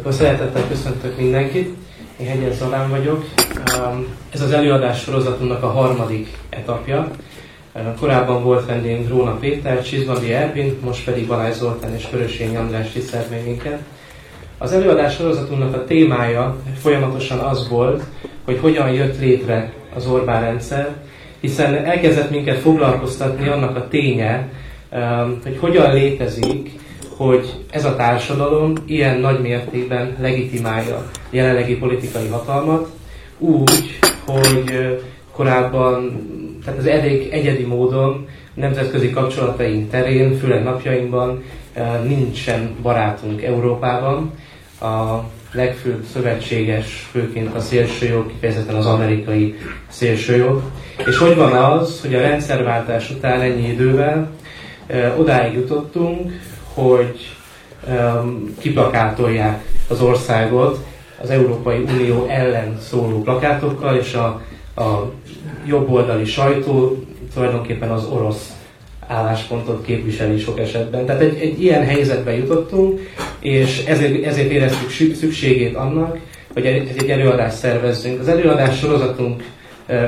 Akkor 0.00 0.12
szeretettel 0.12 0.68
köszöntök 0.68 1.16
mindenkit. 1.16 1.74
Én 2.20 2.26
Hegyen 2.26 2.52
Zalán 2.52 2.90
vagyok. 2.90 3.24
Ez 4.32 4.40
az 4.40 4.52
előadás 4.52 5.00
sorozatunknak 5.00 5.62
a 5.62 5.70
harmadik 5.70 6.28
etapja. 6.50 7.10
Korábban 8.00 8.42
volt 8.42 8.66
vendégünk 8.66 9.08
Róna 9.08 9.36
Péter, 9.36 9.82
Csizmadi 9.82 10.32
Ervin, 10.32 10.76
most 10.84 11.04
pedig 11.04 11.26
Balázs 11.26 11.54
Zoltán 11.54 11.94
és 11.94 12.06
Körösény 12.10 12.56
András 12.56 12.90
tisztelt 12.92 13.30
még. 13.30 13.70
Az 14.58 14.72
előadás 14.72 15.14
sorozatunknak 15.14 15.74
a 15.74 15.84
témája 15.84 16.56
folyamatosan 16.78 17.38
az 17.38 17.68
volt, 17.68 18.02
hogy 18.44 18.58
hogyan 18.60 18.90
jött 18.90 19.20
létre 19.20 19.72
az 19.94 20.06
Orbán 20.06 20.40
rendszer, 20.40 20.96
hiszen 21.40 21.74
elkezdett 21.74 22.30
minket 22.30 22.58
foglalkoztatni 22.58 23.48
annak 23.48 23.76
a 23.76 23.88
ténye, 23.88 24.48
hogy 25.42 25.58
hogyan 25.60 25.94
létezik 25.94 26.79
hogy 27.20 27.54
ez 27.70 27.84
a 27.84 27.96
társadalom 27.96 28.72
ilyen 28.86 29.18
nagy 29.18 29.40
mértékben 29.40 30.16
legitimálja 30.20 31.10
jelenlegi 31.30 31.76
politikai 31.76 32.26
hatalmat, 32.26 32.88
úgy, 33.38 33.98
hogy 34.26 34.98
korábban, 35.32 36.20
tehát 36.64 36.78
az 36.78 36.86
elég 36.86 37.28
egyedi 37.32 37.64
módon 37.64 38.28
nemzetközi 38.54 39.10
kapcsolataink 39.10 39.90
terén, 39.90 40.38
főleg 40.38 40.62
napjainkban 40.62 41.42
nincsen 42.04 42.74
barátunk 42.82 43.42
Európában. 43.42 44.32
A 44.80 45.24
legfőbb 45.52 46.04
szövetséges, 46.12 47.08
főként 47.10 47.54
a 47.54 47.60
szélsőjog, 47.60 48.26
kifejezetten 48.26 48.74
az 48.74 48.86
amerikai 48.86 49.54
szélsőjog. 49.88 50.62
És 51.06 51.18
hogy 51.18 51.36
van 51.36 51.52
az, 51.52 52.00
hogy 52.00 52.14
a 52.14 52.20
rendszerváltás 52.20 53.10
után 53.10 53.40
ennyi 53.40 53.68
idővel 53.68 54.30
odáig 55.16 55.54
jutottunk, 55.54 56.32
hogy 56.80 57.36
um, 57.88 58.54
kiplakátolják 58.58 59.64
az 59.88 60.00
országot 60.00 60.78
az 61.22 61.30
Európai 61.30 61.78
Unió 61.78 62.26
ellen 62.28 62.78
szóló 62.80 63.22
plakátokkal, 63.22 63.96
és 63.96 64.14
a, 64.14 64.42
a 64.76 65.12
jobboldali 65.66 66.24
sajtó 66.24 67.04
tulajdonképpen 67.34 67.90
az 67.90 68.04
orosz 68.04 68.52
álláspontot 69.06 69.84
képviseli 69.84 70.38
sok 70.38 70.60
esetben. 70.60 71.06
Tehát 71.06 71.20
egy, 71.20 71.38
egy 71.40 71.62
ilyen 71.62 71.84
helyzetbe 71.84 72.36
jutottunk, 72.36 73.00
és 73.40 73.84
ezért, 73.84 74.24
ezért 74.24 74.50
éreztük 74.50 75.14
szükségét 75.14 75.76
annak, 75.76 76.18
hogy 76.52 76.66
egy 76.66 77.08
előadást 77.10 77.56
szervezzünk. 77.56 78.20
Az 78.20 78.28
előadás 78.28 78.78
sorozatunk 78.78 79.42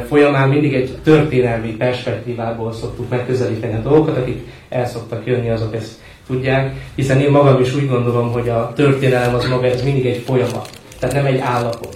folyamán 0.09 0.48
mindig 0.48 0.75
egy 0.75 0.98
történelmi 1.05 1.70
perspektívából 1.77 2.73
szoktuk 2.73 3.09
megközelíteni 3.09 3.75
a 3.75 3.89
dolgokat, 3.89 4.17
akik 4.17 4.47
el 4.69 4.87
szoktak 4.87 5.27
jönni, 5.27 5.50
azok 5.50 5.75
ezt 5.75 5.93
tudják, 6.33 6.75
hiszen 6.94 7.20
én 7.20 7.30
magam 7.30 7.61
is 7.61 7.75
úgy 7.75 7.88
gondolom, 7.88 8.33
hogy 8.33 8.48
a 8.48 8.72
történelem 8.75 9.34
az 9.34 9.48
maga, 9.48 9.66
ez 9.66 9.83
mindig 9.83 10.06
egy 10.06 10.22
folyamat, 10.27 10.69
tehát 10.98 11.14
nem 11.14 11.27
egy 11.27 11.38
állapot. 11.38 11.94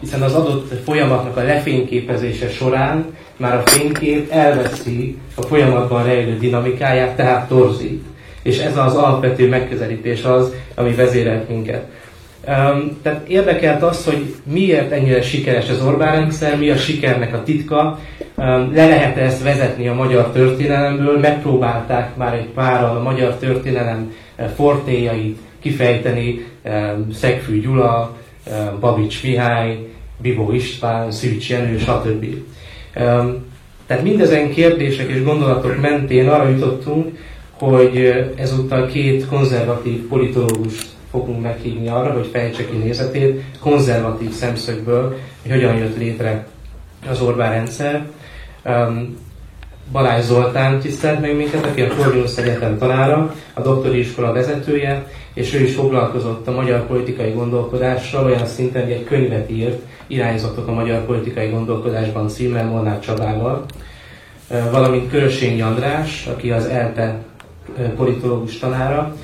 Hiszen 0.00 0.22
az 0.22 0.34
adott 0.34 0.72
folyamatnak 0.84 1.36
a 1.36 1.42
lefényképezése 1.42 2.50
során 2.50 3.04
már 3.36 3.54
a 3.54 3.62
fénykép 3.66 4.30
elveszi 4.30 5.18
a 5.34 5.42
folyamatban 5.42 6.04
rejlő 6.04 6.38
dinamikáját, 6.38 7.16
tehát 7.16 7.48
torzít. 7.48 8.04
És 8.42 8.58
ez 8.58 8.76
az 8.76 8.94
alapvető 8.94 9.48
megközelítés 9.48 10.22
az, 10.22 10.54
ami 10.74 10.94
vezérelt 10.94 11.48
minket. 11.48 11.84
Tehát 13.02 13.28
érdekelt 13.28 13.82
az, 13.82 14.04
hogy 14.04 14.34
miért 14.44 14.92
ennyire 14.92 15.22
sikeres 15.22 15.68
az 15.68 15.84
Orbán 15.84 16.12
rendszer, 16.12 16.58
mi 16.58 16.70
a 16.70 16.76
sikernek 16.76 17.34
a 17.34 17.42
titka, 17.42 17.98
um, 18.36 18.74
le 18.74 18.86
lehet 18.86 19.16
-e 19.16 19.20
ezt 19.20 19.42
vezetni 19.42 19.88
a 19.88 19.94
magyar 19.94 20.30
történelemből, 20.30 21.18
megpróbálták 21.18 22.16
már 22.16 22.34
egy 22.34 22.48
páran 22.48 22.96
a 22.96 23.02
magyar 23.02 23.34
történelem 23.34 24.12
uh, 24.38 24.46
fortéjait 24.46 25.38
kifejteni, 25.60 26.46
um, 26.64 27.12
Szegfű 27.12 27.60
Gyula, 27.60 28.16
um, 28.46 28.80
Babics 28.80 29.22
Mihály, 29.22 29.78
Bibó 30.18 30.52
István, 30.52 31.10
Szűcs 31.10 31.50
Jenő, 31.50 31.78
stb. 31.78 32.24
Um, 32.96 33.48
tehát 33.86 34.02
mindezen 34.02 34.50
kérdések 34.50 35.08
és 35.08 35.22
gondolatok 35.22 35.80
mentén 35.80 36.28
arra 36.28 36.48
jutottunk, 36.48 37.18
hogy 37.50 37.96
uh, 37.96 38.16
ezúttal 38.36 38.86
két 38.86 39.26
konzervatív 39.26 40.00
politológust 40.00 40.98
fogunk 41.10 41.42
meghívni 41.42 41.88
arra, 41.88 42.12
hogy 42.12 42.26
fejtse 42.32 42.64
ki 42.66 42.76
nézetét 42.76 43.42
konzervatív 43.60 44.30
szemszögből, 44.30 45.16
hogy 45.42 45.50
hogyan 45.50 45.76
jött 45.76 45.98
létre 45.98 46.46
az 47.10 47.20
Orbán 47.20 47.52
rendszer. 47.52 48.06
Um, 48.64 49.16
Balázs 49.92 50.24
Zoltán 50.24 50.80
tisztelt 50.80 51.20
meg 51.20 51.36
minket, 51.36 51.64
aki 51.66 51.80
a 51.80 51.94
Corvinus 51.94 52.36
Egyetem 52.36 52.78
tanára, 52.78 53.34
a 53.54 53.60
doktori 53.60 53.98
iskola 53.98 54.32
vezetője, 54.32 55.06
és 55.34 55.54
ő 55.54 55.58
is 55.58 55.74
foglalkozott 55.74 56.48
a 56.48 56.52
magyar 56.52 56.86
politikai 56.86 57.30
gondolkodással, 57.30 58.24
olyan 58.24 58.46
szinten, 58.46 58.82
hogy 58.82 58.92
egy 58.92 59.04
könyvet 59.04 59.50
írt, 59.50 59.82
irányzatok 60.06 60.68
a 60.68 60.72
magyar 60.72 61.04
politikai 61.04 61.50
gondolkodásban 61.50 62.28
címmel 62.28 62.66
Molnár 62.66 63.00
Csabával, 63.00 63.64
valamint 64.70 65.10
Körösényi 65.10 65.60
András, 65.60 66.26
aki 66.26 66.50
az 66.50 66.66
ELTE 66.66 67.18
politológus 67.96 68.58
tanára, 68.58 69.14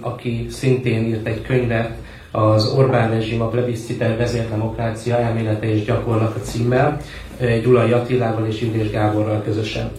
aki 0.00 0.46
szintén 0.50 1.04
írt 1.04 1.26
egy 1.26 1.42
könyvet, 1.42 1.90
az 2.30 2.72
Orbán 2.72 3.10
rezsim, 3.10 3.40
a 3.40 3.48
plebisciter 3.48 4.16
vezérdemokrácia 4.16 5.18
elmélete 5.18 5.74
és 5.74 5.84
gyakorlata 5.84 6.40
címmel, 6.40 7.00
Gyulai 7.62 7.92
Attilával 7.92 8.46
és 8.46 8.60
Illés 8.60 8.90
Gáborral 8.90 9.42
közösen. 9.42 9.90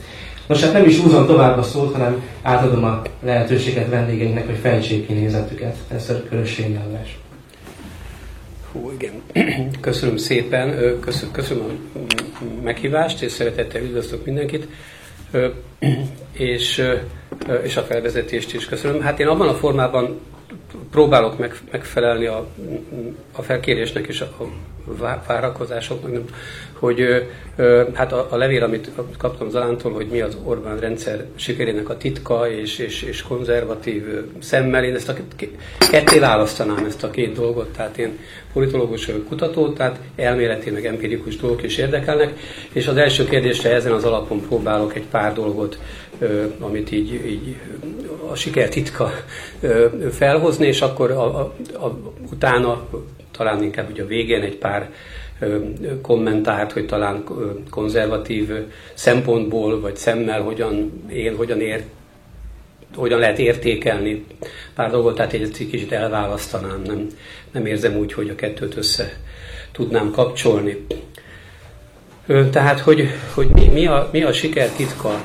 Nos, 0.47 0.63
hát 0.63 0.73
nem 0.73 0.85
is 0.85 0.99
húzom 0.99 1.25
tovább 1.25 1.57
a 1.57 1.63
szót, 1.63 1.93
hanem 1.93 2.23
átadom 2.41 2.83
a 2.83 3.01
lehetőséget 3.23 3.89
vendégeinknek, 3.89 4.45
hogy 4.45 4.57
fejtsék 4.57 5.07
ki 5.07 5.13
nézetüket. 5.13 5.75
Ez 5.87 6.09
a 6.09 6.23
körösségnyelvás. 6.29 7.17
Hú, 8.71 8.91
igen. 8.99 9.21
Köszönöm 9.81 10.17
szépen, 10.17 10.99
köszönöm 11.31 11.63
a 11.93 12.63
meghívást, 12.63 13.21
és 13.21 13.31
szeretettel 13.31 13.81
üdvözlök 13.81 14.25
mindenkit 14.25 14.67
és, 16.31 16.83
és 17.63 17.77
a 17.77 17.81
felvezetést 17.81 18.53
is 18.53 18.65
köszönöm. 18.65 19.01
Hát 19.01 19.19
én 19.19 19.27
abban 19.27 19.47
a 19.47 19.53
formában 19.53 20.19
próbálok 20.91 21.37
megfelelni 21.71 22.25
a, 22.25 22.47
a 23.31 23.41
felkérésnek 23.41 24.07
és 24.07 24.21
a 24.21 24.29
várakozásoknak, 25.27 26.11
nem, 26.11 26.25
hogy 26.73 27.27
hát 27.93 28.13
a, 28.13 28.27
a 28.29 28.35
levél, 28.35 28.63
amit 28.63 28.91
kaptam 29.17 29.49
Zalántól, 29.49 29.91
hogy 29.91 30.07
mi 30.07 30.21
az 30.21 30.37
Orbán 30.43 30.79
rendszer 30.79 31.25
sikerének 31.35 31.89
a 31.89 31.97
titka 31.97 32.51
és, 32.51 32.77
és, 32.77 33.01
és 33.01 33.21
konzervatív 33.21 34.03
szemmel, 34.39 34.83
én 34.83 34.95
ezt 34.95 35.09
a 35.09 35.15
ketté 35.91 36.19
választanám 36.19 36.85
ezt 36.85 37.03
a 37.03 37.09
két 37.09 37.33
dolgot, 37.33 37.67
tehát 37.69 37.97
én 37.97 38.17
politológus 38.53 39.05
vagyok 39.05 39.27
kutató, 39.27 39.73
tehát 39.73 39.99
elméleti 40.15 40.69
meg 40.69 40.85
empirikus 40.85 41.37
dolgok 41.37 41.63
is 41.63 41.77
érdekelnek, 41.77 42.39
és 42.71 42.87
az 42.87 42.97
első 42.97 43.25
kérdésre 43.25 43.73
ezen 43.73 43.91
az 43.91 44.03
alapon 44.03 44.41
próbálok 44.47 44.95
egy 44.95 45.05
pár 45.11 45.33
dolgot, 45.33 45.79
amit 46.59 46.91
így, 46.91 47.13
így 47.13 47.55
a 48.31 48.35
siker 48.35 48.69
titka 48.69 49.11
felhozni, 50.11 50.67
és 50.67 50.81
akkor 50.81 51.11
a, 51.11 51.39
a, 51.39 51.53
a, 51.73 51.99
utána 52.31 52.87
talán 53.31 53.63
inkább 53.63 53.89
ugye 53.89 54.03
a 54.03 54.07
végén 54.07 54.41
egy 54.41 54.57
pár 54.57 54.89
kommentárt, 56.01 56.71
hogy 56.71 56.85
talán 56.85 57.23
konzervatív 57.69 58.49
szempontból 58.93 59.79
vagy 59.79 59.95
szemmel 59.95 60.41
hogyan 60.41 61.03
él, 61.09 61.35
hogyan 61.35 61.61
ért, 61.61 61.83
hogyan 62.95 63.19
lehet 63.19 63.39
értékelni 63.39 64.25
pár 64.75 64.91
dolgot, 64.91 65.15
tehát 65.15 65.33
egy 65.33 65.67
kicsit 65.69 65.91
elválasztanám, 65.91 66.81
nem, 66.85 67.07
nem 67.51 67.65
érzem 67.65 67.97
úgy, 67.97 68.13
hogy 68.13 68.29
a 68.29 68.35
kettőt 68.35 68.77
össze 68.77 69.17
tudnám 69.71 70.11
kapcsolni. 70.11 70.85
Tehát, 72.51 72.79
hogy, 72.79 73.07
hogy 73.33 73.47
mi, 73.47 73.67
mi, 73.67 73.87
a, 73.87 74.09
mi 74.11 74.23
a 74.23 74.31
siker 74.31 74.69
titka? 74.69 75.23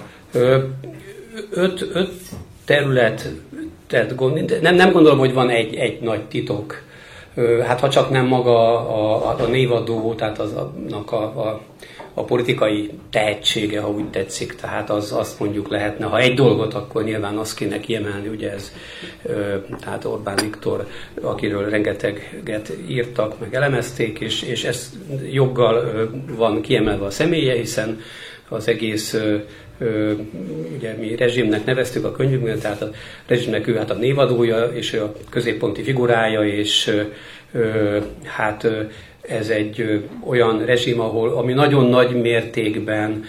Öt, 1.51 1.87
öt 1.93 2.13
terület, 2.65 3.31
tehát 3.87 4.15
nem, 4.61 4.75
nem 4.75 4.93
gondolom, 4.93 5.19
hogy 5.19 5.33
van 5.33 5.51
egy, 5.51 5.75
egy 5.75 6.01
nagy 6.01 6.25
titok. 6.25 6.83
Hát 7.67 7.81
ha 7.81 7.89
csak 7.89 8.11
nem 8.11 8.27
maga 8.27 8.89
a, 8.89 9.29
a, 9.29 9.43
a 9.43 9.47
névadó, 9.47 10.15
tehát 10.15 10.39
az, 10.39 10.53
annak 10.53 11.13
a, 11.13 11.23
a, 11.23 11.61
a 12.15 12.23
politikai 12.23 12.91
tehetsége, 13.11 13.81
ha 13.81 13.91
úgy 13.91 14.11
tetszik, 14.11 14.55
tehát 14.55 14.91
az, 14.91 15.13
azt 15.13 15.41
mondjuk 15.41 15.69
lehetne, 15.69 16.07
ha 16.07 16.19
egy 16.19 16.35
dolgot, 16.35 16.75
akkor 16.75 17.05
nyilván 17.05 17.37
azt 17.37 17.57
kéne 17.57 17.81
kiemelni, 17.81 18.29
ugye 18.29 18.53
ez, 18.53 18.73
tehát 19.81 20.05
Orbán 20.05 20.37
Viktor, 20.43 20.87
akiről 21.21 21.71
rengeteget 21.71 22.73
írtak, 22.89 23.41
meg 23.41 23.55
elemezték, 23.55 24.21
és, 24.21 24.43
és 24.43 24.65
ez 24.65 24.93
joggal 25.31 26.09
van 26.37 26.61
kiemelve 26.61 27.05
a 27.05 27.11
személye, 27.11 27.55
hiszen 27.55 28.01
az 28.49 28.69
egész 28.69 29.17
ugye 30.77 30.95
mi 30.99 31.17
rezsimnek 31.17 31.65
neveztük 31.65 32.05
a 32.05 32.13
könyvünkben, 32.13 32.59
tehát 32.59 32.83
a 32.83 32.91
rezsimnek 33.27 33.67
ő 33.67 33.77
hát 33.77 33.91
a 33.91 33.95
névadója, 33.95 34.65
és 34.65 34.93
ő 34.93 35.03
a 35.03 35.13
középponti 35.31 35.83
figurája, 35.83 36.43
és 36.43 37.05
hát 38.25 38.69
ez 39.21 39.49
egy 39.49 40.05
olyan 40.27 40.65
rezsim, 40.65 41.01
ahol, 41.01 41.31
ami 41.31 41.53
nagyon 41.53 41.87
nagy 41.87 42.21
mértékben 42.21 43.25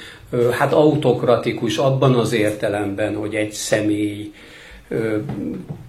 hát 0.52 0.74
autokratikus 0.74 1.78
abban 1.78 2.16
az 2.16 2.34
értelemben, 2.34 3.16
hogy 3.16 3.36
egy 3.36 3.52
személy 3.52 4.32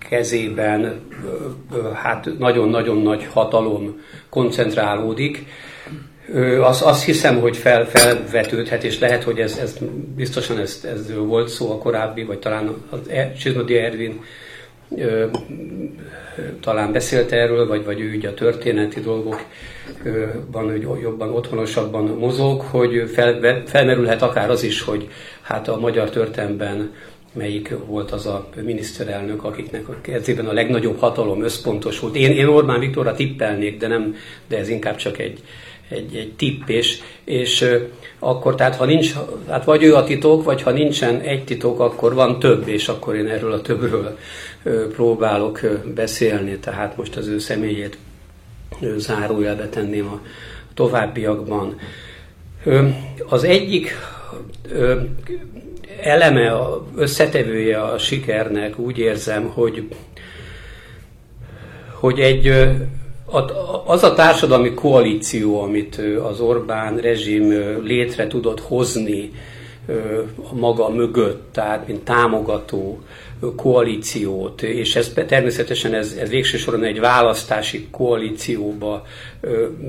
kezében 0.08 1.00
hát 1.94 2.28
nagyon-nagyon 2.38 2.96
nagy 2.96 3.26
hatalom 3.32 4.00
koncentrálódik, 4.28 5.46
azt, 6.60 6.82
azt 6.82 7.04
hiszem, 7.04 7.40
hogy 7.40 7.56
fel, 7.56 7.86
felvetődhet, 7.86 8.84
és 8.84 8.98
lehet, 8.98 9.22
hogy 9.22 9.38
ez, 9.38 9.58
ez 9.58 9.76
biztosan 10.16 10.58
ez, 10.58 10.80
ez 10.84 11.14
volt 11.16 11.48
szó 11.48 11.72
a 11.72 11.78
korábbi, 11.78 12.24
vagy 12.24 12.38
talán 12.38 12.84
az 12.90 12.98
e, 13.08 13.32
Csizmodi 13.32 13.76
Ervin 13.76 14.20
ö, 14.96 15.24
talán 16.60 16.92
beszélt 16.92 17.32
erről, 17.32 17.66
vagy, 17.66 17.84
vagy 17.84 18.00
ő 18.00 18.16
ugye 18.16 18.28
a 18.28 18.34
történeti 18.34 19.00
dolgokban 19.00 20.84
hogy 20.84 21.00
jobban, 21.02 21.34
otthonosabban 21.34 22.04
mozog, 22.04 22.60
hogy 22.60 23.10
fel, 23.14 23.62
felmerülhet 23.66 24.22
akár 24.22 24.50
az 24.50 24.62
is, 24.62 24.82
hogy 24.82 25.08
hát 25.42 25.68
a 25.68 25.78
magyar 25.78 26.10
történelemben 26.10 26.92
melyik 27.32 27.74
volt 27.86 28.10
az 28.10 28.26
a 28.26 28.48
miniszterelnök, 28.62 29.44
akiknek 29.44 29.88
a 29.88 29.94
kezében 30.00 30.46
a 30.46 30.52
legnagyobb 30.52 30.98
hatalom 30.98 31.42
összpontosult. 31.42 32.16
Én, 32.16 32.30
én 32.30 32.46
Orbán 32.46 32.80
Viktorra 32.80 33.14
tippelnék, 33.14 33.78
de, 33.78 33.86
nem, 33.86 34.14
de 34.48 34.58
ez 34.58 34.68
inkább 34.68 34.96
csak 34.96 35.18
egy, 35.18 35.42
egy, 35.88 36.16
egy 36.16 36.32
tipp, 36.32 36.68
és, 36.68 36.98
és 37.24 37.64
akkor 38.18 38.54
tehát 38.54 38.76
ha 38.76 38.84
nincs, 38.84 39.14
hát 39.48 39.64
vagy 39.64 39.82
ő 39.82 39.94
a 39.94 40.04
titok, 40.04 40.44
vagy 40.44 40.62
ha 40.62 40.70
nincsen 40.70 41.20
egy 41.20 41.44
titok, 41.44 41.80
akkor 41.80 42.14
van 42.14 42.38
több, 42.38 42.68
és 42.68 42.88
akkor 42.88 43.14
én 43.14 43.26
erről 43.26 43.52
a 43.52 43.60
többről 43.60 44.18
próbálok 44.92 45.60
beszélni, 45.94 46.58
tehát 46.58 46.96
most 46.96 47.16
az 47.16 47.26
ő 47.26 47.38
személyét 47.38 47.98
zárójelbe 48.96 49.68
tenném 49.68 50.06
a 50.06 50.20
továbbiakban. 50.74 51.78
Az 53.28 53.44
egyik 53.44 53.94
eleme, 56.02 56.52
összetevője 56.96 57.82
a 57.82 57.98
sikernek 57.98 58.78
úgy 58.78 58.98
érzem, 58.98 59.44
hogy, 59.44 59.88
hogy 61.92 62.20
egy 62.20 62.66
az 63.86 64.02
a 64.02 64.14
társadalmi 64.14 64.74
koalíció, 64.74 65.62
amit 65.62 66.02
az 66.22 66.40
Orbán 66.40 66.96
rezsim 66.96 67.48
létre 67.82 68.26
tudott 68.26 68.60
hozni 68.60 69.32
maga 70.52 70.88
mögött, 70.88 71.52
tehát 71.52 71.86
mint 71.86 72.04
támogató 72.04 73.02
koalíciót, 73.56 74.62
és 74.62 74.96
ez 74.96 75.12
természetesen 75.26 75.94
ez, 75.94 76.16
ez 76.20 76.28
végső 76.28 76.56
soron 76.56 76.84
egy 76.84 77.00
választási 77.00 77.88
koalícióba 77.90 79.06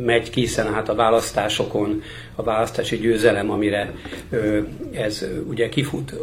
megy 0.05 0.29
ki, 0.29 0.39
hiszen 0.39 0.73
hát 0.73 0.89
a 0.89 0.95
választásokon 0.95 2.01
a 2.35 2.43
választási 2.43 2.97
győzelem, 2.97 3.51
amire 3.51 3.93
ez 4.91 5.25
ugye 5.49 5.69
kifut, 5.69 6.13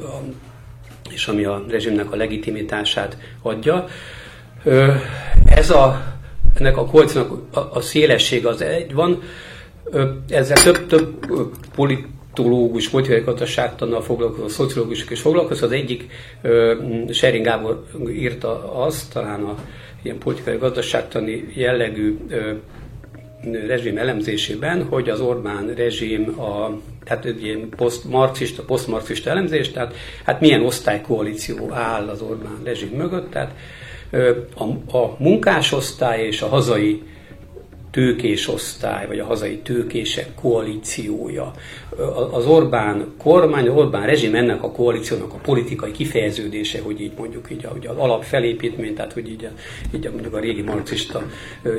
és 1.11 1.27
ami 1.27 1.45
a 1.45 1.65
rezsimnek 1.69 2.13
a 2.13 2.17
legitimitását 2.17 3.19
adja. 3.43 3.87
Ez 5.45 5.71
a 5.71 6.15
ennek 6.55 6.77
a 6.77 6.87
kolcnak 6.87 7.31
a, 7.53 7.59
a 7.59 7.81
szélesség 7.81 8.47
az 8.47 8.63
egy 8.63 8.95
van, 8.95 9.23
ezzel 10.29 10.63
több, 10.63 10.87
több 10.87 11.27
politológus, 11.75 12.89
politikai 12.89 13.21
gazdaságtannal 13.21 14.03
foglalkozó, 14.03 14.49
szociológusok 14.49 15.11
is 15.11 15.21
foglalkozó. 15.21 15.67
Az 15.67 15.73
egyik, 15.73 16.07
Sering 17.11 17.45
Gábor 17.45 17.85
írta 18.09 18.73
azt, 18.85 19.13
talán 19.13 19.43
a 19.43 19.55
ilyen 20.03 20.19
politikai 20.19 20.57
gazdaságtani 20.57 21.49
jellegű 21.55 22.17
rezsim 23.67 23.99
elemzésében, 23.99 24.85
hogy 24.85 25.09
az 25.09 25.21
Orbán 25.21 25.75
rezsim 25.75 26.41
a 26.41 26.79
tehát 27.05 27.25
egy 27.25 27.45
ilyen 27.45 27.69
posztmarxista, 27.77 28.63
posztmarxista 28.63 29.31
elemzés, 29.31 29.71
tehát 29.71 29.95
hát 30.25 30.41
milyen 30.41 30.65
osztálykoalíció 30.65 31.73
áll 31.73 32.09
az 32.09 32.21
Orbán 32.21 32.59
rezsim 32.65 32.97
mögött, 32.97 33.31
tehát 33.31 33.55
a, 34.55 34.97
a 34.97 35.17
munkásosztály 35.19 36.27
és 36.27 36.43
a 36.43 36.49
hazai 36.49 37.03
tőkés 37.95 38.49
osztály, 38.49 39.07
vagy 39.07 39.19
a 39.19 39.25
hazai 39.25 39.59
tőkések 39.59 40.35
koalíciója. 40.35 41.53
Az 42.31 42.47
Orbán 42.47 43.15
kormány, 43.19 43.69
az 43.69 43.77
Orbán 43.77 44.07
rezsim 44.07 44.35
ennek 44.35 44.63
a 44.63 44.71
koalíciónak 44.71 45.33
a 45.33 45.37
politikai 45.37 45.91
kifejeződése, 45.91 46.81
hogy 46.83 47.01
így 47.01 47.13
mondjuk 47.19 47.51
így, 47.51 47.65
hogy 47.65 47.87
az 47.87 47.97
alapfelépítmény, 47.97 48.95
tehát 48.95 49.13
hogy 49.13 49.29
így, 49.29 49.49
így 49.95 50.09
mondjuk 50.13 50.35
a 50.35 50.39
régi 50.39 50.63
marxista 50.63 51.23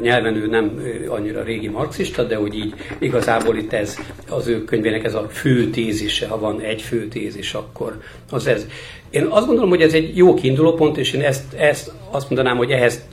nyelven 0.01 0.35
ő 0.35 0.47
nem 0.47 0.81
annyira 1.07 1.43
régi 1.43 1.67
marxista, 1.67 2.23
de 2.23 2.35
hogy 2.35 2.55
így 2.55 2.73
igazából 2.97 3.57
itt 3.57 3.73
ez 3.73 3.97
az 4.29 4.47
ő 4.47 4.63
könyvének 4.63 5.03
ez 5.03 5.15
a 5.15 5.27
fő 5.29 5.69
tézise, 5.69 6.27
ha 6.27 6.39
van 6.39 6.61
egy 6.61 6.81
fő 6.81 7.07
tézis, 7.07 7.53
akkor 7.53 8.01
az 8.29 8.47
ez. 8.47 8.65
Én 9.09 9.25
azt 9.25 9.45
gondolom, 9.45 9.69
hogy 9.69 9.81
ez 9.81 9.93
egy 9.93 10.17
jó 10.17 10.33
kiindulópont, 10.33 10.97
és 10.97 11.13
én 11.13 11.21
ezt, 11.21 11.53
ezt 11.53 11.91
azt 12.11 12.29
mondanám, 12.29 12.57
hogy 12.57 12.71
ehhez 12.71 13.05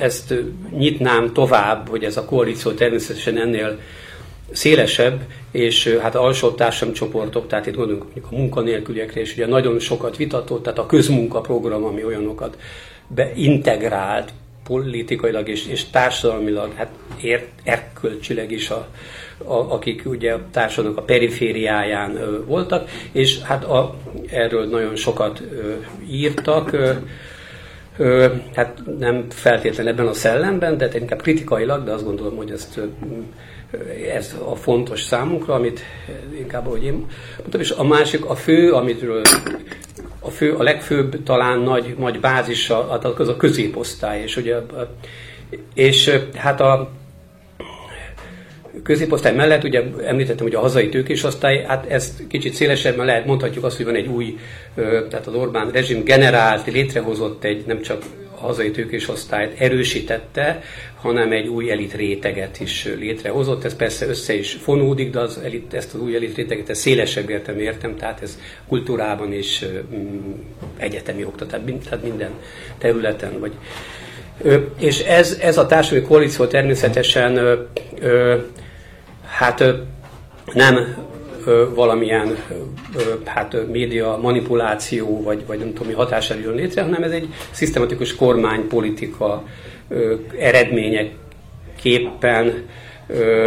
ezt 0.00 0.34
nyitnám 0.70 1.32
tovább, 1.32 1.88
hogy 1.88 2.04
ez 2.04 2.16
a 2.16 2.24
koalíció 2.24 2.70
természetesen 2.70 3.38
ennél 3.38 3.78
szélesebb, 4.52 5.20
és 5.50 5.98
hát 6.02 6.14
alsó 6.14 6.50
társadalomcsoportok, 6.50 7.46
tehát 7.46 7.66
itt 7.66 7.74
gondolunk 7.74 8.04
a 8.30 8.34
munkanélküliekre, 8.34 9.20
és 9.20 9.32
ugye 9.32 9.46
nagyon 9.46 9.78
sokat 9.78 10.16
vitatott, 10.16 10.62
tehát 10.62 10.78
a 10.78 10.86
közmunkaprogram, 10.86 11.84
ami 11.84 12.04
olyanokat 12.04 12.58
beintegrált 13.06 14.32
politikailag 14.68 15.48
és, 15.48 15.66
és 15.66 15.84
társadalmilag, 15.84 16.72
hát 16.74 16.90
ért, 17.22 17.48
erkölcsileg 17.64 18.50
is, 18.50 18.70
a, 18.70 18.88
a, 19.44 19.54
akik 19.54 20.02
ugye 20.06 20.32
a 20.32 20.46
társadalomnak 20.50 21.02
a 21.02 21.06
perifériáján 21.06 22.16
ö, 22.16 22.44
voltak, 22.44 22.90
és 23.12 23.40
hát 23.40 23.64
a, 23.64 23.94
erről 24.30 24.66
nagyon 24.66 24.96
sokat 24.96 25.40
ö, 25.40 25.72
írtak, 26.10 26.72
ö, 26.72 26.92
hát 28.54 28.82
nem 28.98 29.26
feltétlenül 29.30 29.92
ebben 29.92 30.06
a 30.06 30.12
szellemben, 30.12 30.78
de 30.78 30.88
inkább 30.94 31.22
kritikailag, 31.22 31.84
de 31.84 31.92
azt 31.92 32.04
gondolom, 32.04 32.36
hogy 32.36 32.50
ezt 32.50 32.80
ez 34.14 34.36
a 34.44 34.54
fontos 34.54 35.02
számunkra, 35.02 35.54
amit 35.54 35.80
inkább, 36.38 36.66
ahogy 36.66 36.84
én 36.84 37.06
mondtam, 37.38 37.60
és 37.60 37.70
a 37.70 37.84
másik, 37.84 38.24
a 38.24 38.34
fő, 38.34 38.72
amitről 38.72 39.22
a, 40.20 40.30
fő, 40.30 40.52
a 40.52 40.62
legfőbb 40.62 41.22
talán 41.22 41.58
nagy, 41.58 41.94
nagy 41.98 42.20
bázisa, 42.20 42.90
az 42.90 43.28
a 43.28 43.36
középosztály, 43.36 44.22
és 44.22 44.36
ugye 44.36 44.56
és 45.74 46.18
hát 46.34 46.60
a 46.60 46.90
középosztály 48.88 49.34
mellett, 49.34 49.64
ugye 49.64 49.82
említettem, 50.04 50.46
hogy 50.46 50.54
a 50.54 50.60
hazai 50.60 50.88
tőkésosztály, 50.88 51.64
hát 51.66 51.90
ezt 51.90 52.26
kicsit 52.28 52.54
szélesebben 52.54 53.06
lehet, 53.06 53.26
mondhatjuk 53.26 53.64
azt, 53.64 53.76
hogy 53.76 53.84
van 53.84 53.94
egy 53.94 54.06
új, 54.06 54.38
tehát 55.10 55.26
az 55.26 55.34
Orbán 55.34 55.70
rezsim 55.70 56.04
generált, 56.04 56.66
létrehozott 56.66 57.44
egy 57.44 57.64
nem 57.66 57.82
csak 57.82 58.02
a 58.34 58.40
hazai 58.40 58.70
tőkésosztályt 58.70 59.60
erősítette, 59.60 60.62
hanem 61.00 61.32
egy 61.32 61.46
új 61.46 61.70
elit 61.70 61.94
réteget 61.94 62.60
is 62.60 62.88
létrehozott. 62.98 63.64
Ez 63.64 63.76
persze 63.76 64.06
össze 64.06 64.34
is 64.34 64.52
fonódik, 64.60 65.10
de 65.10 65.20
az 65.20 65.40
elit, 65.44 65.74
ezt 65.74 65.94
az 65.94 66.00
új 66.00 66.14
elit 66.14 66.36
réteget 66.36 66.68
ezt 66.68 66.80
szélesebb 66.80 67.30
értem 67.30 67.58
értem, 67.58 67.96
tehát 67.96 68.22
ez 68.22 68.38
kultúrában 68.68 69.32
is 69.32 69.64
mm, 69.94 70.32
egyetemi 70.76 71.24
oktatás, 71.24 71.60
tehát 71.84 72.04
minden 72.04 72.30
területen, 72.78 73.40
vagy 73.40 73.52
és 74.78 75.00
ez, 75.00 75.38
ez 75.40 75.58
a 75.58 75.66
társadalmi 75.66 76.06
koalíció 76.06 76.46
természetesen 76.46 77.36
ö, 77.36 77.54
ö, 78.00 78.36
hát 79.38 79.64
nem 80.52 80.96
valamilyen 81.74 82.36
hát, 83.24 83.56
média 83.72 84.18
manipuláció, 84.22 85.22
vagy, 85.22 85.46
vagy 85.46 85.58
nem 85.58 85.72
tudom 85.72 85.94
hatására 85.94 86.40
jön 86.40 86.54
létre, 86.54 86.82
hanem 86.82 87.02
ez 87.02 87.10
egy 87.10 87.28
szisztematikus 87.50 88.14
kormánypolitika 88.14 89.44
eredményeképpen 90.38 92.66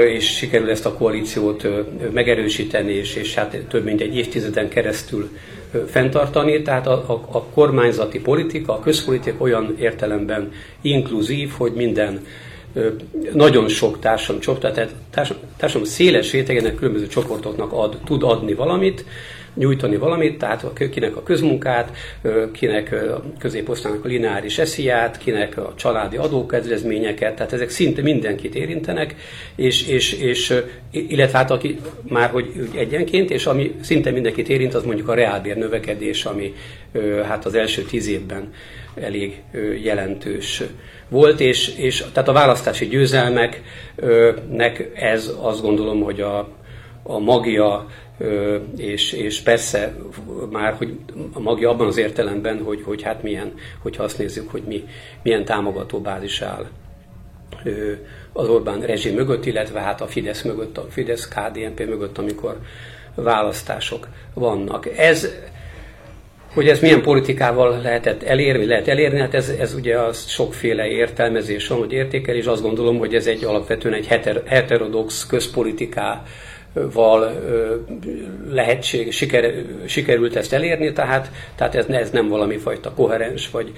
és 0.08 0.36
sikerül 0.36 0.70
ezt 0.70 0.86
a 0.86 0.94
koalíciót 0.94 1.68
megerősíteni, 2.12 2.94
és, 2.94 3.16
és 3.16 3.36
hát 3.36 3.58
több 3.70 3.84
mint 3.84 4.02
egy 4.02 4.16
évtizeden 4.16 4.70
keresztül 4.70 5.30
fenntartani. 5.88 6.62
Tehát 6.62 6.88
a, 6.88 6.92
a, 6.92 7.38
a 7.38 7.44
kormányzati 7.44 8.20
politika, 8.20 8.74
a 8.74 8.80
közpolitika 8.80 9.44
olyan 9.44 9.76
értelemben 9.80 10.52
inkluzív, 10.82 11.52
hogy 11.58 11.74
minden 11.74 12.26
nagyon 13.34 13.68
sok 13.68 14.00
társadalom 14.00 14.42
csoport, 14.42 14.74
tehát 14.74 14.94
társadalom, 15.58 15.88
széles 15.88 16.32
rétegének 16.32 16.76
különböző 16.76 17.08
csoportoknak 17.08 17.74
ad, 17.74 17.98
tud 18.06 18.24
adni 18.24 18.54
valamit, 18.54 19.06
nyújtani 19.54 19.98
valamit, 19.98 20.38
tehát 20.38 20.66
kinek 20.92 21.16
a 21.16 21.24
közmunkát, 21.24 21.98
kinek 22.52 22.92
a 22.92 23.24
középosztálynak 23.40 24.06
a 24.06 24.08
lineáris 24.08 24.58
esziát, 24.58 25.18
kinek 25.18 25.58
a 25.58 25.74
családi 25.76 26.18
adókedvezményeket, 26.18 27.36
tehát 27.36 27.54
ezek 27.54 27.70
szinte 27.70 28.02
mindenkit 28.02 28.56
érintenek, 28.56 29.16
és, 29.56 29.88
és, 29.88 30.14
és 30.14 30.54
illetve 30.92 31.38
hát 31.38 31.52
aki 31.52 31.80
már 32.10 32.30
hogy 32.30 32.70
egyenként, 32.76 33.32
és 33.32 33.46
ami 33.46 33.76
szinte 33.82 34.12
mindenkit 34.12 34.50
érint, 34.50 34.74
az 34.74 34.84
mondjuk 34.84 35.08
a 35.10 35.14
reálbér 35.14 35.56
növekedés, 35.56 36.26
ami 36.26 36.54
hát 37.28 37.46
az 37.46 37.56
első 37.56 37.82
tíz 37.82 38.08
évben 38.08 38.54
elég 38.96 39.42
jelentős 39.84 40.64
volt, 41.12 41.40
és, 41.40 41.76
és 41.76 42.06
tehát 42.14 42.30
a 42.30 42.34
választási 42.34 42.88
győzelmeknek 42.88 44.92
ez 44.96 45.32
azt 45.42 45.62
gondolom, 45.62 46.02
hogy 46.02 46.22
a, 46.22 46.48
a 47.04 47.20
magia, 47.20 47.86
és, 48.78 49.12
és 49.12 49.42
persze 49.42 49.96
már, 50.50 50.74
hogy 50.74 50.96
a 51.34 51.40
magia 51.40 51.70
abban 51.70 51.88
az 51.88 51.98
értelemben, 51.98 52.64
hogy, 52.64 52.82
hogy 52.86 53.02
hát 53.02 53.24
milyen, 53.24 53.54
hogyha 53.82 54.04
azt 54.04 54.18
nézzük, 54.18 54.52
hogy 54.52 54.64
mi, 54.68 54.84
milyen 55.24 55.46
támogató 55.46 56.00
bázis 56.00 56.42
áll 56.42 56.66
az 58.34 58.48
Orbán 58.48 58.80
rezsim 58.80 59.16
mögött, 59.16 59.46
illetve 59.46 59.80
hát 59.80 60.02
a 60.02 60.08
Fidesz 60.08 60.42
mögött, 60.42 60.78
a 60.78 60.86
Fidesz 60.90 61.28
KDNP 61.28 61.86
mögött, 61.86 62.18
amikor 62.18 62.60
választások 63.16 64.08
vannak. 64.34 64.98
Ez, 64.98 65.28
hogy 66.54 66.68
ez 66.68 66.80
milyen 66.80 67.02
politikával 67.02 67.82
lehetett 67.82 68.24
elérni, 68.24 68.66
lehet 68.66 68.88
elérni, 68.88 69.20
hát 69.20 69.34
ez, 69.34 69.50
ez 69.60 69.74
ugye 69.74 70.00
az 70.00 70.28
sokféle 70.28 70.88
értelmezés 70.88 71.68
van, 71.68 71.78
hogy 71.78 71.92
értékelés. 71.92 72.46
Azt 72.46 72.62
gondolom, 72.62 72.98
hogy 72.98 73.16
ez 73.16 73.28
egy 73.28 73.44
alapvetően 73.44 73.94
egy 73.94 74.08
heter, 74.08 74.42
heterodox 74.46 75.26
közpolitiká 75.26 76.24
val 76.74 77.42
lehetség, 78.50 79.12
siker, 79.12 79.54
sikerült 79.86 80.36
ezt 80.36 80.54
elérni, 80.54 80.94
tehát, 80.94 81.32
tehát 81.56 81.76
ez, 81.76 81.86
ez 81.86 82.10
nem 82.10 82.28
valami 82.28 82.58
fajta 82.58 82.94
koherens, 82.94 83.50
vagy 83.50 83.72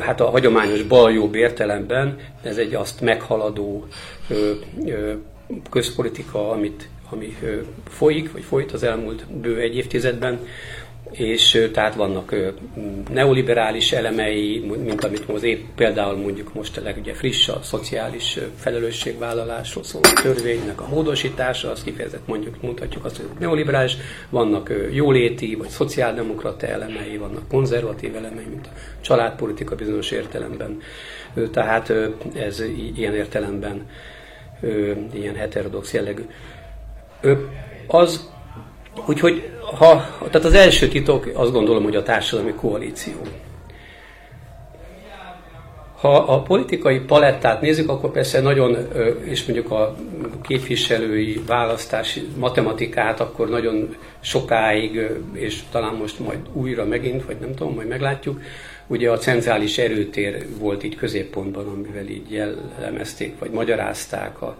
hát 0.00 0.20
a 0.20 0.30
hagyományos 0.30 0.82
baljobb 0.82 1.34
értelemben 1.34 2.16
ez 2.42 2.56
egy 2.56 2.74
azt 2.74 3.00
meghaladó 3.00 3.86
közpolitika, 5.70 6.50
amit, 6.50 6.88
ami 7.10 7.36
folyik, 7.88 8.32
vagy 8.32 8.42
folyt 8.42 8.72
az 8.72 8.82
elmúlt 8.82 9.24
bő 9.40 9.58
egy 9.58 9.76
évtizedben, 9.76 10.38
és 11.10 11.68
tehát 11.72 11.94
vannak 11.94 12.34
neoliberális 13.12 13.92
elemei, 13.92 14.64
mint 14.84 15.04
amit 15.04 15.28
most 15.28 15.42
épp 15.42 15.64
például 15.76 16.16
mondjuk 16.16 16.54
most 16.54 16.80
ugye 17.00 17.14
friss 17.14 17.48
a 17.48 17.60
szociális 17.62 18.38
felelősségvállalásról 18.56 19.84
szóló 19.84 20.04
törvénynek 20.22 20.80
a 20.80 20.88
módosítása, 20.88 21.70
azt 21.70 21.84
kifejezett 21.84 22.26
mondjuk, 22.26 22.62
mondhatjuk 22.62 23.04
azt, 23.04 23.16
hogy 23.16 23.26
neoliberális, 23.38 23.96
vannak 24.30 24.72
jóléti 24.90 25.54
vagy 25.54 25.68
szociáldemokrata 25.68 26.66
elemei, 26.66 27.16
vannak 27.16 27.48
konzervatív 27.48 28.16
elemei, 28.16 28.44
mint 28.48 28.66
a 28.66 28.70
családpolitika 29.00 29.74
bizonyos 29.74 30.10
értelemben. 30.10 30.80
Tehát 31.52 31.92
ez 32.34 32.62
ilyen 32.96 33.14
értelemben 33.14 33.86
ilyen 35.12 35.34
heterodox 35.34 35.92
jellegű. 35.92 36.22
Az 37.86 38.30
Úgyhogy 39.06 39.50
ha, 39.60 40.18
tehát 40.18 40.44
az 40.44 40.54
első 40.54 40.88
titok 40.88 41.30
azt 41.34 41.52
gondolom, 41.52 41.82
hogy 41.82 41.96
a 41.96 42.02
társadalmi 42.02 42.52
koalíció. 42.52 43.14
Ha 46.00 46.16
a 46.16 46.42
politikai 46.42 46.98
palettát 46.98 47.60
nézzük, 47.60 47.88
akkor 47.88 48.10
persze 48.10 48.40
nagyon, 48.40 48.76
és 49.24 49.44
mondjuk 49.44 49.70
a 49.70 49.96
képviselői 50.42 51.42
választási 51.46 52.28
matematikát, 52.36 53.20
akkor 53.20 53.48
nagyon 53.48 53.96
sokáig, 54.20 55.00
és 55.32 55.62
talán 55.70 55.94
most 55.94 56.18
majd 56.18 56.38
újra 56.52 56.84
megint, 56.84 57.24
vagy 57.24 57.36
nem 57.40 57.54
tudom, 57.54 57.74
majd 57.74 57.88
meglátjuk, 57.88 58.40
ugye 58.86 59.10
a 59.10 59.18
centrális 59.18 59.78
erőtér 59.78 60.46
volt 60.58 60.82
így 60.82 60.96
középpontban, 60.96 61.66
amivel 61.66 62.08
így 62.08 62.30
jellemezték, 62.30 63.38
vagy 63.38 63.50
magyarázták 63.50 64.42
a, 64.42 64.56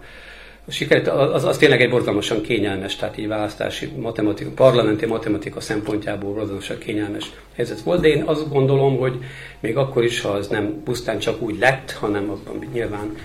a 0.69 0.71
sikert, 0.71 1.07
az, 1.07 1.43
az 1.43 1.57
tényleg 1.57 1.81
egy 1.81 1.89
borzalmasan 1.89 2.41
kényelmes, 2.41 2.95
tehát 2.95 3.17
így 3.17 3.27
választási 3.27 3.91
matematika, 3.97 4.49
parlamenti 4.55 5.05
matematika 5.05 5.59
szempontjából 5.59 6.33
borzalmasan 6.33 6.77
kényelmes 6.77 7.31
helyzet 7.55 7.81
volt, 7.81 8.01
de 8.01 8.07
én 8.07 8.23
azt 8.25 8.49
gondolom, 8.49 8.97
hogy 8.97 9.19
még 9.59 9.77
akkor 9.77 10.03
is, 10.03 10.21
ha 10.21 10.37
ez 10.37 10.47
nem 10.47 10.81
pusztán 10.83 11.19
csak 11.19 11.41
úgy 11.41 11.59
lett, 11.59 11.91
hanem 11.91 12.29
abban 12.29 12.67
nyilván 12.73 13.15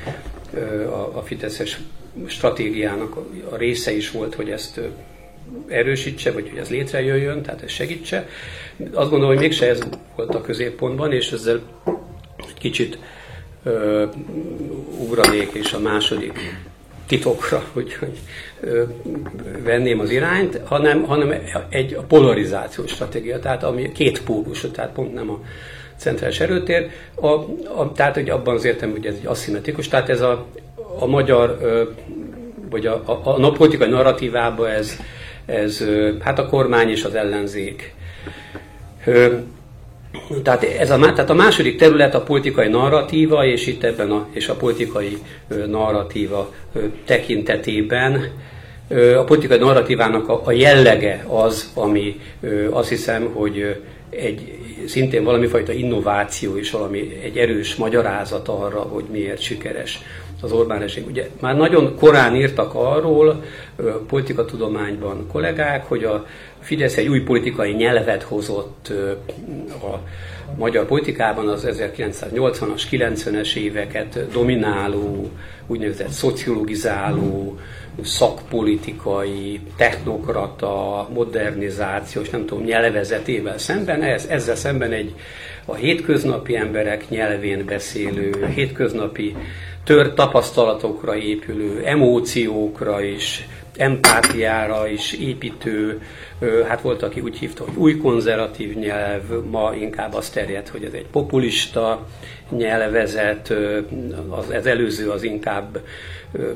a, 0.87 1.17
a 1.19 1.23
Fideszes 1.23 1.79
stratégiának 2.27 3.17
a 3.51 3.57
része 3.57 3.97
is 3.97 4.11
volt, 4.11 4.35
hogy 4.35 4.51
ezt 4.51 4.81
erősítse, 5.69 6.33
vagy 6.33 6.49
hogy 6.49 6.59
ez 6.59 6.71
létrejöjjön, 6.71 7.43
tehát 7.43 7.63
ez 7.63 7.71
segítse. 7.71 8.29
Azt 8.93 9.11
gondolom, 9.11 9.35
hogy 9.35 9.39
mégse 9.39 9.69
ez 9.69 9.81
volt 10.17 10.35
a 10.35 10.41
középpontban, 10.41 11.13
és 11.13 11.33
ezzel 11.33 11.61
egy 12.39 12.59
kicsit 12.59 12.99
ö, 13.63 14.07
ugranék, 14.99 15.51
és 15.53 15.73
a 15.73 15.79
második 15.79 16.39
titokra, 17.07 17.63
hogy, 17.73 17.95
hogy 17.95 18.19
venném 19.65 20.01
az 20.01 20.11
irányt, 20.11 20.61
hanem, 20.65 21.03
hanem 21.03 21.35
egy 21.69 21.99
polarizációs 22.09 22.91
stratégia, 22.91 23.39
tehát 23.39 23.63
ami 23.63 23.93
két 23.93 24.23
pólusú, 24.23 24.69
tehát 24.69 24.93
pont 24.93 25.15
nem 25.15 25.31
a 25.31 25.41
centrális 25.97 26.41
erőtér, 26.41 26.91
a, 27.15 27.27
a, 27.81 27.93
tehát 27.95 28.15
hogy 28.15 28.31
abban 28.31 28.55
az 28.55 28.65
értem, 28.65 28.91
hogy 28.91 29.07
ez 29.07 29.15
egy 29.15 29.27
aszimmetrikus, 29.27 29.89
tehát 29.89 30.09
ez 30.09 30.21
a, 30.21 30.47
a 30.99 31.07
magyar, 31.07 31.59
vagy 32.71 32.87
a, 32.87 33.03
a, 33.05 33.45
a 33.45 33.53
politikai 33.53 33.89
narratívában 33.89 34.71
ez, 34.71 34.99
ez 35.47 35.85
hát 36.21 36.39
a 36.39 36.47
kormány 36.47 36.91
és 36.91 37.05
az 37.05 37.15
ellenzék 37.15 37.95
tehát, 40.43 40.63
ez 40.63 40.91
a, 40.91 40.99
tehát 40.99 41.31
a 41.31 41.35
második 41.35 41.79
terület 41.79 42.15
a 42.15 42.23
politikai 42.23 42.69
narratíva, 42.69 43.45
és 43.45 43.67
itt 43.67 43.83
ebben 43.83 44.11
a, 44.11 44.27
és 44.33 44.49
a 44.49 44.55
politikai 44.55 45.19
narratíva 45.67 46.53
tekintetében. 47.05 48.31
A 49.17 49.25
politikai 49.25 49.59
narratívának 49.59 50.29
a, 50.29 50.41
a 50.45 50.53
jellege 50.53 51.25
az, 51.29 51.71
ami 51.75 52.21
azt 52.71 52.89
hiszem, 52.89 53.31
hogy 53.33 53.77
egy 54.11 54.59
szintén 54.87 55.25
valami 55.25 55.47
fajta 55.47 55.73
innováció 55.73 56.57
és 56.57 56.71
valami 56.71 57.21
egy 57.23 57.39
erős 57.39 57.75
magyarázat 57.75 58.49
arra, 58.49 58.81
hogy 58.81 59.05
miért 59.11 59.41
sikeres 59.41 60.01
az 60.41 60.53
Orbán 60.53 60.79
rezsim. 60.79 61.05
Ugye 61.07 61.29
már 61.41 61.57
nagyon 61.57 61.97
korán 61.97 62.37
írtak 62.37 62.75
arról 62.75 63.43
politikatudományban 64.07 65.27
kollégák, 65.33 65.85
hogy 65.85 66.05
a 66.05 66.27
Fidesz 66.61 66.97
egy 66.97 67.09
új 67.09 67.21
politikai 67.21 67.73
nyelvet 67.73 68.23
hozott 68.23 68.93
a 69.69 69.99
magyar 70.57 70.87
politikában 70.87 71.49
az 71.49 71.67
1980-as, 71.71 72.83
90-es 72.91 73.55
éveket 73.55 74.31
domináló, 74.33 75.31
úgynevezett 75.67 76.09
szociologizáló, 76.09 77.59
szakpolitikai, 78.03 79.61
technokrata, 79.77 81.09
modernizációs, 81.13 82.31
nem 82.31 82.47
tudom, 82.47 82.65
nyelvezetével 82.65 83.59
szemben, 83.59 84.03
ez, 84.03 84.27
ezzel 84.31 84.57
szemben 84.57 84.93
egy 84.93 85.15
a 85.65 85.75
hétköznapi 85.75 86.57
emberek 86.57 87.09
nyelvén 87.09 87.65
beszélő, 87.65 88.47
hétköznapi 88.55 89.37
tör 89.85 90.15
tapasztalatokra 90.15 91.17
épülő, 91.17 91.83
emóciókra 91.85 93.03
is, 93.03 93.49
empátiára 93.77 94.89
is 94.89 95.13
építő, 95.13 96.03
hát 96.69 96.81
volt, 96.81 97.03
aki 97.03 97.21
úgy 97.21 97.39
hívta, 97.39 97.65
hogy 97.65 97.75
új 97.77 97.97
konzervatív 97.97 98.77
nyelv, 98.77 99.23
ma 99.51 99.75
inkább 99.81 100.15
azt 100.15 100.35
terjed, 100.35 100.69
hogy 100.69 100.85
ez 100.85 100.93
egy 100.93 101.07
populista 101.07 102.07
nyelvezet, 102.51 103.55
az, 104.29 104.51
ez 104.51 104.67
előző 104.67 105.11
az 105.11 105.23
inkább 105.23 105.81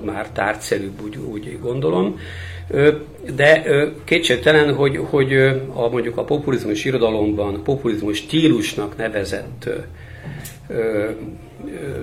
már 0.04 0.28
tárgyszerűbb, 0.30 1.02
úgy, 1.02 1.16
úgy 1.16 1.58
gondolom. 1.60 2.20
De 3.36 3.64
kétségtelen, 4.04 4.74
hogy, 4.74 5.00
hogy 5.10 5.32
a, 5.74 5.88
mondjuk 5.88 6.16
a 6.16 6.24
populizmus 6.24 6.84
irodalomban 6.84 7.62
populizmus 7.62 8.16
stílusnak 8.16 8.96
nevezett 8.96 9.68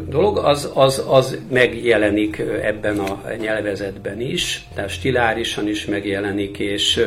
dolog, 0.10 0.38
az, 0.38 0.72
az, 0.74 1.04
az 1.08 1.38
megjelenik 1.52 2.44
ebben 2.62 3.00
a 3.00 3.22
nyelvezetben 3.40 4.22
is, 4.22 4.68
tehát 4.74 4.90
stilárisan 4.90 5.68
is 5.68 5.86
megjelenik, 5.86 6.60
és 6.60 7.06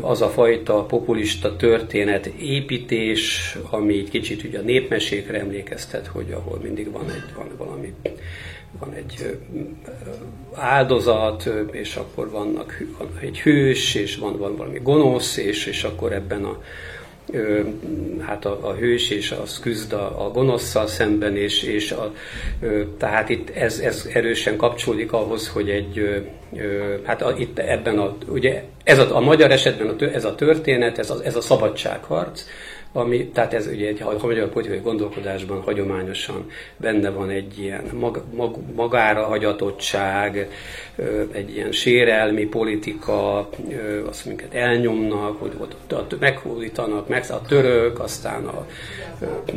az 0.00 0.22
a 0.22 0.28
fajta 0.28 0.84
populista 0.84 1.56
történet 1.56 2.26
építés, 2.26 3.56
ami 3.70 3.98
egy 3.98 4.10
kicsit 4.10 4.44
ugye 4.44 4.58
a 4.58 4.62
népmesékre 4.62 5.38
emlékeztet, 5.38 6.06
hogy 6.06 6.32
ahol 6.32 6.58
mindig 6.62 6.90
van 6.90 7.10
egy 7.10 7.34
van 7.36 7.48
valami 7.56 7.94
van 8.78 8.92
egy 8.92 9.38
áldozat, 10.54 11.50
és 11.70 11.96
akkor 11.96 12.30
vannak 12.30 12.82
van 12.98 13.08
egy 13.20 13.40
hős, 13.40 13.94
és 13.94 14.16
van, 14.16 14.38
van 14.38 14.56
valami 14.56 14.78
gonosz, 14.82 15.36
és, 15.36 15.66
és 15.66 15.84
akkor 15.84 16.12
ebben 16.12 16.44
a 16.44 16.62
hát 18.20 18.44
a, 18.44 18.58
a 18.68 18.74
hős 18.74 19.10
és 19.10 19.30
az 19.42 19.58
küzd 19.58 19.92
a, 19.92 20.24
a 20.24 20.30
gonoszszal 20.30 20.86
szemben, 20.86 21.36
és, 21.36 21.62
és 21.62 21.92
a, 21.92 22.14
tehát 22.98 23.28
itt 23.28 23.50
ez, 23.50 23.78
ez 23.78 24.08
erősen 24.12 24.56
kapcsolódik 24.56 25.12
ahhoz, 25.12 25.48
hogy 25.48 25.70
egy, 25.70 26.24
hát 27.02 27.22
a, 27.22 27.34
itt 27.36 27.58
ebben 27.58 27.98
a, 27.98 28.16
ugye 28.28 28.62
ez 28.84 28.98
a, 28.98 29.16
a 29.16 29.20
magyar 29.20 29.50
esetben 29.50 29.88
a, 29.88 30.04
ez 30.04 30.24
a 30.24 30.34
történet, 30.34 30.98
ez 30.98 31.10
a, 31.10 31.16
ez 31.24 31.36
a 31.36 31.40
szabadságharc, 31.40 32.44
ami, 32.96 33.26
tehát 33.26 33.54
ez 33.54 33.66
ugye 33.66 33.88
egy 33.88 34.02
a 34.02 34.16
magyar 34.22 34.48
politikai 34.48 34.78
gondolkodásban 34.78 35.60
hagyományosan 35.62 36.50
benne 36.76 37.10
van 37.10 37.30
egy 37.30 37.58
ilyen 37.58 37.84
mag, 37.92 38.22
mag, 38.34 38.56
magára 38.74 39.24
hagyatottság, 39.24 40.48
egy 41.32 41.54
ilyen 41.54 41.72
sérelmi 41.72 42.44
politika, 42.44 43.48
azt 44.08 44.24
minket 44.24 44.54
elnyomnak, 44.54 45.40
hogy 45.40 45.52
ott 45.90 46.20
meghódítanak, 46.20 47.08
meg 47.08 47.24
a 47.28 47.40
török, 47.40 48.00
aztán 48.00 48.46
a, 48.46 48.66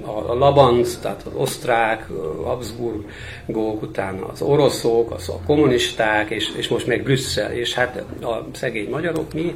a, 0.06 0.30
a 0.30 0.34
Labanc, 0.34 0.96
tehát 0.96 1.24
az 1.24 1.34
osztrák, 1.36 2.08
Habsburgok, 2.44 3.82
utána 3.82 4.26
az 4.26 4.42
oroszok, 4.42 5.12
az 5.12 5.30
a 5.30 5.40
kommunisták, 5.46 6.30
és, 6.30 6.50
és 6.58 6.68
most 6.68 6.88
meg 6.88 7.04
Brüsszel, 7.04 7.52
és 7.52 7.74
hát 7.74 8.04
a 8.22 8.48
szegény 8.54 8.90
magyarok 8.90 9.34
mi 9.34 9.56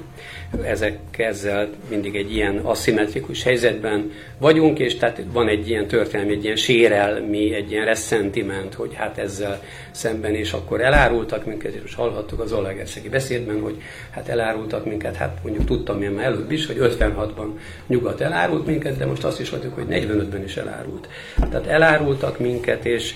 ezek 0.63 1.00
ezzel 1.17 1.70
mindig 1.89 2.15
egy 2.15 2.36
ilyen 2.36 2.58
aszimmetrikus 2.58 3.43
helyzetben 3.43 4.12
vagyunk, 4.38 4.79
és 4.79 4.98
tehát 4.98 5.22
van 5.31 5.48
egy 5.48 5.70
ilyen 5.70 5.88
történelmi, 5.88 6.31
egy 6.31 6.43
ilyen 6.43 6.55
sérelmi, 6.55 7.53
egy 7.53 7.72
ilyen 7.72 7.86
reszentiment, 7.86 8.74
hogy 8.74 8.93
hát 8.93 9.17
ezzel 9.17 9.62
szemben, 9.91 10.36
és 10.36 10.51
akkor 10.51 10.81
elárultak 10.81 11.46
minket, 11.46 11.74
és 11.74 11.81
most 11.81 11.96
hallhattuk 11.96 12.39
az 12.39 12.51
Olagerszegi 12.51 13.10
beszédben, 13.10 13.62
hogy 13.62 13.81
hát 14.10 14.27
elárultak 14.27 14.86
minket, 14.86 15.15
hát 15.15 15.38
mondjuk 15.43 15.65
tudtam 15.65 16.01
én 16.01 16.12
már 16.12 16.25
előbb 16.25 16.51
is, 16.51 16.65
hogy 16.65 16.77
56-ban 16.79 17.48
nyugat 17.88 18.22
elárult 18.22 18.65
minket, 18.65 18.98
de 18.98 19.05
most 19.05 19.24
azt 19.24 19.39
is 19.39 19.50
halljuk, 19.50 19.74
hogy 19.74 19.86
45-ben 19.89 20.43
is 20.43 20.58
elárult. 20.58 21.08
Tehát 21.50 21.67
elárultak 21.67 22.39
minket, 22.39 22.86
és 22.86 23.13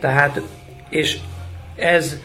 tehát, 0.00 0.40
és 0.88 1.18
ez 1.76 2.20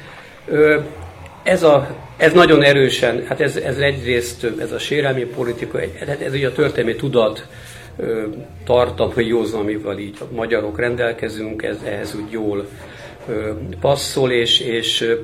ez, 1.44 1.64
a, 1.64 1.88
ez 2.22 2.34
nagyon 2.34 2.64
erősen, 2.64 3.26
hát 3.26 3.42
ez, 3.42 3.56
ez 3.56 3.78
egyrészt 3.78 4.48
ez 4.60 4.72
a 4.72 4.80
sérelmi 4.80 5.26
politika, 5.26 5.82
ez, 5.82 6.08
ez 6.08 6.34
ugye 6.34 6.48
a 6.48 6.52
történelmi 6.52 6.96
tudat 6.96 7.48
tartam, 8.64 9.14
hogy 9.14 9.28
józan, 9.28 9.60
amivel 9.60 10.00
így 10.00 10.18
a 10.20 10.24
magyarok 10.34 10.80
rendelkezünk, 10.80 11.64
ez 11.64 11.78
ehhez 11.86 12.16
úgy 12.16 12.32
jól 12.32 12.68
passzol, 13.80 14.32
és, 14.32 14.60
és 14.60 15.16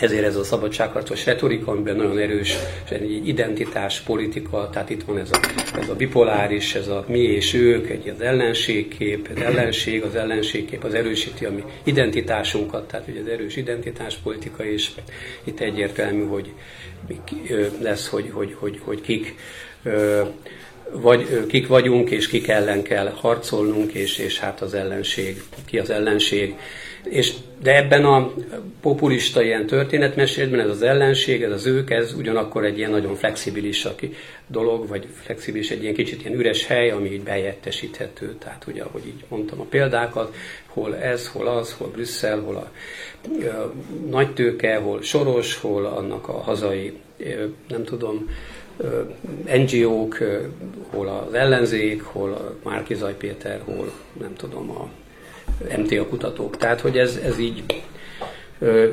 ezért 0.00 0.24
ez 0.24 0.36
a 0.36 0.44
szabadságharcos 0.44 1.26
retorika, 1.26 1.70
amiben 1.70 1.96
nagyon 1.96 2.18
erős 2.18 2.56
egy 2.88 3.26
identitás 3.28 4.00
politika, 4.00 4.70
tehát 4.72 4.90
itt 4.90 5.02
van 5.02 5.18
ez 5.18 5.30
a, 5.32 5.40
ez 5.80 5.88
a 5.88 5.94
bipoláris, 5.94 6.74
ez 6.74 6.88
a 6.88 7.04
mi 7.08 7.18
és 7.18 7.54
ők, 7.54 7.90
egy 7.90 8.08
az 8.08 8.20
ellenségkép, 8.20 9.28
az 9.34 9.42
ellenség, 9.42 10.02
az 10.02 10.14
ellenségkép 10.14 10.84
az 10.84 10.94
erősíti 10.94 11.44
a 11.44 11.50
mi 11.50 11.64
identitásunkat, 11.84 12.88
tehát 12.88 13.08
ugye 13.08 13.20
az 13.20 13.28
erős 13.28 13.56
identitáspolitika, 13.56 14.64
és 14.64 14.90
itt 15.44 15.60
egyértelmű, 15.60 16.24
hogy 16.24 16.52
lesz, 17.80 18.08
hogy, 18.08 18.30
hogy, 18.32 18.56
hogy, 18.58 18.80
hogy 18.84 19.00
kik 19.00 19.34
vagy 20.90 21.46
kik 21.46 21.66
vagyunk, 21.66 22.10
és 22.10 22.28
kik 22.28 22.48
ellen 22.48 22.82
kell 22.82 23.12
harcolnunk, 23.14 23.92
és, 23.92 24.18
és 24.18 24.38
hát 24.38 24.60
az 24.60 24.74
ellenség, 24.74 25.42
ki 25.66 25.78
az 25.78 25.90
ellenség. 25.90 26.54
És, 27.04 27.32
de 27.62 27.76
ebben 27.76 28.04
a 28.04 28.32
populista 28.80 29.42
ilyen 29.42 29.66
történetmesélben 29.66 30.60
ez 30.60 30.68
az 30.68 30.82
ellenség, 30.82 31.42
ez 31.42 31.52
az 31.52 31.66
ők, 31.66 31.90
ez 31.90 32.14
ugyanakkor 32.14 32.64
egy 32.64 32.78
ilyen 32.78 32.90
nagyon 32.90 33.14
flexibilis 33.14 33.86
dolog, 34.46 34.88
vagy 34.88 35.06
flexibilis 35.12 35.70
egy 35.70 35.82
ilyen 35.82 35.94
kicsit 35.94 36.24
ilyen 36.24 36.38
üres 36.38 36.66
hely, 36.66 36.90
ami 36.90 37.12
így 37.12 37.22
bejettesíthető. 37.22 38.34
Tehát 38.38 38.64
ugye, 38.66 38.82
ahogy 38.82 39.06
így 39.06 39.24
mondtam 39.28 39.60
a 39.60 39.64
példákat, 39.64 40.34
hol 40.66 40.96
ez, 40.96 41.28
hol 41.28 41.46
az, 41.46 41.74
hol 41.78 41.88
Brüsszel, 41.88 42.40
hol 42.40 42.56
a, 42.56 42.70
a 43.46 43.72
nagy 44.10 44.34
tőke, 44.34 44.76
hol 44.76 45.02
Soros, 45.02 45.56
hol 45.56 45.86
annak 45.86 46.28
a 46.28 46.40
hazai, 46.40 46.92
nem 47.68 47.84
tudom, 47.84 48.28
NGO-k, 49.44 50.24
hol 50.90 51.08
az 51.08 51.34
ellenzék, 51.34 52.02
hol 52.02 52.32
a 52.32 52.54
Márkizaj 52.62 53.16
Péter, 53.16 53.60
hol 53.64 53.92
nem 54.20 54.34
tudom, 54.34 54.70
a 54.70 54.88
MTA 55.76 56.06
kutatók. 56.06 56.56
Tehát, 56.56 56.80
hogy 56.80 56.98
ez, 56.98 57.18
ez 57.24 57.38
így, 57.38 57.64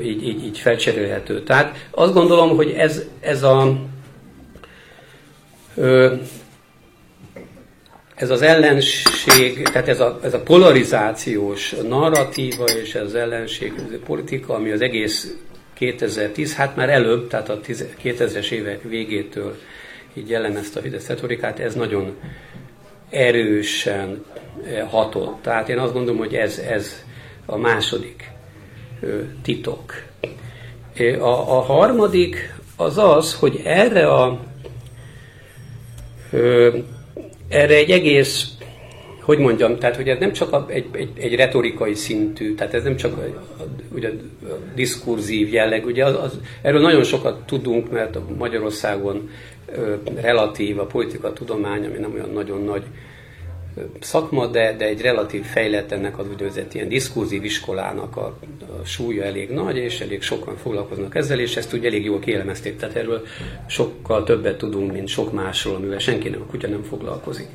így, 0.02 0.26
így, 0.26 0.44
így 0.44 0.58
felcserélhető. 0.58 1.42
Tehát 1.42 1.88
azt 1.90 2.12
gondolom, 2.12 2.56
hogy 2.56 2.70
ez, 2.70 3.02
ez 3.20 3.42
a 3.42 3.80
ez 8.14 8.30
az 8.30 8.42
ellenség, 8.42 9.62
tehát 9.62 9.88
ez 9.88 10.00
a, 10.00 10.18
ez 10.22 10.34
a 10.34 10.40
polarizációs 10.40 11.74
narratíva 11.88 12.64
és 12.64 12.94
ez 12.94 13.04
az 13.04 13.14
ellenség 13.14 13.72
politika, 14.04 14.54
ami 14.54 14.70
az 14.70 14.80
egész 14.80 15.34
2010, 15.74 16.54
hát 16.54 16.76
már 16.76 16.88
előbb, 16.88 17.28
tehát 17.28 17.48
a 17.48 17.60
2000-es 18.04 18.50
évek 18.50 18.82
végétől 18.82 19.56
így 20.14 20.28
jellemezte 20.28 20.78
a 20.78 20.82
Fidesz 20.82 21.08
retorikát, 21.08 21.58
ez 21.58 21.74
nagyon 21.74 22.16
erősen 23.12 24.24
eh, 24.64 24.88
hatott. 24.90 25.42
Tehát 25.42 25.68
én 25.68 25.78
azt 25.78 25.92
gondolom, 25.92 26.18
hogy 26.18 26.34
ez, 26.34 26.58
ez 26.58 27.04
a 27.46 27.56
második 27.56 28.30
titok. 29.42 29.92
A, 31.18 31.28
a 31.28 31.60
harmadik 31.60 32.54
az 32.76 32.98
az, 32.98 33.34
hogy 33.34 33.60
erre 33.64 34.06
a 34.08 34.40
erre 37.48 37.74
egy 37.74 37.90
egész, 37.90 38.48
hogy 39.22 39.38
mondjam, 39.38 39.78
tehát 39.78 39.96
hogy 39.96 40.08
ez 40.08 40.18
nem 40.18 40.32
csak 40.32 40.70
egy, 40.70 40.86
egy, 40.92 41.10
egy 41.14 41.34
retorikai 41.34 41.94
szintű, 41.94 42.54
tehát 42.54 42.74
ez 42.74 42.82
nem 42.82 42.96
csak 42.96 43.16
a, 43.16 43.24
ugye, 43.94 44.08
a 44.42 44.54
diskurzív 44.74 45.52
jelleg, 45.52 45.86
ugye 45.86 46.04
az, 46.04 46.14
az, 46.14 46.38
erről 46.62 46.80
nagyon 46.80 47.02
sokat 47.04 47.46
tudunk, 47.46 47.90
mert 47.90 48.18
Magyarországon 48.38 49.30
relatív 50.14 50.78
a 50.78 50.86
politika 50.86 51.32
tudomány, 51.32 51.84
ami 51.84 51.98
nem 51.98 52.12
olyan 52.12 52.30
nagyon 52.30 52.62
nagy 52.62 52.82
szakma, 54.00 54.46
de, 54.46 54.74
de 54.76 54.84
egy 54.84 55.00
relatív 55.00 55.44
fejlett 55.44 55.92
ennek 55.92 56.18
az 56.18 56.28
úgynevezett 56.28 56.74
ilyen 56.74 56.88
diskurzív 56.88 57.44
iskolának 57.44 58.16
a, 58.16 58.38
a 58.60 58.84
súlya 58.84 59.24
elég 59.24 59.50
nagy, 59.50 59.76
és 59.76 60.00
elég 60.00 60.22
sokan 60.22 60.56
foglalkoznak 60.56 61.14
ezzel, 61.14 61.38
és 61.38 61.56
ezt 61.56 61.74
úgy 61.74 61.86
elég 61.86 62.04
jól 62.04 62.18
kielemezték. 62.18 62.76
Tehát 62.76 62.96
erről 62.96 63.22
sokkal 63.66 64.24
többet 64.24 64.58
tudunk, 64.58 64.92
mint 64.92 65.08
sok 65.08 65.32
másról, 65.32 65.74
amivel 65.74 65.98
senki 65.98 66.28
nem, 66.28 66.40
a 66.40 66.50
kutya 66.50 66.68
nem 66.68 66.82
foglalkozik. 66.82 67.48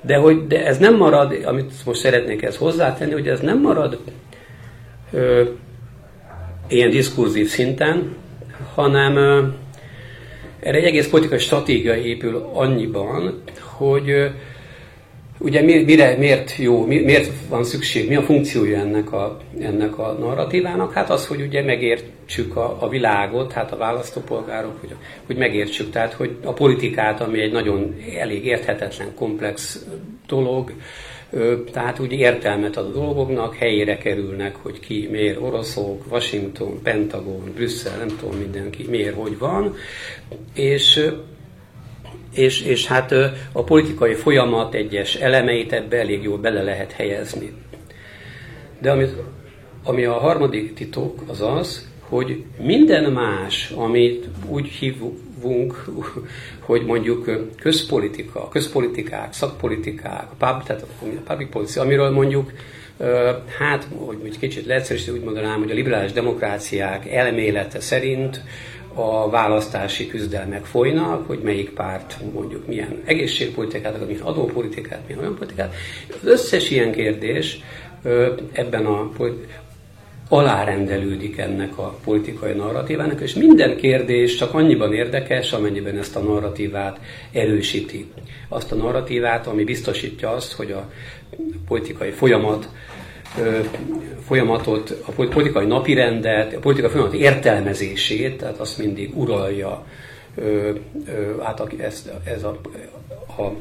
De, 0.00 0.16
hogy, 0.16 0.46
de 0.46 0.66
ez 0.66 0.78
nem 0.78 0.96
marad, 0.96 1.44
amit 1.44 1.72
most 1.84 2.00
szeretnék 2.00 2.42
ezt 2.42 2.56
hozzátenni, 2.56 3.12
hogy 3.12 3.28
ez 3.28 3.40
nem 3.40 3.60
marad 3.60 3.98
ö, 5.12 5.44
ilyen 6.68 6.90
diskurzív 6.90 7.48
szinten, 7.48 8.16
hanem 8.74 9.16
ö, 9.16 9.42
erre 10.60 10.76
egy 10.76 10.84
egész 10.84 11.08
politikai 11.08 11.38
stratégia 11.38 11.96
épül 11.96 12.50
annyiban, 12.52 13.42
hogy 13.60 14.30
ugye 15.38 15.62
mire, 15.62 16.16
miért 16.16 16.56
jó, 16.56 16.86
miért 16.86 17.30
van 17.48 17.64
szükség, 17.64 18.08
mi 18.08 18.16
a 18.16 18.22
funkciója 18.22 18.78
ennek 18.78 19.12
a, 19.12 19.38
ennek 19.60 19.98
a 19.98 20.12
narratívának? 20.12 20.92
Hát 20.92 21.10
az, 21.10 21.26
hogy 21.26 21.40
ugye 21.40 21.62
megértsük 21.62 22.56
a, 22.56 22.76
a 22.80 22.88
világot, 22.88 23.52
hát 23.52 23.72
a 23.72 23.76
választópolgárok, 23.76 24.80
hogy, 24.80 24.94
hogy 25.26 25.36
megértsük, 25.36 25.90
tehát 25.90 26.12
hogy 26.12 26.36
a 26.44 26.52
politikát, 26.52 27.20
ami 27.20 27.40
egy 27.40 27.52
nagyon 27.52 27.96
elég 28.18 28.44
érthetetlen, 28.44 29.14
komplex 29.14 29.86
dolog, 30.26 30.72
tehát 31.72 31.98
úgy 31.98 32.12
értelmet 32.12 32.76
ad 32.76 32.86
a 32.86 32.90
dolgoknak, 32.90 33.54
helyére 33.54 33.98
kerülnek, 33.98 34.56
hogy 34.56 34.80
ki 34.80 35.08
miért 35.10 35.40
oroszok, 35.40 36.04
Washington, 36.10 36.82
Pentagon, 36.82 37.52
Brüsszel, 37.54 37.96
nem 37.98 38.16
tudom 38.20 38.38
mindenki 38.38 38.86
miért, 38.88 39.14
hogy 39.14 39.38
van, 39.38 39.74
és 40.54 41.10
és, 42.34 42.62
és 42.62 42.86
hát 42.86 43.12
a 43.52 43.64
politikai 43.64 44.14
folyamat 44.14 44.74
egyes 44.74 45.14
elemeit 45.14 45.72
ebbe 45.72 45.98
elég 45.98 46.22
jól 46.22 46.38
bele 46.38 46.62
lehet 46.62 46.92
helyezni. 46.92 47.52
De 48.80 48.90
amit, 48.90 49.12
ami 49.84 50.04
a 50.04 50.12
harmadik 50.12 50.74
titok 50.74 51.22
az 51.26 51.40
az, 51.40 51.88
hogy 52.00 52.44
minden 52.62 53.12
más, 53.12 53.70
amit 53.70 54.28
úgy 54.48 54.68
hívunk, 55.42 55.84
hogy 56.60 56.84
mondjuk 56.84 57.30
közpolitika, 57.60 58.48
közpolitikák, 58.48 59.32
szakpolitikák, 59.32 60.28
pub, 60.38 60.62
tehát 60.62 60.82
a 60.82 61.04
public 61.24 61.50
policy, 61.50 61.78
amiről 61.78 62.10
mondjuk 62.10 62.52
hát, 63.58 63.88
hogy 63.96 64.18
egy 64.24 64.38
kicsit 64.38 64.66
leegyszerűsítve 64.66 65.12
úgy 65.12 65.24
mondanám, 65.24 65.58
hogy 65.58 65.70
a 65.70 65.74
liberális 65.74 66.12
demokráciák 66.12 67.12
elmélete 67.12 67.80
szerint 67.80 68.40
a 68.94 69.30
választási 69.30 70.06
küzdelmek 70.06 70.64
folynak, 70.64 71.26
hogy 71.26 71.38
melyik 71.38 71.70
párt 71.70 72.16
mondjuk 72.32 72.66
milyen 72.66 73.02
egészségpolitikát, 73.04 74.06
milyen 74.06 74.22
adópolitikát, 74.22 75.00
milyen 75.06 75.22
olyan 75.22 75.36
politikát. 75.36 75.74
Az 76.08 76.28
összes 76.28 76.70
ilyen 76.70 76.92
kérdés 76.92 77.60
ebben 78.52 78.86
a 78.86 79.10
alárendelődik 80.28 81.38
ennek 81.38 81.78
a 81.78 81.98
politikai 82.04 82.52
narratívának, 82.52 83.20
és 83.20 83.34
minden 83.34 83.76
kérdés 83.76 84.36
csak 84.36 84.54
annyiban 84.54 84.94
érdekes, 84.94 85.52
amennyiben 85.52 85.98
ezt 85.98 86.16
a 86.16 86.20
narratívát 86.20 87.00
erősíti. 87.32 88.10
Azt 88.48 88.72
a 88.72 88.74
narratívát, 88.74 89.46
ami 89.46 89.64
biztosítja 89.64 90.30
azt, 90.30 90.52
hogy 90.52 90.70
a 90.70 90.90
politikai 91.66 92.10
folyamat 92.10 92.68
folyamatot, 94.26 95.02
a 95.06 95.10
politikai 95.10 95.66
napirendet, 95.66 96.54
a 96.54 96.58
politikai 96.58 96.90
folyamat 96.90 97.14
értelmezését, 97.14 98.38
tehát 98.38 98.58
azt 98.58 98.78
mindig 98.78 99.18
uralja 99.18 99.84
át 101.42 101.72
ez, 101.76 102.10
ez 102.24 102.42
a, 102.42 102.60
a, 103.36 103.52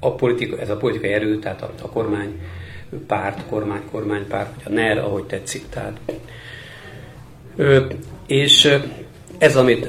a 0.00 0.14
politika, 0.14 0.58
ez 0.58 0.70
a 0.70 0.76
politikai 0.76 1.12
erő, 1.12 1.38
tehát 1.38 1.62
a, 1.62 1.72
a 1.82 1.88
kormány 1.88 2.40
párt, 3.06 3.46
kormány, 3.48 3.82
kormánypárt, 3.90 4.54
vagy 4.54 4.72
a 4.72 4.76
NER, 4.80 4.98
ahogy 4.98 5.24
tetszik. 5.24 5.68
Tehát, 5.68 6.00
és 8.26 8.78
ez, 9.38 9.56
amit 9.56 9.88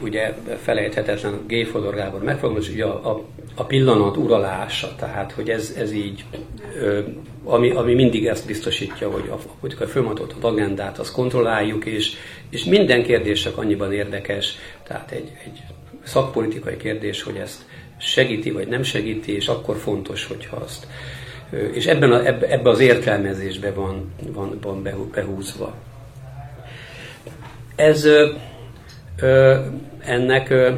ugye 0.00 0.34
felejthetetlen 0.62 1.44
G. 1.46 1.66
Fodor 1.66 1.94
Gábor 1.94 2.22
megfogalmaz, 2.22 2.68
ugye 2.68 2.84
a, 2.84 3.10
a, 3.10 3.24
a 3.54 3.64
pillanat 3.64 4.16
uralása, 4.16 4.94
tehát 4.98 5.32
hogy 5.32 5.50
ez, 5.50 5.74
ez 5.78 5.92
így, 5.92 6.24
ami, 7.44 7.70
ami 7.70 7.94
mindig 7.94 8.26
ezt 8.26 8.46
biztosítja, 8.46 9.10
hogy 9.10 9.28
a 9.30 9.38
politikai 9.60 9.86
folyamatot, 9.86 10.34
a 10.40 10.46
agendát, 10.46 10.98
azt 10.98 11.12
kontrolláljuk, 11.12 11.84
és, 11.84 12.12
és 12.50 12.64
minden 12.64 13.02
kérdés 13.02 13.42
csak 13.42 13.58
annyiban 13.58 13.92
érdekes, 13.92 14.54
tehát 14.82 15.10
egy, 15.10 15.32
egy 15.44 15.62
szakpolitikai 16.04 16.76
kérdés, 16.76 17.22
hogy 17.22 17.36
ezt 17.36 17.62
segíti 17.98 18.50
vagy 18.50 18.68
nem 18.68 18.82
segíti, 18.82 19.34
és 19.34 19.48
akkor 19.48 19.76
fontos, 19.76 20.26
hogyha 20.26 20.56
azt. 20.56 20.86
És 21.50 21.86
ebben, 21.86 22.12
a, 22.12 22.26
ebbe, 22.26 22.48
ebbe 22.48 22.70
az 22.70 22.80
értelmezésbe 22.80 23.72
van, 23.72 24.12
van, 24.32 24.58
van 24.60 24.82
behúzva. 25.12 25.74
Ez 27.76 28.04
ö, 28.04 29.60
ennek 29.98 30.50
ö, 30.50 30.72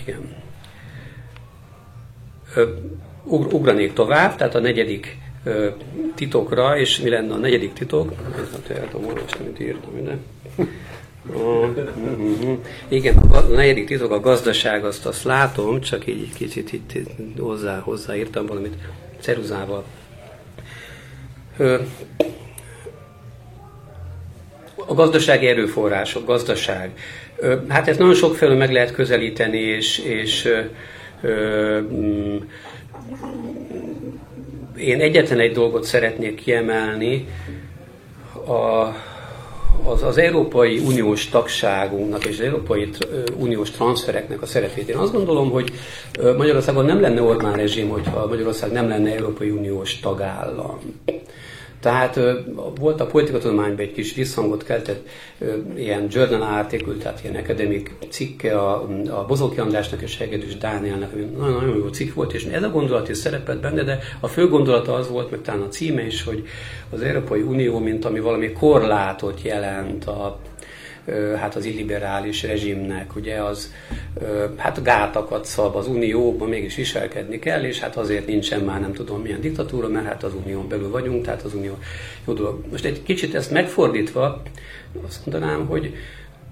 igen. 0.00 0.34
Ö, 2.54 2.70
ugranék 3.24 3.92
tovább, 3.92 4.36
tehát 4.36 4.54
a 4.54 4.60
negyedik 4.60 5.18
ö, 5.44 5.68
titokra, 6.14 6.78
és 6.78 7.00
mi 7.00 7.08
lenne 7.08 7.34
a 7.34 7.36
negyedik 7.36 7.72
titok? 7.72 8.12
El 8.68 8.88
tudom 8.88 9.06
olvasni, 9.06 9.44
amit 9.44 9.60
írtam 9.60 9.98
ide. 9.98 10.16
Igen, 12.88 13.16
a 13.16 13.40
negyedik 13.40 13.86
titok 13.86 14.10
a 14.10 14.20
gazdaság, 14.20 14.84
azt, 14.84 15.06
azt 15.06 15.24
látom, 15.24 15.80
csak 15.80 16.06
így 16.06 16.32
kicsit 16.34 16.72
itt 16.72 16.92
hozzá, 17.38 17.78
hozzáírtam 17.78 18.46
valamit 18.46 18.74
ceruzával. 19.20 19.84
A 24.86 24.94
gazdasági 24.94 25.46
erőforrások, 25.46 26.26
gazdaság. 26.26 26.98
Hát 27.68 27.88
ezt 27.88 27.98
nagyon 27.98 28.14
sokféle 28.14 28.54
meg 28.54 28.72
lehet 28.72 28.92
közelíteni, 28.92 29.58
és, 29.58 29.98
és 29.98 30.48
mm, 31.26 32.36
én 34.76 35.00
egyetlen 35.00 35.38
egy 35.38 35.52
dolgot 35.52 35.84
szeretnék 35.84 36.34
kiemelni, 36.34 37.26
a, 38.46 38.92
az, 39.84 40.02
az 40.02 40.18
Európai 40.18 40.78
Uniós 40.78 41.28
tagságunknak 41.28 42.24
és 42.24 42.38
az 42.38 42.44
Európai 42.44 42.88
Uniós 43.36 43.70
transfereknek 43.70 44.42
a 44.42 44.46
szerepét. 44.46 44.88
Én 44.88 44.96
azt 44.96 45.12
gondolom, 45.12 45.50
hogy 45.50 45.72
Magyarországon 46.36 46.84
nem 46.84 47.00
lenne 47.00 47.22
Orbán 47.22 47.52
rezsim, 47.52 47.88
hogyha 47.88 48.26
Magyarország 48.26 48.72
nem 48.72 48.88
lenne 48.88 49.14
Európai 49.14 49.50
Uniós 49.50 50.00
tagállam. 50.00 50.78
Tehát 51.80 52.20
volt 52.78 53.00
a 53.00 53.06
politikatudományban 53.06 53.84
egy 53.84 53.92
kis 53.92 54.14
visszhangot 54.14 54.64
keltett 54.64 55.08
ilyen 55.76 56.06
journal 56.10 56.42
article, 56.42 56.94
tehát 56.94 57.20
ilyen 57.22 57.36
akademik 57.36 57.94
cikke 58.08 58.58
a, 58.58 58.88
a 59.08 59.24
Bozóki 59.26 59.60
Andrásnak 59.60 60.02
és 60.02 60.18
Hegedűs 60.18 60.56
Dánielnek, 60.56 61.12
ami 61.12 61.22
nagyon, 61.22 61.52
nagyon 61.52 61.76
jó 61.76 61.88
cikk 61.88 62.14
volt, 62.14 62.32
és 62.32 62.44
ez 62.44 62.62
a 62.62 62.70
gondolat 62.70 63.08
is 63.08 63.16
szerepelt 63.16 63.60
benne, 63.60 63.82
de 63.82 63.98
a 64.20 64.26
fő 64.26 64.48
gondolata 64.48 64.94
az 64.94 65.08
volt, 65.08 65.30
meg 65.30 65.40
talán 65.42 65.60
a 65.60 65.68
címe 65.68 66.06
is, 66.06 66.24
hogy 66.24 66.46
az 66.90 67.00
Európai 67.02 67.40
Unió, 67.40 67.78
mint 67.78 68.04
ami 68.04 68.20
valami 68.20 68.52
korlátot 68.52 69.42
jelent 69.42 70.04
a 70.04 70.38
hát 71.36 71.54
az 71.54 71.64
illiberális 71.64 72.42
rezsimnek, 72.42 73.16
ugye 73.16 73.42
az 73.42 73.72
hát 74.56 74.82
gátakat 74.82 75.44
szab 75.44 75.76
az 75.76 75.86
unióban, 75.86 76.48
mégis 76.48 76.74
viselkedni 76.74 77.38
kell, 77.38 77.64
és 77.64 77.80
hát 77.80 77.96
azért 77.96 78.26
nincsen 78.26 78.60
már 78.60 78.80
nem 78.80 78.92
tudom 78.92 79.20
milyen 79.20 79.40
diktatúra, 79.40 79.88
mert 79.88 80.06
hát 80.06 80.22
az 80.22 80.34
unión 80.34 80.68
belül 80.68 80.90
vagyunk, 80.90 81.24
tehát 81.24 81.42
az 81.42 81.54
unió 81.54 81.78
jó 82.26 82.32
dolog. 82.32 82.64
Most 82.70 82.84
egy 82.84 83.02
kicsit 83.02 83.34
ezt 83.34 83.50
megfordítva, 83.50 84.42
azt 85.06 85.26
mondanám, 85.26 85.66
hogy 85.66 85.94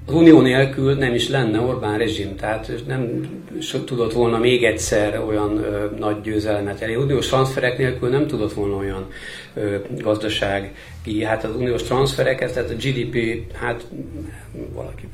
az 0.06 0.14
unió 0.14 0.40
nélkül 0.40 0.94
nem 0.94 1.14
is 1.14 1.28
lenne 1.28 1.60
Orbán 1.60 1.98
rezsim, 1.98 2.36
tehát 2.36 2.72
nem 2.86 3.28
tudott 3.84 4.12
volna 4.12 4.38
még 4.38 4.64
egyszer 4.64 5.22
olyan 5.26 5.56
ö, 5.56 5.86
nagy 5.98 6.20
győzelmet 6.20 6.80
elérni. 6.80 7.02
Uniós 7.02 7.26
transferek 7.26 7.78
nélkül 7.78 8.08
nem 8.08 8.26
tudott 8.26 8.52
volna 8.52 8.76
olyan 8.76 9.06
ö, 9.54 9.76
gazdasági, 9.98 11.22
hát 11.22 11.44
az 11.44 11.56
uniós 11.56 11.82
transferek, 11.82 12.52
tehát 12.52 12.70
a 12.70 12.74
GDP, 12.74 13.42
hát 13.52 13.86
valaki 14.72 15.08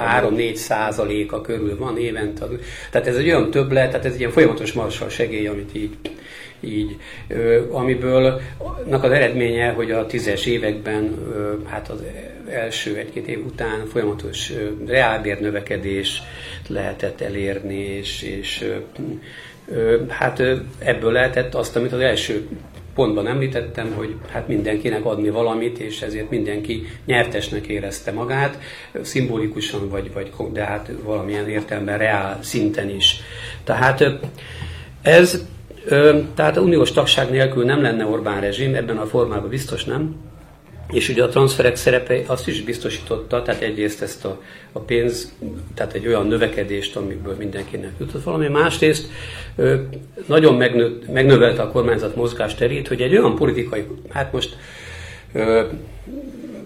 3-4 0.00 0.54
százaléka 0.54 1.40
körül 1.40 1.78
van 1.78 1.98
évente. 1.98 2.46
Tehát 2.90 3.06
ez 3.06 3.16
egy 3.16 3.26
olyan 3.26 3.50
többlet, 3.50 3.90
tehát 3.90 4.06
ez 4.06 4.12
egy 4.12 4.18
ilyen 4.18 4.30
folyamatos 4.30 4.72
marsal 4.72 5.08
segély, 5.08 5.46
amit 5.46 5.70
így 5.74 5.96
így, 6.62 6.96
amiből 7.70 8.40
az 8.90 9.10
eredménye, 9.10 9.70
hogy 9.70 9.90
a 9.90 10.06
tízes 10.06 10.46
években, 10.46 11.18
hát 11.66 11.88
az 11.88 12.02
első 12.48 12.96
egy-két 12.96 13.28
év 13.28 13.44
után 13.46 13.86
folyamatos 13.86 14.52
reálbér 14.86 15.40
növekedés 15.40 16.22
lehetett 16.68 17.20
elérni, 17.20 17.78
és, 17.78 18.22
és 18.22 18.64
hát 20.08 20.42
ebből 20.78 21.12
lehetett 21.12 21.54
azt, 21.54 21.76
amit 21.76 21.92
az 21.92 22.00
első 22.00 22.48
pontban 22.94 23.26
említettem, 23.26 23.92
hogy 23.94 24.14
hát 24.30 24.48
mindenkinek 24.48 25.04
adni 25.04 25.30
valamit, 25.30 25.78
és 25.78 26.02
ezért 26.02 26.30
mindenki 26.30 26.86
nyertesnek 27.04 27.66
érezte 27.66 28.12
magát, 28.12 28.58
szimbolikusan, 29.02 29.88
vagy, 29.88 30.12
vagy 30.12 30.32
de 30.52 30.64
hát 30.64 30.90
valamilyen 31.02 31.48
értelemben 31.48 31.98
reál 31.98 32.38
szinten 32.42 32.90
is. 32.90 33.20
Tehát 33.64 34.04
ez 35.02 35.42
tehát 36.34 36.56
a 36.56 36.60
uniós 36.60 36.92
tagság 36.92 37.30
nélkül 37.30 37.64
nem 37.64 37.82
lenne 37.82 38.04
Orbán 38.06 38.40
rezsim, 38.40 38.74
ebben 38.74 38.96
a 38.96 39.06
formában 39.06 39.48
biztos 39.48 39.84
nem. 39.84 40.16
És 40.92 41.08
ugye 41.08 41.22
a 41.22 41.28
transferek 41.28 41.76
szerepe 41.76 42.22
azt 42.26 42.48
is 42.48 42.62
biztosította, 42.62 43.42
tehát 43.42 43.62
egyrészt 43.62 44.02
ezt 44.02 44.24
a, 44.24 44.40
a 44.72 44.78
pénz, 44.78 45.32
tehát 45.74 45.92
egy 45.92 46.06
olyan 46.06 46.26
növekedést, 46.26 46.96
amiből 46.96 47.34
mindenkinek 47.38 47.92
jutott 47.98 48.22
valami, 48.22 48.48
másrészt 48.48 49.08
nagyon 50.26 50.54
megnő, 50.54 50.98
megnövelte 51.12 51.62
a 51.62 51.70
kormányzat 51.70 52.16
mozgásterét, 52.16 52.88
hogy 52.88 53.00
egy 53.00 53.16
olyan 53.16 53.36
politikai, 53.36 53.84
hát 54.10 54.32
most 54.32 54.56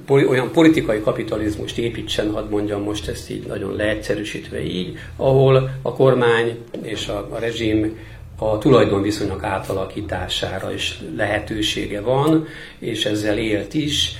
olyan 0.08 0.50
politikai 0.52 1.00
kapitalizmust 1.00 1.78
építsen, 1.78 2.30
hadd 2.30 2.48
mondjam 2.50 2.82
most 2.82 3.08
ezt 3.08 3.30
így 3.30 3.46
nagyon 3.46 3.76
leegyszerűsítve 3.76 4.64
így, 4.64 4.98
ahol 5.16 5.70
a 5.82 5.92
kormány 5.92 6.58
és 6.82 7.08
a, 7.08 7.28
a 7.30 7.38
rezsim 7.38 7.96
a 8.38 8.58
tulajdonviszonyok 8.58 9.42
átalakítására 9.42 10.72
is 10.72 11.00
lehetősége 11.16 12.00
van, 12.00 12.46
és 12.78 13.04
ezzel 13.04 13.38
élt 13.38 13.74
is. 13.74 14.16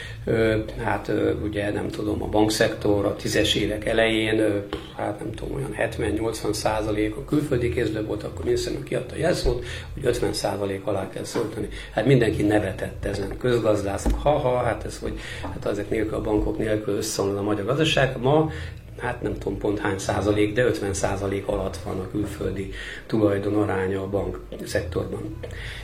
Hát 0.85 1.13
ugye 1.45 1.73
nem 1.73 1.89
tudom, 1.89 2.23
a 2.23 2.27
bankszektor 2.27 3.05
a 3.05 3.17
tízes 3.17 3.55
évek 3.55 3.87
elején, 3.87 4.63
hát 4.97 5.19
nem 5.19 5.33
tudom, 5.33 5.55
olyan 5.57 5.75
70-80 5.79 6.53
százalék 6.53 7.17
a 7.17 7.25
külföldi 7.25 7.69
kézben 7.69 8.07
volt, 8.07 8.23
akkor 8.23 8.45
miniszterünk 8.45 8.85
kiadta 8.85 9.15
a 9.15 9.19
jelszót, 9.19 9.65
hogy 9.95 10.05
50 10.05 10.33
százalék 10.33 10.87
alá 10.87 11.09
kell 11.09 11.25
szóltani. 11.25 11.69
Hát 11.93 12.07
mindenki 12.07 12.43
nevetett 12.43 13.05
ezen. 13.05 13.37
Közgazdászok, 13.39 14.21
ha-ha, 14.23 14.57
hát 14.57 14.85
ez, 14.85 14.99
hogy 14.99 15.19
hát 15.43 15.67
ezek 15.67 15.91
nélkül 15.91 16.15
a 16.15 16.21
bankok 16.21 16.59
nélkül 16.59 16.97
összeomlana 16.97 17.41
a 17.41 17.43
magyar 17.43 17.65
gazdaság. 17.65 18.19
Ma 18.21 18.51
hát 18.99 19.23
nem 19.23 19.39
tudom 19.39 19.59
pont 19.59 19.79
hány 19.79 19.99
százalék, 19.99 20.55
de 20.55 20.65
50 20.65 20.95
százalék 20.95 21.47
alatt 21.47 21.77
van 21.85 21.99
a 21.99 22.11
külföldi 22.11 22.73
tulajdon 23.07 23.55
aránya 23.55 24.03
a 24.03 24.09
bank 24.09 24.41
szektorban. 24.65 25.37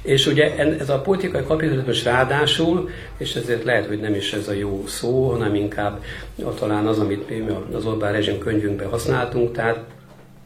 És 0.03 0.27
ugye 0.27 0.57
ez 0.79 0.91
a 0.91 1.01
politikai 1.01 1.43
kapitalizmus 1.43 2.05
ráadásul, 2.05 2.89
és 3.17 3.35
ezért 3.35 3.65
lehet, 3.65 3.87
hogy 3.87 4.01
nem 4.01 4.15
is 4.15 4.33
ez 4.33 4.49
a 4.49 4.53
jó 4.53 4.85
szó, 4.87 5.31
hanem 5.31 5.55
inkább 5.55 6.03
talán 6.59 6.87
az, 6.87 6.99
amit 6.99 7.29
mi 7.29 7.45
az 7.73 7.87
Orbán 7.87 8.13
rezsim 8.13 8.39
könyvünkben 8.39 8.89
használtunk, 8.89 9.53
tehát 9.53 9.85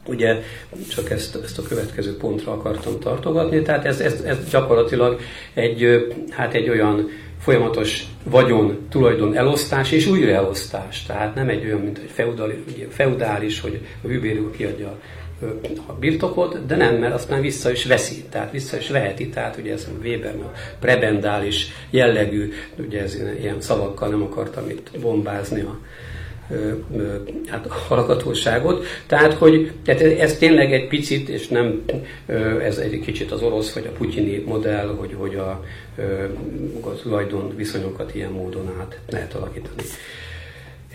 Ugye 0.09 0.41
csak 0.89 1.09
ezt, 1.09 1.35
ezt 1.43 1.57
a 1.57 1.61
következő 1.61 2.17
pontra 2.17 2.51
akartam 2.51 2.99
tartogatni, 2.99 3.61
tehát 3.61 3.85
ez, 3.85 3.99
ez, 3.99 4.21
ez 4.21 4.37
gyakorlatilag 4.49 5.19
egy, 5.53 6.07
hát 6.29 6.53
egy 6.53 6.69
olyan 6.69 7.09
folyamatos 7.39 8.05
vagyon, 8.23 8.87
tulajdon 8.89 9.35
elosztás 9.35 9.91
és 9.91 10.07
újraelosztás. 10.07 11.03
Tehát 11.03 11.35
nem 11.35 11.49
egy 11.49 11.65
olyan, 11.65 11.79
mint 11.79 11.97
egy 11.97 12.11
feudális, 12.89 13.59
hogy 13.59 13.81
a 14.03 14.07
hűbérő 14.07 14.51
kiadja 14.51 14.99
a 15.87 15.93
birtokot, 15.93 16.65
de 16.65 16.75
nem, 16.75 16.95
mert 16.95 17.13
aztán 17.13 17.41
vissza 17.41 17.71
is 17.71 17.85
veszi, 17.85 18.23
tehát 18.29 18.51
vissza 18.51 18.77
is 18.77 18.89
veheti, 18.89 19.29
tehát 19.29 19.57
ugye 19.57 19.73
ez 19.73 19.87
a 19.89 20.03
Weber 20.03 20.35
a 20.35 20.51
prebendális 20.79 21.67
jellegű, 21.89 22.53
ugye 22.75 23.01
ez 23.01 23.17
ilyen 23.39 23.61
szavakkal 23.61 24.09
nem 24.09 24.21
akartam 24.21 24.69
itt 24.69 24.89
bombázni 25.01 25.61
a, 25.61 25.79
hát 27.47 27.67
hallgatóságot. 27.67 28.85
Tehát, 29.07 29.33
hogy 29.33 29.71
tehát 29.83 30.01
ez 30.01 30.37
tényleg 30.37 30.73
egy 30.73 30.87
picit, 30.87 31.29
és 31.29 31.47
nem 31.47 31.83
ez 32.63 32.77
egy 32.77 32.99
kicsit 32.99 33.31
az 33.31 33.41
orosz 33.41 33.73
vagy 33.73 33.85
a 33.85 33.97
putyini 33.97 34.43
modell, 34.45 34.87
hogy, 34.87 35.15
hogy 35.17 35.35
a, 35.35 35.63
a 36.81 36.95
tulajdon 37.01 37.55
viszonyokat 37.55 38.15
ilyen 38.15 38.31
módon 38.31 38.73
át 38.79 38.99
lehet 39.09 39.33
alakítani. 39.33 39.81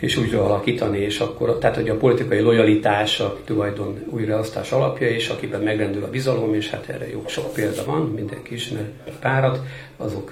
és 0.01 0.17
újra 0.17 0.45
alakítani, 0.45 0.99
és 0.99 1.21
akkor, 1.21 1.59
tehát 1.59 1.77
hogy 1.77 1.89
a 1.89 1.97
politikai 1.97 2.41
lojalitás 2.41 3.21
a 3.21 3.39
tulajdon 3.45 4.05
újraosztás 4.11 4.73
alapja, 4.73 5.09
és 5.09 5.29
akiben 5.29 5.61
megrendül 5.61 6.05
a 6.05 6.11
bizalom, 6.11 6.55
és 6.55 6.71
hát 6.71 6.89
erre 6.89 7.11
jó 7.11 7.25
sok 7.27 7.53
példa 7.53 7.85
van, 7.85 8.01
mindenki 8.01 8.55
ismer 8.55 8.91
párat, 9.21 9.61
azok 9.97 10.31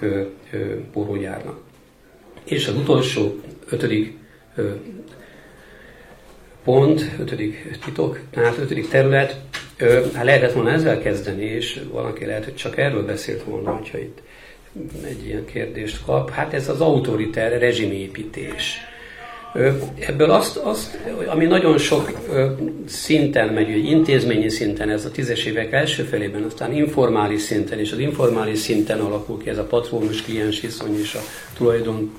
porul 0.93 1.19
járnak. 1.19 1.59
És 2.45 2.69
az 2.69 2.75
utolsó, 2.77 3.41
ötödik 3.69 4.19
pont, 6.65 7.11
ötödik 7.21 7.79
titok, 7.85 8.21
tehát 8.31 8.59
ötödik 8.59 8.89
terület, 8.89 9.37
hát 10.15 10.25
lehetett 10.25 10.53
volna 10.53 10.71
ezzel 10.71 11.03
kezdeni, 11.03 11.45
és 11.45 11.81
valaki 11.93 12.25
lehet, 12.25 12.45
hogy 12.45 12.55
csak 12.55 12.79
erről 12.79 13.05
beszélt 13.05 13.43
volna, 13.43 13.71
hogyha 13.71 13.99
itt 13.99 14.23
egy 15.05 15.27
ilyen 15.27 15.45
kérdést 15.45 16.05
kap. 16.05 16.31
Hát 16.31 16.55
ez 16.55 16.69
az 16.69 16.81
autoriter 16.81 17.59
rezsimépítés. 17.59 18.79
Ebből 19.99 20.31
azt, 20.31 20.57
azt, 20.57 20.99
ami 21.27 21.45
nagyon 21.45 21.79
sok 21.79 22.11
szinten 22.87 23.49
megy, 23.49 23.71
hogy 23.71 23.85
intézményi 23.85 24.49
szinten, 24.49 24.91
ez 24.91 25.05
a 25.05 25.11
tízes 25.11 25.45
évek 25.45 25.73
első 25.73 26.03
felében, 26.03 26.43
aztán 26.43 26.73
informális 26.73 27.41
szinten, 27.41 27.79
és 27.79 27.93
az 27.93 27.99
informális 27.99 28.59
szinten 28.59 29.01
alakul 29.01 29.43
ki 29.43 29.49
ez 29.49 29.59
a 29.59 29.65
patronus-kliens 29.65 30.61
viszony 30.61 30.99
és 30.99 31.15
a 31.15 31.21
tulajdon 31.57 32.15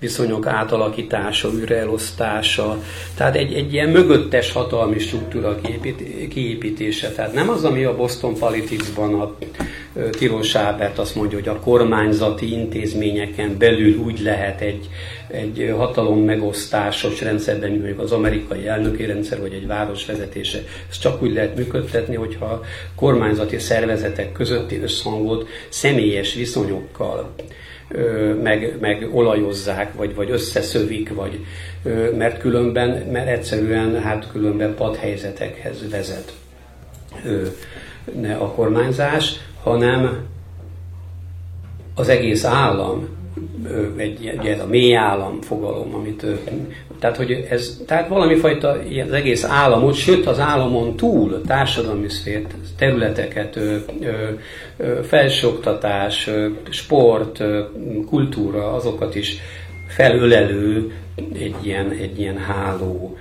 viszonyok 0.00 0.46
átalakítása, 0.46 1.48
újraelosztása, 1.48 2.82
tehát 3.16 3.36
egy, 3.36 3.52
egy 3.52 3.72
ilyen 3.72 3.88
mögöttes 3.88 4.52
hatalmi 4.52 4.98
struktúra 4.98 5.60
kiépít, 5.60 6.28
kiépítése. 6.28 7.10
Tehát 7.10 7.32
nem 7.32 7.48
az, 7.48 7.64
ami 7.64 7.84
a 7.84 7.96
Boston 7.96 8.34
Politicsban 8.34 9.20
a 9.20 9.34
Tiro 10.10 10.42
Sábert 10.42 10.98
azt 10.98 11.14
mondja, 11.14 11.38
hogy 11.38 11.48
a 11.48 11.60
kormányzati 11.60 12.52
intézményeken 12.52 13.58
belül 13.58 13.96
úgy 13.96 14.20
lehet 14.20 14.60
egy, 14.60 14.88
egy 15.28 15.74
hatalom 15.76 16.18
megosztásos 16.18 17.20
rendszerben, 17.20 17.70
mint 17.70 17.82
mondjuk 17.82 18.02
az 18.02 18.12
amerikai 18.12 18.66
elnöki 18.66 19.04
rendszer, 19.04 19.40
vagy 19.40 19.52
egy 19.52 19.66
város 19.66 20.06
vezetése. 20.06 20.58
Ez 20.90 20.98
csak 20.98 21.22
úgy 21.22 21.32
lehet 21.32 21.56
működtetni, 21.56 22.14
hogyha 22.14 22.64
kormányzati 22.94 23.58
szervezetek 23.58 24.32
közötti 24.32 24.80
összhangot 24.82 25.48
személyes 25.68 26.34
viszonyokkal 26.34 27.34
meg, 28.42 28.76
meg 28.80 29.08
olajozzák, 29.12 29.94
vagy, 29.94 30.14
vagy 30.14 30.30
összeszövik, 30.30 31.14
vagy, 31.14 31.44
mert 32.16 32.38
különben, 32.38 33.06
mert 33.12 33.28
egyszerűen 33.28 34.00
hát 34.02 34.28
különben 34.32 34.74
padhelyzetekhez 34.74 35.90
vezet 35.90 36.32
ne 38.14 38.34
a 38.34 38.48
kormányzás, 38.48 39.36
hanem 39.62 40.26
az 41.94 42.08
egész 42.08 42.44
állam, 42.44 43.08
egy, 43.96 44.26
egy 44.26 44.58
a 44.60 44.66
mély 44.66 44.96
állam 44.96 45.40
fogalom, 45.40 45.94
amit 45.94 46.26
tehát, 46.98 47.16
hogy 47.16 47.46
ez, 47.50 47.80
tehát 47.86 48.08
valami 48.08 48.34
fajta 48.34 48.68
az 49.06 49.12
egész 49.12 49.44
államot, 49.44 49.94
sőt 49.94 50.26
az 50.26 50.38
államon 50.38 50.96
túl 50.96 51.40
társadalmi 51.46 52.08
szfért, 52.08 52.54
területeket, 52.78 53.56
ö, 53.56 53.76
ö, 54.76 55.02
felsőoktatás, 55.02 56.30
sport, 56.70 57.42
kultúra, 58.06 58.72
azokat 58.72 59.14
is 59.14 59.36
felölelő 59.88 60.92
egy 61.34 61.56
ilyen, 61.62 61.90
egy 61.90 62.20
ilyen 62.20 62.36
háló 62.36 63.16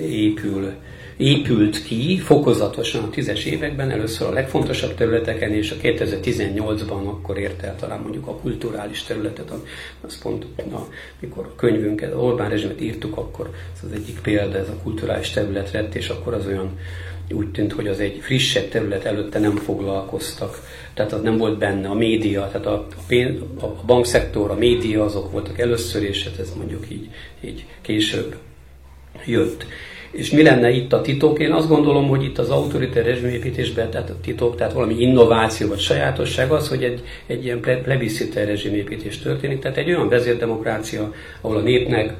épül 0.00 0.72
épült 1.18 1.84
ki 1.84 2.18
fokozatosan 2.18 3.04
a 3.04 3.10
tízes 3.10 3.44
években, 3.44 3.90
először 3.90 4.26
a 4.26 4.32
legfontosabb 4.32 4.94
területeken, 4.94 5.52
és 5.52 5.70
a 5.70 5.76
2018-ban 5.76 7.06
akkor 7.06 7.38
ért 7.38 7.62
el 7.62 7.76
talán 7.76 8.00
mondjuk 8.00 8.26
a 8.26 8.36
kulturális 8.36 9.02
területet, 9.02 9.52
az 10.00 10.18
pont, 10.18 10.46
na, 10.70 10.88
mikor 11.20 11.44
a 11.44 11.54
könyvünket, 11.56 12.14
Orbán 12.14 12.50
rezsimet 12.50 12.80
írtuk, 12.80 13.16
akkor 13.16 13.50
ez 13.74 13.80
az 13.84 13.92
egyik 13.92 14.20
példa, 14.20 14.58
ez 14.58 14.68
a 14.68 14.82
kulturális 14.82 15.30
terület 15.30 15.72
lett, 15.72 15.94
és 15.94 16.08
akkor 16.08 16.34
az 16.34 16.46
olyan 16.46 16.78
úgy 17.30 17.50
tűnt, 17.50 17.72
hogy 17.72 17.86
az 17.86 18.00
egy 18.00 18.18
frissebb 18.20 18.68
terület 18.68 19.04
előtte 19.04 19.38
nem 19.38 19.56
foglalkoztak, 19.56 20.60
tehát 20.94 21.12
az 21.12 21.22
nem 21.22 21.36
volt 21.36 21.58
benne 21.58 21.88
a 21.88 21.94
média, 21.94 22.46
tehát 22.46 22.66
a, 22.66 22.86
pénz, 23.06 23.40
a 23.60 23.66
bankszektor, 23.86 24.50
a 24.50 24.54
média 24.54 25.04
azok 25.04 25.32
voltak 25.32 25.58
először, 25.58 26.02
és 26.02 26.24
hát 26.24 26.38
ez 26.38 26.52
mondjuk 26.56 26.90
így, 26.90 27.08
így 27.40 27.66
később 27.80 28.36
jött. 29.26 29.66
És 30.10 30.30
mi 30.30 30.42
lenne 30.42 30.70
itt 30.70 30.92
a 30.92 31.00
titok? 31.00 31.38
Én 31.38 31.52
azt 31.52 31.68
gondolom, 31.68 32.08
hogy 32.08 32.24
itt 32.24 32.38
az 32.38 32.50
autoritár 32.50 33.04
rezsimépítésben, 33.04 33.90
tehát 33.90 34.10
a 34.10 34.20
titok, 34.22 34.56
tehát 34.56 34.72
valami 34.72 35.00
innováció 35.00 35.68
vagy 35.68 35.78
sajátosság 35.78 36.50
az, 36.50 36.68
hogy 36.68 36.82
egy, 36.82 37.02
egy 37.26 37.44
ilyen 37.44 37.60
plebisciter 37.60 38.46
rezsimépítés 38.46 39.18
történik, 39.18 39.58
tehát 39.58 39.76
egy 39.76 39.88
olyan 39.88 40.08
vezérdemokrácia, 40.08 41.12
ahol 41.40 41.56
a 41.56 41.60
népnek 41.60 42.14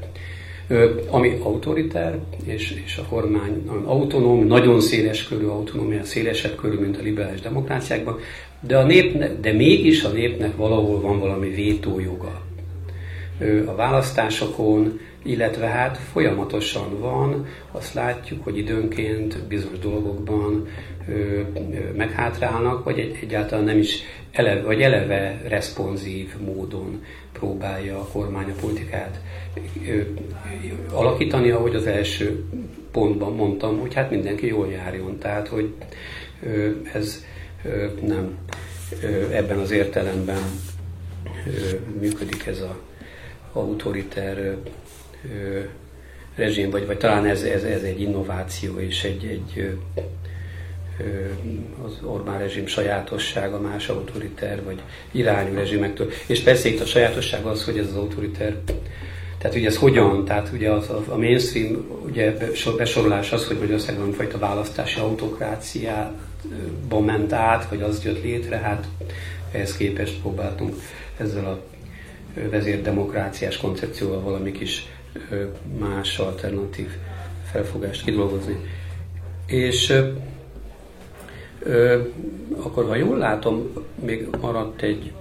ami 1.10 1.38
autoritár, 1.42 2.18
és, 2.44 2.82
és 2.84 2.96
a 2.96 3.08
kormány 3.08 3.68
autonóm, 3.84 4.46
nagyon 4.46 4.80
széles 4.80 5.28
körű 5.28 5.46
autonómia, 5.46 6.04
szélesebb 6.04 6.54
körű, 6.54 6.78
mint 6.78 6.96
a 6.96 7.02
liberális 7.02 7.40
demokráciákban, 7.40 8.18
de, 8.60 8.76
a 8.76 8.84
népnek, 8.84 9.40
de 9.40 9.52
mégis 9.52 10.04
a 10.04 10.08
népnek 10.08 10.56
valahol 10.56 11.00
van 11.00 11.18
valami 11.18 11.48
vétójoga. 11.48 12.42
A 13.66 13.74
választásokon, 13.74 15.00
illetve 15.28 15.66
hát 15.66 15.96
folyamatosan 15.96 17.00
van, 17.00 17.46
azt 17.72 17.94
látjuk, 17.94 18.44
hogy 18.44 18.58
időnként 18.58 19.42
bizonyos 19.46 19.78
dolgokban 19.78 20.66
ö, 21.08 21.12
ö, 21.12 21.42
meghátrálnak, 21.96 22.84
vagy 22.84 22.98
egy, 22.98 23.18
egyáltalán 23.22 23.64
nem 23.64 23.78
is 23.78 24.02
eleve, 24.32 24.62
vagy 24.62 24.82
eleve 24.82 25.42
responsív 25.48 26.36
módon 26.44 27.04
próbálja 27.32 27.98
a 27.98 28.08
kormány 28.12 28.50
a 28.50 28.60
politikát 28.60 29.20
ö, 29.88 30.00
alakítani, 30.92 31.50
ahogy 31.50 31.74
az 31.74 31.86
első 31.86 32.44
pontban 32.92 33.34
mondtam, 33.34 33.78
hogy 33.78 33.94
hát 33.94 34.10
mindenki 34.10 34.46
jól 34.46 34.68
járjon. 34.70 35.18
Tehát, 35.18 35.48
hogy 35.48 35.72
ö, 36.42 36.70
ez 36.92 37.24
ö, 37.64 37.86
nem 38.06 38.38
ö, 39.02 39.30
ebben 39.32 39.58
az 39.58 39.70
értelemben 39.70 40.42
működik 42.00 42.46
ez 42.46 42.60
a 42.60 42.78
autoriter 43.52 44.56
rezsim, 46.34 46.70
vagy, 46.70 46.86
vagy 46.86 46.98
talán 46.98 47.26
ez, 47.26 47.42
ez, 47.42 47.62
ez 47.62 47.82
egy 47.82 48.00
innováció 48.00 48.78
és 48.78 49.04
egy, 49.04 49.24
egy 49.24 49.78
az 51.84 51.98
Orbán 52.02 52.38
rezsim 52.38 52.66
sajátossága 52.66 53.60
más 53.60 53.88
autoriter 53.88 54.64
vagy 54.64 54.82
irányú 55.10 55.54
rezsimektől. 55.54 56.10
És 56.26 56.40
persze 56.40 56.68
itt 56.68 56.80
a 56.80 56.86
sajátosság 56.86 57.44
az, 57.44 57.64
hogy 57.64 57.78
ez 57.78 57.86
az 57.86 57.96
autoriter 57.96 58.56
tehát 59.38 59.56
ugye 59.56 59.66
ez 59.66 59.76
hogyan, 59.76 60.24
tehát 60.24 60.50
ugye 60.52 60.70
az, 60.70 60.90
a 60.90 61.16
mainstream 61.16 61.86
ugye 62.06 62.36
besorolás 62.76 63.32
az, 63.32 63.46
hogy 63.46 63.58
Magyarországon 63.58 64.12
fajta 64.12 64.38
választási 64.38 65.00
autokráciában 65.00 67.04
ment 67.04 67.32
át, 67.32 67.68
vagy 67.68 67.82
az 67.82 68.04
jött 68.04 68.22
létre, 68.22 68.56
hát 68.56 68.86
ehhez 69.52 69.76
képest 69.76 70.20
próbáltunk 70.20 70.74
ezzel 71.16 71.44
a 71.44 71.60
vezérdemokráciás 72.50 73.56
koncepcióval 73.56 74.20
valami 74.20 74.52
kis 74.52 74.86
más 75.78 76.18
alternatív 76.18 76.88
felfogást 77.52 78.04
kidolgozni. 78.04 78.56
És 79.46 79.94
ö, 81.58 82.00
akkor, 82.62 82.86
ha 82.86 82.94
jól 82.94 83.18
látom, 83.18 83.72
még 84.04 84.28
maradt 84.40 84.82
egy 84.82 85.12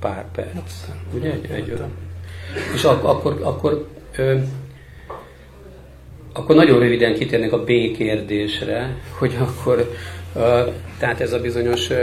pár 0.00 0.24
perc. 0.32 0.72
Ugye? 1.14 1.32
Egy, 1.32 1.50
egy, 1.50 1.82
és 2.74 2.84
ak- 2.84 3.04
akkor, 3.04 3.38
akkor, 3.42 3.88
ö, 4.16 4.36
akkor 6.32 6.56
nagyon 6.56 6.78
röviden 6.78 7.14
kitérnek 7.14 7.52
a 7.52 7.64
B 7.64 7.66
kérdésre, 7.96 8.96
hogy 9.18 9.36
akkor, 9.40 9.90
ö, 10.34 10.62
tehát 10.98 11.20
ez 11.20 11.32
a 11.32 11.40
bizonyos 11.40 11.90
ö, 11.90 12.02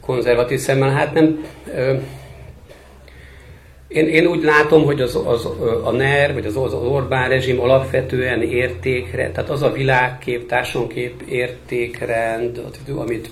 konzervatív 0.00 0.58
szemmel, 0.58 0.90
hát 0.90 1.14
nem, 1.14 1.44
ö, 1.74 1.96
én, 3.96 4.08
én 4.08 4.26
úgy 4.26 4.42
látom, 4.42 4.84
hogy 4.84 5.00
az, 5.00 5.20
az, 5.24 5.48
a 5.84 5.90
NER, 5.90 6.34
vagy 6.34 6.46
az, 6.46 6.56
az 6.56 6.72
Orbán 6.72 7.28
rezsim 7.28 7.60
alapvetően 7.60 8.42
értékre, 8.42 9.30
tehát 9.30 9.50
az 9.50 9.62
a 9.62 9.72
világkép, 9.72 10.46
társadalomkép 10.46 11.22
értékrend, 11.28 12.62
amit 12.96 13.30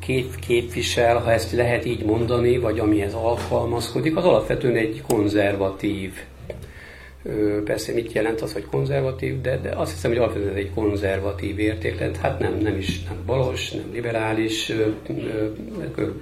kép, 0.00 0.34
képvisel, 0.46 1.18
ha 1.18 1.32
ezt 1.32 1.52
lehet 1.52 1.84
így 1.84 2.04
mondani, 2.04 2.58
vagy 2.58 2.78
amihez 2.78 3.14
alkalmazkodik, 3.14 4.16
az 4.16 4.24
alapvetően 4.24 4.76
egy 4.76 5.02
konzervatív 5.08 6.12
Persze 7.64 7.92
mit 7.92 8.12
jelent 8.12 8.40
az, 8.40 8.52
hogy 8.52 8.64
konzervatív, 8.64 9.40
de, 9.40 9.58
de 9.58 9.68
azt 9.68 9.92
hiszem, 9.92 10.10
hogy 10.10 10.20
alapvetően 10.20 10.54
egy 10.54 10.70
konzervatív 10.74 11.58
értéklet. 11.58 12.16
Hát 12.16 12.38
nem, 12.38 12.58
nem 12.58 12.76
is 12.76 13.02
nem 13.02 13.16
balos, 13.26 13.70
nem 13.70 13.90
liberális. 13.92 14.72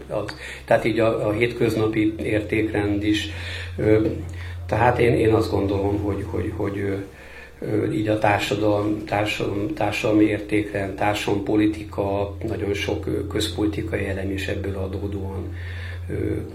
Az. 0.09 0.37
Tehát 0.65 0.85
így 0.85 1.01
a, 1.01 1.29
a 1.29 1.33
hétköznapi 1.33 2.15
értékrend 2.23 3.05
is. 3.05 3.29
Tehát 4.67 4.99
én, 4.99 5.15
én 5.15 5.33
azt 5.33 5.51
gondolom, 5.51 5.99
hogy, 6.03 6.25
hogy, 6.31 6.53
hogy 6.57 7.05
így 7.93 8.09
a 8.09 8.19
társadalom, 8.19 9.05
társadalom, 9.05 9.75
társadalmi 9.75 10.25
értékrend, 10.25 11.01
politika, 11.45 12.37
nagyon 12.47 12.75
sok 12.75 13.29
közpolitikai 13.29 14.07
elem 14.07 14.31
is 14.31 14.49
ebből 14.49 14.77
adódóan 14.77 15.55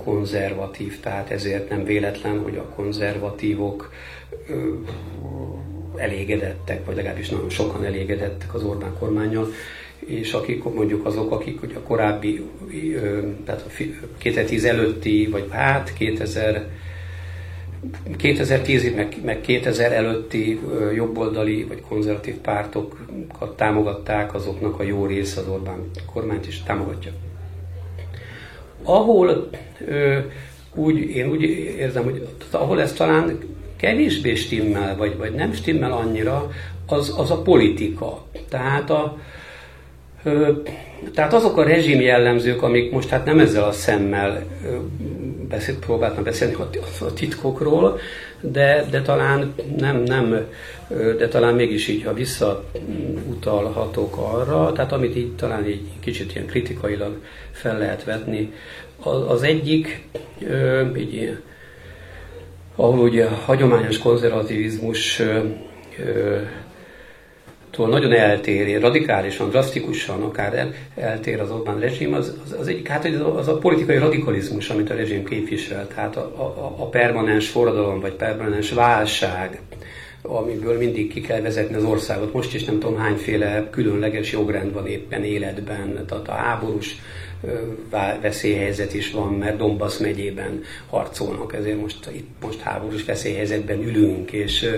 konzervatív, 0.03 0.99
tehát 0.99 1.29
ezért 1.29 1.69
nem 1.69 1.83
véletlen, 1.83 2.39
hogy 2.39 2.57
a 2.57 2.73
konzervatívok 2.75 3.91
elégedettek, 5.95 6.85
vagy 6.85 6.95
legalábbis 6.95 7.29
nagyon 7.29 7.49
sokan 7.49 7.85
elégedettek 7.85 8.53
az 8.53 8.63
Orbán 8.63 8.93
kormányjal, 8.99 9.51
és 9.99 10.33
akik 10.33 10.63
mondjuk 10.63 11.05
azok, 11.05 11.31
akik 11.31 11.59
hogy 11.59 11.73
a 11.75 11.79
korábbi, 11.79 12.49
tehát 13.45 13.61
a 13.61 13.83
2010 14.17 14.65
előtti, 14.65 15.27
vagy 15.31 15.47
hát 15.49 15.93
2000 15.93 16.67
2010-ig, 18.17 18.95
meg, 18.95 19.15
meg 19.23 19.41
2000 19.41 19.91
előtti 19.91 20.59
jobboldali 20.95 21.63
vagy 21.63 21.81
konzervatív 21.81 22.35
pártokat 22.35 23.55
támogatták, 23.55 24.33
azoknak 24.33 24.79
a 24.79 24.83
jó 24.83 25.05
része 25.05 25.39
az 25.39 25.47
Orbán 25.47 25.89
kormányt 26.13 26.47
is 26.47 26.63
támogatja. 26.63 27.11
Ahol 28.83 29.49
ö, 29.87 30.19
úgy, 30.73 30.99
én 30.99 31.29
úgy 31.29 31.41
érzem, 31.77 32.03
hogy 32.03 32.27
ahol 32.51 32.81
ez 32.81 32.93
talán 32.93 33.39
kevésbé 33.77 34.35
stimmel, 34.35 34.97
vagy, 34.97 35.17
vagy 35.17 35.33
nem 35.33 35.53
stimmel 35.53 35.91
annyira, 35.91 36.51
az, 36.87 37.13
az 37.17 37.31
a 37.31 37.41
politika. 37.41 38.25
Tehát 38.49 38.89
a, 38.89 39.17
tehát 41.13 41.33
azok 41.33 41.57
a 41.57 41.63
rezsim 41.63 42.01
jellemzők, 42.01 42.61
amik 42.61 42.91
most 42.91 43.09
hát 43.09 43.25
nem 43.25 43.39
ezzel 43.39 43.63
a 43.63 43.71
szemmel 43.71 44.43
beszélt, 45.49 45.79
próbáltam 45.79 46.23
beszélni 46.23 46.55
a 46.99 47.13
titkokról, 47.13 47.99
de, 48.41 48.85
de 48.91 49.01
talán 49.01 49.53
nem, 49.77 50.03
nem, 50.03 50.45
de 51.17 51.27
talán 51.27 51.55
mégis 51.55 51.87
így, 51.87 52.03
ha 52.03 52.13
visszautalhatok 52.13 54.17
arra, 54.17 54.71
tehát 54.71 54.91
amit 54.91 55.15
így 55.15 55.35
talán 55.35 55.67
így 55.67 55.81
kicsit 55.99 56.35
ilyen 56.35 56.47
kritikailag 56.47 57.15
fel 57.51 57.77
lehet 57.77 58.03
vetni, 58.03 58.53
az, 59.03 59.29
az 59.29 59.43
egyik, 59.43 60.07
így, 60.97 61.37
ahol 62.79 62.99
ugye 62.99 63.25
a 63.25 63.41
hagyományos 63.45 63.97
konzervativizmus 63.97 65.21
tól 67.71 67.87
nagyon 67.87 68.13
eltér, 68.13 68.81
radikálisan, 68.81 69.49
drasztikusan 69.49 70.21
akár 70.21 70.53
el, 70.53 70.73
eltér 70.95 71.39
az 71.39 71.51
Orbán 71.51 71.79
rezsim, 71.79 72.13
az, 72.13 72.33
az, 72.45 72.55
az, 72.59 72.67
egyik, 72.67 72.87
hát 72.87 73.05
az 73.35 73.47
a 73.47 73.57
politikai 73.57 73.97
radikalizmus, 73.97 74.69
amit 74.69 74.89
a 74.89 74.95
rezsim 74.95 75.23
képvisel, 75.23 75.87
tehát 75.87 76.15
a, 76.15 76.21
a, 76.21 76.75
a 76.77 76.89
permanens 76.89 77.49
forradalom, 77.49 77.99
vagy 77.99 78.13
permanens 78.13 78.71
válság, 78.71 79.61
amiből 80.21 80.77
mindig 80.77 81.13
ki 81.13 81.21
kell 81.21 81.41
vezetni 81.41 81.75
az 81.75 81.83
országot. 81.83 82.33
Most 82.33 82.53
is 82.53 82.63
nem 82.63 82.79
tudom 82.79 82.97
hányféle 82.97 83.67
különleges 83.71 84.31
jogrend 84.31 84.73
van 84.73 84.87
éppen 84.87 85.23
életben, 85.23 86.05
tehát 86.07 86.27
a 86.27 86.31
háborús 86.31 86.95
veszélyhelyzet 88.21 88.93
is 88.93 89.11
van, 89.11 89.33
mert 89.33 89.57
Donbass 89.57 89.97
megyében 89.97 90.63
harcolnak, 90.89 91.53
ezért 91.53 91.81
most 91.81 92.09
itt 92.13 92.29
most 92.41 92.59
háborús 92.59 93.05
veszélyhelyzetben 93.05 93.83
ülünk, 93.83 94.31
és 94.31 94.69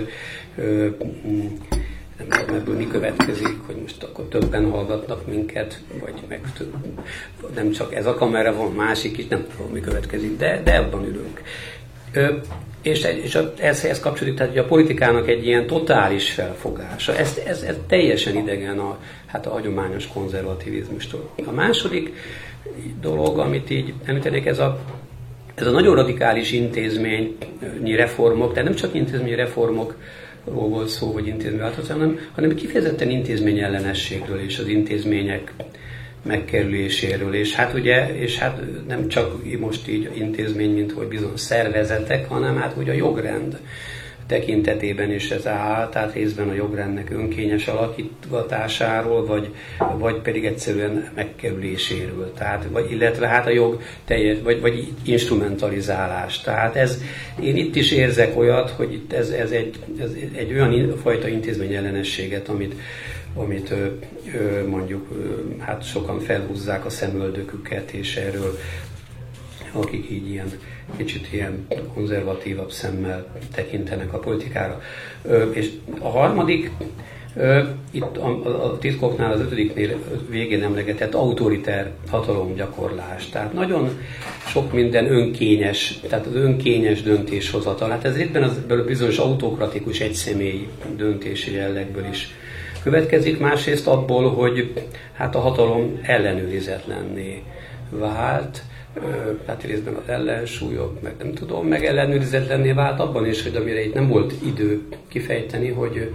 nem 2.18 2.28
tudom 2.28 2.56
ebből 2.56 2.76
mi 2.76 2.86
következik, 2.86 3.56
hogy 3.66 3.76
most 3.76 4.02
akkor 4.02 4.24
többen 4.24 4.70
hallgatnak 4.70 5.26
minket, 5.26 5.80
vagy 6.00 6.14
meg 6.28 6.40
több, 6.58 6.74
nem 7.54 7.70
csak 7.70 7.94
ez 7.94 8.06
a 8.06 8.14
kamera, 8.14 8.54
van 8.54 8.72
másik 8.72 9.18
is, 9.18 9.26
nem 9.26 9.46
tudom 9.56 9.72
mi 9.72 9.80
következik, 9.80 10.36
de, 10.36 10.60
de 10.64 10.76
abban 10.76 11.04
ülünk. 11.04 11.42
Ö, 12.12 12.34
és, 12.82 13.04
és 13.22 13.38
ez, 13.58 13.84
ez 13.84 14.00
kapcsolódik, 14.00 14.38
tehát 14.38 14.52
hogy 14.52 14.62
a 14.62 14.66
politikának 14.66 15.28
egy 15.28 15.46
ilyen 15.46 15.66
totális 15.66 16.30
felfogása, 16.30 17.16
ez, 17.16 17.40
ez, 17.46 17.62
ez 17.62 17.76
teljesen 17.86 18.36
idegen 18.36 18.78
a, 18.78 18.98
hát 19.26 19.46
a 19.46 19.50
hagyományos 19.50 20.06
konzervativizmustól. 20.06 21.30
A 21.46 21.50
második 21.50 22.12
dolog, 23.00 23.38
amit 23.38 23.70
így 23.70 23.92
említenék, 24.04 24.46
ez 24.46 24.58
a, 24.58 24.80
ez 25.54 25.66
a 25.66 25.70
nagyon 25.70 25.94
radikális 25.94 26.52
intézményi 26.52 27.96
reformok, 27.96 28.52
tehát 28.52 28.68
nem 28.68 28.78
csak 28.78 28.94
intézményi 28.94 29.34
reformok, 29.34 29.96
volt 30.44 30.88
szó, 30.88 31.12
vagy 31.12 31.26
intézményváltozás, 31.26 31.96
hanem, 31.96 32.18
hanem 32.34 32.54
kifejezetten 32.54 33.10
intézményellenességről 33.10 34.40
és 34.40 34.58
az 34.58 34.68
intézmények 34.68 35.52
megkerüléséről, 36.22 37.34
és 37.34 37.54
hát 37.54 37.74
ugye, 37.74 38.14
és 38.14 38.38
hát 38.38 38.60
nem 38.88 39.08
csak 39.08 39.58
most 39.58 39.88
így 39.88 40.10
intézmény, 40.14 40.70
mint 40.70 40.92
hogy 40.92 41.06
bizonyos 41.06 41.40
szervezetek, 41.40 42.28
hanem 42.28 42.56
hát 42.56 42.74
ugye 42.78 42.92
a 42.92 42.94
jogrend 42.94 43.58
tekintetében 44.30 45.12
is 45.12 45.30
ez 45.30 45.46
áll, 45.46 45.88
tehát 45.88 46.14
részben 46.14 46.48
a 46.48 46.54
jogrendnek 46.54 47.10
önkényes 47.10 47.66
alakítgatásáról, 47.66 49.26
vagy, 49.26 49.54
vagy 49.98 50.20
pedig 50.20 50.44
egyszerűen 50.44 51.10
megkerüléséről, 51.14 52.32
tehát, 52.32 52.66
vagy, 52.70 52.90
illetve 52.90 53.28
hát 53.28 53.46
a 53.46 53.50
jog 53.50 53.82
teljes, 54.04 54.36
vagy, 54.42 54.60
vagy 54.60 54.92
instrumentalizálás. 55.04 56.40
Tehát 56.40 56.76
ez, 56.76 57.02
én 57.42 57.56
itt 57.56 57.76
is 57.76 57.92
érzek 57.92 58.38
olyat, 58.38 58.70
hogy 58.70 58.92
itt 58.92 59.12
ez, 59.12 59.28
ez, 59.28 59.50
egy, 59.50 59.78
ez 59.98 60.10
egy 60.34 60.52
olyan 60.52 60.96
fajta 61.02 61.28
intézményellenességet, 61.28 62.48
amit, 62.48 62.74
amit 63.34 63.74
mondjuk 64.68 65.08
hát 65.58 65.84
sokan 65.84 66.20
felhúzzák 66.20 66.84
a 66.84 66.90
szemöldöküket, 66.90 67.90
és 67.90 68.16
erről 68.16 68.58
akik 69.72 70.10
így 70.10 70.30
ilyen 70.30 70.52
kicsit 70.96 71.32
ilyen 71.32 71.66
konzervatívabb 71.94 72.70
szemmel 72.70 73.26
tekintenek 73.54 74.12
a 74.12 74.18
politikára. 74.18 74.80
És 75.52 75.70
a 76.00 76.08
harmadik, 76.08 76.70
itt 77.90 78.16
a, 78.16 78.64
a 78.64 78.78
titkoknál 78.78 79.32
az 79.32 79.40
ötödiknél 79.40 79.98
végén 80.28 80.62
emlegetett 80.62 81.14
autoriter 81.14 81.90
hatalomgyakorlás. 82.10 83.28
Tehát 83.28 83.52
nagyon 83.52 83.98
sok 84.46 84.72
minden 84.72 85.12
önkényes, 85.12 86.00
tehát 86.08 86.26
az 86.26 86.34
önkényes 86.34 87.02
döntéshozatal. 87.02 87.90
Hát 87.90 88.04
ez 88.04 88.16
éppen 88.16 88.42
az 88.42 88.60
bizonyos 88.86 89.18
autokratikus 89.18 90.00
egyszemélyi 90.00 90.68
döntési 90.96 91.54
jellegből 91.54 92.06
is 92.10 92.34
következik, 92.82 93.38
másrészt 93.38 93.86
abból, 93.86 94.30
hogy 94.30 94.72
hát 95.12 95.34
a 95.34 95.40
hatalom 95.40 95.98
ellenőrizetlenné 96.02 97.42
vált, 97.90 98.62
hát 99.46 99.62
részben 99.62 99.94
az 99.94 100.08
ellensúlyok, 100.08 101.02
meg 101.02 101.14
nem 101.18 101.32
tudom, 101.32 101.66
meg 101.66 101.84
ellenőrizetlenné 101.84 102.72
vált 102.72 103.00
abban 103.00 103.26
is, 103.26 103.42
hogy 103.42 103.56
amire 103.56 103.84
itt 103.84 103.94
nem 103.94 104.08
volt 104.08 104.32
idő 104.44 104.82
kifejteni, 105.08 105.68
hogy, 105.68 106.10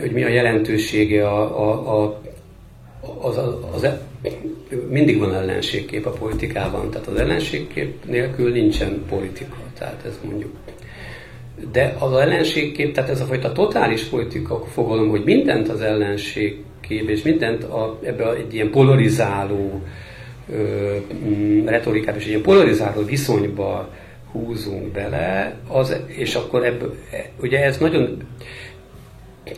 hogy 0.00 0.12
mi 0.12 0.24
a 0.24 0.28
jelentősége 0.28 1.28
a, 1.28 1.62
a, 1.68 2.02
a 2.02 2.20
az, 3.20 3.36
az, 3.36 3.54
az, 3.72 3.88
mindig 4.88 5.18
van 5.18 5.34
ellenségkép 5.34 6.06
a 6.06 6.10
politikában, 6.10 6.90
tehát 6.90 7.06
az 7.06 7.16
ellenségkép 7.16 8.04
nélkül 8.04 8.52
nincsen 8.52 9.04
politika, 9.08 9.56
tehát 9.78 10.02
ez 10.06 10.18
mondjuk. 10.24 10.52
De 11.72 11.96
az 11.98 12.12
ellenségkép, 12.12 12.94
tehát 12.94 13.10
ez 13.10 13.20
a 13.20 13.24
fajta 13.24 13.52
totális 13.52 14.02
politika 14.02 14.64
fogalom, 14.66 15.08
hogy 15.08 15.24
mindent 15.24 15.68
az 15.68 15.80
ellenségkép, 15.80 17.08
és 17.08 17.22
mindent 17.22 17.64
a, 17.64 17.98
ebbe 18.02 18.34
egy 18.34 18.54
ilyen 18.54 18.70
polarizáló, 18.70 19.82
retorikát 21.64 22.16
és 22.16 22.22
egy 22.22 22.28
ilyen 22.28 22.42
polarizáló 22.42 23.04
viszonyba 23.04 23.90
húzunk 24.32 24.92
bele, 24.92 25.54
az, 25.68 25.96
és 26.06 26.34
akkor 26.34 26.64
ebből, 26.64 26.94
ugye 27.40 27.64
ez 27.64 27.78
nagyon 27.78 28.22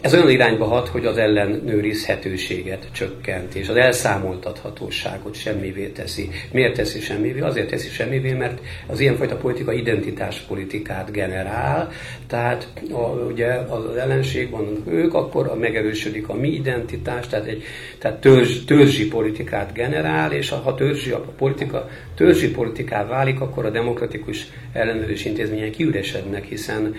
ez 0.01 0.14
olyan 0.14 0.31
irányba 0.31 0.64
hat, 0.64 0.88
hogy 0.88 1.07
az 1.07 1.16
ellenőrizhetőséget 1.16 2.88
csökkent, 2.92 3.55
és 3.55 3.68
az 3.68 3.77
elszámoltathatóságot 3.77 5.35
semmivé 5.35 5.87
teszi. 5.87 6.29
Miért 6.53 6.75
teszi 6.75 7.01
semmivé? 7.01 7.40
Azért 7.40 7.68
teszi 7.68 7.88
semmivé, 7.88 8.33
mert 8.33 8.61
az 8.87 9.01
ilyenfajta 9.01 9.37
politika 9.37 9.73
identitáspolitikát 9.73 11.12
generál, 11.12 11.90
tehát 12.27 12.68
a, 12.90 13.09
ugye 13.09 13.47
az 13.53 13.97
ellenség 13.97 14.51
van 14.51 14.83
ők, 14.88 15.14
akkor 15.14 15.47
a 15.49 15.55
megerősödik 15.55 16.29
a 16.29 16.35
mi 16.35 16.49
identitás, 16.49 17.27
tehát 17.27 17.47
egy 17.47 17.62
tehát 17.99 18.21
törzs, 18.21 18.64
törzsi 18.64 19.09
politikát 19.09 19.73
generál, 19.73 20.33
és 20.33 20.49
ha 20.49 20.75
törzsi 20.75 21.11
a 21.11 21.21
politika 21.21 21.88
törzsi 22.14 22.51
politiká 22.51 23.07
válik, 23.07 23.40
akkor 23.40 23.64
a 23.64 23.71
demokratikus 23.71 24.47
ellenőrzés 24.73 25.25
intézmények 25.25 25.71
kiüresednek, 25.71 26.45
hiszen 26.45 26.95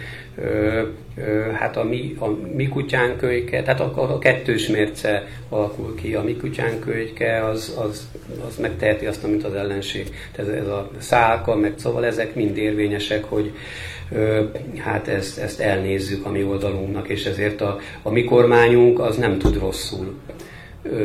hát 1.53 1.77
a 1.77 1.83
mi, 1.83 2.15
a 2.19 2.27
mi 2.55 2.67
kutyánkölyke, 2.67 3.63
tehát 3.63 3.79
a, 3.79 4.13
a 4.13 4.19
kettős 4.19 4.67
mérce 4.67 5.27
alakul 5.49 5.95
ki, 5.95 6.13
a 6.13 6.23
mi 6.23 6.35
kutyánkölyke 6.35 7.45
az, 7.45 7.77
az, 7.83 8.07
az 8.47 8.57
megteheti 8.57 9.05
azt, 9.05 9.23
amit 9.23 9.43
az 9.43 9.53
ellenség. 9.53 10.09
Tehát 10.31 10.51
ez, 10.51 10.67
a 10.67 10.89
szálka, 10.97 11.55
meg 11.55 11.73
szóval 11.75 12.05
ezek 12.05 12.35
mind 12.35 12.57
érvényesek, 12.57 13.23
hogy 13.23 13.51
hát 14.77 15.07
ezt, 15.07 15.37
ezt 15.37 15.59
elnézzük 15.59 16.25
a 16.25 16.29
mi 16.29 16.43
oldalunknak, 16.43 17.09
és 17.09 17.25
ezért 17.25 17.61
a, 17.61 17.79
a 18.01 18.09
mi 18.09 18.23
kormányunk 18.23 18.99
az 18.99 19.17
nem 19.17 19.37
tud 19.37 19.59
rosszul 19.59 20.13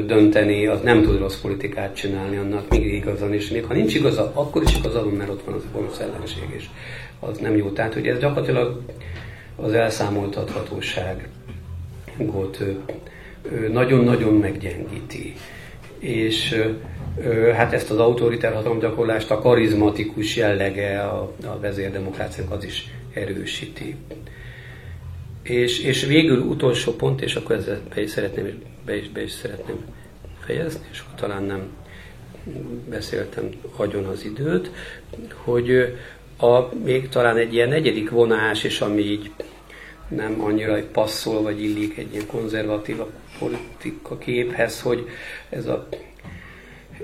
dönteni, 0.07 0.67
az 0.67 0.81
nem 0.83 1.03
tud 1.03 1.19
rossz 1.19 1.41
politikát 1.41 1.95
csinálni, 1.95 2.37
annak 2.37 2.69
mindig 2.69 2.93
igazan 2.93 3.35
is. 3.35 3.49
Még 3.49 3.65
ha 3.65 3.75
nincs 3.75 3.95
igaza, 3.95 4.33
akkor 4.35 4.63
is 4.63 4.77
igaza 4.77 5.05
van, 5.05 5.13
mert 5.13 5.31
ott 5.31 5.45
van 5.45 5.55
az 5.55 5.63
a 5.73 5.77
gonosz 5.77 5.99
ellenség, 5.99 6.45
és 6.57 6.65
az 7.21 7.39
nem 7.39 7.57
jó. 7.57 7.71
Tehát 7.71 7.95
ugye 7.95 8.13
ez 8.13 8.19
gyakorlatilag 8.19 8.81
az 9.61 9.73
elszámoltathatóságot 9.73 11.27
nagyon-nagyon 13.71 14.35
meggyengíti. 14.35 15.35
és 15.99 16.65
hát 17.55 17.73
ezt 17.73 17.91
az 17.91 17.99
autoritár 17.99 18.55
hatalomgyakorlást 18.55 19.31
a 19.31 19.39
karizmatikus 19.39 20.37
jellege 20.37 21.01
a, 21.01 21.33
a 21.45 21.59
vezérdemokráciának 21.61 22.53
az 22.53 22.65
is 22.65 22.91
erősíti. 23.15 23.97
És, 25.43 25.81
és 25.81 26.05
végül 26.05 26.39
utolsó 26.39 26.93
pont, 26.93 27.23
és 27.23 27.35
akkor 27.35 27.57
ezzel 27.57 27.81
be 27.95 28.03
is 28.03 28.11
szeretném, 28.11 28.63
be 28.85 28.97
is, 28.97 29.09
be 29.09 29.23
is 29.23 29.31
szeretném 29.31 29.85
fejezni, 30.41 30.87
és 30.91 31.03
talán 31.17 31.43
nem 31.43 31.69
beszéltem 32.89 33.51
agyon 33.77 34.05
az 34.05 34.25
időt, 34.25 34.71
hogy 35.35 35.97
a, 36.39 36.69
még 36.85 37.09
talán 37.09 37.37
egy 37.37 37.55
ilyen 37.55 37.69
negyedik 37.69 38.11
vonás, 38.11 38.65
és 38.65 38.81
ami 38.81 39.03
így 39.03 39.31
nem 40.09 40.41
annyira 40.41 40.89
passzol, 40.93 41.43
vagy 41.43 41.63
illik 41.63 41.99
egy 41.99 42.13
ilyen 42.13 42.27
konzervatív 42.27 42.97
politika 43.39 44.19
képhez, 44.19 44.81
hogy 44.81 45.09
ez 45.49 45.67
a 45.67 45.89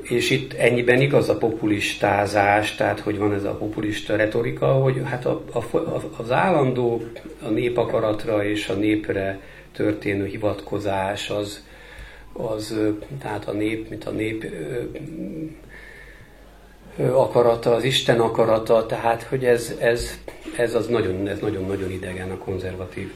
és 0.02 0.30
itt 0.30 0.52
ennyiben 0.52 1.00
igaz 1.00 1.28
a 1.28 1.36
populistázás, 1.36 2.74
tehát 2.74 3.00
hogy 3.00 3.18
van 3.18 3.34
ez 3.34 3.44
a 3.44 3.56
populista 3.56 4.16
retorika, 4.16 4.66
hogy 4.66 5.00
hát 5.04 5.26
a, 5.26 5.42
a, 5.52 5.64
az 6.16 6.30
állandó 6.30 7.02
a 7.42 7.48
népakaratra 7.48 8.44
és 8.44 8.68
a 8.68 8.74
népre 8.74 9.40
történő 9.72 10.26
hivatkozás 10.26 11.30
az, 11.30 11.64
az 12.32 12.80
tehát 13.20 13.48
a 13.48 13.52
nép, 13.52 13.88
mint 13.88 14.04
a 14.04 14.10
nép 14.10 14.44
akarata, 16.96 17.74
az 17.74 17.84
Isten 17.84 18.20
akarata, 18.20 18.86
tehát 18.86 19.22
hogy 19.22 19.44
ez, 19.44 19.74
ez, 19.78 20.18
ez 20.56 20.74
az 20.74 20.86
nagyon, 20.86 21.28
ez 21.28 21.38
nagyon-nagyon 21.38 21.90
idegen 21.90 22.30
a 22.30 22.38
konzervatív 22.38 23.12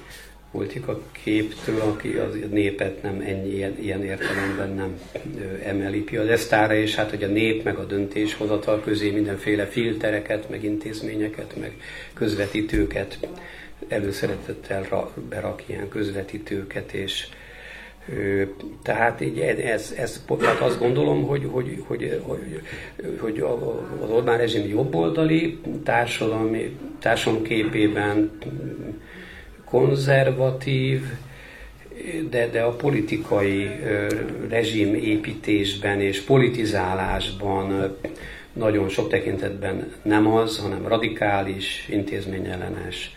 politika 0.52 1.00
képtől, 1.12 1.80
aki 1.80 2.14
az 2.14 2.36
népet 2.50 3.02
nem 3.02 3.20
ennyi 3.26 3.48
ilyen, 3.48 3.76
ilyen 3.80 4.04
értelemben 4.04 4.74
nem 4.74 5.00
emeli 5.64 6.00
piadesztára, 6.00 6.74
és 6.74 6.94
hát 6.94 7.10
hogy 7.10 7.22
a 7.22 7.26
nép 7.26 7.64
meg 7.64 7.76
a 7.76 7.84
döntéshozatal 7.84 8.80
közé 8.80 9.10
mindenféle 9.10 9.66
filtereket, 9.66 10.48
meg 10.50 10.64
intézményeket, 10.64 11.56
meg 11.60 11.72
közvetítőket 12.14 13.18
előszeretettel 13.88 15.10
berak 15.28 15.62
ilyen 15.66 15.88
közvetítőket, 15.88 16.92
és 16.92 17.28
tehát 18.82 19.20
így 19.20 19.38
ez, 19.38 19.94
ez, 19.96 20.24
tehát 20.38 20.60
azt 20.60 20.78
gondolom, 20.78 21.26
hogy, 21.26 21.48
hogy, 21.50 21.82
hogy, 21.86 22.20
hogy, 22.22 22.60
hogy 23.20 23.40
az 24.02 24.10
Orbán 24.10 24.38
rezsim 24.38 24.68
jobboldali 24.68 25.60
társadalmi, 25.84 26.76
társadalom 26.98 27.42
képében 27.42 28.30
konzervatív, 29.64 31.02
de, 32.30 32.48
de 32.48 32.60
a 32.60 32.70
politikai 32.70 33.70
rezsim 34.48 34.94
építésben 34.94 36.00
és 36.00 36.20
politizálásban 36.20 37.96
nagyon 38.52 38.88
sok 38.88 39.08
tekintetben 39.08 39.92
nem 40.02 40.26
az, 40.26 40.58
hanem 40.58 40.86
radikális, 40.86 41.86
intézményellenes, 41.90 43.16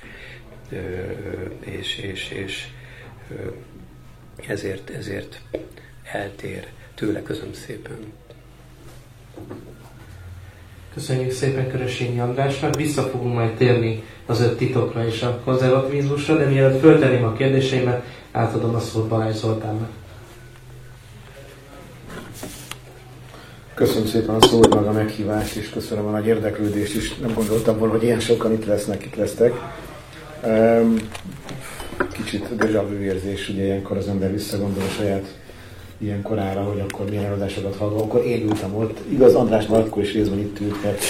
és, 1.66 1.98
és, 1.98 2.32
és 2.46 2.68
ezért, 4.48 4.90
ezért 4.90 5.42
eltér 6.12 6.68
tőle. 6.96 7.22
Köszönöm 7.24 7.54
szépen. 7.54 7.98
Köszönjük 10.94 11.32
szépen 11.32 11.70
Körösényi 11.70 12.20
Andrásnak. 12.20 12.76
Vissza 12.76 13.02
fogunk 13.02 13.34
majd 13.34 13.54
térni 13.54 14.04
az 14.26 14.42
öt 14.42 14.58
titokra 14.58 15.06
és 15.06 15.22
a 15.22 15.42
konzervativizmusra, 15.44 16.38
de 16.38 16.46
mielőtt 16.46 16.80
föltenném 16.80 17.24
a 17.24 17.34
kérdéseimet, 17.34 18.04
átadom 18.32 18.76
a 18.76 18.80
szót 18.80 19.08
Balázs 19.08 19.36
Zoltánnak. 19.36 19.90
Köszönöm 23.74 24.08
szépen 24.08 24.36
a 24.36 24.48
szót, 24.48 24.76
meg 24.76 24.86
a 24.86 24.92
meghívást, 24.92 25.56
és 25.56 25.70
köszönöm 25.70 26.06
a 26.06 26.12
nagy 26.12 26.26
érdeklődést 26.26 26.96
is. 26.96 27.16
Nem 27.16 27.34
gondoltam 27.34 27.78
volna, 27.78 27.94
hogy 27.94 28.04
ilyen 28.04 28.20
sokan 28.20 28.54
itt 28.54 28.66
lesznek, 28.66 29.06
itt 29.06 29.16
lesztek. 29.16 29.54
Kicsit 32.12 32.56
deja 32.56 32.88
vu 32.88 33.04
érzés, 33.04 33.50
ugye 33.50 33.64
ilyenkor 33.64 33.98
az 33.98 34.08
ember 34.08 34.32
visszagondol 34.32 34.84
a 34.84 34.92
saját 35.02 35.26
ilyen 35.98 36.22
korára, 36.22 36.62
hogy 36.62 36.80
akkor 36.80 37.10
milyen 37.10 37.24
előadásokat 37.24 37.76
hallgatom, 37.76 38.04
akkor 38.04 38.26
én 38.26 38.42
ültem 38.42 38.76
ott. 38.76 38.98
Igaz, 39.12 39.36
András 39.36 39.68
már 39.68 39.80
akkor 39.80 40.04
is 40.04 40.14
részben 40.14 40.40
itt 40.40 40.60
ült, 40.60 40.84
mert 40.84 41.04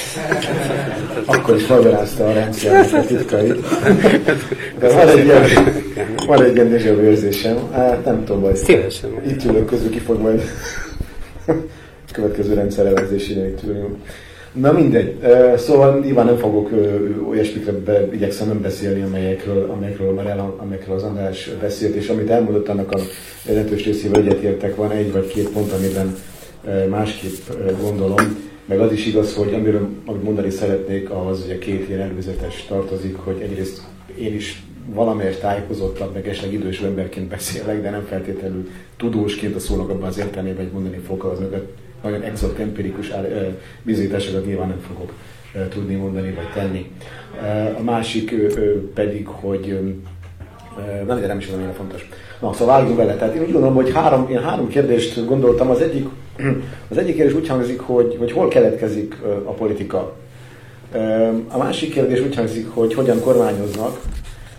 akkor 1.25 1.55
is 1.55 1.67
magyarázta 1.67 2.27
a 2.27 2.33
rendszernek 2.33 2.93
a 2.93 3.05
titkait. 3.05 3.55
De 4.79 4.93
van 4.93 5.07
egy 5.07 5.25
ilyen, 5.25 5.43
van 6.25 6.43
egy 6.43 6.55
ilyen 6.55 7.03
érzésem. 7.03 7.57
Hát 7.71 8.05
nem 8.05 8.25
tudom, 8.25 8.41
hogy 8.41 8.59
itt 9.27 9.43
ülök 9.43 9.65
közül 9.65 9.89
ki 9.89 9.99
fog 9.99 10.19
majd 10.19 10.41
következő 12.11 12.53
rendszer 12.53 12.85
elemzésénél 12.85 13.47
itt 13.47 13.63
ülni. 13.63 13.87
Na 14.53 14.71
mindegy. 14.71 15.19
Szóval 15.57 15.99
nyilván 15.99 16.25
nem 16.25 16.37
fogok 16.37 16.69
olyasmikre 17.29 17.71
be, 17.71 18.07
igyekszem 18.13 18.47
nem 18.47 18.61
beszélni, 18.61 19.01
amelyekről, 19.01 19.69
amelyekről 19.69 20.13
már 20.13 20.25
el, 20.25 20.55
amelyekről 20.57 20.95
az 20.95 21.03
András 21.03 21.49
beszélt, 21.61 21.95
és 21.95 22.09
amit 22.09 22.29
elmondott, 22.29 22.67
annak 22.69 22.91
a 22.91 22.99
jelentős 23.47 23.85
részével 23.85 24.21
egyetértek, 24.21 24.75
van 24.75 24.91
egy 24.91 25.11
vagy 25.11 25.27
két 25.27 25.49
pont, 25.49 25.71
amiben 25.71 26.15
másképp 26.89 27.49
gondolom. 27.81 28.49
Meg 28.65 28.79
az 28.79 28.91
is 28.91 29.05
igaz, 29.05 29.35
hogy 29.35 29.53
amiről 29.53 29.87
amit 30.05 30.23
mondani 30.23 30.49
szeretnék, 30.49 31.09
ahhoz 31.09 31.43
ugye 31.45 31.57
két 31.57 31.89
ilyen 31.89 32.01
előzetes 32.01 32.65
tartozik, 32.67 33.15
hogy 33.15 33.41
egyrészt 33.41 33.81
én 34.19 34.33
is 34.33 34.63
valamelyest 34.93 35.39
tájékozottabb, 35.39 36.13
meg 36.13 36.27
esetleg 36.27 36.53
idős 36.53 36.81
emberként 36.81 37.27
beszélek, 37.27 37.81
de 37.81 37.89
nem 37.89 38.05
feltétlenül 38.09 38.69
tudósként 38.97 39.55
a 39.55 39.59
szónak 39.59 39.89
abban 39.89 40.07
az 40.07 40.17
értelmében, 40.17 40.63
hogy 40.63 40.73
mondani 40.73 40.97
fogok 40.97 41.23
az 41.23 41.39
mögött 41.39 41.73
nagyon 42.03 42.21
exakt 42.21 42.59
empirikus 42.59 43.11
bizonyításokat 43.83 44.45
nyilván 44.45 44.67
nem 44.67 44.81
fogok 44.87 45.11
tudni 45.69 45.95
mondani 45.95 46.33
vagy 46.33 46.49
tenni. 46.53 46.91
A 47.77 47.81
másik 47.81 48.35
pedig, 48.93 49.27
hogy 49.27 49.95
nem, 51.07 51.19
nem 51.19 51.37
is 51.37 51.45
tudom, 51.45 51.71
fontos. 51.73 52.09
Na, 52.39 52.53
szóval 52.53 52.77
vágjunk 52.77 52.97
bele. 52.97 53.15
Tehát 53.15 53.35
én 53.35 53.41
úgy 53.41 53.51
gondolom, 53.51 53.75
hogy 53.75 53.91
három, 53.91 54.29
én 54.29 54.41
három 54.41 54.67
kérdést 54.67 55.25
gondoltam. 55.25 55.69
Az 55.69 55.81
egyik, 55.81 56.07
az 56.91 56.97
egyik 56.97 57.15
kérdés 57.15 57.35
úgy 57.35 57.47
hangzik, 57.47 57.79
hogy, 57.79 58.15
hogy 58.19 58.31
hol 58.31 58.47
keletkezik 58.47 59.17
a 59.43 59.51
politika. 59.51 60.15
A 61.47 61.57
másik 61.57 61.93
kérdés 61.93 62.19
úgy 62.19 62.35
hangzik, 62.35 62.67
hogy 62.69 62.93
hogyan 62.93 63.19
kormányoznak. 63.19 63.99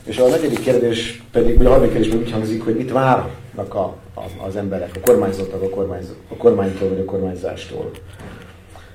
És 0.05 0.19
a 0.19 0.29
negyedik 0.29 0.61
kérdés 0.61 1.23
pedig, 1.33 1.57
vagy 1.57 1.67
a 1.67 1.69
harmadik 1.69 1.93
kérdés 1.93 2.15
úgy 2.15 2.31
hangzik, 2.31 2.65
hogy 2.65 2.77
mit 2.77 2.93
várnak 2.93 3.42
a, 3.57 3.79
a, 4.15 4.25
az 4.47 4.57
emberek, 4.57 4.91
a 4.95 5.01
kormányzottak 5.01 5.63
a, 5.63 5.69
kormányzó, 5.69 6.13
a 6.29 6.37
kormánytól 6.37 6.89
vagy 6.89 7.01
a 7.01 7.05
kormányzástól. 7.05 7.91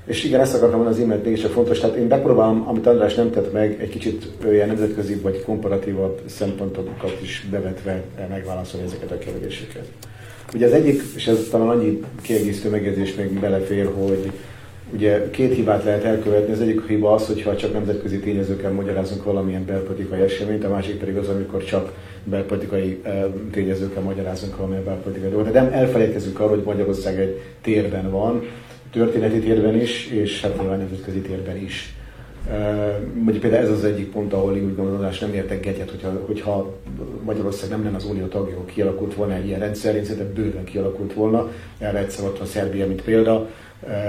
És 0.05 0.23
igen, 0.23 0.39
ezt 0.39 0.53
akartam 0.53 0.77
mondani 0.77 0.97
az 0.97 1.03
imént 1.03 1.23
mégiscsak 1.23 1.51
fontos. 1.51 1.79
Tehát 1.79 1.95
én 1.95 2.07
bepróbálom, 2.07 2.67
amit 2.67 2.87
András 2.87 3.13
nem 3.13 3.31
tett 3.31 3.53
meg, 3.53 3.81
egy 3.81 3.89
kicsit 3.89 4.27
olyan 4.45 4.67
nemzetközi 4.67 5.15
vagy 5.15 5.43
komparatívabb 5.43 6.21
szempontokat 6.25 7.17
is 7.21 7.47
bevetve 7.51 8.03
megválaszolni 8.29 8.85
ezeket 8.85 9.11
a 9.11 9.17
kérdéseket. 9.17 9.87
Ugye 10.53 10.65
az 10.65 10.71
egyik, 10.71 11.01
és 11.15 11.27
ez 11.27 11.47
talán 11.51 11.69
annyi 11.69 12.03
kiegészítő 12.21 12.69
megjegyzés 12.69 13.15
még 13.15 13.39
belefér, 13.39 13.91
hogy 13.95 14.31
Ugye 14.93 15.29
két 15.29 15.53
hibát 15.53 15.83
lehet 15.83 16.03
elkövetni, 16.03 16.53
az 16.53 16.61
egyik 16.61 16.87
hiba 16.87 17.13
az, 17.13 17.27
hogyha 17.27 17.55
csak 17.55 17.73
nemzetközi 17.73 18.19
tényezőkkel 18.19 18.71
magyarázunk 18.71 19.23
valamilyen 19.23 19.65
belpolitikai 19.65 20.21
eseményt, 20.21 20.63
a 20.63 20.69
másik 20.69 20.95
pedig 20.95 21.17
az, 21.17 21.27
amikor 21.27 21.63
csak 21.63 21.93
belpolitikai 22.23 23.01
tényezőkkel 23.51 24.01
magyarázunk 24.01 24.55
valamilyen 24.55 24.83
belpolitikai 24.83 25.29
dolgot. 25.29 25.51
De 25.51 25.61
nem 25.61 25.73
elfelejtkezünk 25.73 26.39
arról, 26.39 26.55
hogy 26.55 26.65
Magyarország 26.65 27.19
egy 27.19 27.41
térben 27.61 28.11
van, 28.11 28.43
történeti 28.91 29.39
térben 29.39 29.81
is, 29.81 30.07
és 30.07 30.41
hát 30.41 30.59
nyilván 30.59 30.77
nemzetközi 30.77 31.19
térben 31.19 31.57
is. 31.57 31.95
Mondjuk 33.13 33.39
például 33.39 33.63
ez 33.63 33.71
az 33.71 33.83
egyik 33.83 34.11
pont, 34.11 34.33
ahol 34.33 34.51
úgy 34.51 34.75
gondolom, 34.75 35.09
nem 35.21 35.33
értek 35.33 35.65
egyet, 35.65 35.89
hogyha, 35.89 36.21
hogyha 36.25 36.73
Magyarország 37.23 37.69
nem 37.69 37.83
lenne 37.83 37.95
az 37.95 38.05
Unió 38.05 38.25
tagja, 38.25 38.65
kialakult 38.65 39.15
volna 39.15 39.33
egy 39.33 39.45
ilyen 39.45 39.59
rendszer, 39.59 39.95
én 39.95 40.03
szerintem 40.03 40.33
bőven 40.33 40.63
kialakult 40.63 41.13
volna. 41.13 41.51
Erre 41.77 41.97
egyszer 41.97 42.25
ott 42.25 42.39
a 42.39 42.45
Szerbia, 42.45 42.87
mint 42.87 43.01
példa, 43.01 43.49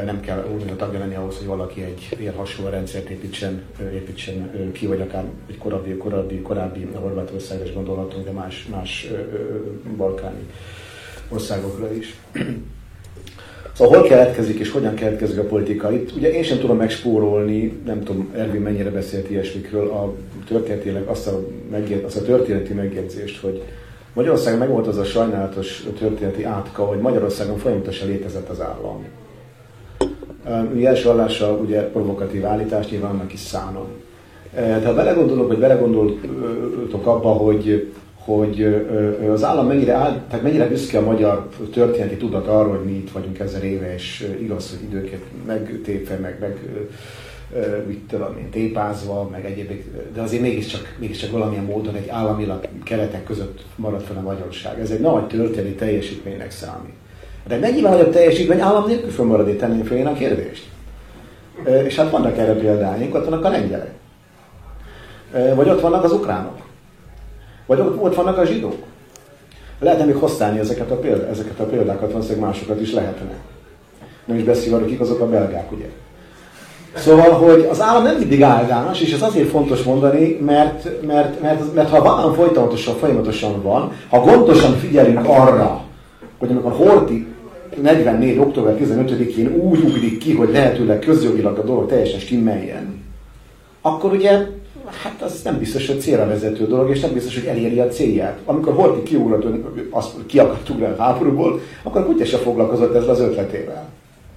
nem 0.04 0.20
kell 0.20 0.46
unió 0.60 0.74
tagja 0.74 0.98
lenni 0.98 1.14
ahhoz, 1.14 1.36
hogy 1.36 1.46
valaki 1.46 1.82
egy 1.82 2.16
ilyen 2.18 2.34
hasonló 2.34 2.70
rendszert 2.70 3.08
építsen, 3.08 3.62
építsen 3.92 4.50
ki, 4.72 4.86
vagy 4.86 5.00
akár 5.00 5.24
egy 5.48 5.58
korábbi, 5.58 5.96
korábbi, 5.96 6.40
korábbi 6.40 6.88
Horvátországra 6.94 7.64
is 7.64 7.72
gondolhatunk, 7.72 8.24
de 8.24 8.30
más, 8.30 8.66
más 8.70 9.10
balkáni 9.96 10.46
országokra 11.28 11.92
is. 11.92 12.14
Szóval 13.78 13.98
hol 13.98 14.08
keletkezik 14.08 14.58
és 14.58 14.70
hogyan 14.70 14.94
keletkezik 14.94 15.38
a 15.38 15.42
politika? 15.42 15.92
Itt 15.92 16.16
ugye 16.16 16.32
én 16.32 16.42
sem 16.42 16.58
tudom 16.58 16.76
megspórolni, 16.76 17.72
nem 17.86 18.02
tudom, 18.02 18.28
Ervin 18.36 18.60
mennyire 18.60 18.90
beszélt 18.90 19.30
ilyesmikről, 19.30 19.88
a 19.88 20.14
történetileg 20.48 21.06
azt 21.06 21.26
a, 21.26 21.40
megjegyz, 21.70 22.04
azt 22.04 22.16
a 22.16 22.22
történeti 22.22 22.72
megjegyzést, 22.72 23.40
hogy 23.40 23.62
Magyarországon 24.12 24.58
megvolt 24.58 24.86
az 24.86 24.96
a 24.96 25.04
sajnálatos 25.04 25.86
történeti 25.98 26.44
átka, 26.44 26.84
hogy 26.84 26.98
Magyarországon 26.98 27.56
folyamatosan 27.56 28.08
létezett 28.08 28.48
az 28.48 28.60
állam. 28.60 29.06
Ugye 30.74 30.88
első 30.88 31.08
hallása 31.08 31.52
ugye 31.52 31.80
provokatív 31.80 32.46
állítás, 32.46 32.88
nyilván 32.88 33.10
annak 33.10 33.32
is 33.32 33.40
szánom. 33.40 33.86
Tehát 34.54 34.94
belegondolok, 34.94 35.48
vagy 35.48 35.58
belegondoltok 35.58 37.06
abba, 37.06 37.28
hogy 37.28 37.92
hogy 38.28 38.84
az 39.32 39.44
állam 39.44 39.66
mennyire, 39.66 39.92
áll, 39.92 40.20
tehát 40.28 40.44
mennyire 40.44 40.68
büszke 40.68 40.98
a 40.98 41.04
magyar 41.04 41.48
történeti 41.72 42.16
tudat 42.16 42.46
arról, 42.46 42.76
hogy 42.76 42.84
mi 42.84 42.92
itt 42.92 43.10
vagyunk 43.10 43.38
ezer 43.38 43.64
éve, 43.64 43.94
és 43.94 44.34
igaz, 44.40 44.70
hogy 44.70 44.82
időket 44.82 45.20
megtépve, 45.46 46.16
meg, 46.16 46.36
meg 46.40 46.56
mit 47.86 47.98
tudom 47.98 48.36
én, 48.38 48.50
tépázva, 48.50 49.28
meg 49.32 49.44
egyéb, 49.44 49.72
de 50.14 50.20
azért 50.20 50.42
mégiscsak, 50.42 50.96
mégiscsak 50.98 51.30
valamilyen 51.30 51.64
módon 51.64 51.94
egy 51.94 52.08
államilag 52.08 52.68
keretek 52.84 53.24
között 53.24 53.64
maradt 53.76 54.06
fel 54.06 54.16
a 54.16 54.20
magyarság. 54.20 54.80
Ez 54.80 54.90
egy 54.90 55.00
nagy 55.00 55.26
történeti 55.26 55.74
teljesítménynek 55.74 56.50
számít. 56.50 56.94
De 57.46 57.58
mennyivel 57.58 57.92
nagyobb 57.92 58.12
teljesítmény 58.12 58.60
állam 58.60 58.86
nélkül 58.86 59.10
fog 59.10 59.26
maradni, 59.26 59.56
tenném 59.56 59.84
fel 59.84 59.96
én 59.96 60.06
a 60.06 60.12
kérdést. 60.12 60.68
És 61.86 61.96
hát 61.96 62.10
vannak 62.10 62.38
erre 62.38 62.52
példáink, 62.52 63.14
ott 63.14 63.24
vannak 63.24 63.44
a 63.44 63.48
lengyelek. 63.48 63.92
Vagy 65.54 65.68
ott 65.68 65.80
vannak 65.80 66.04
az 66.04 66.12
ukránok. 66.12 66.66
Vagy 67.68 67.80
ott, 67.80 68.02
ott 68.02 68.14
vannak 68.14 68.38
a 68.38 68.44
zsidók. 68.44 68.76
Lehetne 69.80 70.04
még 70.04 70.14
használni 70.14 70.58
ezeket 70.58 70.90
a, 70.90 70.94
példá, 70.94 71.28
ezeket 71.28 71.60
a 71.60 71.64
példákat, 71.64 72.12
valószínűleg 72.12 72.44
másokat 72.44 72.80
is 72.80 72.92
lehetne. 72.92 73.34
Nem 74.24 74.36
is 74.36 74.42
beszélve, 74.42 74.84
akik 74.84 75.00
azok 75.00 75.20
a 75.20 75.28
belgák, 75.28 75.72
ugye. 75.72 75.86
Szóval, 76.94 77.30
hogy 77.30 77.68
az 77.70 77.80
állam 77.80 78.02
nem 78.02 78.16
mindig 78.16 78.42
áldás, 78.42 79.00
és 79.00 79.12
ez 79.12 79.22
azért 79.22 79.48
fontos 79.48 79.82
mondani, 79.82 80.38
mert, 80.44 81.06
mert, 81.06 81.40
mert, 81.40 81.74
mert 81.74 81.88
ha 81.88 82.02
van 82.02 82.34
folyamatosan, 82.34 82.96
folyamatosan 82.96 83.62
van, 83.62 83.92
ha 84.08 84.20
gondosan 84.20 84.72
figyelünk 84.72 85.28
arra, 85.28 85.82
hogy 86.38 86.50
amikor 86.50 86.72
Horti 86.72 87.26
44. 87.82 88.38
október 88.38 88.76
15-én 88.80 89.48
úgy 89.48 89.78
ugrik 89.78 90.18
ki, 90.18 90.34
hogy 90.34 90.50
lehetőleg 90.52 90.98
közjogilag 90.98 91.58
a 91.58 91.64
dolog 91.64 91.88
teljesen 91.88 92.20
stimmeljen, 92.20 93.04
akkor 93.82 94.12
ugye 94.12 94.46
hát 95.02 95.22
az 95.22 95.42
nem 95.44 95.58
biztos, 95.58 95.86
hogy 95.86 96.00
célra 96.00 96.26
vezető 96.26 96.66
dolog, 96.66 96.90
és 96.90 97.00
nem 97.00 97.12
biztos, 97.12 97.34
hogy 97.34 97.46
eléri 97.46 97.80
a 97.80 97.88
célját. 97.88 98.38
Amikor 98.44 98.74
Horti 98.74 99.02
kiugrott, 99.02 99.46
azt 99.90 100.14
ki 100.26 100.38
akart 100.38 100.68
ugrani 100.68 100.94
a 100.98 101.02
háborúból, 101.02 101.60
akkor 101.82 102.06
Kutya 102.06 102.24
se 102.24 102.36
foglalkozott 102.36 102.94
ezzel 102.94 103.10
az 103.10 103.20
ötletével. 103.20 103.88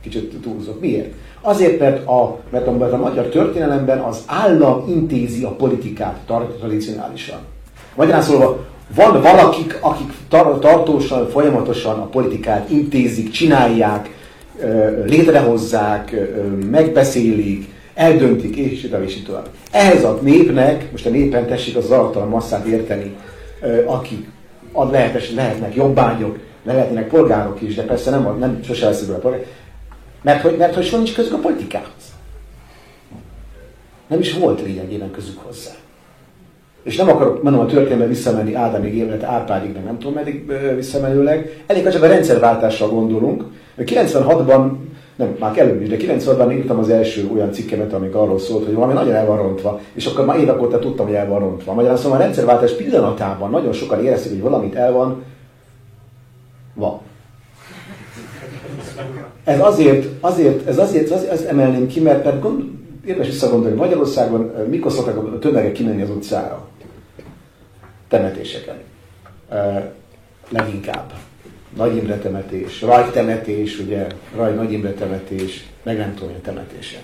Kicsit 0.02 0.42
túlzott. 0.42 0.82
Miért? 0.82 1.14
Azért, 1.42 1.80
mert 1.80 2.08
a, 2.08 2.40
mert 2.50 2.68
a, 2.68 2.72
mert 2.72 2.94
a 2.94 2.98
magyar 2.98 3.26
történelemben 3.26 4.00
az 4.00 4.24
állam 4.26 4.86
intézi 4.88 5.44
a 5.44 5.50
politikát 5.50 6.20
tradicionálisan. 6.60 7.40
Magyarán 7.96 8.22
szólva, 8.22 8.66
van 8.96 9.22
valakik, 9.22 9.78
akik 9.82 10.12
tar- 10.30 10.60
tartósan, 10.60 11.30
folyamatosan 11.30 12.00
a 12.00 12.06
politikát 12.06 12.70
intézik, 12.70 13.30
csinálják, 13.32 14.10
létrehozzák, 15.06 16.16
megbeszélik, 16.72 17.70
eldöntik, 18.02 18.56
és 18.56 18.84
így 18.84 18.96
és 19.04 19.22
tovább. 19.22 19.48
Ehhez 19.72 20.04
a 20.04 20.20
népnek, 20.22 20.92
most 20.92 21.06
a 21.06 21.10
népen 21.10 21.48
tessék 21.48 21.76
az 21.76 21.86
zavartalan 21.86 22.28
masszát 22.28 22.66
érteni, 22.66 23.16
akik 23.86 24.28
lehetes, 24.74 25.32
lehetnek 25.32 25.76
jobbányok, 25.76 26.40
lehetnek 26.64 27.08
polgárok 27.08 27.62
is, 27.62 27.76
de 27.76 27.84
persze 27.84 28.10
nem, 28.10 28.38
nem 28.40 28.60
sose 28.64 28.86
elszívül 28.86 29.16
a 29.16 29.18
polgár, 29.18 29.46
mert 30.22 30.42
hogy, 30.42 30.58
mert 30.58 30.76
hogy 30.76 30.86
soha 30.86 30.98
nincs 30.98 31.14
közük 31.14 31.34
a 31.34 31.38
politikához. 31.38 32.14
Nem 34.08 34.20
is 34.20 34.34
volt 34.34 34.62
lényegében 34.62 35.12
közük 35.12 35.40
hozzá. 35.40 35.72
És 36.84 36.96
nem 36.96 37.10
akarok, 37.10 37.44
mondom, 37.44 37.62
a 37.62 37.66
történetben 37.66 38.08
visszamenni 38.08 38.54
Ádámig, 38.54 38.96
illetve 38.96 39.28
Árpádig, 39.28 39.74
meg 39.74 39.84
nem 39.84 39.98
tudom 39.98 40.14
meddig 40.14 40.52
visszamenőleg. 40.76 41.64
Elég, 41.68 41.84
ha 41.84 41.92
csak 41.92 42.04
a 42.04 42.08
rendszerváltással 42.08 42.90
gondolunk. 42.90 43.44
96-ban, 43.78 44.72
nem, 45.22 45.36
már 45.40 45.58
előbb 45.58 45.82
is, 45.82 45.88
de 45.88 45.96
96-ban 45.98 46.54
írtam 46.54 46.80
az 46.80 46.90
első 46.90 47.30
olyan 47.34 47.52
cikkemet, 47.52 47.94
amik 47.94 48.16
arról 48.16 48.40
szólt, 48.40 48.66
hogy 48.66 48.74
valami 48.74 48.94
nagyon 48.94 49.14
el 49.14 49.26
van 49.26 49.38
rontva, 49.38 49.80
és 49.94 50.06
akkor 50.06 50.26
már 50.26 50.40
évek 50.40 50.62
óta 50.62 50.80
tudtam, 50.80 51.06
hogy 51.06 51.16
el 51.16 51.28
van 51.28 51.40
rontva. 51.40 51.74
Magyarán 51.74 51.98
szóval 51.98 52.18
a 52.18 52.22
rendszerváltás 52.22 52.72
pillanatában 52.72 53.50
nagyon 53.50 53.74
sokan 53.74 54.04
érezték, 54.04 54.32
hogy 54.32 54.42
valamit 54.42 54.76
el 54.76 54.92
van, 54.92 55.24
van. 56.74 57.00
Ez 59.44 59.60
azért, 59.60 60.08
azért, 60.20 60.68
ez 60.68 60.78
azért, 60.78 61.12
azért 61.12 61.32
ezt 61.32 61.46
emelném 61.46 61.88
ki, 61.88 62.00
mert, 62.00 62.24
mert 62.24 62.42
gond, 62.42 62.64
érdemes 63.06 63.28
visszagondolni, 63.28 63.78
Magyarországon 63.78 64.52
mikor 64.70 64.92
szoktak 64.92 65.18
a 65.18 65.40
tömegek 65.40 65.72
kimenni 65.72 66.02
az 66.02 66.10
utcára? 66.10 66.68
Temetéseken. 68.08 68.76
Leginkább. 70.50 71.14
Nagy 71.78 71.96
Imre 71.96 72.18
temetés, 72.18 72.82
Raj 72.82 73.10
temetés, 73.12 73.80
ugye, 73.80 74.08
Raj 74.36 74.54
Nagy 74.54 74.72
Imre 74.72 74.92
temetés, 74.92 75.66
meg 75.84 75.98
nem 75.98 76.14
tudom, 76.14 76.34
a 76.38 76.42
temetése. 76.42 76.98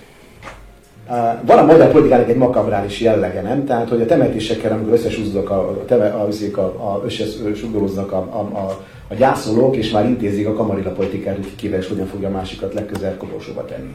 Van 1.41 1.57
a 1.57 1.65
magyar 1.65 1.91
politikának 1.91 2.29
egy 2.29 2.35
makabrális 2.35 3.01
jellege, 3.01 3.41
nem? 3.41 3.65
Tehát, 3.65 3.89
hogy 3.89 4.01
a 4.01 4.05
temetésekkel, 4.05 4.71
amikor 4.71 4.93
összesúzzak 4.93 5.49
a, 5.49 5.85
a, 5.89 5.93
a, 5.93 6.27
a, 6.55 6.61
a, 6.61 7.01
összesúzzak 7.05 8.11
a, 8.11 8.17
a, 8.17 8.57
a 8.57 8.85
a 9.07 9.13
gyászolók, 9.13 9.75
és 9.75 9.91
már 9.91 10.05
intézik 10.05 10.47
a 10.47 10.53
kamarilla 10.53 10.91
politikát, 10.91 11.35
hogy 11.35 11.55
kivel 11.55 11.79
és 11.79 11.87
hogyan 11.87 12.05
fogja 12.05 12.29
másikat 12.29 12.73
legközelebb 12.73 13.17
koporsóba 13.17 13.65
tenni. 13.65 13.93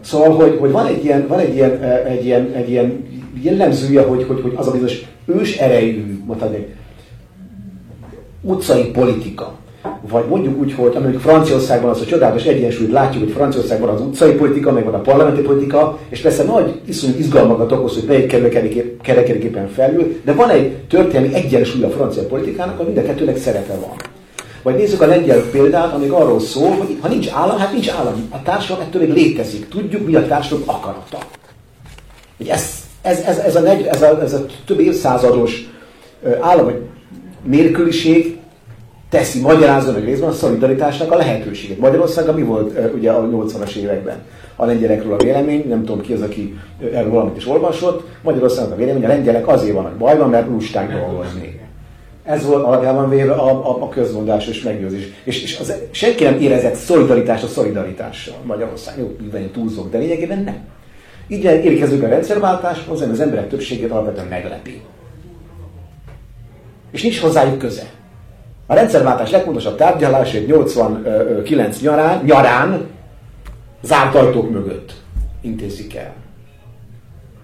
Szóval, 0.00 0.30
hogy, 0.30 0.56
hogy 0.58 0.70
van 0.70 0.86
egy 0.86 1.04
ilyen, 1.04 1.26
van 1.26 1.38
egy 1.38 1.54
ilyen, 1.54 1.82
egy 1.82 2.24
ilyen, 2.24 2.52
egy 2.52 2.70
ilyen 2.70 3.04
jellemzője, 3.42 4.02
hogy, 4.02 4.24
hogy, 4.24 4.40
hogy 4.40 4.52
az 4.56 4.66
a 4.66 4.70
bizonyos 4.70 5.04
ős 5.26 5.56
erejű, 5.56 6.22
mondhatni, 6.24 6.66
utcai 8.42 8.84
politika, 8.84 9.52
vagy 10.08 10.24
mondjuk 10.28 10.60
úgy, 10.60 10.72
hogy 10.72 10.96
amelyik 10.96 11.18
Franciaországban 11.18 11.90
az 11.90 12.00
a 12.00 12.04
csodálatos 12.04 12.44
egyensúlyt 12.44 12.90
látjuk, 12.90 13.22
hogy 13.24 13.32
Franciaországban 13.32 13.88
az 13.88 14.00
utcai 14.00 14.32
politika, 14.32 14.72
meg 14.72 14.84
van 14.84 14.94
a 14.94 15.00
parlamenti 15.00 15.40
politika, 15.40 15.98
és 16.08 16.20
persze 16.20 16.44
nagy 16.44 16.80
iszonyú 16.86 17.14
izgalmakat 17.18 17.72
okoz, 17.72 17.94
hogy 17.94 18.08
melyik 18.08 18.26
kerül 18.26 18.48
kerekedéképpen 19.02 19.68
felül, 19.68 20.20
de 20.24 20.32
van 20.32 20.50
egy 20.50 20.76
történelmi 20.76 21.34
egyensúly 21.34 21.82
a 21.82 21.90
francia 21.90 22.26
politikának, 22.26 22.80
ami 22.80 22.92
mind 22.92 22.98
a 22.98 23.02
kettőnek 23.06 23.36
szerepe 23.36 23.74
van. 23.74 23.96
Vagy 24.62 24.74
nézzük 24.74 25.00
a 25.00 25.06
lengyel 25.06 25.40
példát, 25.50 25.92
amik 25.92 26.12
arról 26.12 26.40
szól, 26.40 26.70
hogy 26.70 26.96
ha 27.00 27.08
nincs 27.08 27.28
állam, 27.30 27.58
hát 27.58 27.72
nincs 27.72 27.90
állam. 27.90 28.28
A 28.30 28.42
társadalom 28.42 28.88
ettől 28.88 29.02
még 29.02 29.12
létezik. 29.12 29.68
Tudjuk, 29.68 30.06
mi 30.06 30.14
a 30.14 30.26
társadalom 30.26 30.68
akarata. 30.68 31.18
Ez, 32.46 32.68
ez, 33.02 33.20
ez, 33.20 33.38
ez, 33.38 33.56
a, 33.56 33.66
ez, 33.68 34.02
a, 34.02 34.22
ez 34.22 34.32
a 34.32 34.44
több 34.66 34.80
évszázados 34.80 35.70
állam, 36.40 36.64
vagy 36.64 36.80
nélküliség 37.44 38.38
teszi, 39.08 39.40
magyarázza 39.40 39.92
meg 39.92 40.04
részben 40.04 40.28
a 40.28 40.32
szolidaritásnak 40.32 41.12
a 41.12 41.16
lehetőséget. 41.16 41.78
Magyarországon 41.78 42.34
mi 42.34 42.42
volt 42.42 42.94
ugye 42.94 43.10
a 43.10 43.28
80-as 43.28 43.74
években? 43.74 44.16
A 44.56 44.64
lengyelekről 44.64 45.12
a 45.12 45.22
vélemény, 45.22 45.68
nem 45.68 45.84
tudom 45.84 46.00
ki 46.00 46.12
az, 46.12 46.20
aki 46.20 46.58
erről 46.92 47.10
valamit 47.10 47.36
is 47.36 47.48
olvasott, 47.48 48.08
Magyarországon 48.22 48.72
a 48.72 48.76
vélemény, 48.76 49.04
a 49.04 49.08
lengyelek 49.08 49.48
azért 49.48 49.74
vannak 49.74 49.96
bajban, 49.96 50.30
mert 50.30 50.48
lusták 50.48 50.92
dolgozni. 50.92 51.60
Ez 52.24 52.46
volt 52.46 52.64
alapjában 52.64 53.08
véve 53.08 53.32
a, 53.32 53.48
a, 53.48 53.82
a 53.82 53.88
közmondásos 53.88 54.62
meggyőzés. 54.62 55.08
És, 55.24 55.42
és 55.42 55.58
az, 55.58 55.74
senki 55.90 56.24
nem 56.24 56.40
érezett 56.40 56.74
szolidaritást 56.74 57.44
a 57.44 57.46
szolidaritással 57.46 58.34
Magyarország. 58.42 58.98
Jó, 58.98 59.16
így 59.38 59.50
túlzok, 59.50 59.90
de 59.90 59.98
lényegében 59.98 60.42
nem. 60.42 60.58
Így 61.28 61.44
érkezünk 61.44 62.02
a 62.02 62.08
rendszerváltáshoz, 62.08 63.00
az 63.00 63.20
emberek 63.20 63.48
többségét 63.48 63.90
alapvetően 63.90 64.26
meglepi. 64.26 64.82
És 66.92 67.02
nincs 67.02 67.20
hozzájuk 67.20 67.58
köze. 67.58 67.90
A 68.66 68.74
rendszerváltás 68.74 69.30
legfontosabb 69.30 69.76
tárgyalásait 69.76 70.46
89 70.46 71.80
nyarán, 71.80 72.24
nyarán 72.24 72.86
zárt 73.82 74.14
ajtók 74.14 74.50
mögött 74.50 74.92
intézik 75.40 75.94
el. 75.94 76.12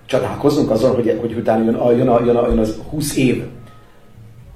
Csodálkozunk 0.06 0.70
azon, 0.70 0.94
hogy, 0.94 1.18
hogy 1.20 1.32
utána 1.32 1.64
jön, 1.64 1.96
jön, 1.96 2.24
jön, 2.24 2.48
jön 2.48 2.58
az 2.58 2.78
20 2.90 3.16
év 3.16 3.44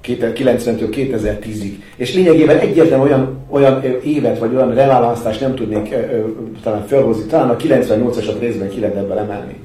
90-től 0.03 0.89
2010-ig. 0.91 1.73
És 1.95 2.13
lényegében 2.13 2.57
egyetlen 2.57 2.99
olyan, 2.99 3.37
olyan 3.49 3.83
évet, 4.03 4.39
vagy 4.39 4.55
olyan 4.55 4.73
reválasztást 4.73 5.39
nem 5.39 5.55
tudnék 5.55 5.93
ö, 5.93 5.95
ö, 5.95 6.25
talán 6.63 6.85
felhozni, 6.85 7.25
talán 7.25 7.49
a 7.49 7.55
98-asat 7.55 8.35
részben 8.39 8.69
ki 8.69 8.79
lehet 8.79 8.95
ebből 8.95 9.17
emelni 9.17 9.55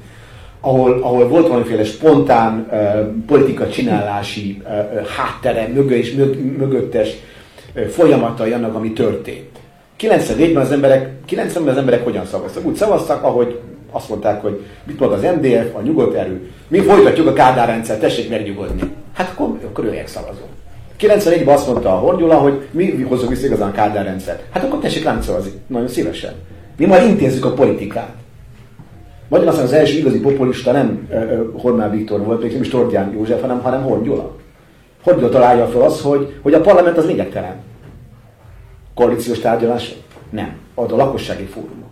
ahol, 0.61 0.99
ahol 1.01 1.27
volt 1.27 1.47
valamiféle 1.47 1.83
spontán 1.83 2.67
uh, 2.71 2.79
politika 3.25 3.69
csinálási 3.69 4.61
uh, 4.63 5.07
háttere, 5.07 5.67
mögö 5.73 5.95
és 5.95 6.13
mög, 6.13 6.57
mögöttes 6.57 7.09
uh, 7.75 7.85
folyamatai 7.85 8.51
annak, 8.51 8.75
ami 8.75 8.93
történt. 8.93 9.49
94-ben 9.99 10.63
az 10.63 10.71
emberek, 10.71 11.09
90-ben 11.29 11.67
az 11.67 11.77
emberek 11.77 12.03
hogyan 12.03 12.25
szavaztak? 12.25 12.65
Úgy 12.65 12.75
szavaztak, 12.75 13.23
ahogy 13.23 13.59
azt 13.91 14.09
mondták, 14.09 14.41
hogy 14.41 14.59
mit 14.83 14.99
mond 14.99 15.11
az 15.11 15.21
MDF, 15.21 15.75
a 15.75 15.81
nyugodt 15.81 16.15
erő. 16.15 16.49
Mi 16.67 16.79
folytatjuk 16.79 17.27
a 17.27 17.33
Kádár 17.33 17.67
rendszer, 17.67 17.97
tessék 17.97 18.29
megnyugodni. 18.29 18.81
Hát 19.13 19.29
akkor, 19.29 19.59
akkor 19.63 19.85
jöjjek 19.85 20.07
szavazó. 20.07 20.41
91-ben 20.99 21.55
azt 21.55 21.67
mondta 21.67 21.89
a 21.89 21.99
Horgyula, 21.99 22.35
hogy 22.35 22.67
mi 22.71 23.01
hozzuk 23.01 23.29
vissza 23.29 23.45
igazán 23.45 23.69
a 23.69 23.71
Kádár 23.71 24.05
rendszer. 24.05 24.41
Hát 24.51 24.63
akkor 24.63 24.79
tessék 24.79 25.03
ránk 25.03 25.23
szavazni. 25.23 25.51
Nagyon 25.67 25.87
szívesen. 25.87 26.33
Mi 26.77 26.85
majd 26.85 27.09
intézzük 27.09 27.45
a 27.45 27.53
politikát. 27.53 28.13
Magyarországon 29.29 29.69
az 29.69 29.75
első 29.75 29.97
igazi 29.97 30.19
populista 30.19 30.71
nem 30.71 31.09
Hormán 31.57 31.91
Viktor 31.91 32.23
volt, 32.23 32.41
még 32.41 32.51
nem 32.51 32.61
is 32.61 32.67
Tordján 32.67 33.11
József, 33.13 33.41
hanem, 33.41 33.59
hanem. 33.61 33.83
Horn 33.83 34.03
Gyula 34.03 35.29
találja 35.29 35.67
fel 35.67 35.81
azt, 35.81 36.01
hogy, 36.01 36.39
hogy 36.41 36.53
a 36.53 36.61
parlament 36.61 36.97
az 36.97 37.05
lényegtelen. 37.05 37.55
Koalíciós 38.93 39.39
tárgyalás? 39.39 39.95
Nem. 40.29 40.57
Ad 40.75 40.91
a 40.91 40.95
lakossági 40.95 41.43
fórumok. 41.43 41.89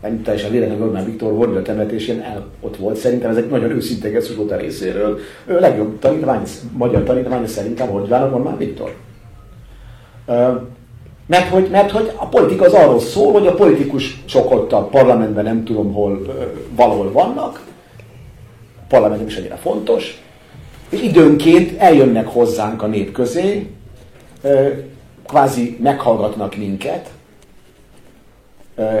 nem 0.00 0.22
teljesen 0.22 0.50
véletlenül 0.50 0.84
Orbán 0.84 1.04
Viktor 1.04 1.32
volt 1.32 1.56
a 1.56 1.62
temetésén, 1.62 2.20
el, 2.20 2.46
ott 2.60 2.76
volt. 2.76 2.96
Szerintem 2.96 3.30
ez 3.30 3.36
egy 3.36 3.48
nagyon 3.48 3.70
őszinte 3.70 4.08
gesztus 4.08 4.36
volt 4.36 4.50
a 4.50 4.56
részéről. 4.56 5.18
Ő 5.46 5.60
legjobb 5.60 5.98
tanítvány, 5.98 6.42
magyar 6.76 7.02
tanítvány 7.02 7.46
szerintem 7.46 7.88
hogy 7.88 8.08
van 8.08 8.34
Orbán 8.34 8.56
Viktor. 8.56 8.94
Mert 11.30 11.48
hogy, 11.48 11.68
mert 11.70 11.90
hogy 11.90 12.12
a 12.16 12.26
politika 12.26 12.64
az 12.64 12.72
arról 12.72 13.00
szól, 13.00 13.32
hogy 13.32 13.46
a 13.46 13.54
politikus 13.54 14.22
sok 14.24 14.50
ott 14.50 14.72
a 14.72 14.82
parlamentben 14.82 15.44
nem 15.44 15.64
tudom 15.64 15.92
hol, 15.92 16.34
valahol 16.70 17.12
vannak, 17.12 17.66
a 18.76 18.84
parlament 18.88 19.30
is 19.30 19.36
annyira 19.36 19.56
fontos, 19.56 20.22
és 20.88 21.00
időnként 21.00 21.78
eljönnek 21.78 22.26
hozzánk 22.26 22.82
a 22.82 22.86
nép 22.86 23.12
közé, 23.12 23.66
kvázi 25.26 25.78
meghallgatnak 25.80 26.56
minket, 26.56 27.10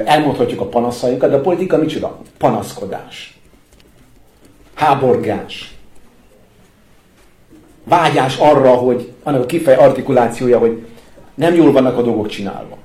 elmondhatjuk 0.04 0.60
a 0.60 0.68
panaszainkat, 0.68 1.30
de 1.30 1.36
a 1.36 1.40
politika 1.40 1.76
micsoda? 1.76 2.18
Panaszkodás. 2.38 3.38
Háborgás. 4.74 5.74
Vágyás 7.84 8.36
arra, 8.36 8.70
hogy 8.70 9.12
annak 9.22 9.42
a 9.42 9.46
kifej 9.46 9.76
artikulációja, 9.76 10.58
hogy 10.58 10.84
nem 11.40 11.54
jól 11.54 11.72
vannak 11.72 11.98
a 11.98 12.02
dolgok 12.02 12.28
csinálva. 12.28 12.76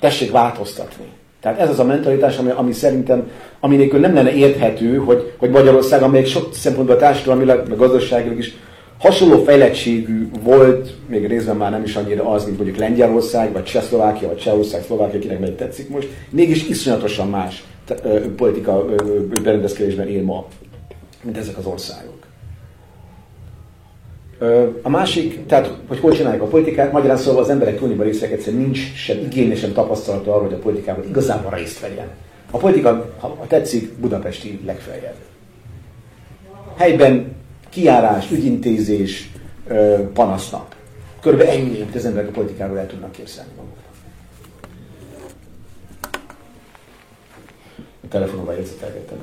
Tessék 0.00 0.30
változtatni. 0.30 1.04
Tehát 1.40 1.58
ez 1.58 1.68
az 1.68 1.78
a 1.78 1.84
mentalitás, 1.84 2.38
ami, 2.38 2.50
ami 2.50 2.72
szerintem, 2.72 3.30
ami 3.60 3.76
nélkül 3.76 4.00
nem 4.00 4.14
lenne 4.14 4.32
érthető, 4.32 4.96
hogy, 4.96 5.32
hogy 5.36 5.50
Magyarország, 5.50 6.02
amelyik 6.02 6.26
sok 6.26 6.54
szempontból 6.54 6.96
társadalmilag, 6.96 7.68
meg 7.68 7.78
gazdaságilag 7.78 8.38
is 8.38 8.54
hasonló 8.98 9.42
fejlettségű 9.42 10.30
volt, 10.42 10.94
még 11.08 11.26
részben 11.26 11.56
már 11.56 11.70
nem 11.70 11.82
is 11.82 11.96
annyira 11.96 12.30
az, 12.30 12.44
mint 12.44 12.56
mondjuk 12.56 12.78
Lengyelország, 12.78 13.52
vagy 13.52 13.64
Csehszlovákia, 13.64 14.28
vagy 14.28 14.38
Csehország, 14.38 14.82
Szlovákia, 14.82 15.20
kinek 15.20 15.40
meg 15.40 15.56
tetszik 15.56 15.88
most, 15.88 16.08
mégis 16.30 16.68
iszonyatosan 16.68 17.28
más 17.28 17.64
politika 18.36 18.84
berendezkedésben 19.42 20.08
él 20.08 20.22
ma, 20.22 20.46
mint 21.22 21.36
ezek 21.36 21.58
az 21.58 21.66
országok. 21.66 22.19
A 24.82 24.88
másik, 24.88 25.46
tehát, 25.46 25.70
hogy 25.88 25.98
hogy 25.98 26.14
csinálják 26.14 26.42
a 26.42 26.46
politikát, 26.46 26.92
magyarán 26.92 27.16
szóval 27.16 27.42
az 27.42 27.50
emberek 27.50 27.78
túlnyomó 27.78 28.02
részek 28.02 28.32
egyszerűen 28.32 28.62
nincs 28.62 28.94
sem 28.94 29.18
igénye, 29.18 29.54
sem 29.54 29.72
tapasztalata 29.72 30.34
arra, 30.34 30.44
hogy 30.44 30.52
a 30.52 30.58
politikában 30.58 31.08
igazából 31.08 31.50
részt 31.50 31.80
vegyen. 31.80 32.08
A 32.50 32.56
politika, 32.56 33.14
ha 33.18 33.44
tetszik, 33.48 33.92
budapesti 33.92 34.60
legfeljebb. 34.64 35.14
Helyben 36.76 37.36
kiárás, 37.70 38.30
ügyintézés, 38.30 39.30
panasznak. 40.12 40.76
Körülbelül 41.20 41.52
ennyi, 41.52 41.80
amit 41.80 41.94
az 41.94 42.04
emberek 42.04 42.28
a 42.28 42.32
politikáról 42.32 42.78
el 42.78 42.86
tudnak 42.86 43.12
képzelni 43.12 43.50
maguknak. 43.56 43.84
A 48.04 48.08
telefonomban 48.08 48.54
jegyzetelgettem, 48.54 49.18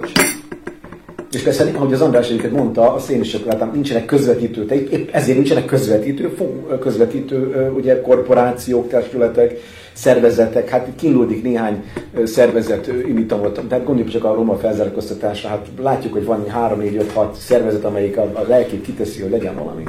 és 1.38 1.44
persze, 1.44 1.72
ahogy 1.76 1.94
az 1.94 2.02
András 2.02 2.28
egyébként 2.28 2.54
mondta, 2.54 2.94
a 2.94 3.02
én 3.12 3.22
is 3.22 3.44
láttam, 3.44 3.72
nincsenek 3.74 4.06
közvetítő, 4.06 4.66
épp 4.92 5.10
ezért 5.12 5.38
nincsenek 5.38 5.66
közvetítő, 5.66 6.36
közvetítő 6.80 7.72
ugye 7.76 8.02
korporációk, 8.02 8.88
testületek, 8.88 9.60
szervezetek, 9.94 10.70
hát 10.70 10.90
kínlódik 10.96 11.44
néhány 11.44 11.84
szervezet 12.24 12.88
imitamot, 12.88 13.68
tehát 13.68 13.86
gondoljuk 13.86 14.14
csak 14.14 14.24
a 14.24 14.34
roma 14.34 14.58
felzárkóztatásra, 14.58 15.50
hát 15.50 15.68
látjuk, 15.82 16.14
hogy 16.14 16.26
van 16.26 16.50
3, 16.50 16.80
4, 16.80 16.96
5, 16.96 17.12
6 17.12 17.36
szervezet, 17.36 17.86
amelyik 17.86 18.18
a, 18.18 18.22
a 18.22 18.46
lelkét 18.48 18.82
kiteszi, 18.82 19.22
hogy 19.22 19.32
legyen 19.32 19.56
valami. 19.56 19.84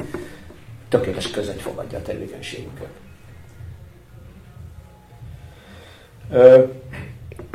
Tökéletes 0.89 1.31
között 1.31 1.61
fogadja 1.61 1.97
a 1.97 2.01
tevékenységünket. 2.01 2.89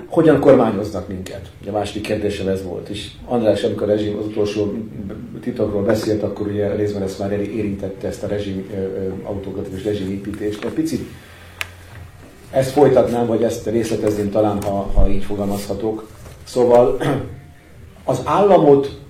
Hogyan 0.07 0.41
kormányoznak 0.41 1.09
minket? 1.09 1.51
A 1.67 1.71
második 1.71 2.03
kérdésem 2.03 2.49
ez 2.49 2.65
volt. 2.65 2.89
És 2.89 3.11
András, 3.25 3.63
amikor 3.63 3.83
a 3.83 3.87
rezsim 3.91 4.17
az 4.19 4.27
utolsó 4.27 4.75
titokról 5.41 5.83
beszélt, 5.83 6.23
akkor 6.23 6.47
ugye 6.47 6.75
részben 6.75 7.03
ezt 7.03 7.19
már 7.19 7.33
érintette, 7.33 8.07
ezt 8.07 8.23
a 8.23 8.27
rezsim 8.27 8.71
autókat 9.23 9.67
és 9.67 9.85
rezsimépítést. 9.85 10.65
Egy 10.65 10.73
picit 10.73 11.07
ezt 12.51 12.71
folytatnám, 12.71 13.27
vagy 13.27 13.43
ezt 13.43 13.67
részletezném 13.67 14.31
talán, 14.31 14.63
ha, 14.63 14.91
ha 14.95 15.09
így 15.09 15.25
fogalmazhatok. 15.25 16.09
Szóval 16.45 16.97
az 18.05 18.21
államot 18.25 19.01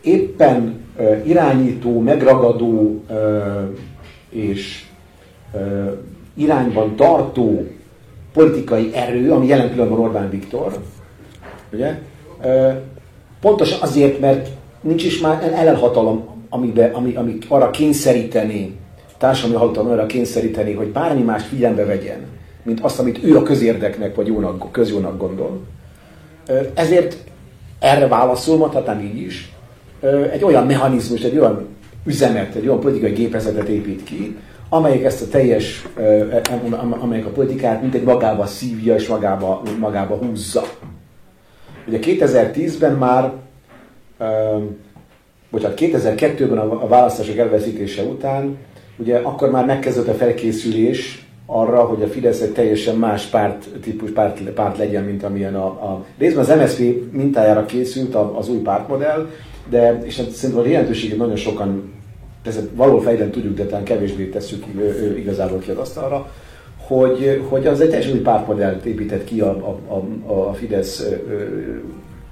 éppen 0.00 0.80
irányító, 1.24 2.00
megragadó 2.00 3.02
és 4.28 4.84
irányban 6.34 6.96
tartó 6.96 7.66
politikai 8.36 8.90
erő, 8.94 9.32
ami 9.32 9.46
jelen 9.46 9.70
pillanatban 9.70 9.98
Orbán 10.00 10.30
Viktor, 10.30 10.78
ugye? 11.72 11.98
Pontosan 13.40 13.78
azért, 13.80 14.20
mert 14.20 14.48
nincs 14.80 15.04
is 15.04 15.20
már 15.20 15.52
ellenhatalom, 15.54 16.24
amibe, 16.48 16.90
ami, 16.92 17.14
ami 17.14 17.38
arra 17.48 17.70
kényszeríteni, 17.70 18.76
társadalmi 19.18 19.66
hatalom 19.66 19.92
arra 19.92 20.06
kényszeríteni, 20.06 20.72
hogy 20.72 20.86
bármi 20.86 21.22
más 21.22 21.42
figyelembe 21.44 21.84
vegyen, 21.84 22.18
mint 22.62 22.80
azt, 22.80 22.98
amit 22.98 23.24
ő 23.24 23.36
a 23.36 23.42
közérdeknek 23.42 24.14
vagy 24.14 24.26
jónak, 24.26 24.72
közjónak 24.72 25.18
gondol. 25.18 25.60
Ezért 26.74 27.16
erre 27.78 28.06
válaszol, 28.06 28.56
mondhatnám 28.56 29.00
így 29.00 29.20
is, 29.20 29.52
egy 30.32 30.44
olyan 30.44 30.66
mechanizmus, 30.66 31.22
egy 31.22 31.38
olyan 31.38 31.66
üzemet, 32.04 32.54
egy 32.54 32.66
olyan 32.66 32.80
politikai 32.80 33.12
gépezetet 33.12 33.68
épít 33.68 34.04
ki, 34.04 34.36
amelyik 34.68 35.04
ezt 35.04 35.22
a 35.22 35.28
teljes, 35.28 35.86
amelyik 37.00 37.26
a 37.26 37.30
politikát 37.30 37.82
mint 37.82 37.94
egy 37.94 38.02
magába 38.02 38.46
szívja 38.46 38.94
és 38.94 39.08
magába, 39.08 39.62
magába 39.78 40.14
húzza. 40.16 40.62
Ugye 41.86 41.98
2010-ben 42.02 42.92
már, 42.92 43.32
bocsánat, 45.50 45.78
2002-ben 45.80 46.58
a 46.58 46.86
választások 46.86 47.36
elveszítése 47.36 48.02
után, 48.02 48.56
ugye 48.96 49.16
akkor 49.16 49.50
már 49.50 49.66
megkezdett 49.66 50.08
a 50.08 50.14
felkészülés 50.14 51.26
arra, 51.46 51.84
hogy 51.84 52.02
a 52.02 52.06
Fidesz 52.06 52.40
egy 52.40 52.52
teljesen 52.52 52.96
más 52.96 53.26
párt, 53.26 53.68
típus 53.82 54.10
párt, 54.10 54.40
párt 54.40 54.78
legyen, 54.78 55.04
mint 55.04 55.22
amilyen 55.22 55.54
a, 55.54 55.66
a 55.66 56.04
részben 56.18 56.44
az 56.44 56.60
MSZP 56.60 57.12
mintájára 57.12 57.64
készült 57.64 58.14
az 58.14 58.48
új 58.48 58.58
pártmodell, 58.58 59.30
de 59.70 59.98
és 60.04 60.16
hát 60.16 60.30
szerintem 60.30 60.64
a 60.64 60.68
jelentőségét 60.68 61.18
nagyon 61.18 61.36
sokan 61.36 61.92
ezt 62.46 62.62
való 62.74 62.98
fejlen 62.98 63.30
tudjuk, 63.30 63.56
de 63.56 63.64
talán 63.64 63.84
kevésbé 63.84 64.28
tesszük 64.28 64.64
igazából 65.16 65.58
ki 65.58 65.70
az 65.70 65.76
asztalra, 65.76 66.30
hogy, 66.76 67.42
hogy 67.48 67.66
az 67.66 67.80
egy 67.80 67.88
teljesen 67.88 68.12
új 68.12 68.20
pártmodellt 68.20 68.84
épített 68.84 69.24
ki 69.24 69.40
a, 69.40 69.78
a, 69.86 69.94
a, 70.32 70.48
a 70.48 70.52
Fidesz 70.52 71.06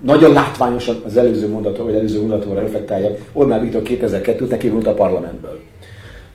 nagyon 0.01 0.33
látványosan 0.33 1.03
az 1.07 1.17
előző 1.17 1.49
mondaton, 1.49 1.85
vagy 1.85 1.95
előző 1.95 2.21
mondatóra 2.21 2.61
reflektálják, 2.61 3.21
Orbán 3.33 3.61
Viktor 3.61 3.83
2002-t 3.85 4.49
neki 4.49 4.69
volt 4.69 4.87
a 4.87 4.95
parlamentből. 4.95 5.61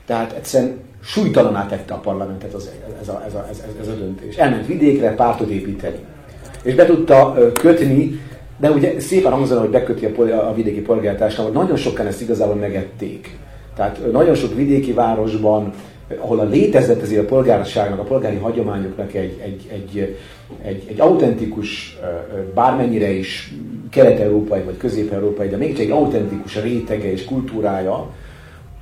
Tehát 0.06 0.32
egyszerűen 0.32 0.78
súlytalaná 1.02 1.66
tette 1.66 1.94
a 1.94 1.98
parlamentet 1.98 2.54
az, 2.54 2.70
ez, 3.00 3.08
a, 3.08 3.22
ez, 3.26 3.34
a, 3.34 3.46
ez, 3.50 3.62
ez 3.80 3.88
a 3.88 3.94
döntés. 3.94 4.36
Elment 4.36 4.66
vidékre 4.66 5.14
pártot 5.14 5.48
építeni. 5.48 5.98
És 6.62 6.74
be 6.74 6.86
tudta 6.86 7.36
kötni, 7.56 8.20
de 8.56 8.70
ugye 8.70 9.00
szépen 9.00 9.32
hangzana, 9.32 9.60
hogy 9.60 9.70
beköti 9.70 10.04
a, 10.04 10.48
a 10.48 10.54
vidéki 10.54 10.80
polgártársadalmat, 10.80 11.62
nagyon 11.62 11.76
sokan 11.76 12.06
ezt 12.06 12.20
igazából 12.20 12.54
megették. 12.54 13.38
Tehát 13.80 14.12
nagyon 14.12 14.34
sok 14.34 14.54
vidéki 14.54 14.92
városban, 14.92 15.72
ahol 16.18 16.38
a 16.38 16.44
létezett 16.44 17.02
ezért 17.02 17.22
a 17.22 17.24
polgárságnak, 17.24 17.98
a 17.98 18.02
polgári 18.02 18.36
hagyományoknak 18.36 19.14
egy, 19.14 19.40
egy, 19.42 19.66
egy, 19.72 20.16
egy, 20.62 20.84
egy 20.88 21.00
autentikus, 21.00 21.98
bármennyire 22.54 23.10
is 23.10 23.54
kelet-európai 23.90 24.60
vagy 24.60 24.76
közép-európai, 24.76 25.48
de 25.48 25.56
még 25.56 25.78
egy 25.78 25.90
autentikus 25.90 26.62
rétege 26.62 27.12
és 27.12 27.24
kultúrája, 27.24 28.10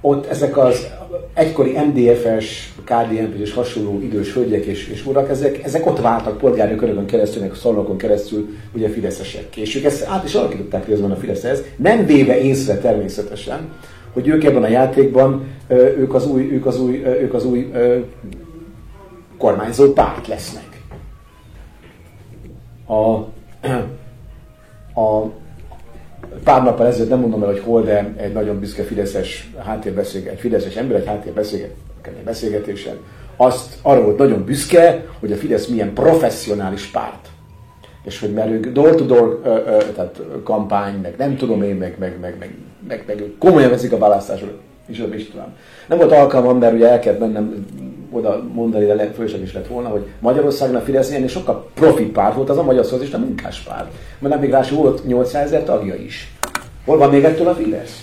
ott 0.01 0.27
ezek 0.27 0.57
az 0.57 0.87
egykori 1.35 1.77
MDF-es, 1.79 2.73
KDNP 2.85 3.41
és 3.41 3.53
hasonló 3.53 4.01
idős 4.03 4.33
hölgyek 4.33 4.65
és, 4.65 4.89
és 4.89 5.07
urak, 5.07 5.31
ezek, 5.31 5.65
ezek 5.65 5.87
ott 5.87 6.01
váltak 6.01 6.39
polgári 6.39 6.77
körökön 6.77 7.07
keresztül, 7.07 7.43
meg 7.43 7.55
szalonokon 7.55 7.97
keresztül 7.97 8.49
ugye 8.75 8.89
fideszesek. 8.89 9.57
És 9.57 9.77
ők 9.77 9.85
ezt 9.85 10.07
át 10.09 10.25
is 10.25 10.35
alakították 10.35 10.87
részben 10.87 11.11
a 11.11 11.17
Fideszhez, 11.17 11.63
nem 11.77 12.07
véve 12.07 12.41
észre 12.41 12.79
természetesen, 12.79 13.69
hogy 14.13 14.29
ők 14.29 14.45
ebben 14.45 14.63
a 14.63 14.69
játékban, 14.69 15.47
ők 15.69 16.15
az 16.15 16.27
új, 16.27 16.53
ők 16.53 16.67
az 16.67 16.81
új, 16.81 17.03
ők 17.05 17.35
az 17.35 17.45
új 17.45 17.73
kormányzó 19.39 19.93
párt 19.93 20.27
lesznek. 20.27 20.83
A, 22.87 23.01
a 25.01 25.31
pár 26.45 26.63
nappal 26.63 26.87
ezelőtt 26.87 27.11
nem 27.11 27.21
mondom 27.21 27.43
el, 27.43 27.49
hogy 27.49 27.61
hol, 27.61 27.83
de 27.83 28.15
egy 28.17 28.33
nagyon 28.33 28.59
büszke 28.59 28.83
Fideszes 28.83 29.51
háttérbeszélget, 29.59 30.33
egy 30.33 30.41
Fideszes 30.41 30.77
ember 30.77 30.97
egy 30.97 31.07
háttérbeszélgetésen 31.07 32.97
azt 33.37 33.79
arra 33.83 34.03
volt 34.03 34.19
nagyon 34.19 34.45
büszke, 34.45 35.05
hogy 35.21 35.33
a 35.33 35.37
Fidesz 35.37 35.67
milyen 35.67 35.93
professzionális 35.93 36.87
párt 36.87 37.29
és 38.09 38.21
hogy 38.21 38.33
mert 38.33 38.51
ők 38.51 38.67
door-to-door 38.67 39.41
tehát 39.95 40.21
kampány, 40.43 41.01
meg 41.03 41.15
nem 41.19 41.37
tudom 41.37 41.63
én, 41.63 41.77
meg, 41.77 41.97
meg, 41.99 42.19
meg, 42.21 42.37
meg, 42.39 42.55
meg, 42.89 43.05
meg 43.07 43.23
komolyan 43.39 43.71
veszik 43.71 43.93
a 43.93 43.99
választásokat, 43.99 44.59
és 44.87 45.05
is 45.15 45.31
tudom. 45.31 45.47
Nem 45.87 45.99
volt 45.99 46.13
alkalmam, 46.13 46.59
mert 46.59 46.75
ugye 46.75 46.89
el 46.89 46.99
kellett 46.99 47.21
mennem 47.21 47.67
oda 48.11 48.45
mondani, 48.53 48.87
de 48.87 48.95
le, 48.95 49.11
is 49.43 49.53
lett 49.53 49.67
volna, 49.67 49.89
hogy 49.89 50.07
Magyarországon 50.21 50.75
a 50.75 50.81
Fidesz 50.81 51.11
ennél 51.11 51.29
sokkal 51.29 51.71
profi 51.75 52.05
párt 52.05 52.35
volt, 52.35 52.51
az 52.51 52.59
a 52.59 52.63
Magyar 52.63 52.85
Szocialista 52.85 53.19
Munkáspárt. 53.19 53.93
Mert 54.19 54.35
nem 54.35 54.43
még 54.43 54.51
rá 54.51 54.63
volt 54.71 55.07
800 55.07 55.45
ezer 55.45 55.65
tagja 55.65 55.95
is. 55.95 56.33
Hol 56.85 56.99
van 56.99 57.11
még 57.11 57.25
ettől 57.25 57.49
a 57.49 57.55
Fidesz? 57.55 58.03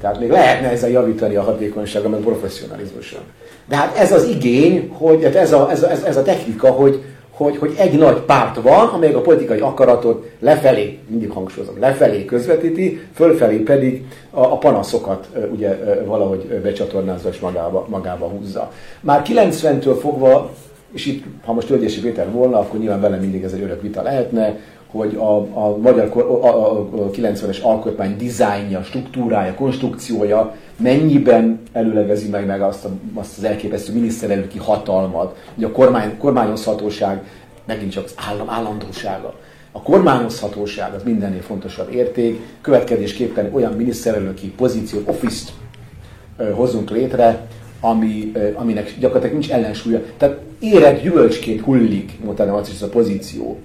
Tehát 0.00 0.20
még 0.20 0.30
lehetne 0.30 0.70
ezzel 0.70 0.90
javítani 0.90 1.34
a 1.34 1.42
hatékonyságon, 1.42 2.10
meg 2.10 2.20
professzionalizmuson. 2.20 3.20
De 3.68 3.76
hát 3.76 3.96
ez 3.96 4.12
az 4.12 4.24
igény, 4.24 4.90
hogy 4.92 5.22
hát 5.24 5.34
ez, 5.34 5.52
a, 5.52 5.70
ez, 5.70 5.82
a, 5.82 5.90
ez 5.90 6.16
a 6.16 6.22
technika, 6.22 6.70
hogy, 6.70 7.02
hogy, 7.36 7.56
hogy 7.56 7.74
egy 7.76 7.98
nagy 7.98 8.20
párt 8.20 8.62
van, 8.62 8.88
amely 8.88 9.12
a 9.12 9.20
politikai 9.20 9.58
akaratot 9.58 10.30
lefelé, 10.38 10.98
mindig 11.08 11.30
hangsúlyozom, 11.30 11.78
lefelé 11.80 12.24
közvetíti, 12.24 13.00
fölfelé 13.14 13.56
pedig 13.56 14.04
a, 14.30 14.40
a 14.40 14.58
panaszokat 14.58 15.28
ugye 15.52 15.76
valahogy 16.04 16.60
becsatornázza 16.62 17.28
és 17.28 17.38
magába, 17.38 17.86
magába 17.88 18.26
húzza. 18.26 18.72
Már 19.00 19.22
90-től 19.26 19.96
fogva, 20.00 20.50
és 20.92 21.06
itt, 21.06 21.24
ha 21.44 21.52
most 21.52 21.66
Tölgyési 21.66 22.00
Péter 22.00 22.30
volna, 22.30 22.58
akkor 22.58 22.78
nyilván 22.80 23.00
vele 23.00 23.16
mindig 23.16 23.42
ez 23.42 23.52
egy 23.52 23.62
örök 23.62 23.82
vita 23.82 24.02
lehetne, 24.02 24.58
hogy 24.90 25.14
a, 25.14 25.36
a 25.36 25.76
magyar 25.76 26.10
a, 26.14 26.46
a, 26.46 26.78
a 26.80 27.10
90-es 27.10 27.62
alkotmány 27.62 28.16
dizájnja, 28.16 28.82
struktúrája, 28.82 29.54
konstrukciója 29.54 30.54
mennyiben 30.76 31.60
előlegezi 31.72 32.28
meg, 32.28 32.46
meg 32.46 32.62
azt, 32.62 32.84
a, 32.84 32.90
azt 33.14 33.38
az 33.38 33.44
elképesztő 33.44 33.92
miniszterelnöki 33.92 34.58
hatalmat, 34.58 35.36
hogy 35.54 35.64
a 35.64 35.70
kormány, 35.70 36.18
kormányozhatóság 36.18 37.22
megint 37.64 37.92
csak 37.92 38.04
az 38.04 38.14
állam 38.16 38.50
állandósága. 38.50 39.34
A 39.72 39.82
kormányozhatóság 39.82 40.94
az 40.94 41.02
mindennél 41.02 41.42
fontosabb 41.42 41.92
érték, 41.92 42.40
következésképpen 42.60 43.50
olyan 43.52 43.72
miniszterelnöki 43.72 44.50
pozíciót, 44.50 45.08
office-t 45.08 45.52
hozunk 46.52 46.90
létre, 46.90 47.46
ami, 47.80 48.32
aminek 48.54 48.94
gyakorlatilag 48.98 49.32
nincs 49.38 49.50
ellensúlya. 49.50 50.02
Tehát 50.16 50.38
érett 50.58 51.02
gyümölcsként 51.02 51.60
hullik, 51.60 52.18
mondta 52.24 52.62
a 52.82 52.88
pozíció 52.90 53.58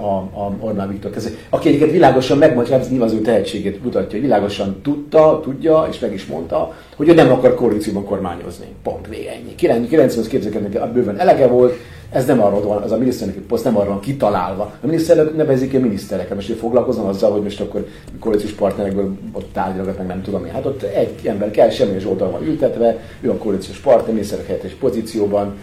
a, 0.00 0.16
a 0.16 0.56
Orbán 0.60 0.88
Viktor 0.88 1.10
kezé. 1.10 1.36
Aki 1.48 1.68
egyébként 1.68 1.90
világosan 1.90 2.42
ez 2.42 2.88
nyilván 2.88 3.08
az 3.08 3.14
ő 3.14 3.20
tehetségét 3.20 3.82
mutatja, 3.82 4.10
hogy 4.10 4.20
világosan 4.20 4.80
tudta, 4.82 5.40
tudja, 5.42 5.86
és 5.90 5.98
meg 5.98 6.12
is 6.12 6.26
mondta, 6.26 6.74
hogy 6.96 7.08
ő 7.08 7.14
nem 7.14 7.32
akar 7.32 7.54
koalícióban 7.54 8.04
kormányozni. 8.04 8.66
Pont 8.82 9.08
vége 9.08 9.30
ennyi. 9.30 9.54
98 9.54 10.26
képzelkednek, 10.26 10.92
bőven 10.92 11.18
elege 11.18 11.46
volt, 11.46 11.74
ez 12.12 12.26
nem 12.26 12.42
arról 12.42 12.62
van, 12.62 12.82
az 12.82 12.92
a 12.92 12.96
miniszterelnöki 12.96 13.46
poszt 13.46 13.64
nem 13.64 13.76
arról 13.76 13.88
van 13.88 14.00
kitalálva. 14.00 14.72
A 14.82 14.86
miniszterelnök 14.86 15.36
nevezik 15.36 15.74
a 15.74 15.78
minisztereket, 15.78 16.34
most 16.34 16.50
ő 16.50 16.54
foglalkozom 16.54 17.06
azzal, 17.06 17.32
hogy 17.32 17.42
most 17.42 17.60
akkor 17.60 17.86
koalíciós 18.20 18.52
partnerekből 18.52 19.16
ott 19.32 19.52
tárgyalgat, 19.52 19.98
meg 19.98 20.06
nem 20.06 20.22
tudom 20.22 20.44
én. 20.44 20.52
Hát 20.52 20.66
ott 20.66 20.82
egy 20.82 21.26
ember 21.26 21.50
kell, 21.50 21.70
semmi 21.70 21.98
Zsoltal 21.98 22.30
van 22.30 22.46
ültetve, 22.46 22.98
ő 23.20 23.30
a 23.30 23.36
koalíciós 23.36 23.78
partner, 23.78 24.14
miniszterek 24.14 24.46
helyettes 24.46 24.72
pozícióban, 24.72 25.54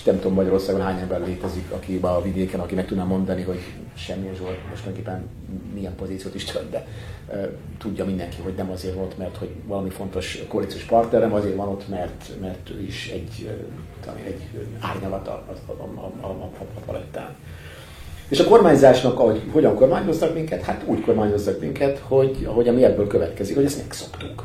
és 0.00 0.06
nem 0.06 0.18
tudom 0.18 0.34
Magyarországon 0.34 0.80
hány 0.80 0.98
ember 0.98 1.26
létezik, 1.26 1.70
aki 1.70 1.98
a 2.02 2.22
vidéken, 2.22 2.62
meg 2.74 2.86
tudná 2.86 3.04
mondani, 3.04 3.42
hogy 3.42 3.58
semmi 3.94 4.30
Zsolt 4.36 4.68
most 4.68 4.82
tulajdonképpen 4.82 5.28
milyen 5.74 5.94
pozíciót 5.94 6.34
is 6.34 6.44
tölt, 6.44 6.70
de 6.70 6.86
tudja 7.78 8.04
mindenki, 8.04 8.36
hogy 8.42 8.54
nem 8.56 8.70
azért 8.70 8.94
volt, 8.94 9.18
mert 9.18 9.36
hogy 9.36 9.50
valami 9.66 9.90
fontos 9.90 10.42
koalíciós 10.48 10.82
partnerem, 10.82 11.32
azért 11.32 11.56
van 11.56 11.68
ott, 11.68 11.88
mert, 11.88 12.30
mert 12.40 12.70
ő 12.70 12.82
is 12.82 13.10
egy, 13.10 13.50
talán 14.04 14.18
egy 14.24 14.48
árnyalat 14.80 15.28
a, 15.28 15.44
a, 15.66 15.72
a, 15.72 16.12
a, 16.20 16.26
a, 16.26 16.48
a 16.58 16.80
palettán. 16.86 17.36
És 18.28 18.40
a 18.40 18.44
kormányzásnak, 18.44 19.18
ahogy 19.18 19.42
hogyan 19.52 19.74
kormányoznak 19.74 20.34
minket, 20.34 20.62
hát 20.62 20.82
úgy 20.86 21.00
kormányoznak 21.00 21.60
minket, 21.60 21.98
hogy 21.98 22.44
ahogy 22.48 22.68
a 22.68 22.72
mi 22.72 22.84
ebből 22.84 23.06
következik, 23.06 23.54
hogy 23.54 23.64
ezt 23.64 23.78
megszoktuk. 23.78 24.44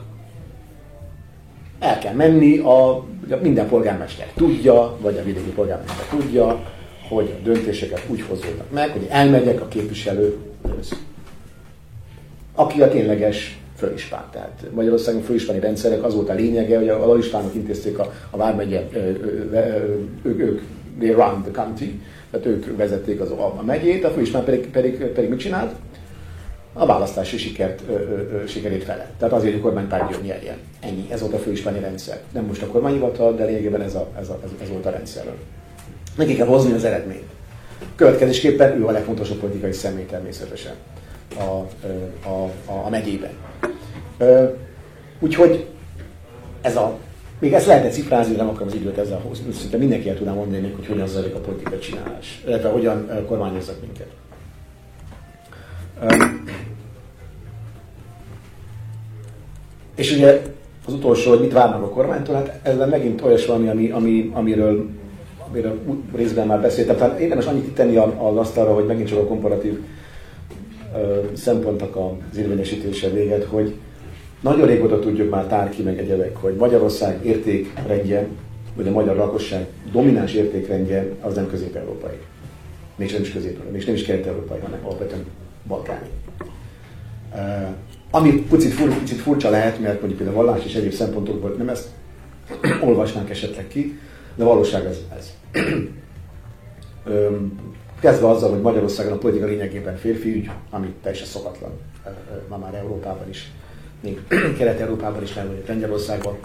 El 1.79 1.99
kell 1.99 2.13
menni, 2.13 2.57
a, 2.57 3.05
minden 3.41 3.67
polgármester 3.67 4.27
tudja, 4.35 4.97
vagy 5.01 5.17
a 5.17 5.23
vidéki 5.23 5.49
polgármester 5.49 6.05
tudja, 6.05 6.63
hogy 7.09 7.33
a 7.39 7.43
döntéseket 7.43 8.01
úgy 8.07 8.21
hozzódnak 8.21 8.71
meg, 8.71 8.89
hogy 8.89 9.07
elmegyek 9.09 9.61
a 9.61 9.67
képviselő 9.67 10.37
aki 12.55 12.81
a 12.81 12.89
tényleges 12.89 13.59
fölispán. 13.77 14.23
Tehát 14.31 14.65
Magyarországon 14.73 15.21
fölispáni 15.21 15.59
rendszerek 15.59 16.03
az 16.03 16.15
volt 16.15 16.29
a 16.29 16.33
lényege, 16.33 16.77
hogy 16.77 16.89
a 16.89 17.13
listánok 17.13 17.55
intézték 17.55 17.99
a, 17.99 18.13
a 18.29 18.37
vármegye, 18.37 18.87
ők, 20.23 20.39
ők, 20.39 20.61
they 20.99 21.11
run 21.11 21.41
the 21.41 21.51
country, 21.51 21.99
tehát 22.31 22.45
ők 22.45 22.77
vezették 22.77 23.21
az, 23.21 23.31
a, 23.31 23.53
a 23.57 23.63
megyét, 23.65 24.03
a 24.03 24.09
főispán 24.09 24.43
pedig, 24.43 24.69
pedig, 24.69 24.97
pedig 24.97 25.29
mit 25.29 25.39
csinált? 25.39 25.75
A 26.77 26.85
választási 26.85 27.37
sikert, 27.37 27.81
ö, 27.89 27.91
ö, 27.91 28.47
sikerét 28.47 28.83
fele. 28.83 29.09
Tehát 29.17 29.33
azért, 29.33 29.51
hogy 29.51 29.61
a 29.61 29.63
kormánypárt 29.63 30.11
jön 30.11 30.21
nyerjen. 30.23 30.57
Ennyi. 30.79 31.07
Ez 31.09 31.21
volt 31.21 31.33
a 31.33 31.37
főispáni 31.37 31.79
rendszer. 31.79 32.19
Nem 32.31 32.45
most 32.45 32.61
a 32.61 32.67
kormányhivatal, 32.67 33.35
de 33.35 33.45
lényegében 33.45 33.81
ez, 33.81 33.95
a, 33.95 34.07
ez, 34.19 34.29
a, 34.29 34.39
ez, 34.61 34.69
volt 34.69 34.85
a 34.85 34.89
rendszer. 34.89 35.25
Neki 36.17 36.35
kell 36.35 36.47
hozni 36.47 36.73
az 36.73 36.83
eredményt. 36.83 37.29
Következésképpen 37.95 38.77
ő 38.77 38.85
a 38.85 38.91
legfontosabb 38.91 39.37
politikai 39.37 39.71
személy 39.71 40.05
természetesen 40.05 40.73
a, 41.37 41.41
a, 42.27 42.43
a, 42.65 42.85
a 42.85 42.89
megyében. 42.89 43.31
Úgyhogy 45.19 45.65
ez 46.61 46.75
a 46.75 46.97
még 47.39 47.53
ezt 47.53 47.65
lehetne 47.65 47.89
cifrázni, 47.89 48.35
nem 48.35 48.49
akarom 48.49 48.67
az 48.67 48.73
időt 48.73 48.97
ezzel 48.97 49.19
hozni. 49.27 49.51
Szinte 49.51 49.77
mindenki 49.77 50.09
el 50.09 50.15
tudná 50.15 50.33
mondani, 50.33 50.71
hogy 50.75 50.87
hogyan 50.87 51.07
zajlik 51.07 51.35
a 51.35 51.39
politikai 51.39 51.79
csinálás, 51.79 52.43
illetve 52.47 52.69
hogyan 52.69 53.25
kormányozzak 53.27 53.81
minket. 53.81 54.07
És 59.95 60.15
ugye 60.15 60.41
az 60.85 60.93
utolsó, 60.93 61.29
hogy 61.29 61.39
mit 61.39 61.53
várnak 61.53 61.83
a 61.83 61.89
kormánytól, 61.89 62.35
hát 62.35 62.59
ezzel 62.63 62.87
megint 62.87 63.21
olyas 63.21 63.45
valami, 63.45 63.67
ami, 63.67 63.89
ami, 63.89 64.31
amiről, 64.33 64.85
amiről 65.47 65.79
részben 66.15 66.47
már 66.47 66.61
beszéltem. 66.61 66.95
Tehát 66.95 67.19
érdemes 67.19 67.45
annyit 67.45 67.73
tenni 67.73 67.95
az 67.95 68.37
asztalra, 68.37 68.73
hogy 68.73 68.85
megint 68.85 69.07
csak 69.07 69.19
a 69.19 69.25
komparatív 69.25 69.79
ö, 70.95 71.19
szempontok 71.33 71.95
az 72.31 72.37
érvényesítése 72.37 73.09
véget, 73.09 73.43
hogy 73.43 73.73
nagyon 74.41 74.67
régóta 74.67 74.99
tudjuk 74.99 75.29
már 75.29 75.45
tárki 75.45 75.81
meg 75.81 75.97
egyebek, 75.97 76.35
hogy 76.37 76.55
Magyarország 76.55 77.25
értékrendje, 77.25 78.27
vagy 78.75 78.87
a 78.87 78.91
magyar 78.91 79.15
lakosság 79.15 79.65
domináns 79.91 80.33
értékrendje 80.33 81.07
az 81.21 81.35
nem 81.35 81.47
közép-európai. 81.49 82.17
Még 82.95 83.11
nem 83.11 83.21
is 83.21 83.31
közép 83.31 83.71
még 83.71 83.85
nem 83.85 83.95
is 83.95 84.03
kelet-európai, 84.03 84.59
hanem 84.59 84.79
alapvetően 84.83 85.25
balkáni. 85.67 86.09
Uh, 87.33 87.67
ami 88.11 88.31
picit, 88.31 88.73
fur, 88.73 88.97
picit 88.97 89.19
furcsa 89.19 89.49
lehet, 89.49 89.79
mert 89.79 89.99
mondjuk 89.99 90.17
például 90.17 90.43
vallás 90.43 90.65
és 90.65 90.75
egyéb 90.75 90.91
szempontokból 90.91 91.49
nem 91.49 91.69
ezt 91.69 91.87
olvasnánk 92.81 93.29
esetleg 93.29 93.67
ki, 93.67 93.99
de 94.35 94.43
valóság 94.43 94.85
ez. 94.85 94.97
ez. 95.17 95.33
Kezdve 97.99 98.27
azzal, 98.27 98.49
hogy 98.49 98.61
Magyarországon 98.61 99.13
a 99.13 99.17
politika 99.17 99.45
lényegében 99.45 99.97
férfi 99.97 100.29
ügy, 100.29 100.49
ami 100.69 100.93
teljesen 101.01 101.27
szokatlan 101.27 101.71
ma 102.49 102.57
már 102.57 102.73
Európában 102.73 103.29
is, 103.29 103.51
még 103.99 104.21
Kelet-Európában 104.57 105.23
is, 105.23 105.33
mert 105.33 105.47
mondjuk 105.47 105.67
Lengyelországban. 105.67 106.37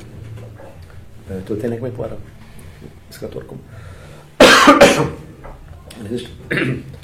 Történnek 1.45 1.81
meg 1.81 1.93
arra? 1.97 2.19
Ez 3.09 3.23
a 3.23 3.29
torkom. 3.29 3.61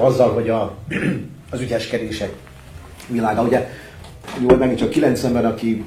azzal, 0.00 0.32
hogy 0.32 0.48
a, 0.48 0.76
az 1.50 1.60
ügyeskedések 1.60 2.32
világa, 3.06 3.42
ugye 3.42 3.68
jó, 4.48 4.56
megint 4.56 4.78
csak 4.78 4.92
90-ben, 4.92 5.44
aki 5.44 5.84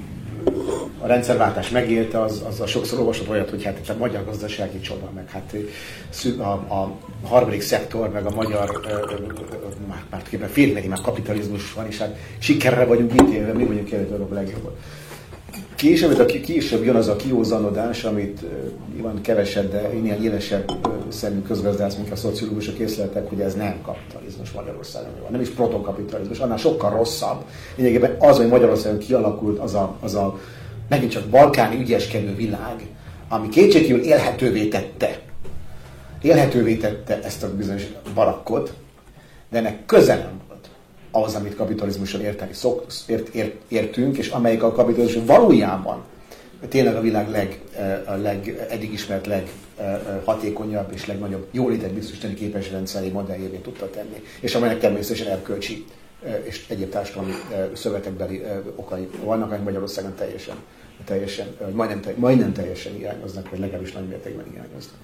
a 1.04 1.08
rendszerváltás 1.08 1.70
megélte, 1.70 2.22
az, 2.22 2.44
az 2.48 2.60
a 2.60 2.68
sokszor 2.68 3.00
olvasott 3.00 3.30
olyat, 3.30 3.50
hogy 3.50 3.64
hát 3.64 3.90
a 3.90 3.98
magyar 3.98 4.26
gazdasági 4.26 4.80
csoda, 4.80 5.10
meg 5.16 5.30
hát 5.30 5.56
a, 6.38 6.52
a 6.52 6.98
harmadik 7.24 7.62
szektor, 7.62 8.10
meg 8.10 8.26
a 8.26 8.36
magyar 8.36 8.80
már, 9.88 10.04
már 10.10 10.22
tulajdonképpen 10.22 10.90
már 10.90 11.02
kapitalizmus 11.02 11.74
van, 11.74 11.88
és 11.88 11.98
hát 11.98 12.18
sikerre 12.38 12.86
vagyunk 12.86 13.14
ítélve, 13.14 13.54
mi 13.54 13.66
vagyunk 13.66 13.90
kelet 13.90 14.12
a 14.12 14.34
legjobb. 14.34 14.78
Később, 15.84 16.20
a, 16.20 16.26
később 16.26 16.84
jön 16.84 16.96
az 16.96 17.08
a 17.08 17.16
kiózanodás, 17.16 18.04
amit 18.04 18.42
nyilván 18.94 19.22
kevesebb, 19.22 19.72
de 19.72 19.94
ilyen 20.04 20.24
élesebb 20.24 20.72
szemű 21.10 21.42
közgazdász, 21.42 21.96
mint 21.96 22.12
a 22.12 22.16
szociológusok 22.16 22.78
észleltek, 22.78 23.30
hogy 23.30 23.40
ez 23.40 23.54
nem 23.54 23.82
kapitalizmus 23.82 24.52
Magyarországon 24.52 25.12
van, 25.22 25.32
nem 25.32 25.42
is 25.42 25.50
protokapitalizmus, 25.50 26.40
annál 26.40 26.58
sokkal 26.58 26.90
rosszabb. 26.90 27.44
Lényegében 27.76 28.16
az, 28.20 28.38
hogy 28.38 28.48
Magyarországon 28.48 29.00
kialakult 29.00 29.60
az 29.60 29.74
a, 29.74 29.96
az 30.02 30.16
a 30.16 30.40
megint 30.90 31.12
csak 31.12 31.26
balkáni 31.26 31.80
ügyeskedő 31.80 32.36
világ, 32.36 32.88
ami 33.30 33.50
kétségkívül 33.50 34.02
élhetővé 34.02 34.68
tette, 34.68 35.20
élhetővé 36.22 36.76
tette 36.76 37.20
ezt 37.24 37.44
a 37.44 37.56
bizonyos 37.56 37.84
barakkot, 38.14 38.74
de 39.50 39.58
ennek 39.58 39.86
köze 39.86 40.16
nem 40.16 40.42
ahhoz, 41.16 41.36
amit 41.36 41.56
kapitalizmuson 41.56 42.22
érteni 42.22 42.54
szok, 42.54 42.86
ért, 43.08 43.36
ért, 43.36 43.56
értünk, 43.68 44.18
és 44.18 44.28
amelyik 44.28 44.64
a 44.64 44.72
kapitalizmus 44.72 45.26
valójában 45.26 46.04
tényleg 46.70 46.96
a 46.96 47.02
világ 47.02 47.30
leg, 47.30 47.62
a 48.06 48.14
leg, 48.14 48.66
eddig 48.70 48.94
ismert 48.94 49.28
leghatékonyabb 49.28 50.92
és 50.94 51.06
legnagyobb 51.06 51.48
jólétet 51.52 51.94
biztosítani 51.94 52.34
képes 52.34 52.72
rendszeré 52.72 53.10
modelljévé 53.10 53.58
tudta 53.58 53.90
tenni, 53.90 54.24
és 54.40 54.56
amelynek 54.56 54.80
természetesen 54.80 55.28
erkölcsi 55.28 55.86
és 56.44 56.66
egyéb 56.70 56.90
társadalmi 56.90 57.32
szövetekbeli 57.74 58.44
okai 58.76 59.10
vannak, 59.24 59.46
amelyek 59.46 59.64
Magyarországon 59.64 60.16
teljesen, 60.16 60.56
teljesen 61.06 61.48
majdnem, 61.74 62.02
majdnem 62.16 62.54
teljesen 62.54 62.94
hiányoznak, 62.94 63.50
vagy 63.50 63.60
legalábbis 63.60 63.92
nagy 63.92 64.08
mértékben 64.08 64.46
hiányoznak. 64.52 64.98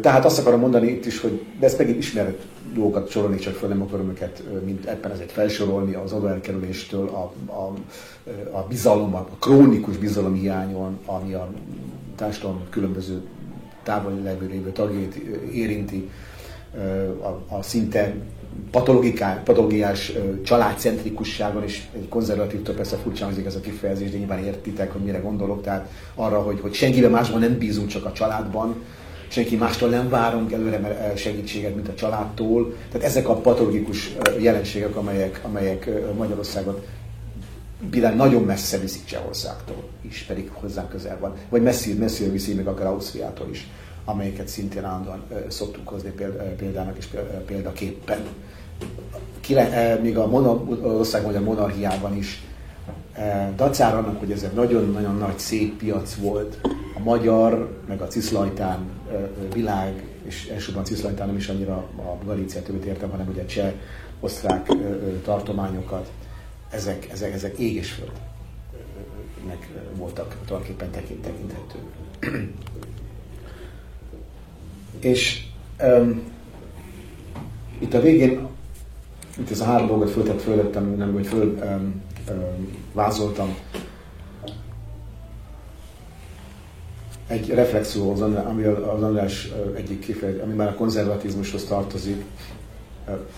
Tehát 0.00 0.24
azt 0.24 0.38
akarom 0.38 0.60
mondani 0.60 0.88
itt 0.88 1.06
is, 1.06 1.20
hogy 1.20 1.44
de 1.60 1.66
ezt 1.66 1.78
megint 1.78 1.98
ismert 1.98 2.42
dolgokat 2.74 3.10
sorolni, 3.10 3.38
csak 3.38 3.54
föl 3.54 3.68
nem 3.68 3.82
akarom 3.82 4.08
őket 4.08 4.42
mint 4.64 4.86
ebben 4.86 5.10
ezért 5.10 5.32
felsorolni 5.32 5.94
az 5.94 6.12
adóelkerüléstől, 6.12 7.08
a, 7.08 7.32
a, 7.52 7.72
a 8.56 8.66
bizalom, 8.68 9.14
a 9.14 9.26
krónikus 9.40 9.96
bizalom 9.96 10.34
hiányon, 10.34 10.98
ami 11.06 11.32
a 11.32 11.48
társadalom 12.16 12.60
különböző 12.70 13.20
távoli 13.82 14.22
levő 14.22 14.70
tagjait 14.72 15.14
érinti, 15.52 16.10
a, 17.22 17.54
a 17.54 17.62
szinte 17.62 18.14
patológiás 19.44 20.12
családcentrikusságon 20.44 21.64
is 21.64 21.88
egy 21.94 22.08
konzervatív, 22.08 22.60
persze 22.60 22.96
furcsa 22.96 23.24
hangzik 23.24 23.46
ez 23.46 23.54
a 23.54 23.60
kifejezés, 23.60 24.10
de 24.10 24.18
nyilván 24.18 24.44
értitek, 24.44 24.92
hogy 24.92 25.02
mire 25.02 25.18
gondolok, 25.18 25.62
tehát 25.62 25.90
arra, 26.14 26.40
hogy, 26.40 26.60
hogy 26.60 26.74
senkiben 26.74 27.10
másban 27.10 27.40
nem 27.40 27.58
bízunk, 27.58 27.88
csak 27.88 28.04
a 28.04 28.12
családban, 28.12 28.74
senki 29.34 29.56
mástól 29.56 29.88
nem 29.88 30.08
várunk 30.08 30.52
előre 30.52 31.12
segítséget, 31.16 31.74
mint 31.74 31.88
a 31.88 31.94
családtól. 31.94 32.74
Tehát 32.92 33.06
ezek 33.06 33.28
a 33.28 33.34
patológikus 33.34 34.16
jelenségek, 34.38 34.96
amelyek, 34.96 35.40
amelyek 35.44 35.90
Magyarországon 36.16 36.82
bilán 37.90 38.16
nagyon 38.16 38.42
messze 38.42 38.78
viszik 38.78 39.04
Csehországtól 39.04 39.84
is, 40.00 40.22
pedig 40.22 40.50
hozzánk 40.52 40.88
közel 40.88 41.18
van. 41.20 41.34
Vagy 41.48 41.62
messzi, 41.62 41.92
messzi 41.92 42.28
viszi 42.28 42.54
még 42.54 42.66
akár 42.66 42.86
Ausztriától 42.86 43.48
is, 43.50 43.68
amelyeket 44.04 44.48
szintén 44.48 44.84
állandóan 44.84 45.22
szoktuk 45.48 45.88
hozni 45.88 46.12
példának 46.56 46.96
és 46.98 47.06
példaképpen. 47.46 48.18
Még 50.02 50.18
a 50.18 50.28
ország 50.82 51.24
magyar 51.24 51.42
monarchiában 51.42 52.16
is 52.16 52.42
dacára 53.56 53.98
annak, 53.98 54.18
hogy 54.18 54.30
ez 54.30 54.42
egy 54.42 54.52
nagyon-nagyon 54.52 55.16
nagy 55.16 55.38
szép 55.38 55.76
piac 55.76 56.14
volt, 56.14 56.58
a 56.94 57.00
magyar, 57.02 57.80
meg 57.88 58.00
a 58.00 58.06
ciszlajtán 58.06 58.78
világ, 59.52 60.04
és 60.24 60.48
elsősorban 60.48 60.84
ciszlajtán 60.84 61.26
nem 61.26 61.36
is 61.36 61.48
annyira 61.48 61.74
a 61.96 62.24
Galíciát 62.24 62.68
értem, 62.68 63.10
hanem 63.10 63.28
ugye 63.28 63.44
cseh, 63.44 63.72
osztrák 64.20 64.72
tartományokat, 65.24 66.10
ezek, 66.70 67.08
ezek, 67.10 67.32
ezek 67.32 67.58
ég 67.58 67.74
és 67.74 67.90
földnek 67.90 69.68
voltak 69.96 70.36
tulajdonképpen 70.46 70.90
tekinthető. 70.90 71.78
és 75.00 75.44
um, 75.82 76.22
itt 77.78 77.94
a 77.94 78.00
végén, 78.00 78.48
itt 79.38 79.50
ez 79.50 79.60
a 79.60 79.64
három 79.64 79.86
dolgot 79.86 80.10
föltett 80.10 80.42
fölöttem, 80.42 80.94
nem, 80.96 81.12
hogy 81.12 81.26
föl 81.26 81.58
um, 81.62 82.02
um, 82.30 82.83
vázoltam, 82.94 83.56
egy 87.26 87.48
reflexió, 87.48 88.12
az, 88.12 88.20
ami 88.20 88.64
az 88.64 89.02
András 89.02 89.52
egyik 89.76 89.98
kifejezés, 89.98 90.42
ami 90.42 90.54
már 90.54 90.68
a 90.68 90.74
konzervatizmushoz 90.74 91.64
tartozik. 91.64 92.24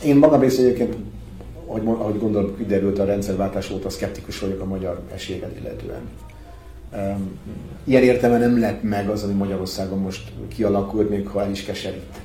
Én 0.05 0.17
magam 0.17 0.41
részéről 0.41 0.71
egyébként, 0.71 0.97
ahogy, 1.67 1.83
ahogy 1.87 2.19
gondolom, 2.19 2.57
kiderült 2.57 2.99
a 2.99 3.05
rendszerváltás 3.05 3.71
óta, 3.71 3.91
szkeptikus 3.91 4.39
vagyok 4.39 4.61
a 4.61 4.65
magyar 4.65 5.01
esélyeket 5.15 5.57
illetően. 5.61 6.01
Ilyen 7.85 8.03
értelemben 8.03 8.51
nem 8.51 8.61
lett 8.61 8.83
meg 8.83 9.09
az, 9.09 9.23
ami 9.23 9.33
Magyarországon 9.33 9.99
most 9.99 10.33
kialakult, 10.49 11.11
még 11.11 11.29
ha 11.29 11.43
el 11.43 11.51
is 11.51 11.65
keserít. 11.65 12.21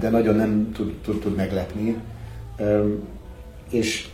De 0.00 0.10
nagyon 0.10 0.34
nem 0.34 0.72
tud, 0.72 0.94
tud, 1.04 1.20
tud 1.20 1.36
meglepni. 1.36 1.96
És 3.70 4.08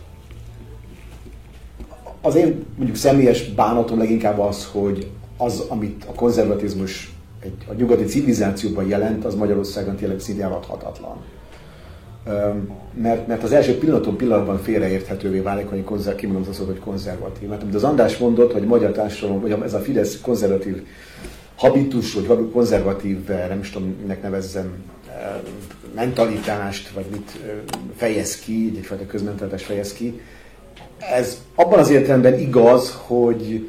az 2.22 2.34
én 2.34 2.64
mondjuk 2.76 2.96
személyes 2.96 3.48
bánatom 3.48 3.98
leginkább 3.98 4.38
az, 4.38 4.68
hogy 4.72 5.10
az, 5.36 5.64
amit 5.68 6.04
a 6.08 6.12
konzervatizmus 6.12 7.12
egy, 7.40 7.52
a 7.68 7.72
nyugati 7.72 8.04
civilizációban 8.04 8.86
jelent, 8.86 9.24
az 9.24 9.34
Magyarországon 9.34 9.96
tényleg 9.96 10.20
szinte 10.20 10.42
eladhatatlan. 10.42 11.16
Mert, 12.94 13.26
mert 13.26 13.42
az 13.42 13.52
első 13.52 13.78
pillanaton 13.78 14.16
pillanatban 14.16 14.58
félreérthetővé 14.58 15.38
válik, 15.38 15.68
hogy 15.68 15.84
konzer, 15.84 16.14
kimondom 16.14 16.46
az 16.50 16.62
hogy 16.66 16.78
konzervatív. 16.78 17.48
Mert 17.48 17.62
amit 17.62 17.74
az 17.74 17.84
András 17.84 18.18
mondott, 18.18 18.52
hogy 18.52 18.62
magyar 18.62 18.92
társadalom, 18.92 19.40
vagy 19.40 19.56
ez 19.62 19.74
a 19.74 19.78
Fidesz 19.78 20.20
konzervatív 20.20 20.86
habitus, 21.54 22.14
vagy 22.14 22.50
konzervatív, 22.52 23.28
nem 23.28 23.58
is 23.60 23.70
tudom, 23.70 23.96
minek 24.00 24.22
nevezzem, 24.22 24.72
mentalitást, 25.94 26.90
vagy 26.90 27.04
mit 27.10 27.38
fejez 27.96 28.38
ki, 28.38 28.72
egyfajta 28.76 29.06
közmentalitást 29.06 29.64
fejez 29.64 29.92
ki. 29.92 30.20
Ez 31.14 31.42
abban 31.54 31.78
az 31.78 31.90
értelemben 31.90 32.38
igaz, 32.38 32.98
hogy 33.06 33.66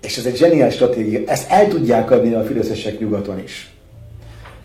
és 0.00 0.18
ez 0.18 0.26
egy 0.26 0.36
zseniális 0.36 0.74
stratégia, 0.74 1.20
ezt 1.26 1.50
el 1.50 1.68
tudják 1.68 2.10
adni 2.10 2.34
a 2.34 2.44
fideszesek 2.44 3.00
nyugaton 3.00 3.38
is. 3.42 3.72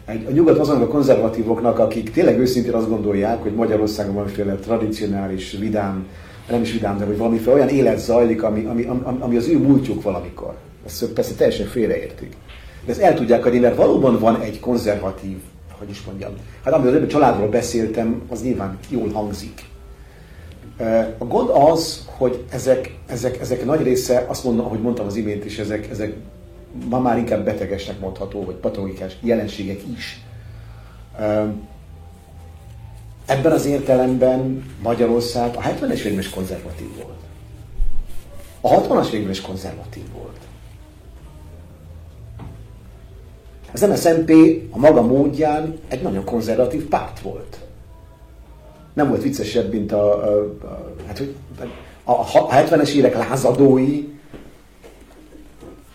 A 0.06 0.32
nyugat 0.32 0.58
azon 0.58 0.82
a 0.82 0.88
konzervatívoknak, 0.88 1.80
akik 1.80 2.12
tényleg 2.12 2.40
őszintén 2.40 2.74
azt 2.74 2.90
gondolják, 2.90 3.42
hogy 3.42 3.54
Magyarországon 3.54 4.14
valamiféle 4.14 4.56
tradicionális, 4.56 5.52
vidám, 5.52 6.08
nem 6.50 6.62
is 6.62 6.72
vidám, 6.72 6.98
de 6.98 7.06
hogy 7.06 7.18
valamiféle 7.18 7.56
olyan 7.56 7.68
élet 7.68 8.00
zajlik, 8.00 8.44
ami, 8.44 8.66
ami, 8.66 8.84
ami, 8.84 9.02
ami 9.20 9.38
az 9.38 9.48
ő 9.48 9.58
múltjuk 9.58 10.04
valamikor. 10.04 10.54
Ezt 10.86 11.06
persze 11.06 11.34
teljesen 11.34 11.68
félreértik. 11.68 12.36
De 12.86 12.92
ezt 12.92 13.02
el 13.02 13.16
tudják 13.16 13.46
adni, 13.46 13.60
mert 13.60 13.76
valóban 13.76 14.20
van 14.20 14.42
egy 14.42 14.60
konzervatív, 14.60 15.38
hogy 15.78 15.90
is 15.90 16.04
mondjam, 16.06 16.32
hát 16.64 16.74
amiről 16.74 17.04
a 17.04 17.08
családról 17.08 17.48
beszéltem, 17.50 18.22
az 18.30 18.44
nyilván 18.44 18.78
jól 18.90 19.10
hangzik. 19.10 19.72
A 21.18 21.26
gond 21.26 21.50
az, 21.50 22.08
hogy 22.18 22.46
ezek, 22.50 22.98
ezek, 23.08 23.40
ezek 23.40 23.66
nagy 23.66 23.82
része, 23.82 24.26
azt 24.28 24.44
mondom, 24.44 24.66
ahogy 24.66 24.82
mondtam 24.82 25.06
az 25.06 25.16
imént 25.16 25.46
is, 25.46 25.58
ezek, 25.60 25.90
ezek 25.90 26.16
ma 26.90 27.00
már 27.00 27.18
inkább 27.18 27.46
betegesnek 27.46 28.00
mondható, 28.00 28.44
vagy 28.44 28.56
patológiás 28.56 29.18
jelenségek 29.22 29.80
is. 29.98 30.22
Ebben 33.26 33.52
az 33.52 33.66
értelemben 33.66 34.72
Magyarország 34.82 35.56
a 35.56 35.62
70-es 35.62 36.00
években 36.00 36.20
is 36.20 36.30
konzervatív 36.30 36.88
volt. 36.96 37.22
A 38.62 38.82
60-as 38.82 39.08
években 39.08 39.32
is 39.32 39.42
konzervatív 39.42 40.04
volt. 40.14 40.38
Az 43.74 43.82
MSZNP 43.82 44.32
a 44.72 44.78
maga 44.78 45.02
módján 45.02 45.80
egy 45.88 46.02
nagyon 46.02 46.24
konzervatív 46.24 46.88
párt 46.88 47.20
volt 47.20 47.63
nem 48.94 49.08
volt 49.10 49.22
viccesebb, 49.22 49.74
mint 49.74 49.92
a, 49.92 50.24
a, 50.24 50.56
a, 50.62 50.96
hát, 51.08 51.18
hogy 51.18 51.36
a 52.04 52.26
70-es 52.56 52.94
évek 52.94 53.18
lázadói, 53.18 54.08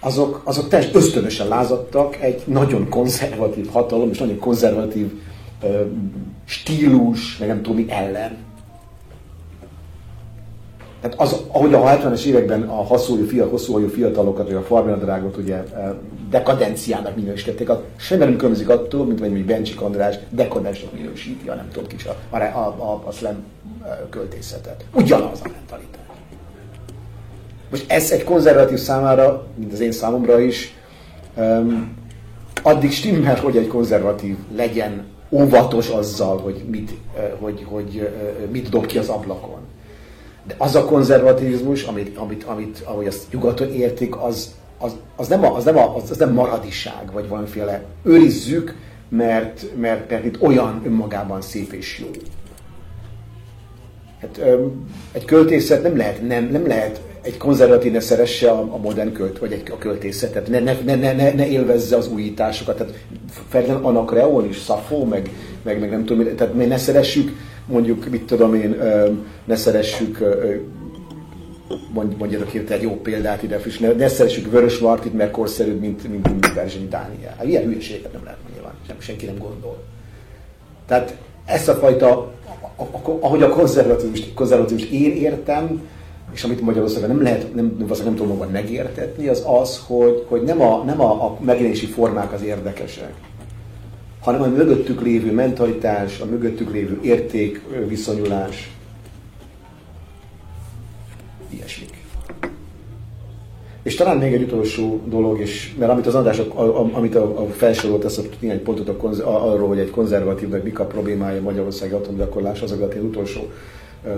azok, 0.01 0.41
azok 0.45 0.69
teljesen 0.69 0.97
ösztönösen 0.97 1.49
lázadtak 1.49 2.17
egy 2.21 2.43
nagyon 2.47 2.89
konzervatív 2.89 3.69
hatalom 3.71 4.11
és 4.11 4.19
nagyon 4.19 4.39
konzervatív 4.39 5.13
ö, 5.63 5.83
stílus, 6.45 7.39
meg 7.39 7.49
nem 7.49 7.63
tudom 7.63 7.77
mi 7.77 7.87
ellen. 7.89 8.37
Tehát 11.01 11.21
az, 11.21 11.43
ahogy 11.49 11.75
a 11.75 11.81
70-es 11.81 12.25
években 12.25 12.63
a 12.63 12.75
hosszú 12.75 13.89
fiatalokat, 13.89 14.47
vagy 14.47 14.57
a 14.57 14.63
farmeradrágot 14.63 15.37
ugye 15.37 15.65
dekadenciának 16.31 17.17
minősítették, 17.17 17.71
semmi 17.97 18.25
nem 18.25 18.37
különbözik 18.37 18.69
attól, 18.69 19.07
mint 19.07 19.21
hogy 19.21 19.45
Bencsik 19.45 19.81
András 19.81 20.19
dekadensnek 20.31 20.93
minősíti, 20.93 21.49
a 21.49 21.55
nem 21.55 21.69
tudom 21.73 21.89
kicsi, 21.89 22.09
a, 22.31 22.37
a, 22.37 22.59
a, 22.67 23.03
a 23.05 23.11
slam 23.11 23.37
költészetet. 24.11 24.85
Ugyanaz 24.95 25.41
a 25.45 25.49
mentalitás. 25.53 26.03
Most 27.71 27.91
ez 27.91 28.11
egy 28.11 28.25
konzervatív 28.25 28.79
számára, 28.79 29.47
mint 29.55 29.73
az 29.73 29.81
én 29.81 29.93
számomra 29.93 30.41
is, 30.41 30.75
um, 31.37 31.97
addig 32.63 32.93
stimmel, 32.93 33.37
hogy 33.37 33.57
egy 33.57 33.67
konzervatív 33.67 34.37
legyen 34.57 35.07
óvatos 35.31 35.89
azzal, 35.89 36.39
hogy 36.39 36.65
mit, 36.71 36.93
hogy, 37.41 37.67
hogy, 37.69 38.09
mit 38.51 38.69
dob 38.69 38.87
ki 38.87 38.99
az 38.99 39.09
ablakon. 39.09 39.61
De 40.49 40.55
az 40.59 40.75
a 40.75 40.85
konzervativizmus, 40.85 41.83
amit, 41.83 42.17
amit, 42.17 42.45
amit 42.45 42.83
ahogy 42.85 43.07
azt 43.07 43.33
nyugaton 43.33 43.73
értik, 43.73 44.23
az, 44.23 44.55
az, 44.79 44.93
az, 45.17 45.29
nem, 45.29 45.45
a, 45.45 45.57
az, 45.57 45.65
nem 45.65 45.77
a, 45.77 45.97
az, 45.97 46.11
az 46.11 46.17
nem 46.17 46.33
maradiság, 46.33 47.13
vagy 47.13 47.29
valamiféle 47.29 47.85
őrizzük, 48.03 48.75
mert, 49.09 49.67
mert, 49.77 50.11
mert 50.11 50.25
itt 50.25 50.43
olyan 50.43 50.83
önmagában 50.85 51.41
szép 51.41 51.73
és 51.73 51.99
jó. 51.99 52.11
Hát, 54.21 54.39
öm, 54.39 54.89
egy 55.13 55.25
költészet 55.25 55.83
nem 55.83 55.97
lehet, 55.97 56.29
nem, 56.29 56.49
nem 56.53 56.67
lehet 56.67 57.01
egy 57.23 57.37
konzervatív 57.37 57.93
ne 57.93 58.01
szeresse 58.01 58.51
a, 58.51 58.61
a 58.61 58.77
modern 58.77 59.13
költ, 59.13 59.39
vagy 59.39 59.53
egy, 59.53 59.71
a 59.71 59.79
költészetet, 59.79 60.49
ne, 60.49 60.61
ne, 60.61 60.77
ne, 60.85 61.13
ne, 61.13 61.33
ne 61.33 61.49
élvezze 61.49 61.97
az 61.97 62.09
újításokat. 62.09 62.77
Tehát 62.77 62.95
Ferdinand 63.49 63.85
Anakreon 63.85 64.49
is, 64.49 64.57
Szafó, 64.57 65.05
meg, 65.05 65.31
meg, 65.63 65.81
meg 65.81 65.91
nem 65.91 66.05
tudom, 66.05 66.37
tehát 66.37 66.55
ne 66.55 66.77
szeressük 66.77 67.33
mondjuk, 67.69 68.09
mit 68.11 68.27
tudom 68.27 68.55
én, 68.55 68.77
ne 69.45 69.57
szeressük 69.57 70.19
mondjatok 72.19 72.49
hirtelen 72.49 72.83
jó 72.83 73.01
példát 73.01 73.43
ide, 73.43 73.61
és 73.65 73.79
ne, 73.79 73.93
ne 73.93 74.09
szeressük 74.09 74.51
Vörös 74.51 74.79
Martit, 74.79 75.15
mert 75.15 75.31
korszerűbb, 75.31 75.81
mint, 75.81 76.09
mint, 76.09 76.29
mint 76.29 76.55
Berzsenyi 76.55 76.89
Dániel. 76.89 77.35
Hát 77.37 77.47
ilyen 77.47 77.63
hülyeséget 77.63 78.13
nem 78.13 78.25
lehet 78.25 78.39
nyilván, 78.53 78.73
sem, 78.87 78.97
senki 78.99 79.27
nem 79.27 79.39
gondol. 79.39 79.85
Tehát 80.87 81.17
ezt 81.45 81.69
a 81.69 81.75
fajta, 81.75 82.33
ahogy 83.21 83.43
a 83.43 83.49
konzervatívus, 83.49 84.21
konzervatívus 84.35 84.91
én 84.91 85.13
értem, 85.13 85.89
és 86.33 86.45
amit 86.45 86.61
Magyarországon 86.61 87.09
nem 87.09 87.23
lehet, 87.23 87.55
nem, 87.55 87.77
nem, 87.79 87.89
nem 88.05 88.15
tudom 88.15 88.37
magam 88.37 88.53
megértetni, 88.53 89.29
az 89.29 89.45
az, 89.47 89.81
hogy, 89.87 90.25
hogy 90.29 90.43
nem, 90.43 90.61
a, 90.61 90.83
nem 90.85 91.01
a, 91.01 91.25
a 91.25 91.39
megjelenési 91.41 91.87
formák 91.87 92.33
az 92.33 92.43
érdekesek, 92.43 93.13
hanem 94.33 94.53
a 94.53 94.57
mögöttük 94.57 95.03
lévő 95.03 95.33
mentalitás, 95.33 96.21
a 96.21 96.25
mögöttük 96.25 96.73
lévő 96.73 96.99
érték, 97.03 97.63
viszonyulás, 97.87 98.77
ilyesmik. 101.51 101.97
És 103.83 103.95
talán 103.95 104.17
még 104.17 104.33
egy 104.33 104.43
utolsó 104.43 105.01
dolog, 105.07 105.41
és, 105.41 105.75
mert 105.79 105.91
amit 105.91 106.07
az 106.07 106.15
András, 106.15 106.39
a, 106.39 106.61
a, 106.61 106.91
amit 106.93 107.15
a, 107.15 107.41
a 107.43 107.47
felsorolt, 107.47 108.05
ezt 108.05 108.19
a 108.19 108.23
néhány 108.41 108.63
pontot 108.63 108.89
a 108.89 108.97
konz, 108.97 109.21
a, 109.21 109.53
arról, 109.53 109.69
hogy 109.69 109.79
egy 109.79 109.91
konzervatívnak 109.91 110.63
mik 110.63 110.79
a 110.79 110.85
problémája 110.85 111.43
Magyarországi 111.43 111.93
atomgyakorlás, 111.93 112.61
azokat 112.61 112.95
én 112.95 113.03
utolsó 113.03 113.51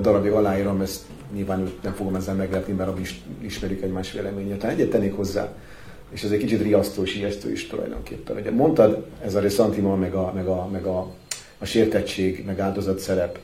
darabig 0.01 0.33
aláírom, 0.33 0.81
ezt 0.81 1.03
nyilván 1.35 1.71
nem 1.83 1.93
fogom 1.93 2.15
ezzel 2.15 2.35
meglepni, 2.35 2.73
mert 2.73 2.99
is 2.99 3.23
ismerik 3.41 3.83
egymás 3.83 4.13
véleményét. 4.13 4.59
Tehát 4.59 4.77
egyet 4.77 4.91
tennék 4.91 5.17
hozzá, 5.17 5.53
és 6.11 6.23
ez 6.23 6.31
egy 6.31 6.39
kicsit 6.39 6.63
riasztó 6.63 7.03
és 7.03 7.17
ijesztő 7.17 7.53
is 7.53 7.67
tulajdonképpen. 7.67 8.37
Ugye 8.37 8.51
mondtad, 8.51 9.05
ez 9.23 9.35
a 9.35 9.41
reszantima, 9.41 9.97
meg 9.97 10.15
a, 10.15 10.33
meg 10.35 10.47
a, 10.47 10.69
meg 10.73 10.85
a, 10.85 11.07
a 11.59 11.65
sértettség, 11.65 12.45
meg 12.47 12.61
áldozat 12.61 12.99
szerep. 12.99 13.39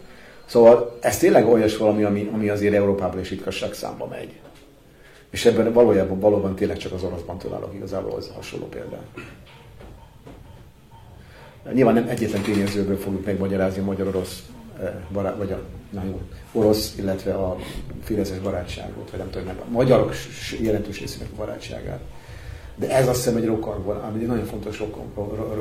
Szóval 0.44 0.98
ez 1.00 1.18
tényleg 1.18 1.48
olyas 1.48 1.76
valami, 1.76 2.02
ami, 2.02 2.30
ami 2.32 2.48
azért 2.48 2.74
Európában 2.74 3.20
is 3.20 3.30
ritkasság 3.30 3.72
számba 3.72 4.06
megy. 4.06 4.40
És 5.30 5.44
ebben 5.44 5.72
valójában 5.72 6.20
valóban 6.20 6.54
tényleg 6.54 6.76
csak 6.76 6.92
az 6.92 7.02
oroszban 7.02 7.38
találok 7.38 7.74
igazából 7.74 8.12
az 8.12 8.30
hasonló 8.34 8.66
példát. 8.66 9.06
Nyilván 11.72 11.94
nem 11.94 12.08
egyetlen 12.08 12.42
tényezőből 12.42 12.96
fogjuk 12.96 13.24
megmagyarázni 13.24 13.80
a 13.80 13.84
magyar-orosz 13.84 14.42
eh, 14.80 14.94
barát, 15.12 15.36
vagy 15.36 15.52
a 15.52 15.62
na 15.90 16.04
jó, 16.04 16.20
orosz, 16.52 16.94
illetve 16.98 17.34
a 17.34 17.56
fideszes 18.02 18.38
barátságot, 18.38 19.10
vagy 19.10 19.18
nem 19.18 19.30
tudom, 19.30 19.48
a 19.48 19.70
magyarok 19.70 20.12
jelentős 20.60 21.00
részének 21.00 21.28
a 21.32 21.36
barátságát. 21.36 22.00
De 22.76 22.90
ez 22.90 23.08
azt 23.08 23.16
hiszem 23.16 23.36
egy 23.36 23.44
rokonvonás, 23.44 24.14
egy 24.14 24.26
nagyon 24.26 24.44
fontos 24.44 24.78
rokon, 24.78 25.04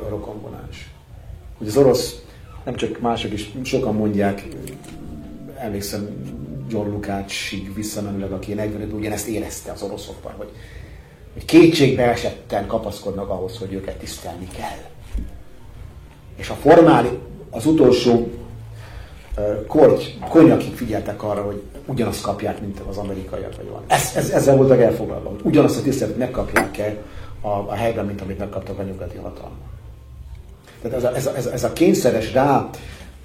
rokonvonás. 0.09 0.91
Hogy 1.57 1.67
az 1.67 1.77
orosz, 1.77 2.21
nem 2.63 2.75
csak 2.75 2.99
mások 2.99 3.33
is, 3.33 3.51
sokan 3.63 3.95
mondják, 3.95 4.47
emlékszem 5.57 6.09
John 6.69 6.89
Lukácsig 6.89 7.73
visszamenőleg, 7.73 8.31
aki 8.31 8.53
45 8.53 8.93
ugyanezt 8.93 9.27
érezte 9.27 9.71
az 9.71 9.81
oroszokban, 9.81 10.33
hogy, 10.37 10.49
hogy 11.33 11.45
kétségbe 11.45 12.03
esetten 12.03 12.67
kapaszkodnak 12.67 13.29
ahhoz, 13.29 13.57
hogy 13.57 13.73
őket 13.73 13.97
tisztelni 13.97 14.47
kell. 14.57 14.77
És 16.37 16.49
a 16.49 16.53
formális, 16.53 17.11
az 17.49 17.65
utolsó 17.65 18.31
korty, 19.67 20.03
konyakig 20.29 20.73
figyeltek 20.73 21.23
arra, 21.23 21.41
hogy 21.41 21.63
ugyanazt 21.85 22.21
kapják, 22.21 22.61
mint 22.61 22.79
az 22.79 22.97
amerikaiak, 22.97 23.55
vagy 23.55 23.69
van. 23.69 23.83
Ez, 23.87 24.11
ez, 24.15 24.29
ezzel 24.29 24.55
voltak 24.55 24.81
elfoglalva, 24.81 25.29
hogy 25.29 25.39
ugyanazt 25.43 25.79
a 25.79 25.81
tiszteletet 25.81 26.19
megkapják-e 26.19 26.97
a, 27.41 27.47
a 27.47 27.73
helyben, 27.73 28.05
mint 28.05 28.21
amit 28.21 28.37
megkaptak 28.37 28.79
a 28.79 28.83
nyugati 28.83 29.17
hatalmak. 29.17 29.73
Tehát 30.81 30.97
ez 30.97 31.03
a, 31.03 31.15
ez 31.15 31.25
a, 31.25 31.35
ez 31.35 31.45
a, 31.45 31.51
ez 31.51 31.63
a 31.63 31.73
kényszeres 31.73 32.33
rá, 32.33 32.69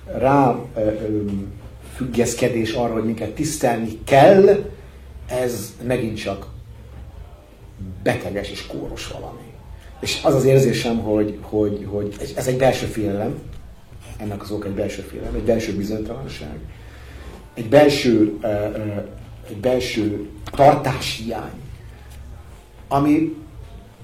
rá 0.06 0.56
ö, 0.76 0.80
ö, 0.80 1.22
függeszkedés 1.94 2.72
arra, 2.72 2.92
hogy 2.92 3.04
minket 3.04 3.34
tisztelni 3.34 3.98
kell, 4.04 4.64
ez 5.26 5.74
megint 5.82 6.16
csak 6.16 6.46
beteges 8.02 8.50
és 8.50 8.66
kóros 8.66 9.06
valami. 9.06 9.52
És 10.00 10.20
az 10.22 10.34
az 10.34 10.44
érzésem, 10.44 10.98
hogy, 10.98 11.38
hogy, 11.40 11.86
hogy 11.90 12.32
ez 12.36 12.46
egy 12.46 12.56
belső 12.56 12.86
félelem, 12.86 13.38
ennek 14.16 14.42
az 14.42 14.50
oka 14.50 14.66
egy 14.66 14.74
belső 14.74 15.02
félelem, 15.02 15.34
egy 15.34 15.42
belső 15.42 15.76
bizonytalanság, 15.76 16.58
egy 17.60 17.68
belső, 17.68 18.38
egy 19.48 19.56
belső 19.56 20.28
tartáshiány, 20.50 21.60
ami 22.88 23.36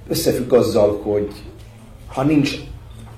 összefügg 0.08 0.52
azzal, 0.52 1.00
hogy 1.02 1.28
ha 2.06 2.22
nincs 2.22 2.56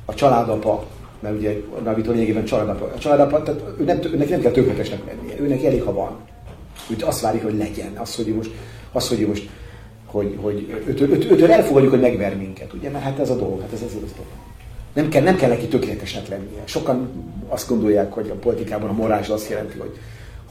a 0.05 0.15
családapa, 0.15 0.87
mert 1.21 1.37
ugye 1.37 1.57
Navi 1.85 2.03
lényegében 2.03 2.45
családapa, 2.45 2.85
a 2.95 2.99
családapa, 2.99 3.43
tehát 3.43 3.63
ő 3.79 3.85
nem, 3.85 4.01
őnek 4.13 4.29
nem 4.29 4.41
kell 4.41 4.53
tökéletesnek 4.53 5.01
lennie, 5.07 5.41
őnek 5.41 5.65
elég, 5.65 5.83
ha 5.83 5.93
van. 5.93 6.17
Úgy 6.91 7.03
azt 7.03 7.21
várjuk, 7.21 7.43
hogy 7.43 7.57
legyen. 7.57 7.93
Az, 7.97 8.15
hogy 8.15 8.27
most, 8.27 8.51
az, 8.93 9.09
hogy 9.09 9.27
most 9.27 9.49
hogy, 10.07 10.39
hogy 10.41 10.83
őtől, 10.87 11.11
őtől 11.11 11.53
elfogadjuk, 11.53 11.91
hogy 11.91 12.01
megver 12.01 12.37
minket, 12.37 12.73
ugye? 12.73 12.91
Mert 12.91 13.05
hát 13.05 13.19
ez 13.19 13.31
a 13.31 13.37
dolog, 13.37 13.61
hát 13.61 13.73
ez 13.73 13.83
az, 13.83 13.95
az 13.95 14.13
dolog. 14.13 14.33
Nem 14.93 15.09
kell, 15.09 15.23
nem 15.23 15.37
kell 15.37 15.49
neki 15.49 15.67
tökéletesnek 15.67 16.29
lennie. 16.29 16.63
Sokan 16.65 17.09
azt 17.49 17.69
gondolják, 17.69 18.13
hogy 18.13 18.31
a 18.31 18.35
politikában 18.35 18.89
a 18.89 18.93
morális 18.93 19.29
azt 19.29 19.51
jelenti, 19.51 19.79
hogy, 19.79 19.99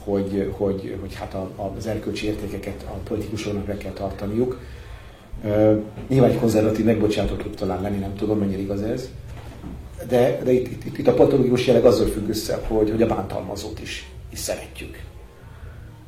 hogy, 0.08 0.52
hogy, 0.56 0.96
hogy 1.00 1.14
hát 1.14 1.34
a, 1.34 1.72
az 1.76 1.86
erkölcsi 1.86 2.26
értékeket 2.26 2.84
a 2.88 2.92
politikusoknak 3.08 3.66
meg 3.66 3.78
kell 3.78 3.92
tartaniuk. 3.92 4.58
Uh, 5.44 5.82
nyilván 6.08 6.30
egy 6.30 6.38
konzervatív 6.38 6.84
megbocsátott 6.84 7.42
tud 7.42 7.54
talán 7.54 7.82
lenni, 7.82 7.98
nem 7.98 8.14
tudom, 8.14 8.38
mennyire 8.38 8.60
igaz 8.60 8.82
ez. 8.82 9.08
De, 10.08 10.40
de 10.44 10.52
itt, 10.52 10.84
itt, 10.84 10.98
itt 10.98 11.06
a 11.06 11.14
patológikus 11.14 11.66
jelleg 11.66 11.84
azzal 11.84 12.06
függ 12.06 12.28
össze, 12.28 12.60
hogy, 12.66 12.90
hogy 12.90 13.02
a 13.02 13.06
bántalmazót 13.06 13.80
is, 13.80 14.10
is 14.32 14.38
szeretjük. 14.38 15.02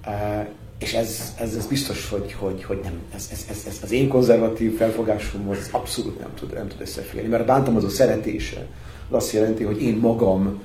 Uh, 0.06 0.46
és 0.78 0.94
ez, 0.94 1.34
ez, 1.38 1.54
ez 1.54 1.66
biztos, 1.66 2.08
hogy, 2.08 2.32
hogy, 2.32 2.64
hogy 2.64 2.80
nem, 2.82 2.92
ez, 3.14 3.28
ez, 3.32 3.44
ez, 3.50 3.64
ez, 3.68 3.78
az 3.82 3.92
én 3.92 4.08
konzervatív 4.08 4.76
felfogásomhoz 4.76 5.68
abszolút 5.70 6.18
nem 6.18 6.30
tud, 6.34 6.52
nem 6.52 6.68
tud 6.68 6.80
összeférni. 6.80 7.28
Mert 7.28 7.42
a 7.42 7.46
bántalmazó 7.46 7.88
szeretése 7.88 8.66
az 9.08 9.16
azt 9.16 9.32
jelenti, 9.32 9.64
hogy 9.64 9.82
én 9.82 9.96
magam 9.96 10.60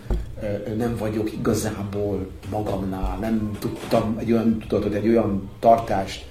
nem 0.78 0.96
vagyok 0.98 1.32
igazából 1.32 2.28
magamnál, 2.50 3.18
nem 3.18 3.52
tudtam 3.60 4.16
egy 4.20 4.32
olyan 4.32 4.60
tudatot, 4.68 4.94
egy 4.94 5.08
olyan 5.08 5.50
tartást 5.60 6.26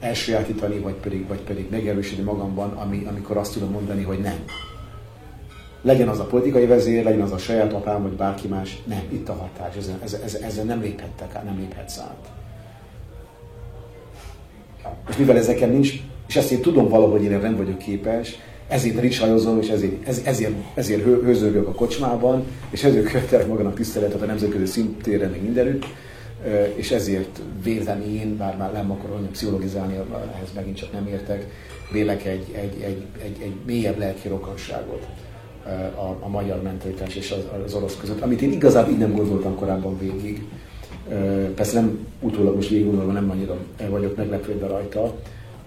elsajátítani, 0.00 0.78
vagy 0.78 0.94
pedig, 0.94 1.28
vagy 1.28 1.40
pedig 1.40 1.66
megerősíteni 1.70 2.26
magamban, 2.28 2.70
ami, 2.70 3.04
amikor 3.08 3.36
azt 3.36 3.52
tudom 3.52 3.70
mondani, 3.70 4.02
hogy 4.02 4.18
nem. 4.18 4.44
Legyen 5.82 6.08
az 6.08 6.18
a 6.18 6.24
politikai 6.24 6.66
vezér, 6.66 7.04
legyen 7.04 7.20
az 7.20 7.32
a 7.32 7.38
saját 7.38 7.72
apám, 7.72 8.02
vagy 8.02 8.12
bárki 8.12 8.48
más, 8.48 8.82
nem, 8.84 9.02
itt 9.08 9.28
a 9.28 9.32
hatás, 9.32 9.76
ezzel, 9.76 9.98
ezzel, 10.02 10.42
ezzel 10.42 10.64
nem 10.64 10.80
léphettek 10.80 11.44
nem 11.44 11.58
léphetsz 11.58 11.98
át. 11.98 12.30
És 15.08 15.16
mivel 15.16 15.36
ezeken 15.36 15.70
nincs, 15.70 15.92
és 16.28 16.36
ezt 16.36 16.50
én 16.50 16.60
tudom 16.60 16.88
valahogy 16.88 17.22
én 17.22 17.38
nem 17.38 17.56
vagyok 17.56 17.78
képes, 17.78 18.38
ezért 18.72 19.00
ricsajozom, 19.00 19.58
és 19.60 19.68
ezért, 19.68 20.08
ez, 20.08 20.20
ezért, 20.24 20.52
ezért 20.74 21.02
hő, 21.02 21.22
hőzőgök 21.22 21.68
a 21.68 21.72
kocsmában, 21.72 22.44
és 22.70 22.84
ezért 22.84 23.10
követelek 23.10 23.46
magának 23.46 23.74
tiszteletet 23.74 24.22
a 24.22 24.24
nemzetközi 24.24 24.66
szintéren, 24.66 25.30
meg 25.30 25.42
mindenütt, 25.42 25.84
és 26.74 26.90
ezért 26.90 27.40
vélem 27.62 28.00
én, 28.00 28.36
bár 28.36 28.56
már 28.56 28.72
nem 28.72 28.90
olyan 28.90 29.28
pszichologizálni, 29.32 29.94
ehhez 30.34 30.48
megint 30.54 30.76
csak 30.76 30.92
nem 30.92 31.06
értek, 31.06 31.46
vélek 31.92 32.24
egy, 32.24 32.46
egy, 32.52 32.82
egy, 32.82 33.02
egy, 33.22 33.36
egy 33.42 33.54
mélyebb 33.66 33.98
lelki 33.98 34.28
rokonságot 34.28 35.06
a, 35.94 36.16
a 36.20 36.28
magyar 36.28 36.62
mentalitás 36.62 37.14
és 37.14 37.30
az, 37.30 37.62
az 37.64 37.74
orosz 37.74 37.96
között, 38.00 38.20
amit 38.20 38.42
én 38.42 38.52
igazából 38.52 38.92
így 38.92 38.98
nem 38.98 39.14
gondoltam 39.14 39.54
korábban 39.54 39.98
végig. 39.98 40.42
Persze 41.54 41.80
nem 41.80 42.06
utólag 42.20 42.54
most 42.54 42.68
végig 42.68 42.86
gondolva 42.86 43.12
nem 43.12 43.30
annyira 43.30 43.56
vagyok 43.88 44.16
meglepődve 44.16 44.66
rajta, 44.66 45.14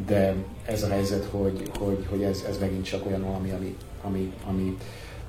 de 0.08 0.36
ez 0.66 0.84
a 0.84 0.88
helyzet, 0.88 1.26
hogy, 1.32 1.70
hogy, 1.80 2.06
hogy 2.10 2.24
ez, 2.24 2.46
ez 2.50 2.58
megint 2.58 2.86
csak 2.86 3.06
olyan 3.06 3.24
valami, 3.24 3.52
ami, 3.52 3.76
ami, 4.02 4.34
ami, 4.48 4.78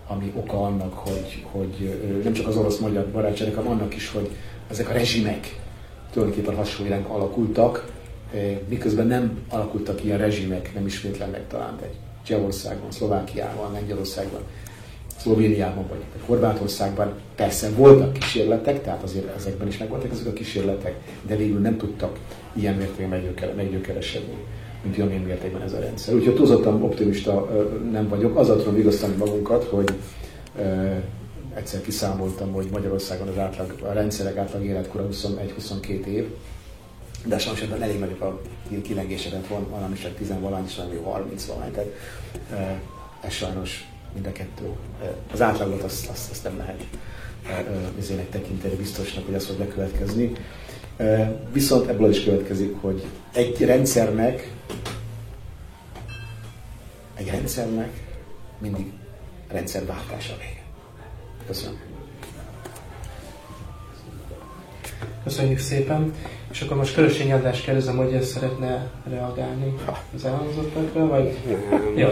ami 0.06 0.32
oka 0.36 0.62
annak, 0.62 0.94
hogy, 0.94 1.46
hogy 1.50 2.00
nem 2.24 2.32
csak 2.32 2.46
az 2.46 2.56
orosz-magyar 2.56 3.06
barátságnak, 3.06 3.56
hanem 3.56 3.70
annak 3.70 3.94
is, 3.94 4.10
hogy 4.10 4.30
ezek 4.70 4.88
a 4.88 4.92
rezsimek 4.92 5.60
tulajdonképpen 6.12 6.56
hasonlóan 6.56 7.02
alakultak, 7.02 7.92
miközben 8.68 9.06
nem 9.06 9.38
alakultak 9.48 10.04
ilyen 10.04 10.18
rezsimek, 10.18 10.74
nem 10.74 10.86
ismétlen 10.86 11.30
meg 11.30 11.46
talán 11.48 11.78
egy 11.82 11.94
Csehországban, 12.22 12.90
Szlovákiában, 12.90 13.72
Lengyelországban, 13.72 14.40
Szlovéniában 15.20 15.84
vagy 15.88 15.98
Horvátországban 16.26 17.12
persze 17.36 17.70
voltak 17.70 18.12
kísérletek, 18.12 18.82
tehát 18.82 19.02
azért 19.02 19.36
ezekben 19.36 19.68
is 19.68 19.78
megvoltak 19.78 20.10
ezek 20.10 20.26
a 20.26 20.32
kísérletek, 20.32 20.94
de 21.22 21.36
végül 21.36 21.60
nem 21.60 21.76
tudtak 21.76 22.18
ilyen 22.52 22.74
mértékben 22.74 23.36
meggyökeresedni, 23.56 24.36
mint 24.82 24.98
amilyen 24.98 25.22
mértékben 25.22 25.62
ez 25.62 25.72
a 25.72 25.78
rendszer. 25.78 26.14
Úgyhogy 26.14 26.34
túlzottan 26.34 26.82
optimista 26.82 27.48
nem 27.92 28.08
vagyok. 28.08 28.38
Azzal 28.38 28.56
tudom 28.56 28.74
vigasztani 28.74 29.14
magunkat, 29.16 29.64
hogy 29.64 29.92
egyszer 31.54 31.80
kiszámoltam, 31.80 32.52
hogy 32.52 32.68
Magyarországon 32.72 33.28
az 33.28 33.38
átlag, 33.38 33.74
a 33.82 33.92
rendszerek 33.92 34.36
átlag 34.36 34.64
életkora 34.64 35.08
21-22 35.12 36.04
év, 36.04 36.26
de 37.26 37.38
sajnos 37.38 37.62
ebben 37.62 37.82
elég 37.82 37.98
nagyok 37.98 38.20
a 38.20 38.40
kilengésedet 38.82 39.46
van, 39.46 39.66
valami 39.70 39.92
is 39.92 40.06
10 40.18 40.32
valány, 40.40 40.64
és 40.66 40.76
valami 40.76 40.96
30 40.96 41.46
valány, 41.46 41.70
tehát 41.70 41.94
ez 43.20 43.32
sajnos 43.32 43.88
mind 44.16 44.26
a 44.26 44.32
kettő. 44.32 44.70
Az 45.32 45.42
átlagot 45.42 45.82
azt, 45.82 46.08
azt, 46.08 46.30
azt 46.30 46.44
nem 46.44 46.56
lehet 46.56 46.84
vizének 47.96 48.30
tekinteni 48.30 48.74
biztosnak, 48.74 49.24
hogy 49.26 49.34
az 49.34 49.46
fog 49.46 49.56
bekövetkezni. 49.56 50.32
Viszont 51.52 51.88
ebből 51.88 52.10
is 52.10 52.24
következik, 52.24 52.74
hogy 52.80 53.04
egy 53.32 53.60
rendszernek 53.64 54.54
egy 57.16 57.30
rendszernek 57.30 57.90
mindig 58.58 58.92
rendszerváltása 59.48 60.34
vége. 60.38 60.62
Köszönöm. 61.46 61.78
Köszönjük 65.24 65.58
szépen. 65.58 66.14
És 66.50 66.60
akkor 66.60 66.76
most 66.76 66.94
Körösény 66.94 67.32
András 67.32 67.60
kérdezem, 67.60 67.96
hogy 67.96 68.14
ezt 68.14 68.30
szeretne 68.30 68.90
reagálni 69.10 69.74
az 70.14 70.24
elhangzottakra, 70.24 71.06
vagy? 71.06 71.38
Jó, 71.94 72.08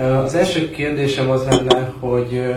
Az 0.00 0.34
első 0.34 0.70
kérdésem 0.70 1.30
az 1.30 1.44
lenne, 1.44 1.92
hogy 1.98 2.54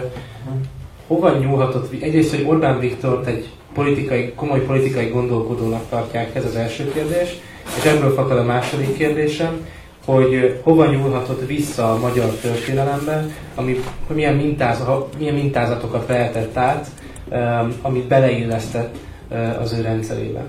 hova 1.08 1.38
nyúlhatott, 1.38 2.02
egyrészt, 2.02 2.36
hogy 2.36 2.46
Orbán 2.48 2.80
Viktort 2.80 3.28
egy 3.28 3.50
politikai, 3.74 4.34
komoly 4.36 4.60
politikai 4.60 5.08
gondolkodónak 5.08 5.90
tartják, 5.90 6.36
ez 6.36 6.46
az 6.46 6.56
első 6.56 6.92
kérdés, 6.92 7.36
és 7.78 7.84
ebből 7.84 8.14
fakad 8.14 8.38
a 8.38 8.44
második 8.44 8.98
kérdésem, 8.98 9.68
hogy 10.06 10.60
hova 10.64 10.86
nyúlhatott 10.86 11.48
vissza 11.48 11.92
a 11.92 12.00
magyar 12.00 12.30
történelembe, 12.30 13.26
ami, 13.56 13.80
hogy 14.08 14.16
milyen, 14.16 14.36
mintáz, 14.36 14.84
milyen 15.18 15.34
mintázatokat 15.34 16.08
vehetett 16.08 16.58
át, 16.58 16.88
amit 17.82 18.08
beleillesztett 18.08 18.96
az 19.60 19.74
ő 19.74 19.82
rendszerébe. 19.82 20.46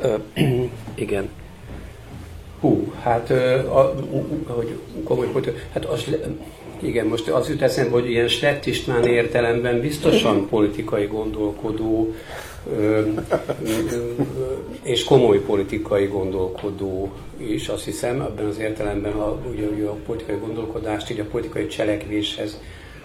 Ö, 0.00 0.14
igen. 0.94 1.28
Hú, 2.60 2.92
hát, 3.00 3.30
a, 3.68 3.94
hogy 4.46 4.78
komoly 5.04 5.28
hát 5.72 5.84
az, 5.84 6.04
igen, 6.80 7.06
most 7.06 7.28
az 7.28 7.48
jut 7.48 7.62
eszembe, 7.62 7.90
hogy 7.90 8.10
ilyen 8.10 8.28
Slett 8.28 8.66
István 8.66 9.04
értelemben 9.04 9.80
biztosan 9.80 10.48
politikai 10.48 11.06
gondolkodó, 11.06 12.14
és 14.82 15.04
komoly 15.04 15.38
politikai 15.38 16.06
gondolkodó 16.06 17.12
is, 17.36 17.68
azt 17.68 17.84
hiszem, 17.84 18.20
ebben 18.20 18.46
az 18.46 18.58
értelemben 18.58 19.12
a, 19.12 19.38
ugye, 19.50 19.86
a 19.86 19.96
politikai 20.06 20.36
gondolkodást 20.36 21.10
így 21.10 21.20
a 21.20 21.24
politikai 21.24 21.66
cselekvéshez 21.66 22.60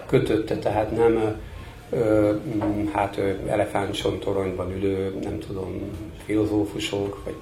kötötte, 0.06 0.58
tehát 0.58 0.96
nem 0.96 1.40
hát 2.92 3.20
elefántsontoronyban 3.46 4.72
ülő, 4.76 5.14
nem 5.22 5.38
tudom, 5.38 5.80
filozófusok, 6.24 7.24
vagy 7.24 7.34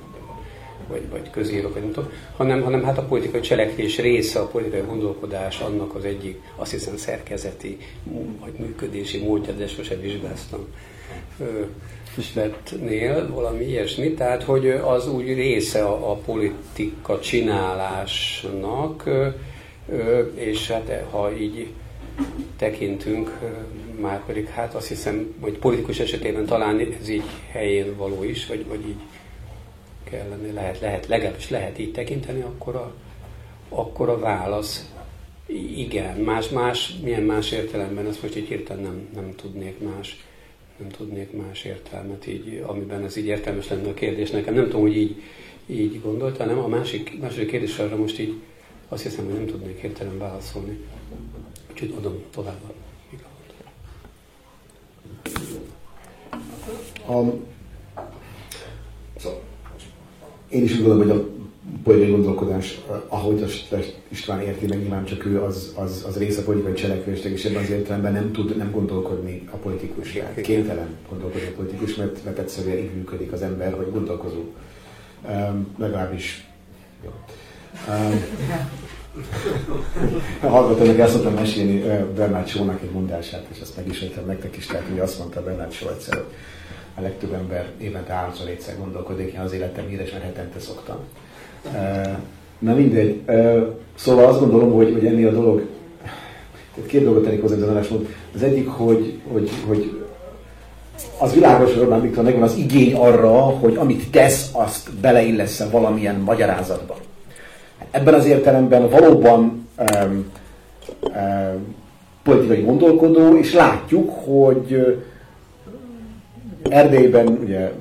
vagy, 0.93 1.09
vagy 1.11 1.31
közírok, 1.31 1.73
vagy 1.73 1.83
nem 1.83 1.93
tudom, 1.93 2.11
hanem, 2.37 2.63
hanem 2.63 2.83
hát 2.83 2.99
a 2.99 3.03
politikai 3.03 3.41
cselekvés 3.41 3.99
része, 3.99 4.41
a 4.41 4.47
politikai 4.47 4.81
gondolkodás 4.87 5.61
annak 5.61 5.95
az 5.95 6.05
egyik, 6.05 6.41
azt 6.57 6.71
hiszem 6.71 6.97
szerkezeti 6.97 7.79
vagy 8.41 8.53
működési 8.59 9.19
módja, 9.19 9.53
de 9.53 9.67
sosem 9.67 10.01
vizsgáztam. 10.01 10.67
Svettnél 12.19 13.33
valami 13.33 13.65
ilyesmi, 13.65 14.13
tehát 14.13 14.43
hogy 14.43 14.69
az 14.69 15.09
úgy 15.09 15.35
része 15.35 15.85
a, 15.85 16.11
a 16.11 16.15
politika 16.15 17.21
csinálásnak, 17.21 19.11
és 20.35 20.71
hát 20.71 21.05
ha 21.11 21.33
így 21.37 21.69
tekintünk, 22.57 23.39
már 24.01 24.25
pedig 24.27 24.47
hát 24.47 24.75
azt 24.75 24.89
hiszem, 24.89 25.35
hogy 25.41 25.59
politikus 25.59 26.01
esetében 26.01 26.47
talán 26.47 26.79
ez 27.01 27.09
így 27.09 27.23
helyén 27.51 27.97
való 27.97 28.25
is, 28.25 28.47
vagy, 28.47 28.67
vagy 28.69 28.89
így 28.89 29.01
kellene, 30.13 30.53
lehet, 30.53 30.81
lehet, 30.81 31.07
legalábbis 31.07 31.51
lehet 31.51 31.79
így 31.79 31.93
tekinteni, 31.93 32.41
akkor 32.41 32.75
a, 32.75 32.95
akkor 33.69 34.09
a 34.09 34.19
válasz 34.19 34.91
igen, 35.77 36.17
más, 36.17 36.49
más, 36.49 36.95
milyen 37.03 37.23
más 37.23 37.51
értelemben, 37.51 38.07
ezt 38.07 38.23
most 38.23 38.37
így 38.37 38.49
hirtelen 38.49 38.83
nem, 38.83 39.09
nem 39.15 39.35
tudnék 39.37 39.79
más, 39.79 40.25
nem 40.79 40.89
tudnék 40.89 41.33
más 41.33 41.65
értelmet 41.65 42.27
így, 42.27 42.65
amiben 42.67 43.05
ez 43.05 43.17
így 43.17 43.27
értelmes 43.27 43.69
lenne 43.69 43.89
a 43.89 43.95
kérdés 43.95 44.31
nekem. 44.31 44.55
Nem 44.55 44.65
tudom, 44.65 44.81
hogy 44.81 44.97
így, 44.97 45.23
így 45.67 46.01
gondolta, 46.03 46.45
nem? 46.45 46.59
A 46.59 46.69
másik, 46.69 47.21
második 47.21 47.51
kérdés 47.51 47.79
arra 47.79 47.97
most 47.97 48.19
így 48.19 48.35
azt 48.89 49.03
hiszem, 49.03 49.25
hogy 49.25 49.35
nem 49.35 49.47
tudnék 49.47 49.81
hirtelen 49.81 50.19
válaszolni. 50.19 50.79
Úgyhogy 51.71 51.95
adom 51.99 52.23
tovább 52.31 52.61
a, 57.07 57.23
én 60.53 60.63
is 60.63 60.73
úgy 60.73 60.85
gondolom, 60.85 61.09
hogy 61.09 61.19
a 61.19 61.29
politikai 61.83 62.13
gondolkodás, 62.13 62.81
ahogy 63.09 63.43
a 63.43 63.77
István 64.09 64.41
érti 64.41 64.67
meg, 64.67 64.79
nyilván 64.79 65.05
csak 65.05 65.27
ő, 65.27 65.43
az, 65.43 65.73
az, 65.77 66.05
az 66.09 66.19
része 66.19 66.41
a 66.41 66.45
politikai 66.45 66.73
cselekvésnek, 66.73 67.33
és 67.33 67.45
ebben 67.45 67.63
az 67.63 67.71
értelemben 67.71 68.13
nem 68.13 68.33
tud 68.33 68.57
nem 68.57 68.71
gondolkodni 68.71 69.49
a 69.51 69.57
politikus. 69.57 70.19
Kénytelen 70.43 70.97
gondolkodni 71.09 71.49
a 71.49 71.57
politikus, 71.57 71.95
mert, 71.95 72.25
mert 72.25 72.39
egyszerűen 72.39 72.79
így 72.79 72.95
működik 72.95 73.33
az 73.33 73.43
ember, 73.43 73.73
hogy 73.73 73.91
gondolkozó. 73.93 74.41
Um, 75.29 75.75
legalábbis 75.79 76.49
jó. 77.05 77.11
Um, 77.89 78.25
hallgatom, 80.51 80.87
meg 80.87 81.01
el 81.01 81.09
szoktam 81.09 81.35
mesélni 81.35 81.81
Bernard 82.17 82.49
Shaw-nak 82.49 82.83
egy 82.83 82.91
mondását, 82.91 83.47
és 83.53 83.61
azt 83.61 83.77
megismertem 83.77 84.27
nektek 84.27 84.57
is, 84.57 84.67
tehát 84.67 84.87
hogy 84.89 84.99
azt 84.99 85.19
mondta 85.19 85.43
Bernard 85.43 85.73
Shaw 85.73 85.89
egyszer, 85.89 86.15
hogy 86.15 86.27
a 86.95 87.01
legtöbb 87.01 87.33
ember 87.33 87.71
évente 87.79 88.13
háromszor 88.13 88.49
egyszer 88.49 88.79
gondolkodik, 88.79 89.33
én 89.33 89.41
az 89.41 89.53
életem 89.53 89.87
híres, 89.89 90.13
mert 90.13 90.25
hetente 90.25 90.61
szoktam. 90.61 90.97
Na 92.59 92.75
mindegy. 92.75 93.21
Szóval 93.95 94.25
azt 94.25 94.39
gondolom, 94.41 94.73
hogy, 94.73 94.93
hogy 94.93 95.07
ennél 95.07 95.29
a 95.29 95.33
dolog, 95.33 95.67
tehát 96.75 96.91
két 96.91 97.05
dolgot 97.05 97.25
tennék 97.25 97.41
hozzá 97.41 97.79
az 97.79 97.89
Az 98.35 98.43
egyik, 98.43 98.69
hogy, 98.69 99.19
hogy, 99.33 99.51
hogy 99.67 100.03
az 101.19 101.33
világos, 101.33 101.73
hogy 101.73 101.83
Orbán 101.83 102.01
Viktor 102.01 102.25
megvan 102.25 102.43
az 102.43 102.57
igény 102.57 102.95
arra, 102.95 103.31
hogy 103.33 103.77
amit 103.77 104.11
tesz, 104.11 104.51
azt 104.53 104.95
beleillesz 105.01 105.63
valamilyen 105.71 106.17
magyarázatba. 106.17 106.97
Ebben 107.91 108.15
az 108.15 108.27
értelemben 108.27 108.89
valóban 108.89 109.69
um, 109.79 110.33
um, 111.03 111.75
politikai 112.23 112.63
gondolkodó, 112.63 113.37
és 113.37 113.53
látjuk, 113.53 114.11
hogy 114.11 115.03
Erdélyben 116.69 117.27
ugye 117.27 117.73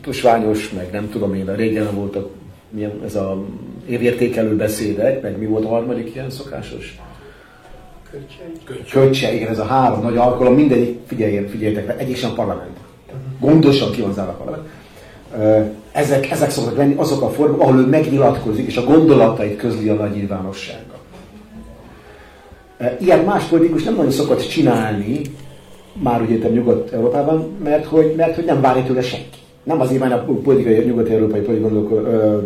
tusványos, 0.00 0.70
meg 0.70 0.88
nem 0.92 1.10
tudom 1.10 1.34
én, 1.34 1.54
régen 1.54 1.94
voltak 1.94 2.28
milyen, 2.70 3.00
ez 3.04 3.14
a 3.14 3.44
évértékelő 3.86 4.56
beszédek, 4.56 5.22
meg 5.22 5.38
mi 5.38 5.46
volt 5.46 5.64
a 5.64 5.68
harmadik 5.68 6.14
ilyen 6.14 6.30
szokásos? 6.30 6.98
Kötse. 8.90 9.34
igen, 9.34 9.48
ez 9.48 9.58
a 9.58 9.64
három 9.64 10.02
nagy 10.02 10.16
alkalom, 10.16 10.54
mindegyik, 10.54 10.98
figyeljen, 11.06 11.48
figyeljetek 11.48 11.86
meg, 11.86 12.00
egyik 12.00 12.16
sem 12.16 12.34
parlament. 12.34 12.76
Gondosan 13.40 13.90
ki 13.90 14.00
van 14.00 14.12
zárva 14.12 14.32
a 14.32 14.34
parlament. 14.34 14.68
Ezek, 15.92 16.30
ezek 16.30 16.50
szoktak 16.50 16.76
lenni 16.76 16.94
azok 16.96 17.22
a 17.22 17.30
formák, 17.30 17.60
ahol 17.60 17.78
ő 17.78 17.86
megnyilatkozik, 17.86 18.66
és 18.66 18.76
a 18.76 18.84
gondolatait 18.84 19.56
közli 19.56 19.88
a 19.88 19.94
nagy 19.94 20.10
nyilvánossággal. 20.10 20.98
Ilyen 23.00 23.24
más 23.24 23.44
politikus 23.44 23.82
nem 23.82 23.94
nagyon 23.94 24.10
szokott 24.10 24.48
csinálni, 24.48 25.20
már 26.02 26.22
úgy 26.22 26.30
értem 26.30 26.52
Nyugat-Európában, 26.52 27.56
mert 27.64 27.84
hogy, 27.84 28.14
mert 28.16 28.34
hogy 28.34 28.44
nem 28.44 28.60
várja 28.60 28.84
tőle 28.84 29.02
senki. 29.02 29.38
Nem 29.62 29.80
azért, 29.80 30.00
mert 30.00 30.12
a 30.12 30.32
politikai, 30.42 30.84
nyugat-európai 30.84 31.40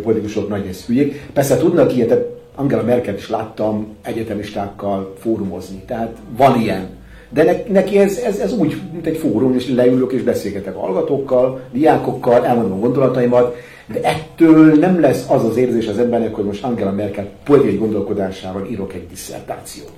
politikusok 0.03 0.49
nagy 0.49 0.65
rész 0.65 0.85
hülyék. 0.85 1.29
Persze 1.33 1.57
tudnak 1.57 1.95
ilyet, 1.95 2.25
Angela 2.55 2.83
Merkel 2.83 3.15
is 3.15 3.29
láttam 3.29 3.87
egyetemistákkal 4.01 5.13
fórumozni, 5.19 5.83
tehát 5.85 6.17
van 6.37 6.59
ilyen. 6.59 6.89
De 7.29 7.63
neki 7.67 7.97
ez, 7.97 8.17
ez, 8.17 8.39
ez 8.39 8.53
úgy, 8.53 8.81
mint 8.91 9.05
egy 9.05 9.17
fórum, 9.17 9.53
és 9.53 9.69
leülök 9.69 10.11
és 10.11 10.21
beszélgetek 10.21 10.75
hallgatókkal, 10.75 11.61
diákokkal, 11.71 12.45
elmondom 12.45 12.79
gondolataimat, 12.79 13.55
de 13.87 13.99
ettől 14.01 14.73
nem 14.75 14.99
lesz 14.99 15.25
az 15.29 15.45
az 15.45 15.57
érzés 15.57 15.87
az 15.87 15.97
embernek, 15.97 16.35
hogy 16.35 16.45
most 16.45 16.63
Angela 16.63 16.91
Merkel 16.91 17.29
politikai 17.43 17.77
gondolkodásával 17.77 18.67
írok 18.71 18.93
egy 18.93 19.07
diszertációt. 19.07 19.91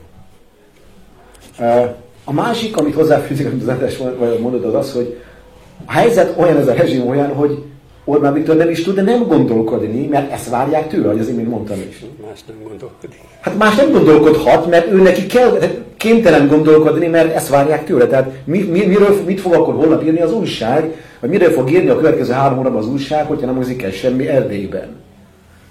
A 2.24 2.34
másik, 2.34 2.78
amit 2.78 2.94
hozzáfűzik, 2.94 3.46
amit 3.46 3.62
az 3.62 3.68
András 3.68 3.98
mondott, 4.40 4.64
az 4.64 4.74
az, 4.74 4.94
hogy 4.94 5.18
a 5.86 5.92
helyzet 5.92 6.34
olyan, 6.40 6.58
ez 6.58 6.68
a 6.68 6.74
rezsim 6.74 7.08
olyan, 7.08 7.34
hogy 7.34 7.64
Orbán 8.06 8.34
Viktor 8.34 8.56
nem 8.56 8.70
is 8.70 8.84
tud 8.84 9.04
nem 9.04 9.28
gondolkodni, 9.28 10.08
mert 10.08 10.32
ezt 10.32 10.50
várják 10.50 10.88
tőle, 10.88 11.08
hogy 11.08 11.20
az 11.20 11.30
imént 11.30 11.50
mondtam 11.50 11.78
is. 11.90 12.06
Más 12.28 12.44
nem 12.48 12.56
gondolkodik. 12.68 13.20
Hát 13.41 13.58
más 13.58 13.76
nem 13.76 13.91
gondolkodhat, 13.91 14.70
mert 14.70 14.91
ő 14.91 15.02
neki 15.02 15.26
kell, 15.26 15.60
kénytelen 15.98 16.48
gondolkodni, 16.48 17.08
mert 17.08 17.36
ezt 17.36 17.50
várják 17.50 17.86
tőle. 17.86 18.08
Tehát 18.08 18.32
mi, 18.45 18.60
mi, 18.60 18.86
miről, 18.86 19.22
mit 19.26 19.41
fog 19.41 19.54
akkor 19.54 19.74
holnap 19.74 20.04
írni 20.04 20.22
az 20.22 20.34
újság, 20.34 20.94
vagy 21.20 21.30
miről 21.30 21.52
fog 21.52 21.72
írni 21.72 21.90
a 21.90 21.98
következő 21.98 22.32
három 22.34 22.60
óra 22.60 22.78
az 22.78 22.88
újság, 22.88 23.26
hogyha 23.26 23.45
nem 23.45 23.56
hozik 23.56 23.84
el 23.84 23.91
semmi 23.91 24.28
Erdélyben. 24.28 24.88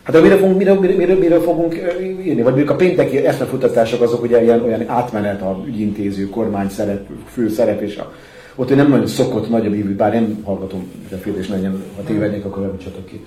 Hát 0.02 0.22
mire 0.22 0.36
fogunk, 0.36 0.58
mire, 0.58 0.74
mire, 0.74 1.14
mire 1.14 1.40
fogunk 1.40 1.74
írni? 2.00 2.42
Vagy 2.42 2.44
mondjuk 2.44 2.70
a 2.70 2.76
pénteki 2.76 3.16
eszmefutatások 3.16 4.02
azok 4.02 4.22
ugye 4.22 4.42
ilyen, 4.42 4.62
olyan 4.62 4.88
átmenet 4.88 5.42
a 5.42 5.62
ügyintéző, 5.66 6.28
kormány 6.28 6.68
szerep, 6.68 7.06
fő 7.32 7.48
szerep, 7.48 7.80
és 7.80 7.96
a, 7.96 8.12
ott 8.54 8.70
én 8.70 8.76
nem 8.76 8.88
nagyon 8.88 9.06
szokott 9.06 9.50
nagyobb 9.50 9.74
ívű, 9.74 9.94
bár 9.96 10.12
nem 10.12 10.42
hallgatom 10.44 10.90
mindenféle, 11.00 11.38
és 11.38 11.46
nagyon, 11.46 11.82
ha 11.96 12.02
tévednék, 12.02 12.44
akkor 12.44 12.62
nem 12.62 12.78
csatok 12.78 13.06
ki. 13.06 13.26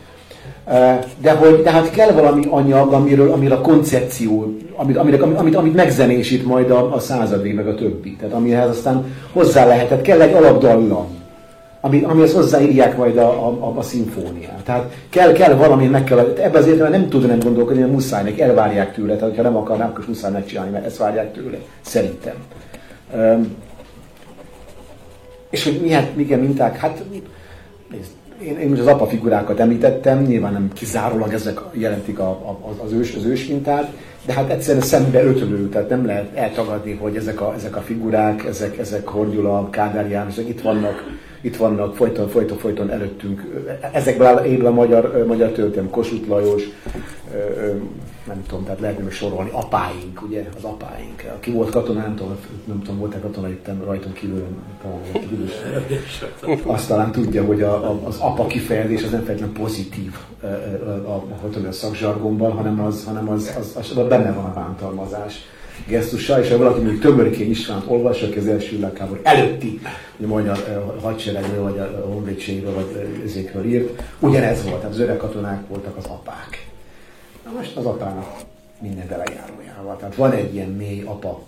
De, 1.21 1.31
hogy, 1.31 1.61
de 1.61 1.71
hát 1.71 1.91
kell 1.91 2.11
valami 2.11 2.45
anyag, 2.49 2.93
amiről, 2.93 3.31
amiről 3.31 3.57
a 3.57 3.61
koncepció, 3.61 4.55
amit, 4.75 4.97
amit, 4.97 5.21
amit, 5.21 5.55
amit 5.55 5.75
megzenésít 5.75 6.45
majd 6.45 6.71
a, 6.71 6.93
a 6.93 6.99
századé, 6.99 7.51
meg 7.51 7.67
a 7.67 7.75
többi. 7.75 8.15
Tehát 8.15 8.33
amihez 8.33 8.69
aztán 8.69 9.05
hozzá 9.31 9.65
lehetett, 9.65 10.01
kell 10.01 10.21
egy 10.21 10.33
alapdallam, 10.33 11.07
ami, 11.85 12.03
amihez 12.03 12.33
hozzáírják 12.33 12.97
majd 12.97 13.17
a, 13.17 13.47
a, 13.47 13.47
a, 13.47 13.77
a 13.77 13.81
szimfóniát. 13.81 14.63
Tehát 14.63 14.93
kell, 15.09 15.31
kell 15.31 15.53
valami, 15.53 15.87
meg 15.87 16.03
kell, 16.03 16.19
ebben 16.19 16.61
az 16.61 16.67
értelemben 16.67 16.99
nem 16.99 17.09
tud 17.09 17.27
nem 17.27 17.39
gondolkodni, 17.39 17.81
mert 17.81 17.91
muszáj, 17.91 18.23
neki 18.23 18.41
elvárják 18.41 18.93
tőle, 18.93 19.15
tehát 19.15 19.35
ha 19.35 19.41
nem 19.41 19.55
akarnák, 19.55 19.89
akkor 19.89 20.05
muszáj 20.07 20.31
megcsinálni, 20.31 20.71
mert 20.71 20.85
ezt 20.85 20.97
várják 20.97 21.33
tőle, 21.33 21.57
szerintem. 21.81 22.35
Um, 23.15 23.55
és 25.49 25.63
hogy 25.63 25.79
milyen, 25.81 26.07
milyen 26.15 26.39
minták, 26.39 26.77
hát 26.77 27.03
nézd, 27.91 28.09
én, 28.43 28.59
én 28.59 28.69
most 28.69 28.81
az 28.81 28.87
apa 28.87 29.07
figurákat 29.07 29.59
említettem, 29.59 30.21
nyilván 30.21 30.53
nem 30.53 30.71
kizárólag 30.73 31.33
ezek 31.33 31.59
jelentik 31.71 32.19
a, 32.19 32.29
a, 32.29 32.59
az, 32.83 32.91
ős, 32.91 33.15
az 33.15 33.25
ősmintát, 33.25 33.91
de 34.25 34.33
hát 34.33 34.49
egyszerűen 34.49 34.83
szembe 34.83 35.23
ötölő, 35.23 35.69
tehát 35.69 35.89
nem 35.89 36.05
lehet 36.05 36.35
eltagadni, 36.35 36.93
hogy 36.93 37.15
ezek 37.15 37.41
a, 37.41 37.53
ezek 37.57 37.75
a 37.75 37.81
figurák, 37.81 38.45
ezek, 38.45 38.77
ezek 38.77 39.07
Hordyula, 39.07 39.69
Kádár 39.69 40.09
János, 40.09 40.37
itt 40.37 40.61
vannak, 40.61 41.03
itt 41.45 41.57
vannak 41.57 41.95
folyton, 41.95 42.27
folyton, 42.27 42.57
folyton 42.57 42.89
előttünk. 42.89 43.65
Ezekből 43.91 44.37
él 44.37 44.65
a 44.65 44.71
magyar, 44.71 45.25
magyar 45.27 45.51
történelem, 45.51 45.89
Kossuth 45.89 46.27
Lajos, 46.27 46.63
nem 48.27 48.43
tudom, 48.47 48.63
tehát 48.63 48.79
lehetne 48.79 49.03
még 49.03 49.13
sorolni, 49.13 49.49
apáink, 49.53 50.21
ugye, 50.27 50.49
az 50.57 50.63
apáink. 50.63 51.23
Aki 51.35 51.51
volt 51.51 51.69
katona, 51.69 51.99
nem 51.99 52.15
tudom, 52.15 52.37
nem 52.65 52.81
tudom 52.81 52.97
volt-e 52.99 53.19
katona 53.19 53.49
itt 53.49 53.69
rajtunk 53.85 54.15
kívül, 54.15 54.43
azt 56.65 56.87
talán 56.87 57.11
tudja, 57.11 57.45
hogy 57.45 57.61
a, 57.61 57.91
a, 57.91 57.99
az 58.03 58.17
apa 58.19 58.45
kifejezés 58.45 59.03
az 59.03 59.11
nem 59.11 59.23
feltétlenül 59.23 59.55
pozitív 59.55 60.15
a, 60.41 60.45
a, 60.45 61.23
a, 61.41 61.67
a 61.67 61.71
szakzsargonban, 61.71 62.51
hanem 62.51 62.79
az, 62.81 63.05
hanem 63.05 63.29
az, 63.29 63.55
az, 63.59 63.75
az, 63.79 63.97
az 63.97 64.07
benne 64.07 64.31
van 64.31 64.45
a 64.45 64.53
bántalmazás 64.53 65.33
gesztusa, 65.87 66.39
és 66.39 66.49
ha 66.49 66.57
valaki 66.57 66.79
mondjuk 66.79 67.01
Tömörkény 67.01 67.49
Istvánt 67.49 67.83
olvassa 67.87 68.27
az 68.37 68.47
első 68.47 68.75
világháború 68.75 69.19
előtti 69.23 69.79
a 70.23 70.27
magyar 70.27 70.97
hadseregről, 71.01 71.63
vagy 71.63 71.79
a 71.79 72.05
honvédségről, 72.07 72.73
vagy 72.73 73.21
ezékről 73.25 73.65
írt, 73.65 74.03
ugyanez 74.19 74.63
volt, 74.63 74.83
az 74.83 74.99
öreg 74.99 75.17
katonák 75.17 75.67
voltak 75.67 75.97
az 75.97 76.05
apák. 76.05 76.67
Na 77.45 77.51
most 77.51 77.75
az 77.75 77.85
apának 77.85 78.35
minden 78.81 79.07
belejárójával. 79.07 79.97
Tehát 79.97 80.15
van 80.15 80.31
egy 80.31 80.53
ilyen 80.53 80.69
mély 80.69 81.01
apa 81.01 81.43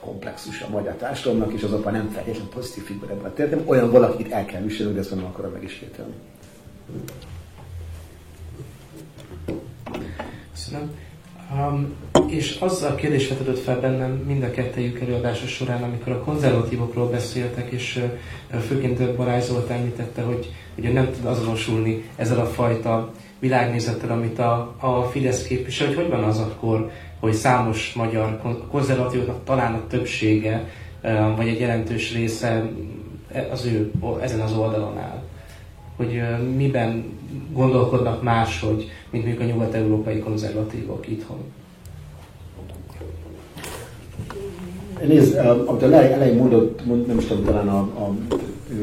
komplexus 0.00 0.60
a 0.60 0.68
magyar 0.68 0.94
társadalomnak, 0.94 1.52
és 1.52 1.62
az 1.62 1.72
apa 1.72 1.90
nem 1.90 2.10
feltétlenül 2.10 2.48
pozitív 2.48 2.84
figura 2.84 3.12
ebben 3.12 3.30
a 3.30 3.32
történetben, 3.32 3.68
olyan 3.68 3.90
valakit 3.90 4.32
el 4.32 4.44
kell 4.44 4.62
viselni, 4.62 4.92
de 4.92 5.00
ezt 5.00 5.14
nem 5.14 5.24
akarom 5.24 5.52
megismételni. 5.52 6.12
Köszönöm. 10.52 10.90
Um, 11.54 11.94
és 12.26 12.56
az 12.60 12.82
a 12.82 12.94
kérdés 12.94 13.28
vetődött 13.28 13.58
fel 13.58 13.80
bennem 13.80 14.10
mind 14.10 14.42
a 14.42 14.50
kettejük 14.50 15.00
előadása 15.00 15.46
során, 15.46 15.82
amikor 15.82 16.12
a 16.12 16.20
konzervatívokról 16.20 17.10
beszéltek, 17.10 17.70
és 17.70 18.02
uh, 18.52 18.60
főként 18.60 19.16
Barály 19.16 19.40
Zolt 19.40 19.70
említette, 19.70 20.22
hogy 20.22 20.52
ugye 20.78 20.92
nem 20.92 21.10
tud 21.12 21.24
azonosulni 21.24 22.04
ezzel 22.16 22.40
a 22.40 22.46
fajta 22.46 23.12
világnézettel, 23.38 24.10
amit 24.10 24.38
a, 24.38 24.74
a 24.78 25.02
Fidesz 25.02 25.46
képvisel, 25.46 25.86
hogy 25.86 25.96
hogy 25.96 26.08
van 26.08 26.24
az 26.24 26.38
akkor, 26.38 26.90
hogy 27.20 27.32
számos 27.32 27.92
magyar 27.92 28.40
konzervatívoknak 28.70 29.44
talán 29.44 29.74
a 29.74 29.86
többsége, 29.86 30.68
vagy 31.36 31.48
egy 31.48 31.60
jelentős 31.60 32.12
része 32.12 32.70
az 33.50 33.64
ő 33.64 33.90
ezen 34.20 34.40
az 34.40 34.52
oldalon 34.52 34.98
áll. 34.98 35.22
Hogy 35.96 36.22
miben 36.56 37.04
gondolkodnak 37.52 38.22
máshogy, 38.22 38.90
mint 39.14 39.26
mondjuk 39.26 39.48
a 39.48 39.52
nyugat-európai 39.52 40.18
konzervatívok 40.18 41.08
itthon. 41.08 41.38
Nézd, 45.06 45.36
amit 45.66 45.82
a 45.82 45.92
elején 45.92 46.36
mondott, 46.36 46.86
mond, 46.86 47.06
nem 47.06 47.18
is 47.18 47.24
tudom, 47.24 47.44
talán 47.44 47.68
a, 47.68 47.78
a, 47.78 48.14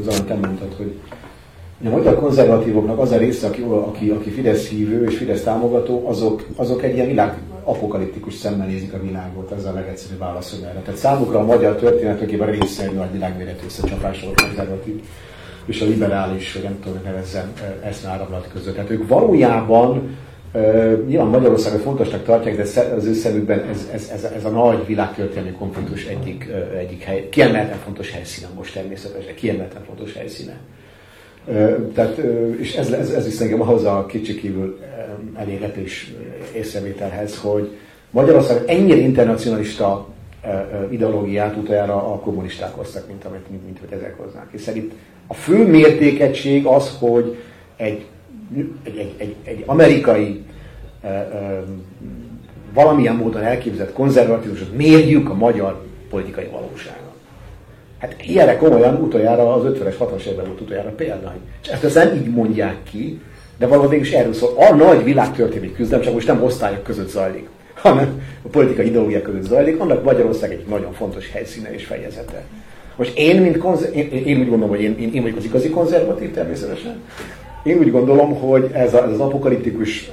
a, 0.06 0.24
te 0.26 0.34
mondtad, 0.34 0.74
hogy 0.76 0.92
a 1.84 1.88
magyar 1.88 2.18
konzervatívoknak 2.18 2.98
az 2.98 3.10
a 3.10 3.16
része, 3.16 3.46
aki, 3.46 3.62
aki, 3.62 4.08
aki 4.08 4.30
Fidesz 4.30 4.68
hívő 4.68 5.04
és 5.04 5.16
Fidesz 5.16 5.42
támogató, 5.42 6.08
azok, 6.08 6.46
azok 6.56 6.82
egy 6.82 6.94
ilyen 6.94 7.06
világ 7.06 7.38
apokaliptikus 7.64 8.34
szemmel 8.34 8.66
nézik 8.66 8.92
a 8.92 9.02
világot, 9.02 9.50
ez 9.50 9.64
a 9.64 9.72
legegyszerűbb 9.72 10.18
válasz 10.18 10.58
erre. 10.62 10.80
Tehát 10.80 11.00
számukra 11.00 11.38
a 11.38 11.44
magyar 11.44 11.76
történet 11.76 12.40
a 12.40 12.44
része 12.44 12.84
egy 12.84 12.94
nagy 12.94 13.12
világméretű 13.12 13.64
összecsapás 13.66 14.22
volt 14.22 14.42
konzervatív 14.42 15.02
és 15.66 15.80
a 15.80 15.84
liberális, 15.84 16.52
vagy 16.52 16.62
nem 16.62 16.78
tudom, 16.82 16.98
hogy 16.98 17.06
nevezzem, 17.06 17.52
eszmeáramlat 17.82 18.48
között. 18.52 18.74
Tehát 18.74 18.90
ők 18.90 19.08
valójában 19.08 20.16
nyilván 21.06 21.26
Magyarországot 21.26 21.80
fontosnak 21.80 22.24
tartják, 22.24 22.56
de 22.56 22.62
az 22.96 23.04
ő 23.04 23.12
szemükben 23.12 23.62
ez, 23.62 23.88
ez, 23.92 24.10
ez, 24.12 24.24
ez 24.24 24.44
a 24.44 24.48
nagy 24.48 24.86
világtörténelmi 24.86 25.50
konfliktus 25.50 26.04
egyik, 26.06 26.48
egyik 26.78 27.02
hely, 27.02 27.28
kiemelten 27.28 27.78
fontos 27.78 28.10
helyszíne 28.10 28.48
most 28.56 28.74
természetesen, 28.74 29.34
kiemelten 29.34 29.82
fontos 29.84 30.12
helyszíne. 30.14 30.56
Tehát, 31.94 32.16
és 32.58 32.74
ez, 32.74 32.90
ez, 32.90 33.10
ez 33.10 33.26
is 33.26 33.40
engem 33.40 33.60
ahhoz 33.60 33.84
a 33.84 34.06
kicsikívül 34.06 34.80
elégletés 35.36 36.14
észrevételhez, 36.54 37.38
hogy 37.38 37.70
Magyarország 38.10 38.62
ennyire 38.66 39.00
internacionalista 39.00 40.08
ideológiát 40.90 41.56
utoljára 41.56 42.12
a 42.12 42.18
kommunisták 42.18 42.74
hoztak, 42.74 43.06
mint 43.06 43.24
amit, 43.24 43.50
mint, 43.50 43.64
mint, 43.64 43.80
mint 43.80 43.92
ezek 43.92 44.18
hoznák. 44.18 44.50
Hiszen 44.50 44.76
itt 44.76 44.92
a 45.32 45.34
fő 45.34 45.66
mértékegység 45.66 46.66
az, 46.66 46.96
hogy 46.98 47.36
egy, 47.76 48.06
egy, 48.82 48.98
egy, 48.98 49.14
egy, 49.16 49.34
egy 49.44 49.62
amerikai 49.66 50.44
valamilyen 52.74 53.16
módon 53.16 53.42
elképzelt 53.42 53.92
konzervatívusot 53.92 54.76
mérjük 54.76 55.30
a 55.30 55.34
magyar 55.34 55.82
politikai 56.10 56.44
valóságot. 56.44 57.12
Hát 57.98 58.16
ilyenre 58.26 58.56
komolyan 58.56 58.94
utoljára 58.94 59.54
az 59.54 59.62
50-es, 59.64 59.94
60-as 59.98 60.24
évben 60.24 60.46
volt 60.46 60.60
utoljára 60.60 60.90
példány. 60.90 61.40
És 61.62 61.68
ezt 61.68 61.84
aztán 61.84 62.16
így 62.16 62.30
mondják 62.30 62.76
ki, 62.90 63.20
de 63.58 63.66
valahogy 63.66 64.00
is 64.00 64.12
erről 64.12 64.32
szól. 64.32 64.54
A 64.56 64.74
nagy 64.74 65.04
világtörténelmi 65.04 65.72
küzdelem 65.72 66.04
csak 66.04 66.14
most 66.14 66.26
nem 66.26 66.42
osztályok 66.42 66.82
között 66.82 67.08
zajlik, 67.08 67.48
hanem 67.74 68.22
a 68.42 68.48
politikai 68.48 68.86
ideológiák 68.86 69.22
között 69.22 69.42
zajlik, 69.42 69.80
annak 69.80 70.04
Magyarország 70.04 70.52
egy 70.52 70.64
nagyon 70.68 70.92
fontos 70.92 71.30
helyszíne 71.30 71.74
és 71.74 71.84
fejezete. 71.84 72.44
Most 72.96 73.18
én, 73.18 73.40
mint 73.40 73.58
konzer- 73.58 73.94
én, 73.94 74.08
én, 74.10 74.38
úgy 74.38 74.48
gondolom, 74.48 74.68
hogy 74.68 74.82
én, 74.82 74.98
én, 74.98 75.12
én 75.14 75.22
vagyok 75.22 75.36
az 75.36 75.44
igazi 75.44 75.70
konzervatív 75.70 76.30
természetesen. 76.30 77.00
Én 77.62 77.78
úgy 77.78 77.90
gondolom, 77.90 78.34
hogy 78.34 78.70
ez, 78.72 78.94
a, 78.94 79.04
ez 79.04 79.12
az 79.12 79.20
apokaliptikus 79.20 80.10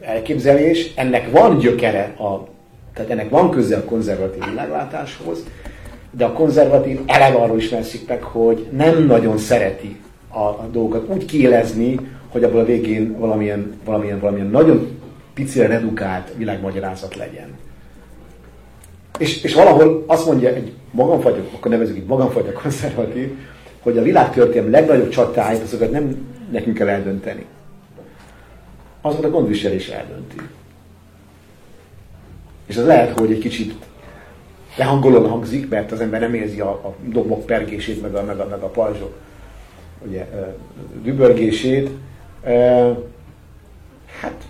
elképzelés, 0.00 0.92
ennek 0.94 1.30
van 1.30 1.58
gyökere, 1.58 2.14
a, 2.18 2.48
tehát 2.94 3.10
ennek 3.10 3.30
van 3.30 3.50
köze 3.50 3.76
a 3.76 3.84
konzervatív 3.84 4.44
világlátáshoz, 4.44 5.44
de 6.10 6.24
a 6.24 6.32
konzervatív 6.32 7.00
eleve 7.06 7.36
arról 7.36 7.58
ismerszik 7.58 8.08
meg, 8.08 8.22
hogy 8.22 8.66
nem 8.70 9.06
nagyon 9.06 9.38
szereti 9.38 9.96
a, 10.28 10.38
a 10.38 10.68
dolgokat 10.72 11.08
úgy 11.08 11.24
kielezni, 11.24 11.98
hogy 12.28 12.44
abból 12.44 12.60
a 12.60 12.64
végén 12.64 13.16
valamilyen, 13.18 13.72
valamilyen, 13.84 14.20
valamilyen 14.20 14.50
nagyon 14.50 15.00
picire 15.34 15.66
redukált 15.66 16.32
világmagyarázat 16.36 17.16
legyen. 17.16 17.48
És, 19.18 19.42
és 19.42 19.54
valahol 19.54 20.04
azt 20.06 20.26
mondja 20.26 20.48
egy 20.48 20.72
magamfajta, 20.90 21.40
akkor 21.54 21.70
nevezük 21.70 21.96
így 21.96 22.06
magamfajta 22.06 22.52
konzervatív, 22.62 23.38
hogy 23.80 23.98
a 23.98 24.02
világtörténelem 24.02 24.70
legnagyobb 24.70 25.08
csatáit, 25.08 25.62
azokat 25.62 25.90
nem 25.90 26.26
nekünk 26.50 26.76
kell 26.76 26.88
eldönteni. 26.88 27.46
Azokat 29.00 29.24
a 29.24 29.30
gondviselés 29.30 29.88
eldönti. 29.88 30.36
És 32.66 32.76
az 32.76 32.86
lehet, 32.86 33.18
hogy 33.18 33.30
egy 33.30 33.38
kicsit 33.38 33.74
lehangolóan 34.76 35.30
hangzik, 35.30 35.68
mert 35.68 35.92
az 35.92 36.00
ember 36.00 36.20
nem 36.20 36.34
érzi 36.34 36.60
a, 36.60 36.70
a 36.70 36.94
dobok 37.04 37.46
pergését, 37.46 38.02
meg 38.02 38.14
a, 38.14 38.24
meg 38.24 38.38
a, 38.40 38.46
meg 38.46 38.62
a 38.62 38.68
pajzsok 38.68 39.16
ugye, 40.06 40.26
dübörgését. 41.02 41.90
Hát 44.20 44.48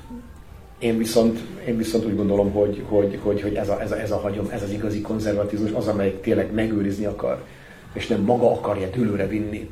én 0.79 0.99
viszont, 0.99 1.39
én 1.67 1.77
viszont 1.77 2.05
úgy 2.05 2.17
gondolom, 2.17 2.53
hogy, 2.53 2.83
hogy, 2.89 3.19
hogy, 3.23 3.43
hogy 3.43 3.55
ez, 3.55 3.69
a, 3.69 3.81
ez, 3.81 3.93
a, 3.93 4.01
ez, 4.01 4.11
a 4.11 4.19
hagyom, 4.19 4.49
ez 4.51 4.63
az 4.63 4.71
igazi 4.71 5.01
konzervatizmus, 5.01 5.71
az, 5.71 5.89
amelyik 5.89 6.21
tényleg 6.21 6.53
megőrizni 6.53 7.05
akar, 7.05 7.45
és 7.93 8.07
nem 8.07 8.21
maga 8.21 8.51
akarja 8.51 8.89
dőlőre 8.89 9.27
vinni 9.27 9.71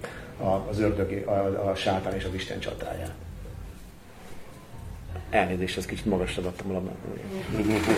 az 0.70 0.80
ördög, 0.80 1.26
a, 1.26 1.30
a 1.70 1.74
sátán 1.74 2.14
és 2.14 2.24
az 2.24 2.34
Isten 2.34 2.58
csatáját. 2.58 3.12
Elnézést, 5.30 5.76
ez 5.76 5.86
kicsit 5.86 6.04
magasra 6.04 6.42
adtam 6.42 6.76
a 6.76 6.82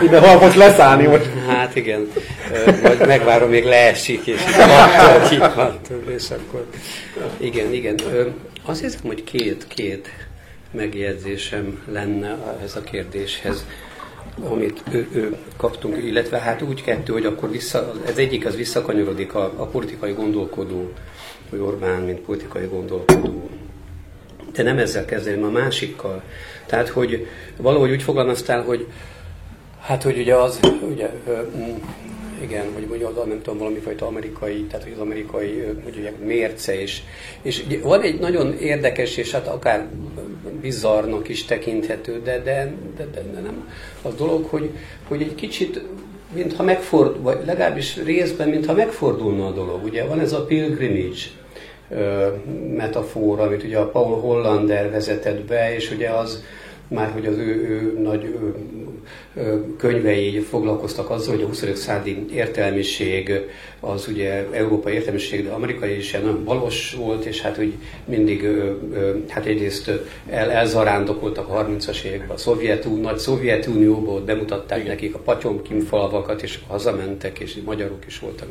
Ide 0.02 0.36
most 0.36 0.56
leszállni 0.56 1.06
most. 1.06 1.26
Hát 1.46 1.76
igen, 1.76 2.06
majd 2.82 3.06
megvárom, 3.06 3.48
még 3.48 3.64
leesik, 3.64 4.26
és 4.26 4.40
így 5.32 5.38
van, 5.38 5.78
és 6.06 6.30
akkor... 6.30 6.66
Igen, 7.36 7.72
igen. 7.72 7.94
Azt 8.62 8.80
hiszem, 8.80 9.00
hogy 9.02 9.24
két, 9.24 9.66
két 9.68 10.27
megjegyzésem 10.70 11.82
lenne 11.90 12.58
ez 12.62 12.76
a 12.76 12.80
kérdéshez 12.80 13.66
amit 14.50 14.82
ő, 14.90 15.08
ő 15.12 15.36
kaptunk, 15.56 15.96
illetve 16.04 16.38
hát 16.38 16.62
úgy 16.62 16.82
kettő, 16.82 17.12
hogy 17.12 17.26
akkor 17.26 17.50
vissza, 17.50 17.92
ez 18.06 18.16
egyik 18.16 18.46
az 18.46 18.56
visszakanyarodik 18.56 19.34
a, 19.34 19.52
a 19.56 19.66
politikai 19.66 20.12
gondolkodó, 20.12 20.92
vagy 21.50 21.60
Orbán, 21.60 22.02
mint 22.02 22.20
politikai 22.20 22.66
gondolkodó 22.66 23.48
de 24.58 24.64
nem 24.64 24.78
ezzel 24.78 25.04
kezdeném, 25.04 25.44
a 25.44 25.50
másikkal. 25.50 26.22
Tehát, 26.66 26.88
hogy 26.88 27.26
valahogy 27.56 27.90
úgy 27.90 28.02
fogalmaztál, 28.02 28.62
hogy 28.62 28.86
hát, 29.80 30.02
hogy 30.02 30.18
ugye 30.18 30.34
az, 30.34 30.60
ugye, 30.90 31.10
igen, 32.42 32.64
vagy 32.74 32.86
mondjuk 32.88 33.18
az, 33.18 33.26
nem 33.26 33.42
tudom, 33.42 33.58
valami 33.58 33.78
fajta 33.78 34.06
amerikai, 34.06 34.62
tehát 34.62 34.84
hogy 34.84 34.92
az 34.92 34.98
amerikai 34.98 35.64
ugye, 35.86 36.12
mérce 36.24 36.82
is. 36.82 37.02
És 37.42 37.64
van 37.82 38.00
egy 38.02 38.18
nagyon 38.18 38.58
érdekes, 38.58 39.16
és 39.16 39.30
hát 39.30 39.46
akár 39.46 39.88
bizarnak 40.60 41.28
is 41.28 41.44
tekinthető, 41.44 42.20
de, 42.24 42.42
de, 42.42 42.72
de, 42.96 43.06
de, 43.14 43.22
de 43.32 43.40
nem 43.40 43.68
az 44.02 44.14
dolog, 44.14 44.44
hogy, 44.44 44.70
hogy 45.08 45.22
egy 45.22 45.34
kicsit 45.34 45.80
mintha 46.34 46.62
megfordul, 46.62 47.22
vagy 47.22 47.38
legalábbis 47.46 47.96
részben, 48.04 48.48
mintha 48.48 48.74
megfordulna 48.74 49.46
a 49.46 49.52
dolog. 49.52 49.84
Ugye 49.84 50.04
van 50.04 50.20
ez 50.20 50.32
a 50.32 50.44
pilgrimage 50.44 51.20
metafora, 52.76 53.42
amit 53.42 53.64
ugye 53.64 53.78
a 53.78 53.90
Paul 53.90 54.20
Hollander 54.20 54.90
vezetett 54.90 55.40
be, 55.40 55.74
és 55.74 55.90
ugye 55.90 56.08
az, 56.08 56.42
már 56.88 57.10
hogy 57.10 57.26
az 57.26 57.36
ő, 57.36 57.68
ő 57.68 57.98
nagy 58.02 58.24
ő, 58.24 58.54
könyvei 59.76 60.38
foglalkoztak 60.38 61.10
azzal, 61.10 61.34
hogy 61.34 61.42
a 61.42 61.46
20. 61.46 61.64
századi 61.74 62.24
értelmiség 62.32 63.32
az 63.80 64.08
ugye 64.08 64.46
európai 64.52 64.94
értelmiség, 64.94 65.44
de 65.44 65.50
amerikai 65.50 65.96
is 65.96 66.10
nagyon 66.10 66.44
balos 66.44 66.94
volt, 66.94 67.24
és 67.24 67.40
hát 67.40 67.58
úgy 67.58 67.74
mindig 68.04 68.48
hát 69.28 69.46
egyrészt 69.46 69.90
el, 70.30 70.50
elzarándokoltak 70.50 71.48
a 71.48 71.66
30-as 71.66 72.02
években 72.02 72.30
a 72.30 72.36
Szovjetú, 72.36 73.00
nagy 73.00 73.18
Szovjetunióból, 73.18 74.20
bemutatták 74.20 74.78
Igen. 74.78 74.90
nekik 74.90 75.14
a 75.14 75.18
Patyomkin 75.18 75.80
falvakat, 75.80 76.42
és 76.42 76.58
hazamentek, 76.66 77.38
és 77.38 77.58
magyarok 77.64 78.06
is 78.06 78.18
voltak, 78.18 78.48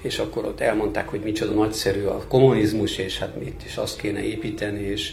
és 0.00 0.18
akkor 0.18 0.44
ott 0.44 0.60
elmondták, 0.60 1.08
hogy 1.08 1.20
micsoda 1.20 1.52
nagyszerű 1.52 2.04
a 2.04 2.24
kommunizmus, 2.28 2.98
és 2.98 3.18
hát 3.18 3.40
mit 3.44 3.62
is 3.66 3.76
azt 3.76 4.00
kéne 4.00 4.22
építeni, 4.22 4.82
és 4.82 5.12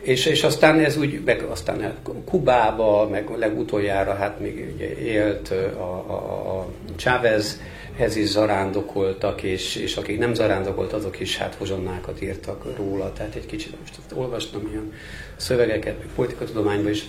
és, 0.00 0.26
és 0.26 0.42
aztán 0.42 0.78
ez 0.78 0.96
úgy, 0.96 1.20
meg 1.24 1.42
aztán 1.42 1.94
Kubába, 2.24 3.08
meg 3.08 3.28
legutoljára 3.38 4.14
hát 4.14 4.40
még 4.40 4.72
ugye 4.74 4.98
élt 4.98 5.50
a, 5.76 5.82
a, 5.82 6.58
a 6.58 6.68
Chávezhez 6.96 8.16
is 8.16 8.28
zarándokoltak, 8.28 9.42
és, 9.42 9.76
és 9.76 9.96
akik 9.96 10.18
nem 10.18 10.34
zarándokolt, 10.34 10.92
azok 10.92 11.20
is 11.20 11.36
hát 11.36 11.54
hozsonnákat 11.54 12.22
írtak 12.22 12.76
róla, 12.76 13.12
tehát 13.12 13.34
egy 13.34 13.46
kicsit 13.46 13.74
most 13.80 13.98
olvastam 14.14 14.68
ilyen 14.70 14.92
szövegeket, 15.36 15.98
meg 15.98 16.08
politikatudományban 16.14 16.90
is. 16.90 17.04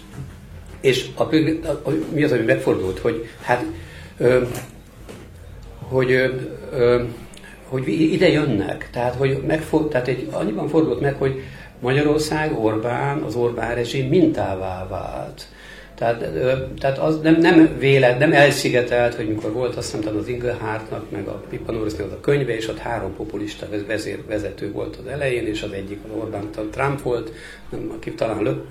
És 0.82 1.06
a, 1.16 1.24
a, 1.24 1.70
a, 1.84 1.92
mi 2.14 2.24
az, 2.24 2.32
ami 2.32 2.44
megfordult, 2.44 3.00
hogy 3.00 3.28
hát 3.42 3.66
ö, 4.18 4.42
hogy 5.90 6.12
ö, 6.12 6.28
ö, 6.72 7.04
hogy 7.72 7.88
ide 7.88 8.30
jönnek, 8.30 8.90
tehát 8.92 9.16
hogy 9.16 9.44
megfog, 9.48 9.90
tehát 9.90 10.08
egy, 10.08 10.28
annyiban 10.32 10.68
fordult 10.68 11.02
meg, 11.02 11.16
hogy 11.16 11.42
Magyarország, 11.82 12.60
Orbán, 12.60 13.22
az 13.22 13.36
Orbán 13.36 13.76
rezsim 13.76 14.08
mintává 14.08 14.88
vált. 14.88 15.48
Tehát, 15.96 16.30
tehát 16.80 16.98
az 16.98 17.20
nem, 17.22 17.36
nem 17.36 17.78
vélet, 17.80 18.20
nem 18.20 18.34
elszigetelt, 18.34 19.16
hogy 19.16 19.28
mikor 19.28 19.52
volt 19.52 19.76
azt 19.76 19.96
hiszem 19.96 20.18
az 20.18 20.28
Ingelhártnak, 20.28 21.12
meg 21.12 21.28
a 21.28 21.44
Pippa 21.50 21.72
Norrisnak 21.72 22.12
a 22.12 22.20
könyve, 22.20 22.56
és 22.56 22.68
ott 22.68 22.78
három 22.78 23.16
populista 23.16 23.68
vezér, 23.88 24.20
vezető 24.28 24.72
volt 24.72 24.96
az 24.96 25.06
elején, 25.06 25.48
és 25.48 25.62
az 25.62 25.72
egyik 25.72 26.00
az 26.04 26.22
Orbán 26.22 26.50
Trump 26.72 27.02
volt, 27.02 27.32
aki 27.96 28.12
talán 28.12 28.44
Löp, 28.44 28.66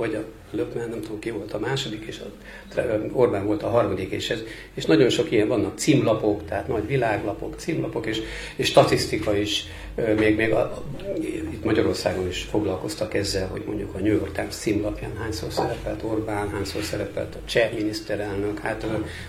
vagy 0.00 0.14
a 0.14 0.24
Löpmen, 0.50 0.88
nem 0.88 1.00
tudom 1.00 1.18
ki 1.18 1.30
volt 1.30 1.52
a 1.52 1.58
második, 1.58 2.04
és 2.06 2.18
a 2.18 2.80
Orbán 3.12 3.46
volt 3.46 3.62
a 3.62 3.68
harmadik, 3.68 4.10
és, 4.10 4.30
ez, 4.30 4.42
és 4.74 4.84
nagyon 4.84 5.08
sok 5.08 5.30
ilyen 5.30 5.48
vannak 5.48 5.78
címlapok, 5.78 6.44
tehát 6.44 6.68
nagy 6.68 6.86
világlapok, 6.86 7.54
címlapok, 7.56 8.06
és, 8.06 8.20
és 8.56 8.66
statisztika 8.66 9.36
is, 9.36 9.64
még, 10.18 10.36
még 10.36 10.52
a, 10.52 10.84
itt 11.52 11.64
Magyarországon 11.64 12.28
is 12.28 12.42
foglalkoztak 12.42 13.14
ezzel, 13.14 13.48
hogy 13.48 13.62
mondjuk 13.66 13.94
a 13.94 13.98
New 13.98 14.12
York 14.12 14.32
Times 14.32 14.54
címlapján 14.54 15.16
hányszor 15.16 15.52
szerepelt 15.52 16.02
Orbán, 16.02 16.50
hányszor 16.50 16.82
szerepelt 16.82 17.34
a 17.34 17.38
cseh 17.44 17.70
miniszterelnök, 17.74 18.58
hát 18.58 18.86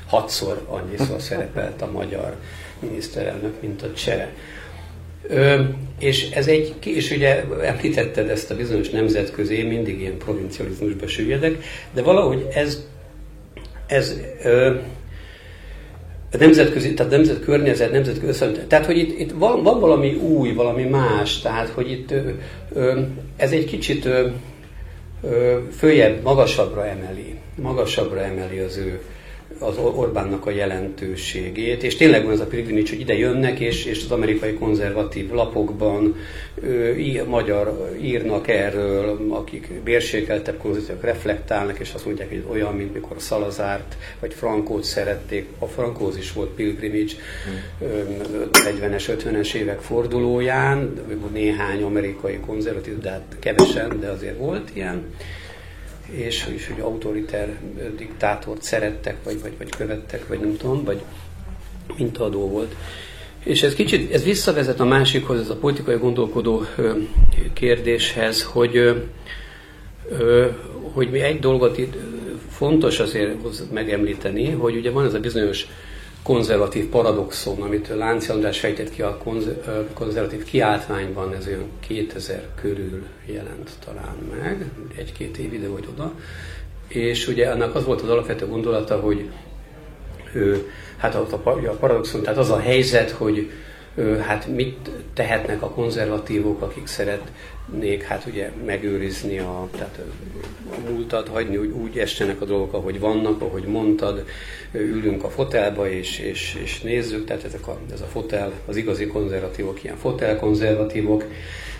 hatszor 0.07 0.65
annyiszor 0.67 1.21
szerepelt 1.21 1.81
a 1.81 1.91
magyar 1.91 2.35
miniszterelnök, 2.79 3.61
mint 3.61 3.81
a 3.81 3.93
cseh. 3.93 4.29
Ö, 5.27 5.61
és 5.99 6.29
ez 6.31 6.47
egy, 6.47 6.73
és 6.85 7.11
ugye 7.11 7.43
említetted 7.63 8.29
ezt 8.29 8.51
a 8.51 8.55
bizonyos 8.55 8.89
nemzetközi, 8.89 9.57
én 9.57 9.65
mindig 9.65 9.99
ilyen 9.99 10.17
provincializmusba 10.17 11.07
süllyedek, 11.07 11.63
de 11.93 12.01
valahogy 12.01 12.47
ez, 12.53 12.85
ez 13.87 14.19
ö, 14.43 14.75
a 16.33 16.37
nemzetközi, 16.37 16.93
tehát 16.93 17.11
nemzet 17.11 17.43
környezet, 17.43 17.91
nemzetközi 17.91 18.27
összevető. 18.27 18.63
Tehát, 18.67 18.85
hogy 18.85 18.97
itt, 18.97 19.19
itt 19.19 19.31
van, 19.31 19.63
van 19.63 19.79
valami 19.79 20.13
új, 20.13 20.53
valami 20.53 20.83
más, 20.83 21.39
tehát, 21.39 21.69
hogy 21.69 21.91
itt 21.91 22.11
ö, 22.11 22.29
ö, 22.73 22.99
ez 23.37 23.51
egy 23.51 23.65
kicsit 23.65 24.05
ö, 24.05 24.27
ö, 25.23 25.57
följebb, 25.77 26.23
magasabbra 26.23 26.87
emeli, 26.87 27.35
magasabbra 27.55 28.19
emeli 28.19 28.59
az 28.59 28.77
ő 28.77 28.99
az 29.61 29.77
Orbánnak 29.77 30.45
a 30.45 30.49
jelentőségét, 30.49 31.83
és 31.83 31.95
tényleg 31.95 32.23
van 32.23 32.33
ez 32.33 32.39
a 32.39 32.45
pilgrimage, 32.45 32.89
hogy 32.89 32.99
ide 32.99 33.17
jönnek, 33.17 33.59
és, 33.59 33.85
és 33.85 34.03
az 34.03 34.11
amerikai 34.11 34.53
konzervatív 34.53 35.31
lapokban 35.31 36.15
ö, 36.61 36.93
í, 36.95 37.21
magyar 37.27 37.95
írnak 38.01 38.47
erről, 38.47 39.27
akik 39.29 39.81
bérsékeltebb 39.83 40.57
konzervatívak 40.57 41.03
reflektálnak, 41.03 41.79
és 41.79 41.93
azt 41.93 42.05
mondják, 42.05 42.29
hogy 42.29 42.43
olyan, 42.51 42.75
mint 42.75 42.93
mikor 42.93 43.15
Szalazárt 43.19 43.97
vagy 44.19 44.33
Frankót 44.33 44.83
szerették. 44.83 45.47
A 45.59 45.65
Frankóz 45.65 46.17
is 46.17 46.33
volt 46.33 46.49
pilgrimage 46.49 47.13
hmm. 47.45 48.19
40-es, 48.51 49.03
50-es 49.07 49.53
évek 49.53 49.79
fordulóján, 49.79 50.93
néhány 51.33 51.83
amerikai 51.83 52.39
konzervatív, 52.45 52.99
de 52.99 53.09
hát 53.09 53.35
kevesen, 53.39 53.99
de 53.99 54.09
azért 54.09 54.37
volt 54.37 54.69
ilyen 54.73 55.03
és, 56.11 56.47
és 56.55 56.67
hogy 56.67 56.79
autoriter 56.79 57.57
diktátort 57.97 58.63
szerettek, 58.63 59.17
vagy, 59.23 59.41
vagy, 59.41 59.53
vagy 59.57 59.69
követtek, 59.69 60.27
vagy 60.27 60.39
nem 60.39 60.57
tudom, 60.57 60.83
vagy 60.83 61.01
mintaadó 61.97 62.47
volt. 62.47 62.75
És 63.43 63.63
ez 63.63 63.73
kicsit, 63.73 64.13
ez 64.13 64.23
visszavezet 64.23 64.79
a 64.79 64.85
másikhoz, 64.85 65.39
ez 65.39 65.49
a 65.49 65.55
politikai 65.55 65.95
gondolkodó 65.95 66.65
kérdéshez, 67.53 68.43
hogy, 68.43 69.03
hogy 70.93 71.11
mi 71.11 71.19
egy 71.19 71.39
dolgot 71.39 71.77
itt 71.77 71.93
fontos 72.49 72.99
azért 72.99 73.71
megemlíteni, 73.71 74.49
hogy 74.49 74.75
ugye 74.75 74.91
van 74.91 75.05
ez 75.05 75.13
a 75.13 75.19
bizonyos 75.19 75.67
konzervatív 76.23 76.89
paradoxon, 76.89 77.61
amit 77.61 77.87
Lánci 77.87 78.31
András 78.31 78.59
fejtett 78.59 78.89
ki 78.89 79.01
a 79.01 79.17
konzervatív 79.93 80.43
kiáltványban, 80.43 81.33
ez 81.33 81.47
olyan 81.47 81.69
2000 81.79 82.47
körül 82.61 83.03
jelent 83.25 83.69
talán 83.85 84.15
meg, 84.41 84.71
egy-két 84.97 85.37
év 85.37 85.53
ide 85.53 85.67
vagy 85.67 85.87
oda, 85.93 86.13
és 86.87 87.27
ugye 87.27 87.49
annak 87.49 87.75
az 87.75 87.85
volt 87.85 88.01
az 88.01 88.09
alapvető 88.09 88.47
gondolata, 88.47 88.99
hogy 88.99 89.29
ő, 90.33 90.69
hát 90.97 91.15
a, 91.15 91.27
a 91.31 91.75
paradoxon, 91.79 92.21
tehát 92.21 92.37
az 92.37 92.49
a 92.49 92.59
helyzet, 92.59 93.09
hogy 93.11 93.51
hát 94.21 94.47
mit 94.47 94.89
tehetnek 95.13 95.61
a 95.61 95.69
konzervatívok, 95.69 96.61
akik 96.61 96.87
szeretnék 96.87 98.03
hát 98.03 98.25
ugye 98.25 98.51
megőrizni 98.65 99.39
a, 99.39 99.67
tehát 99.71 99.99
a 100.69 100.89
múltat, 100.89 101.27
hagyni, 101.27 101.57
úgy, 101.57 101.71
úgy 101.71 101.97
estenek 101.97 102.41
a 102.41 102.45
dolgok, 102.45 102.73
ahogy 102.73 102.99
vannak, 102.99 103.41
ahogy 103.41 103.63
mondtad, 103.63 104.25
ülünk 104.71 105.23
a 105.23 105.29
fotelba 105.29 105.89
és, 105.89 106.19
és, 106.19 106.59
és 106.63 106.81
nézzük, 106.81 107.25
tehát 107.25 107.43
ezek 107.43 107.67
a, 107.67 107.79
ez 107.93 108.01
a 108.01 108.05
fotel, 108.05 108.51
az 108.65 108.75
igazi 108.75 109.07
konzervatívok, 109.07 109.83
ilyen 109.83 109.97
fotel 109.97 110.39
konzervatívok, 110.39 111.25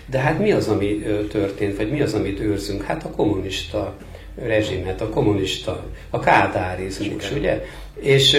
de 0.06 0.18
hát 0.18 0.38
mi 0.38 0.52
az, 0.52 0.68
ami 0.68 0.98
történt, 1.30 1.76
vagy 1.76 1.90
mi 1.90 2.00
az, 2.00 2.14
amit 2.14 2.40
őrzünk? 2.40 2.82
Hát 2.82 3.04
a 3.04 3.10
kommunista 3.10 3.96
rezsimet, 4.34 5.00
a 5.00 5.08
kommunista, 5.08 5.84
a 6.10 6.18
kádárizmus, 6.18 7.30
ugye? 7.30 7.64
És 7.94 8.36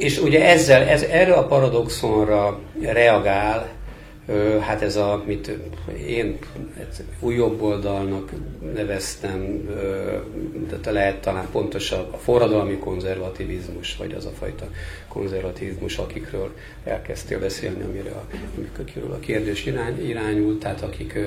és 0.00 0.18
ugye 0.18 0.48
ezzel, 0.48 0.82
ez, 0.82 1.02
erre 1.02 1.32
a 1.32 1.46
paradoxonra 1.46 2.60
reagál, 2.82 3.68
hát 4.60 4.82
ez 4.82 4.96
a, 4.96 5.22
mit 5.26 5.50
én 6.06 6.38
új 7.20 7.40
oldalnak 7.40 8.30
neveztem, 8.74 9.68
de 10.82 10.90
lehet 10.90 11.20
talán 11.20 11.48
pontosabb, 11.52 12.12
a 12.12 12.16
forradalmi 12.16 12.76
konzervativizmus, 12.76 13.96
vagy 13.96 14.12
az 14.12 14.24
a 14.24 14.30
fajta 14.38 14.68
konzervativizmus, 15.08 15.98
akikről 15.98 16.50
elkezdtél 16.84 17.38
beszélni, 17.38 17.82
amire 17.82 18.10
a, 18.10 18.24
amikről 18.56 19.12
a 19.12 19.18
kérdés 19.18 19.66
irány, 19.66 20.08
irányult, 20.08 20.58
tehát 20.58 20.82
akik 20.82 21.18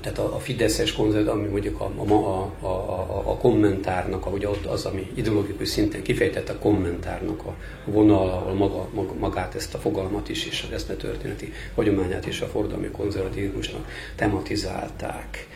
tehát 0.00 0.18
a, 0.18 0.34
a 0.34 0.38
Fideszes 0.38 0.92
konzert, 0.92 1.28
ami 1.28 1.48
mondjuk 1.48 1.80
a, 1.80 1.90
a, 1.96 2.12
a, 2.12 2.66
a, 2.66 3.22
a 3.30 3.36
kommentárnak, 3.36 4.26
ahogy 4.26 4.44
ott 4.44 4.66
az, 4.66 4.84
ami 4.84 5.10
ideológikus 5.14 5.68
szinten 5.68 6.02
kifejtett 6.02 6.48
a 6.48 6.58
kommentárnak 6.58 7.46
a 7.46 7.54
vonal, 7.84 8.28
ahol 8.28 8.54
maga, 8.54 8.88
maga, 8.92 9.14
magát 9.18 9.54
ezt 9.54 9.74
a 9.74 9.78
fogalmat 9.78 10.28
is, 10.28 10.46
és 10.46 10.66
ezt 10.72 10.90
a 10.90 10.96
történeti 10.96 11.52
hagyományát 11.74 12.26
is 12.26 12.40
a 12.40 12.46
fordalmi 12.46 12.88
konzervatívusnak 12.88 13.88
tematizálták. 14.16 15.48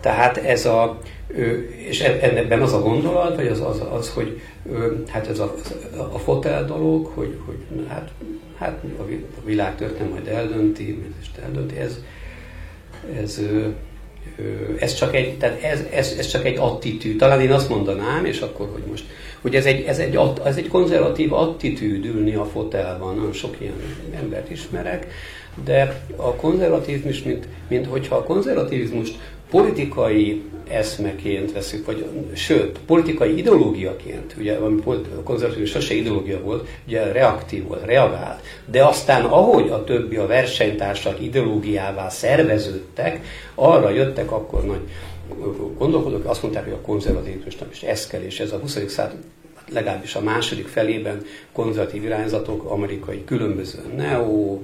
Tehát 0.00 0.36
ez 0.36 0.66
a, 0.66 0.98
és 1.88 2.00
e, 2.00 2.18
ebben 2.20 2.62
az 2.62 2.72
a 2.72 2.80
gondolat, 2.80 3.36
vagy 3.36 3.46
az, 3.46 3.60
az, 3.60 3.82
az 3.90 4.10
hogy 4.10 4.40
hát 5.08 5.28
ez 5.28 5.38
a, 5.38 5.54
a 6.12 6.18
fotel 6.18 6.64
dolog, 6.64 7.06
hogy, 7.06 7.38
hogy 7.44 7.86
hát, 7.88 8.10
hát 8.58 8.84
a 8.98 9.44
világ 9.44 9.76
történet 9.76 10.10
majd 10.10 10.26
eldönti, 10.26 11.02
és 11.20 11.26
eldönti, 11.44 11.76
ez, 11.76 11.98
ez, 13.22 13.40
ez 14.78 14.94
csak 14.94 15.14
egy, 15.14 15.38
tehát 15.38 15.62
ez, 15.62 15.80
ez, 15.92 16.14
ez 16.18 16.26
csak 16.26 16.44
egy 16.44 16.56
attitűd. 16.58 17.18
Talán 17.18 17.40
én 17.40 17.52
azt 17.52 17.68
mondanám, 17.68 18.24
és 18.24 18.40
akkor, 18.40 18.68
hogy 18.72 18.82
most, 18.90 19.04
hogy 19.40 19.54
ez 19.54 19.64
egy, 19.64 19.84
ez 19.86 19.98
egy, 19.98 20.18
ez 20.44 20.56
egy 20.56 20.68
konzervatív 20.68 21.32
attitűd 21.32 22.04
ülni 22.04 22.34
a 22.34 22.44
fotelban, 22.44 23.16
nagyon 23.16 23.32
sok 23.32 23.56
ilyen 23.58 23.74
embert 24.16 24.50
ismerek, 24.50 25.06
de 25.64 26.02
a 26.16 26.34
konzervatizmus, 26.34 27.22
mint, 27.22 27.48
mint 27.68 27.86
hogyha 27.86 28.16
a 28.16 28.22
konzervativizmust 28.22 29.18
politikai 29.50 30.42
eszmeként 30.68 31.52
veszük, 31.52 31.86
vagy 31.86 32.06
sőt, 32.34 32.78
politikai 32.78 33.38
ideológiaként, 33.38 34.34
ugye 34.38 34.56
ami 34.56 34.82
konzervatív 35.24 35.68
sose 35.68 35.94
ideológia 35.94 36.40
volt, 36.40 36.68
ugye 36.86 37.12
reaktív 37.12 37.66
volt, 37.66 37.84
reagált, 37.84 38.40
de 38.66 38.84
aztán 38.84 39.24
ahogy 39.24 39.68
a 39.68 39.84
többi 39.84 40.16
a 40.16 40.26
versenytársak 40.26 41.20
ideológiává 41.20 42.08
szerveződtek, 42.08 43.24
arra 43.54 43.90
jöttek 43.90 44.30
akkor 44.32 44.64
nagy 44.64 44.80
gondolkodók, 45.78 46.24
azt 46.24 46.42
mondták, 46.42 46.64
hogy 46.64 46.72
a 46.72 46.80
konzervatívusnak 46.80 47.68
is 47.72 47.82
ez 47.82 48.06
kell, 48.06 48.22
és 48.22 48.40
ez 48.40 48.52
a 48.52 48.58
20. 48.58 48.78
század 48.88 49.18
legalábbis 49.72 50.14
a 50.14 50.20
második 50.20 50.68
felében 50.68 51.22
konzervatív 51.52 52.04
irányzatok, 52.04 52.70
amerikai 52.70 53.24
különböző 53.24 53.78
neo, 53.96 54.58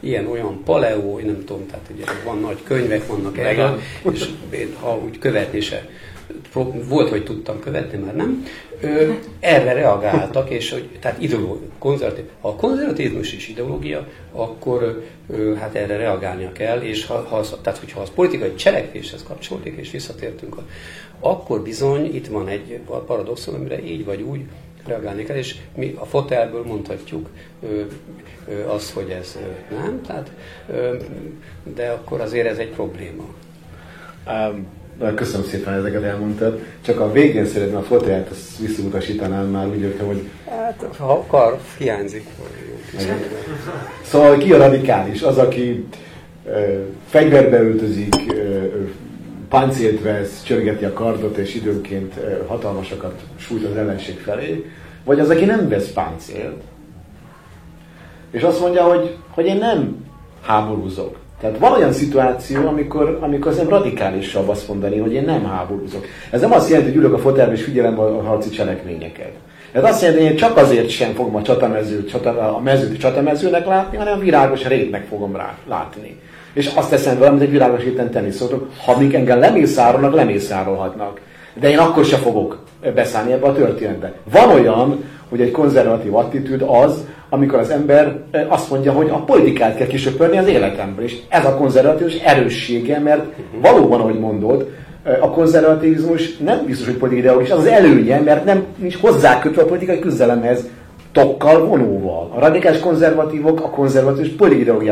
ilyen-olyan 0.00 0.62
paleo, 0.64 1.18
én 1.18 1.26
nem 1.26 1.44
tudom, 1.44 1.66
tehát 1.66 1.90
ugye 1.94 2.04
van 2.24 2.40
nagy 2.40 2.62
könyvek, 2.62 3.06
vannak 3.06 3.38
erre, 3.38 3.74
és 4.12 4.28
én, 4.50 4.76
ha 4.80 5.00
úgy 5.04 5.18
követni 5.18 5.60
se 5.60 5.88
volt, 6.88 7.08
hogy 7.08 7.24
tudtam 7.24 7.60
követni, 7.60 7.98
már 7.98 8.16
nem, 8.16 8.46
ö, 8.80 9.12
erre 9.40 9.72
reagáltak, 9.72 10.50
és 10.50 10.70
hogy, 10.70 10.88
tehát 11.00 11.22
ideológia, 11.22 11.68
konzervatív. 11.78 12.24
Ha 12.40 12.48
a 12.48 12.54
konzervatizmus 12.54 13.32
is 13.32 13.48
ideológia, 13.48 14.08
akkor 14.32 15.04
ö, 15.28 15.54
hát 15.54 15.74
erre 15.74 15.96
reagálnia 15.96 16.52
kell, 16.52 16.80
és 16.80 17.06
ha, 17.06 17.26
ha 17.28 17.36
az, 17.36 17.56
tehát 17.62 17.78
hogyha 17.78 18.00
az 18.00 18.10
politikai 18.14 18.54
cselekvéshez 18.54 19.22
kapcsolódik, 19.22 19.76
és 19.76 19.90
visszatértünk, 19.90 20.56
akkor 21.20 21.62
bizony 21.62 22.14
itt 22.14 22.26
van 22.26 22.48
egy 22.48 22.80
paradoxon, 23.06 23.54
amire 23.54 23.84
így 23.84 24.04
vagy 24.04 24.22
úgy 24.22 24.40
reagálni 24.86 25.24
kell, 25.24 25.36
és 25.36 25.56
mi 25.74 25.94
a 25.98 26.04
fotelből 26.04 26.64
mondhatjuk 26.66 27.28
azt, 28.66 28.92
hogy 28.92 29.10
ez 29.20 29.38
nem, 29.70 30.00
tehát, 30.06 30.30
de 31.74 31.88
akkor 31.88 32.20
azért 32.20 32.46
ez 32.46 32.58
egy 32.58 32.70
probléma. 32.70 33.24
Um, 34.26 34.66
köszönöm 35.14 35.46
szépen, 35.46 35.72
ezeket 35.74 36.02
elmondtad. 36.02 36.58
Csak 36.80 37.00
a 37.00 37.12
végén 37.12 37.46
szeretném 37.46 37.76
a 37.76 37.82
fotelját, 37.82 38.28
azt 38.28 38.58
visszautasítanám 38.58 39.46
már, 39.46 39.68
úgy 39.68 39.80
értem, 39.80 40.06
hogy... 40.06 40.28
Hát, 40.48 40.84
ha 40.98 41.12
akar, 41.12 41.58
hiányzik. 41.78 42.26
Szóval 44.04 44.36
ki 44.36 44.52
a 44.52 44.56
radikális? 44.56 45.22
Az, 45.22 45.38
aki 45.38 45.84
ö, 46.46 46.82
fegyverbe 47.06 47.60
öltözik, 47.62 48.14
ö, 48.28 48.66
páncélt 49.52 50.02
vesz, 50.02 50.42
csörgeti 50.42 50.84
a 50.84 50.92
kardot, 50.92 51.36
és 51.36 51.54
időnként 51.54 52.14
hatalmasakat 52.46 53.20
sújt 53.36 53.64
az 53.64 53.76
ellenség 53.76 54.18
felé, 54.18 54.70
vagy 55.04 55.20
az, 55.20 55.30
aki 55.30 55.44
nem 55.44 55.68
vesz 55.68 55.92
páncélt, 55.92 56.60
és 58.30 58.42
azt 58.42 58.60
mondja, 58.60 58.82
hogy, 58.82 59.16
hogy 59.30 59.46
én 59.46 59.56
nem 59.56 60.06
háborúzok. 60.42 61.16
Tehát 61.40 61.58
van 61.58 61.72
olyan 61.72 61.92
szituáció, 61.92 62.66
amikor, 62.66 63.18
amikor 63.20 63.50
azért 63.50 63.68
radikálisabb 63.68 64.48
azt 64.48 64.68
mondani, 64.68 64.98
hogy 64.98 65.12
én 65.12 65.24
nem 65.24 65.44
háborúzok. 65.44 66.04
Ez 66.30 66.40
nem 66.40 66.52
azt 66.52 66.68
jelenti, 66.68 66.90
hogy 66.90 66.98
ülök 66.98 67.14
a 67.14 67.18
fotelben 67.18 67.54
és 67.54 67.62
figyelem 67.62 67.98
a 67.98 68.22
harci 68.22 68.50
cselekményeket. 68.50 69.32
Ez 69.72 69.84
azt 69.84 70.02
jelenti, 70.02 70.22
hogy 70.22 70.32
én 70.32 70.38
csak 70.38 70.56
azért 70.56 70.88
sem 70.88 71.12
fogom 71.12 71.36
a 71.36 71.42
csatamezőt, 71.42 72.10
csata, 72.10 72.56
a 72.56 72.60
mezőt 72.60 72.98
csatamezőnek 72.98 73.66
látni, 73.66 73.96
hanem 73.96 74.18
virágos 74.18 74.66
rétnek 74.66 75.06
fogom 75.06 75.36
rá, 75.36 75.56
látni 75.68 76.20
és 76.52 76.70
azt 76.74 76.90
teszem 76.90 77.18
vele, 77.18 77.30
amit 77.30 77.42
egy 77.42 77.50
világos 77.50 77.82
héten 77.82 78.10
tenni 78.10 78.30
szoktok, 78.30 78.70
ha 78.84 78.98
még 78.98 79.14
engem 79.14 79.38
lemészárolnak, 79.38 80.14
lemészárolhatnak. 80.14 81.20
De 81.60 81.70
én 81.70 81.78
akkor 81.78 82.04
se 82.04 82.16
fogok 82.16 82.58
beszállni 82.94 83.32
ebbe 83.32 83.46
a 83.46 83.54
történetbe. 83.54 84.12
Van 84.32 84.50
olyan, 84.50 85.04
hogy 85.28 85.40
egy 85.40 85.50
konzervatív 85.50 86.14
attitűd 86.14 86.64
az, 86.66 87.06
amikor 87.28 87.58
az 87.58 87.70
ember 87.70 88.16
azt 88.48 88.70
mondja, 88.70 88.92
hogy 88.92 89.08
a 89.08 89.24
politikát 89.24 89.76
kell 89.76 89.86
kisöpörni 89.86 90.38
az 90.38 90.46
életemből. 90.46 91.04
És 91.04 91.16
ez 91.28 91.44
a 91.44 91.54
konzervatívus 91.54 92.14
erőssége, 92.14 92.98
mert 92.98 93.24
valóban, 93.60 94.00
ahogy 94.00 94.18
mondod, 94.18 94.70
a 95.20 95.30
konzervativizmus 95.30 96.36
nem 96.36 96.62
biztos, 96.66 96.86
hogy 96.86 96.96
politikai 96.96 97.24
ideológus, 97.24 97.50
az 97.50 97.58
az 97.58 97.66
előnye, 97.66 98.20
mert 98.20 98.44
nem 98.44 98.64
nincs 98.76 98.96
hozzákötve 98.96 99.62
a 99.62 99.66
politikai 99.66 99.98
küzdelemhez 99.98 100.64
tokkal, 101.12 101.66
vonóval. 101.66 102.30
A 102.34 102.40
radikális 102.40 102.80
konzervatívok 102.80 103.60
a 103.60 103.70
konzervatívus 103.70 104.28
politikai 104.28 104.88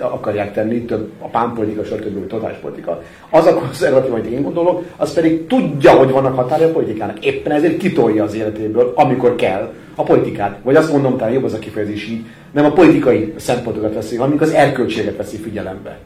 akarják, 0.00 0.52
tenni, 0.52 0.84
több 0.84 1.10
a 1.18 1.26
pánpolitika, 1.26 1.84
stb. 1.84 2.26
totális 2.26 2.56
politika. 2.56 3.02
Az 3.30 3.46
a 3.46 3.54
konzervatív, 3.54 4.12
amit 4.12 4.26
én 4.26 4.42
gondolok, 4.42 4.82
az 4.96 5.14
pedig 5.14 5.46
tudja, 5.46 5.90
hogy 5.90 6.10
vannak 6.10 6.34
határai 6.34 6.68
a 6.68 6.72
politikának. 6.72 7.24
Éppen 7.24 7.52
ezért 7.52 7.76
kitolja 7.76 8.24
az 8.24 8.34
életéből, 8.34 8.92
amikor 8.94 9.34
kell, 9.34 9.72
a 9.94 10.02
politikát. 10.02 10.58
Vagy 10.62 10.76
azt 10.76 10.92
mondom, 10.92 11.16
talán 11.16 11.32
jobb 11.32 11.44
az 11.44 11.52
a 11.52 11.58
kifejezés 11.58 12.08
így, 12.08 12.24
nem 12.52 12.64
a 12.64 12.72
politikai 12.72 13.34
szempontokat 13.36 13.94
veszi, 13.94 14.16
hanem 14.16 14.36
az 14.40 14.50
erköltséget 14.50 15.16
veszi 15.16 15.36
figyelembe. 15.36 15.98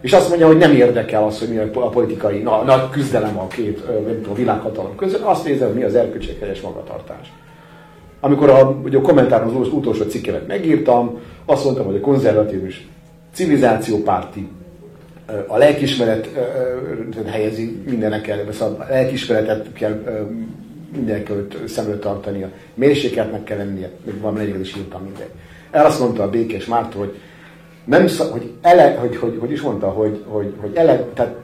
És 0.00 0.12
azt 0.12 0.28
mondja, 0.28 0.46
hogy 0.46 0.56
nem 0.56 0.72
érdekel 0.72 1.24
az, 1.24 1.38
hogy 1.38 1.48
mi 1.48 1.58
a 1.58 1.88
politikai 1.88 2.38
na, 2.38 2.62
nagy 2.62 2.90
küzdelem 2.90 3.38
a 3.38 3.46
két 3.46 3.82
a 4.30 4.34
világhatalom 4.34 4.96
között, 4.96 5.22
azt 5.22 5.44
nézem, 5.44 5.66
hogy 5.66 5.76
mi 5.76 5.82
az 5.82 5.94
erköltség 5.94 6.38
helyes 6.40 6.60
magatartás. 6.60 7.32
Amikor 8.20 8.50
a, 8.50 8.80
ugye 8.84 8.98
a 8.98 9.00
kommentáron 9.00 9.56
az 9.56 9.72
utolsó 9.72 10.04
cikkemet 10.04 10.46
megírtam, 10.46 11.18
azt 11.44 11.64
mondtam, 11.64 11.86
hogy 11.86 11.96
a 11.96 12.00
konzervatívus 12.00 12.88
civilizációpárti 13.32 14.48
a 15.46 15.56
lelkismeret 15.56 16.28
helyezi 17.26 17.82
mindenek 17.86 18.28
el, 18.28 18.52
szóval 18.52 18.86
a 18.88 18.92
lelkismeretet 18.92 19.72
kell 19.72 20.02
mindenek 20.96 21.28
előtt 21.28 21.68
szem 21.68 21.86
előtt 21.86 22.00
tartani, 22.00 22.42
a 22.42 22.50
mérsékeltnek 22.74 23.44
kell 23.44 23.56
lennie, 23.56 23.90
még 24.04 24.20
van 24.20 24.34
negyedik 24.34 24.60
is 24.60 24.76
írtam 24.76 25.02
mindegy. 25.02 25.30
El 25.70 25.84
azt 25.84 26.00
mondta 26.00 26.22
a 26.22 26.30
Békés 26.30 26.66
Mártó, 26.66 26.98
hogy 26.98 27.18
nem 27.84 28.06
hogy, 28.30 28.52
ele, 28.60 28.94
hogy, 28.94 29.16
hogy, 29.16 29.36
hogy 29.40 29.50
is 29.50 29.60
mondta, 29.60 29.88
hogy, 29.88 30.24
hogy, 30.26 30.54
hogy 30.60 30.74
ele, 30.74 31.04
tehát 31.14 31.34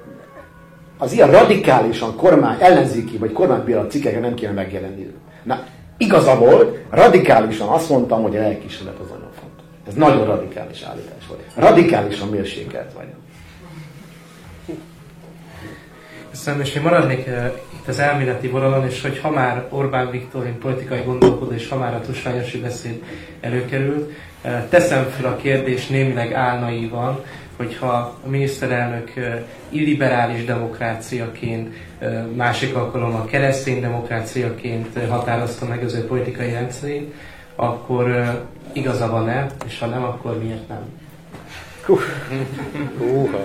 az 0.99 1.13
ilyen 1.13 1.31
radikálisan 1.31 2.17
kormány, 2.17 2.57
ellenzéki 2.61 3.17
vagy 3.17 3.33
kormánybírat 3.33 3.91
cikkeken 3.91 4.21
nem 4.21 4.35
kéne 4.35 4.53
megjelenni. 4.53 5.13
Na, 5.43 5.65
Igazából 5.97 6.79
radikálisan 6.91 7.69
azt 7.69 7.89
mondtam, 7.89 8.23
hogy 8.23 8.37
a 8.37 8.41
lelkismeret 8.41 8.99
az 8.99 9.09
nagyon 9.09 9.31
fontos. 9.41 9.65
Ez 9.89 9.95
nagyon 9.95 10.25
radikális 10.25 10.83
állítás 10.83 11.27
volt. 11.29 11.41
Radikálisan 11.55 12.29
mérsékelt 12.29 12.93
vagyok. 12.93 13.15
Köszönöm, 16.31 16.61
és 16.61 16.75
én 16.75 16.83
maradnék 16.83 17.27
uh, 17.27 17.53
itt 17.75 17.89
az 17.89 17.99
elméleti 17.99 18.49
vonalon, 18.49 18.87
és 18.87 19.03
hogy 19.03 19.19
ha 19.19 19.31
már 19.31 19.67
Orbán 19.71 20.11
Viktorin 20.11 20.59
politikai 20.59 21.03
gondolkodó, 21.05 21.53
és 21.53 21.69
ha 21.69 21.77
már 21.77 21.95
a 21.95 22.01
tusványosi 22.01 22.59
beszéd 22.59 23.03
előkerült, 23.41 24.13
uh, 24.45 24.69
teszem 24.69 25.05
fel 25.05 25.33
a 25.33 25.37
kérdést 25.37 25.91
némileg 25.91 26.33
álnaívan, 26.33 27.25
hogyha 27.57 27.87
a 28.25 28.29
miniszterelnök 28.29 29.13
illiberális 29.69 30.45
demokráciaként, 30.45 31.75
másik 32.35 32.75
alkalommal 32.75 33.25
keresztény 33.25 33.81
demokráciaként 33.81 34.99
határozta 35.09 35.67
meg 35.67 35.85
az 35.85 35.95
ő 35.95 36.07
politikai 36.07 36.53
rendszerét, 36.53 37.15
akkor 37.57 38.35
igaza 38.73 39.11
van-e, 39.11 39.47
és 39.67 39.79
ha 39.79 39.87
nem, 39.87 40.05
akkor 40.05 40.43
miért 40.43 40.69
nem? 40.69 40.83
Húha. 42.99 43.39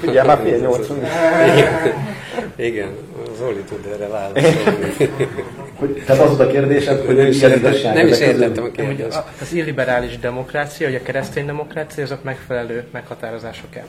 Figyelj, 0.00 0.26
már 0.26 0.40
fél 0.42 0.58
nyolc. 0.58 0.88
Igen, 2.56 2.88
Zoli 3.38 3.60
tud 3.68 3.86
erre 3.92 4.08
válaszolni. 4.08 4.94
Tehát 6.06 6.22
az 6.22 6.40
a 6.40 6.46
kérdésed, 6.46 7.04
hogy 7.04 7.28
is 7.28 7.40
Nem 7.82 8.06
is 8.06 8.18
értettem 8.18 8.64
a 8.64 8.70
kérdést. 8.70 9.22
Az 9.40 9.52
illiberális 9.52 10.18
demokrácia, 10.18 10.86
vagy 10.86 10.96
a 10.96 11.02
keresztény 11.02 11.46
demokrácia, 11.46 12.04
azok 12.04 12.22
megfelelő 12.22 12.84
meghatározások-e? 12.92 13.84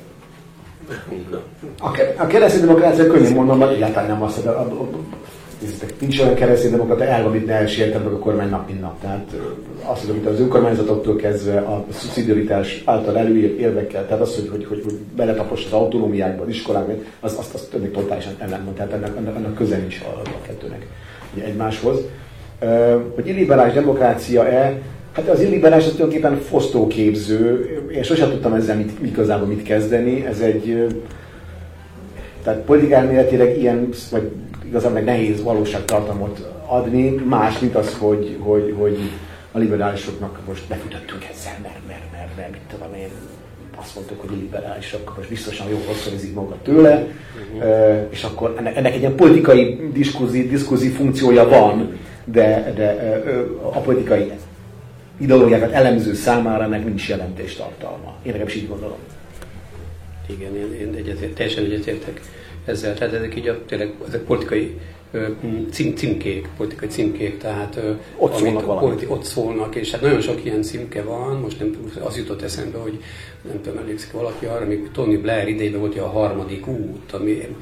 A 2.17 2.27
keresztény 2.27 2.61
demokrácia 2.61 3.07
könnyen 3.07 3.33
mondom, 3.33 3.59
hogy 3.59 3.73
egyáltalán 3.73 4.09
nem 4.09 4.23
azt, 4.23 4.35
hogy 4.35 4.49
nincs 5.99 6.19
olyan 6.19 6.33
keresztény 6.33 6.71
demokrata 6.71 7.03
elv, 7.03 7.25
amit 7.25 7.45
ne 7.45 7.53
elsérted 7.53 8.03
meg 8.03 8.13
a 8.13 8.19
kormány 8.19 8.49
nap, 8.49 8.67
mint 8.67 8.81
nap. 8.81 9.01
Tehát 9.01 9.35
azt, 9.83 10.05
hogy 10.05 10.33
az 10.33 10.39
önkormányzatoktól 10.39 11.15
kezdve 11.15 11.57
a 11.57 11.85
szubszidiaritás 11.91 12.81
által 12.85 13.17
előírt 13.17 13.59
érvekkel, 13.59 14.05
tehát 14.05 14.21
az, 14.21 14.35
hogy, 14.35 14.49
hogy, 14.49 14.65
hogy, 14.65 14.81
hogy 14.83 14.93
beletapos 15.15 15.65
az 15.65 15.71
autonómiákba, 15.71 16.43
az 16.43 16.49
iskolákban, 16.49 17.03
az, 17.19 17.35
azt, 17.37 17.53
azt 17.53 17.69
többé 17.69 17.87
totálisan 17.87 18.33
ellen 18.37 18.65
van. 18.65 18.73
Tehát 18.73 18.91
ennek, 18.91 19.17
ennek, 19.17 19.35
ennek 19.35 19.53
köze 19.53 19.77
nincs 19.77 20.01
a, 20.01 20.19
a 20.19 20.41
kettőnek 20.47 20.87
egymáshoz. 21.39 21.99
Hogy 23.15 23.27
illiberális 23.27 23.73
demokrácia-e, 23.73 24.81
Hát 25.15 25.29
az 25.29 25.41
illiberális 25.41 25.85
az 25.85 25.91
tulajdonképpen 25.91 26.39
fosztóképző. 26.39 27.69
Én 27.93 28.03
sosem 28.03 28.29
tudtam 28.29 28.53
ezzel 28.53 28.75
mit, 28.75 28.91
igazából 29.01 29.47
mit 29.47 29.63
kezdeni. 29.63 30.25
Ez 30.25 30.39
egy 30.39 30.87
Tehát 32.43 32.59
politikai 32.59 33.59
ilyen, 33.59 33.89
vagy 34.11 34.31
igazán 34.65 34.91
meg 34.91 35.03
nehéz 35.03 35.43
valóságtartalmat 35.43 36.51
adni, 36.65 37.09
más, 37.09 37.59
mint 37.59 37.75
az, 37.75 37.97
hogy, 37.99 38.37
hogy, 38.39 38.75
hogy 38.77 38.97
a 39.51 39.57
liberálisoknak 39.57 40.39
most 40.47 40.67
befutottunk 40.67 41.25
ezzel, 41.31 41.57
mert, 41.61 41.79
mert, 41.87 42.11
mert, 42.11 42.35
mert 42.35 42.51
mit 42.51 42.61
tudom 42.69 42.93
én, 42.95 43.09
azt 43.75 43.95
mondtuk, 43.95 44.21
hogy 44.21 44.29
a 44.33 44.35
liberálisok 44.35 45.15
most 45.17 45.29
biztosan 45.29 45.69
jó 45.69 45.77
hosszorizik 45.87 46.33
magukat 46.33 46.57
tőle, 46.57 47.07
uh-huh. 47.53 48.07
és 48.09 48.23
akkor 48.23 48.55
ennek, 48.57 48.75
ennek 48.75 48.93
egy 48.93 48.99
ilyen 48.99 49.15
politikai 49.15 49.89
diskurzi, 49.93 50.47
diskurzi 50.47 50.89
funkciója 50.89 51.47
van, 51.47 51.97
de, 52.25 52.73
de 52.75 53.13
a 53.61 53.79
politikai 53.79 54.31
ideológiákat 55.17 55.71
elemző 55.71 56.13
számára 56.13 56.63
ennek 56.63 56.85
nincs 56.85 57.09
jelentéstartalma. 57.09 58.15
Én 58.23 58.31
legalábbis 58.31 58.55
így 58.55 58.67
gondolom. 58.67 58.97
Igen, 60.27 60.55
én, 60.55 60.73
én 60.79 60.93
egyetért, 60.97 61.33
teljesen 61.33 61.63
egyetértek 61.63 62.21
ezzel. 62.65 62.93
Tehát 62.93 63.13
ezek 63.13 63.35
így 63.35 63.47
a, 63.47 63.65
tényleg 63.65 63.93
ezek 64.07 64.21
politikai 64.21 64.79
cím, 65.71 65.95
címkék, 65.95 66.49
politikai 66.57 66.87
címkék, 66.87 67.37
tehát 67.37 67.79
ott 68.17 68.35
szólnak, 68.35 68.79
politi, 68.79 69.05
ott 69.07 69.23
szólnak, 69.23 69.75
és 69.75 69.91
hát 69.91 70.01
nagyon 70.01 70.21
sok 70.21 70.45
ilyen 70.45 70.61
címke 70.61 71.03
van, 71.03 71.35
most 71.39 71.59
nem, 71.59 71.91
az 72.03 72.17
jutott 72.17 72.41
eszembe, 72.41 72.77
hogy 72.77 73.03
nem 73.41 73.61
tudom, 73.61 73.77
emlékszik 73.77 74.11
valaki 74.11 74.45
arra, 74.45 74.65
amikor 74.65 74.89
Tony 74.91 75.21
Blair 75.21 75.47
idejében 75.47 75.79
volt 75.79 75.97
a 75.97 76.07
harmadik 76.07 76.67
út, 76.67 77.11
ami 77.11 77.55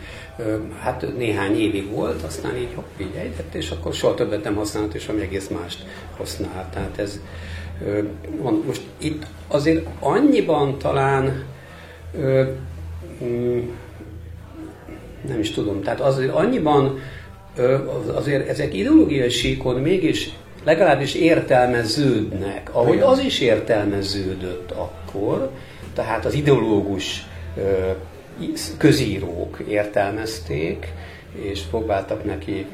hát 0.79 1.17
néhány 1.17 1.59
évig 1.59 1.91
volt, 1.91 2.21
aztán 2.21 2.57
így 2.57 2.73
hopp, 2.75 2.99
így 3.01 3.15
ejtett, 3.17 3.53
és 3.53 3.69
akkor 3.69 3.93
soha 3.93 4.13
többet 4.13 4.43
nem 4.43 4.55
használt, 4.55 4.93
és 4.93 5.07
ami 5.07 5.21
egész 5.21 5.47
mást 5.47 5.85
használt. 6.17 6.67
Tehát 6.71 6.97
ez 6.97 7.19
van. 8.41 8.63
Most 8.65 8.81
itt 8.97 9.25
azért 9.47 9.87
annyiban 9.99 10.77
talán 10.77 11.43
mm, 13.23 13.59
nem 15.27 15.39
is 15.39 15.51
tudom, 15.51 15.81
tehát 15.81 15.99
azért 15.99 16.33
annyiban 16.33 16.99
azért 18.13 18.47
ezek 18.47 18.73
ideológiai 18.73 19.29
síkon 19.29 19.81
mégis 19.81 20.29
legalábbis 20.63 21.15
értelmeződnek, 21.15 22.69
ahogy 22.71 22.99
az 22.99 23.19
is 23.19 23.39
értelmeződött 23.39 24.71
akkor, 24.71 25.49
tehát 25.93 26.25
az 26.25 26.33
ideológus 26.33 27.25
közírók 28.77 29.57
értelmezték, 29.67 30.87
és 31.41 31.61
próbáltak 31.61 32.23
neki 32.23 32.65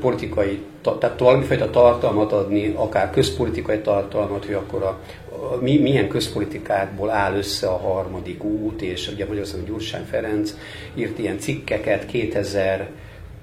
politikai, 0.00 0.60
tehát 0.98 1.18
valamifajta 1.18 1.70
tartalmat 1.70 2.32
adni, 2.32 2.72
akár 2.76 3.10
közpolitikai 3.10 3.78
tartalmat, 3.78 4.44
hogy 4.44 4.54
akkor 4.54 4.82
a, 4.82 4.98
a, 5.28 5.56
milyen 5.60 6.08
közpolitikákból 6.08 7.10
áll 7.10 7.36
össze 7.36 7.68
a 7.68 7.76
harmadik 7.76 8.44
út, 8.44 8.82
és 8.82 9.10
ugye 9.12 9.26
Magyarországon 9.26 9.64
Gyurcsány 9.64 10.04
Ferenc 10.10 10.54
írt 10.94 11.18
ilyen 11.18 11.38
cikkeket 11.38 12.06
2000 12.06 12.88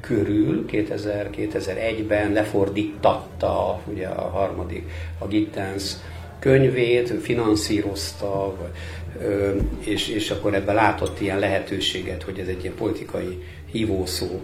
körül 0.08 0.66
2000-2001-ben 0.72 2.32
lefordítatta 2.32 3.82
ugye 3.86 4.08
a 4.08 4.30
harmadik, 4.30 4.90
a 5.20 5.28
Gittens 5.28 5.94
könyvét, 6.40 7.14
finanszírozta, 7.22 8.58
és, 9.80 10.08
és 10.08 10.32
akkor 10.32 10.54
ebben 10.54 10.76
látott 10.76 11.22
ilyen 11.22 11.40
lehetőséget, 11.40 12.24
hogy 12.24 12.40
ez 12.40 12.48
egy 12.48 12.64
ilyen 12.64 12.76
politikai 12.76 13.44
hívószó 13.72 14.42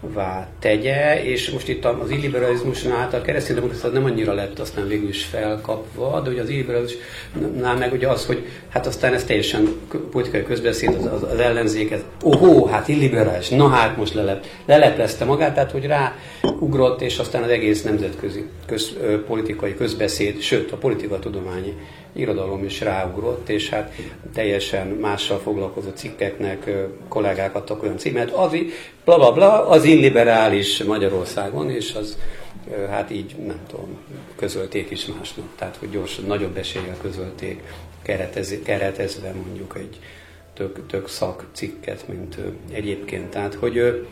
vá 0.00 0.48
tegye, 0.58 1.24
és 1.24 1.50
most 1.50 1.68
itt 1.68 1.84
az 1.84 2.10
illiberalizmusnál 2.10 3.08
a 3.12 3.20
kereszténydemokrácia 3.20 3.90
nem 3.90 4.04
annyira 4.04 4.32
lett 4.32 4.58
aztán 4.58 4.88
végül 4.88 5.08
is 5.08 5.24
felkapva, 5.24 6.20
de 6.20 6.30
ugye 6.30 6.42
az 6.42 6.48
illiberalizmusnál 6.48 7.76
meg 7.76 7.92
ugye 7.92 8.08
az, 8.08 8.26
hogy 8.26 8.46
hát 8.68 8.86
aztán 8.86 9.14
ez 9.14 9.24
teljesen 9.24 9.68
politikai 10.10 10.42
közbeszéd, 10.42 10.94
az, 10.94 11.04
az, 11.04 11.22
az 11.22 11.38
ellenzék, 11.38 11.90
ez, 11.90 12.04
ohó, 12.22 12.66
hát 12.66 12.88
illiberális, 12.88 13.48
na 13.48 13.68
hát 13.68 13.96
most 13.96 14.14
lelep, 14.14 14.44
leleplezte 14.66 15.24
magát, 15.24 15.54
tehát 15.54 15.70
hogy 15.70 15.86
ráugrott, 15.86 17.00
és 17.00 17.18
aztán 17.18 17.42
az 17.42 17.50
egész 17.50 17.82
nemzetközi 17.82 18.44
köz, 18.66 18.96
politikai 19.26 19.74
közbeszéd, 19.74 20.40
sőt 20.40 20.72
a 20.72 20.76
politikatudományi 20.76 21.74
irodalom 22.12 22.64
is 22.64 22.80
ráugrott, 22.80 23.48
és 23.48 23.68
hát 23.68 23.92
teljesen 24.34 24.86
mással 24.86 25.38
foglalkozó 25.38 25.90
cikkeknek 25.94 26.70
kollégák 27.08 27.54
adtak 27.54 27.82
olyan 27.82 27.98
címet, 27.98 28.30
az, 28.30 28.56
bla, 29.04 29.16
bla, 29.16 29.32
bla, 29.32 29.68
az 29.68 29.84
illiberális 29.84 30.82
Magyarországon, 30.82 31.70
és 31.70 31.94
az 31.94 32.18
hát 32.90 33.10
így, 33.10 33.36
nem 33.46 33.60
tudom, 33.66 33.98
közölték 34.36 34.90
is 34.90 35.06
másnak. 35.06 35.46
Tehát, 35.56 35.76
hogy 35.76 35.90
gyorsan, 35.90 36.24
nagyobb 36.24 36.56
eséllyel 36.56 36.96
közölték, 37.00 37.62
keretez, 38.02 38.54
keretezve 38.64 39.32
mondjuk 39.32 39.76
egy 39.76 39.98
tök, 40.54 40.86
tök 40.86 41.08
szak 41.08 41.46
cikket, 41.52 42.08
mint 42.08 42.38
egyébként. 42.72 43.30
Tehát, 43.30 43.54
hogy 43.54 44.06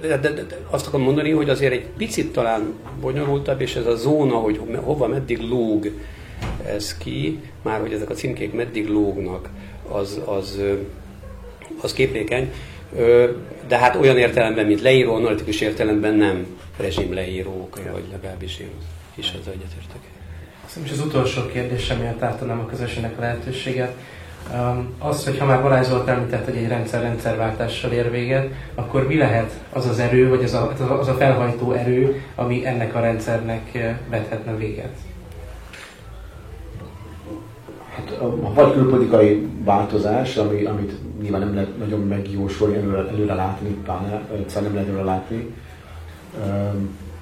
de, 0.00 0.18
de, 0.18 0.30
de, 0.32 0.46
azt 0.70 0.86
akarom 0.86 1.04
mondani, 1.04 1.30
hogy 1.30 1.48
azért 1.48 1.72
egy 1.72 1.86
picit 1.96 2.32
talán 2.32 2.72
bonyolultabb, 3.00 3.60
és 3.60 3.74
ez 3.74 3.86
a 3.86 3.96
zóna, 3.96 4.34
hogy 4.34 4.60
hova, 4.82 5.06
meddig 5.06 5.40
lóg 5.40 5.90
ez 6.66 6.96
ki, 6.96 7.40
már 7.62 7.80
hogy 7.80 7.92
ezek 7.92 8.10
a 8.10 8.14
címkék 8.14 8.52
meddig 8.52 8.88
lógnak, 8.88 9.48
az, 9.88 10.20
az, 10.24 10.60
az 11.80 11.92
képlékeny. 11.92 12.52
De 13.68 13.78
hát 13.78 13.96
olyan 13.96 14.18
értelemben, 14.18 14.66
mint 14.66 14.80
leíró, 14.80 15.14
analitikus 15.14 15.60
értelemben 15.60 16.14
nem 16.14 16.46
rezsim 16.76 17.12
leírók, 17.14 17.78
vagy 17.92 18.04
legalábbis 18.10 18.58
én 18.58 18.70
is 19.14 19.26
ezzel 19.26 19.52
egyetértek. 19.52 20.00
Szerintem 20.66 20.98
az 20.98 21.06
utolsó 21.06 21.46
kérdésem 21.46 21.98
miatt 21.98 22.22
átadnám 22.22 22.60
a 22.60 22.66
közösségnek 22.66 23.18
a 23.18 23.20
lehetőséget. 23.20 23.96
Az, 24.98 25.24
hogy 25.24 25.38
ha 25.38 25.44
már 25.44 25.62
Balázs 25.62 25.86
Zsolt 25.88 26.08
említett, 26.08 26.44
hogy 26.44 26.56
egy 26.56 26.68
rendszer 26.68 27.02
rendszerváltással 27.02 27.90
ér 27.90 28.10
véget, 28.10 28.50
akkor 28.74 29.06
mi 29.06 29.16
lehet 29.16 29.60
az 29.72 29.86
az 29.86 29.98
erő, 29.98 30.28
vagy 30.28 30.44
az 30.44 30.54
a, 30.54 30.72
az 31.00 31.08
a 31.08 31.14
felhajtó 31.14 31.72
erő, 31.72 32.22
ami 32.34 32.66
ennek 32.66 32.94
a 32.94 33.00
rendszernek 33.00 33.94
vethetne 34.10 34.56
véget? 34.56 34.96
Hát 37.94 38.18
vagy 38.54 38.72
külpolitikai 38.72 39.46
változás, 39.64 40.36
ami, 40.36 40.64
amit 40.64 40.92
nyilván 41.22 41.40
nem 41.40 41.54
lehet 41.54 41.78
nagyon 41.78 42.00
megjósolni, 42.00 42.76
előre, 42.76 43.08
előre 43.08 43.34
látni, 43.34 43.68
pláne 43.68 44.22
egyszer 44.36 44.62
nem 44.62 44.72
lehet 44.74 44.88
előre 44.88 45.04
látni. 45.04 45.54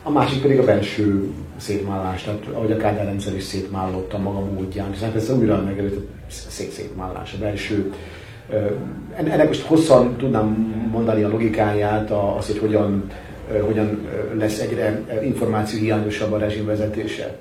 A 0.03 0.11
másik 0.11 0.43
pedig 0.43 0.59
a 0.59 0.65
belső 0.65 1.31
szétmállás, 1.57 2.23
tehát 2.23 2.47
ahogy 2.53 2.73
a 2.73 2.77
Kádár 2.77 3.05
rendszer 3.05 3.35
is 3.35 3.43
szétmállott 3.43 4.12
a 4.12 4.19
maga 4.19 4.41
módján, 4.41 4.91
és 4.93 5.01
hát 5.01 5.15
ez 5.15 5.31
újra 5.31 5.62
megerőtt 5.62 6.09
szét 6.29 6.70
szétmállás, 6.70 7.33
a 7.33 7.39
belső 7.39 7.93
ennek 9.15 9.47
most 9.47 9.62
hosszan 9.62 10.16
tudnám 10.16 10.47
mondani 10.93 11.23
a 11.23 11.29
logikáját, 11.29 12.11
az, 12.39 12.47
hogy 12.47 12.59
hogyan, 12.59 13.05
hogyan 13.61 14.09
lesz 14.39 14.61
egyre 14.61 15.01
információ 15.23 15.81
hiányosabb 15.81 16.33
a 16.33 16.39
rezsim 16.39 16.66
vezetése 16.66 17.37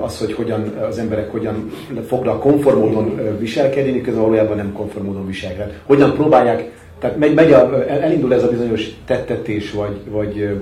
az, 0.00 0.18
hogy 0.18 0.32
hogyan 0.32 0.62
az 0.88 0.98
emberek 0.98 1.30
hogyan 1.30 1.70
fognak 2.06 2.40
konformódon 2.40 3.20
viselkedni, 3.38 3.90
miközben 3.90 4.22
valójában 4.22 4.56
nem 4.56 4.72
konformódon 4.72 5.26
viselkednek. 5.26 5.80
Hogyan 5.86 6.14
próbálják, 6.14 6.70
tehát 6.98 7.16
megy, 7.16 7.34
megy 7.34 7.52
a, 7.52 7.88
elindul 7.88 8.34
ez 8.34 8.42
a 8.42 8.48
bizonyos 8.48 8.88
tettetés, 9.04 9.72
vagy, 9.72 10.00
vagy 10.10 10.60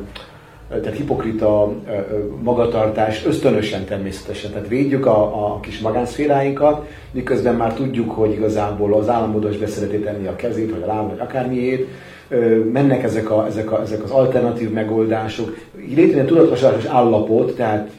tehát 0.68 0.96
hipokrita 0.96 1.72
magatartás 2.42 3.26
ösztönösen 3.26 3.84
természetesen. 3.84 4.50
Tehát 4.50 4.68
védjük 4.68 5.06
a, 5.06 5.46
a 5.46 5.60
kis 5.60 5.78
magánszféráinkat, 5.78 6.86
miközben 7.10 7.54
már 7.54 7.74
tudjuk, 7.74 8.10
hogy 8.10 8.32
igazából 8.32 8.94
az 8.94 9.08
államodos 9.08 9.56
beszereti 9.56 9.98
tenni 9.98 10.26
a 10.26 10.36
kezét, 10.36 10.70
vagy 10.70 10.82
a 10.82 10.86
láb, 10.86 11.08
vagy 11.08 11.20
akármiét, 11.20 11.88
mennek 12.72 13.02
ezek, 13.02 13.30
a, 13.30 13.46
ezek, 13.46 13.72
a, 13.72 13.80
ezek 13.80 14.04
az 14.04 14.10
alternatív 14.10 14.70
megoldások. 14.70 15.56
Létrejön 15.94 16.26
tudatosságos 16.26 16.84
állapot, 16.84 17.56
tehát 17.56 17.90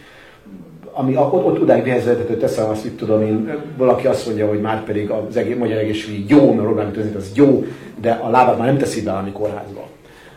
ami 0.91 1.15
ott, 1.15 1.45
ott 1.45 1.61
odáig 1.61 1.83
hogy 2.27 2.37
teszem 2.37 2.69
azt, 2.69 2.83
mit 2.83 2.93
tudom 2.93 3.21
én, 3.21 3.57
valaki 3.77 4.07
azt 4.07 4.25
mondja, 4.25 4.47
hogy 4.47 4.61
már 4.61 4.83
pedig 4.83 5.09
az 5.09 5.37
egész, 5.37 5.57
magyar 5.57 5.77
egészségügy 5.77 6.29
jó, 6.29 6.53
mert 6.53 6.67
Orbán 6.67 6.91
az 7.15 7.31
jó, 7.33 7.65
de 8.01 8.11
a 8.11 8.29
lábát 8.29 8.57
már 8.57 8.67
nem 8.67 8.77
teszi 8.77 9.01
be 9.01 9.11
a 9.11 9.25
kórházba. 9.33 9.87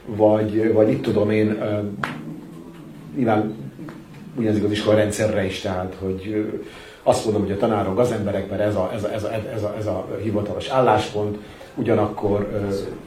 Vagy, 0.06 0.72
vagy 0.72 0.90
itt 0.90 1.02
tudom 1.02 1.30
én, 1.30 1.62
nyilván 3.16 3.54
ugyanaz 4.36 4.62
az 4.64 4.70
iskola 4.70 4.96
rendszerre 4.96 5.44
is, 5.44 5.60
tehát, 5.60 5.96
hogy 6.00 6.50
azt 7.02 7.24
mondom, 7.24 7.42
hogy 7.42 7.52
a 7.52 7.56
tanárok, 7.56 7.98
az 7.98 8.12
emberekben 8.12 8.60
ez 8.60 8.74
a, 8.74 8.90
ez 8.94 9.04
a, 9.04 9.12
ez 9.12 9.24
a, 9.24 9.32
ez 9.54 9.62
a, 9.62 9.74
ez 9.78 9.86
a 9.86 10.06
hivatalos 10.22 10.68
álláspont, 10.68 11.38
ugyanakkor 11.74 12.48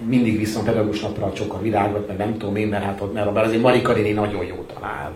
mindig 0.07 0.37
viszont 0.37 0.65
pedagógus 0.65 1.01
napra 1.01 1.31
csak 1.33 1.53
a 1.53 1.61
virágot, 1.61 2.07
meg 2.07 2.17
nem 2.17 2.37
tudom 2.37 2.55
én, 2.55 2.67
mert, 2.67 2.83
hát, 2.83 3.01
mert 3.13 3.37
azért 3.37 3.61
Marika 3.61 3.93
Réni 3.93 4.11
nagyon 4.11 4.45
jó 4.45 4.65
tanár. 4.73 5.11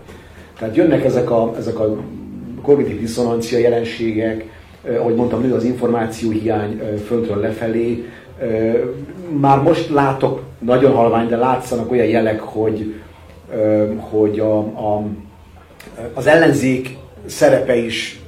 Tehát 0.57 0.75
jönnek 0.75 1.03
ezek 1.03 1.31
a, 1.31 1.53
ezek 1.57 1.79
a 1.79 1.97
kognitív 2.61 2.99
diszonancia 2.99 3.57
jelenségek, 3.57 4.45
ahogy 4.99 5.15
mondtam, 5.15 5.41
nő 5.41 5.53
az 5.53 5.63
információ 5.63 6.31
hiány 6.31 6.81
föntről 7.05 7.37
lefelé. 7.39 8.05
Már 9.39 9.61
most 9.61 9.89
látok, 9.89 10.41
nagyon 10.59 10.93
halvány, 10.93 11.27
de 11.27 11.37
látszanak 11.37 11.91
olyan 11.91 12.05
jelek, 12.05 12.39
hogy, 12.39 12.95
hogy 13.97 14.39
a, 14.39 14.57
a, 14.59 15.03
az 16.13 16.27
ellenzék 16.27 16.97
szerepe 17.25 17.75
is 17.75 18.19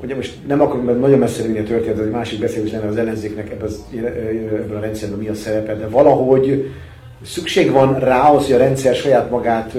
ugye 0.00 0.14
most 0.14 0.46
nem 0.46 0.60
akarunk 0.60 1.00
nagyon 1.00 1.18
messze 1.18 1.42
vinni 1.42 1.58
a 1.58 1.62
történetet, 1.62 2.02
hogy 2.02 2.12
másik 2.12 2.40
beszélés 2.40 2.70
lenne 2.70 2.88
az 2.88 2.96
ellenzéknek 2.96 3.50
ebben, 3.50 3.66
az, 3.66 3.84
ebben 3.94 4.76
a 4.76 4.80
rendszerben 4.80 5.18
mi 5.18 5.28
a 5.28 5.34
szerepe, 5.34 5.74
de 5.74 5.88
valahogy 5.88 6.70
szükség 7.22 7.70
van 7.70 7.98
rá 7.98 8.28
az, 8.28 8.44
hogy 8.44 8.54
a 8.54 8.58
rendszer 8.58 8.94
saját 8.94 9.30
magát, 9.30 9.76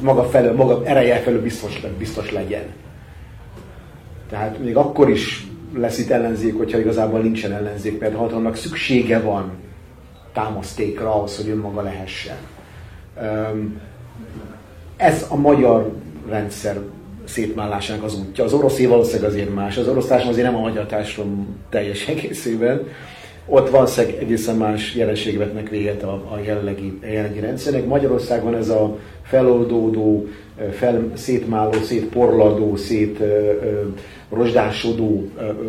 maga 0.00 0.24
felől, 0.24 0.54
maga 0.54 0.82
ereje 0.84 1.16
felől 1.16 1.42
biztos, 1.42 1.80
biztos 1.98 2.32
legyen. 2.32 2.62
Tehát 4.30 4.58
még 4.58 4.76
akkor 4.76 5.10
is 5.10 5.46
lesz 5.74 5.98
itt 5.98 6.10
ellenzék, 6.10 6.56
hogyha 6.56 6.78
igazából 6.78 7.20
nincsen 7.20 7.52
ellenzék, 7.52 8.00
mert 8.00 8.14
ha 8.14 8.24
annak 8.24 8.56
szüksége 8.56 9.20
van 9.20 9.50
támasztékra 10.32 11.14
ahhoz, 11.14 11.36
hogy 11.36 11.48
önmaga 11.48 11.82
lehessen. 11.82 12.36
Ez 14.96 15.26
a 15.28 15.36
magyar 15.36 15.92
rendszer 16.28 16.80
szétmállásának 17.24 18.04
az 18.04 18.18
útja. 18.18 18.44
Az 18.44 18.52
oroszé 18.52 18.86
valószínűleg 18.86 19.30
azért 19.30 19.54
más. 19.54 19.76
Az 19.76 19.88
orosz 19.88 20.06
társadalom 20.06 20.32
azért 20.32 20.52
nem 20.52 20.56
a 20.56 20.68
magyar 20.68 20.86
társadalom 20.86 21.56
teljes 21.70 22.06
egészében. 22.08 22.86
Ott 23.46 23.70
valószínűleg 23.70 24.16
egészen 24.16 24.56
más 24.56 24.94
jelenségek 24.94 25.38
vetnek 25.38 25.68
véget 25.68 26.02
a, 26.02 26.12
a 26.12 26.38
jelenlegi, 26.44 26.98
a 27.02 27.06
jelenlegi 27.06 27.40
rendszernek. 27.40 27.86
Magyarországon 27.86 28.54
ez 28.54 28.68
a 28.68 28.98
feloldódó, 29.22 30.26
fel, 30.72 31.10
szétmáló, 31.14 31.72
szétporladó, 31.72 32.76
szét 32.76 33.18
rozsdásodó 34.30 35.28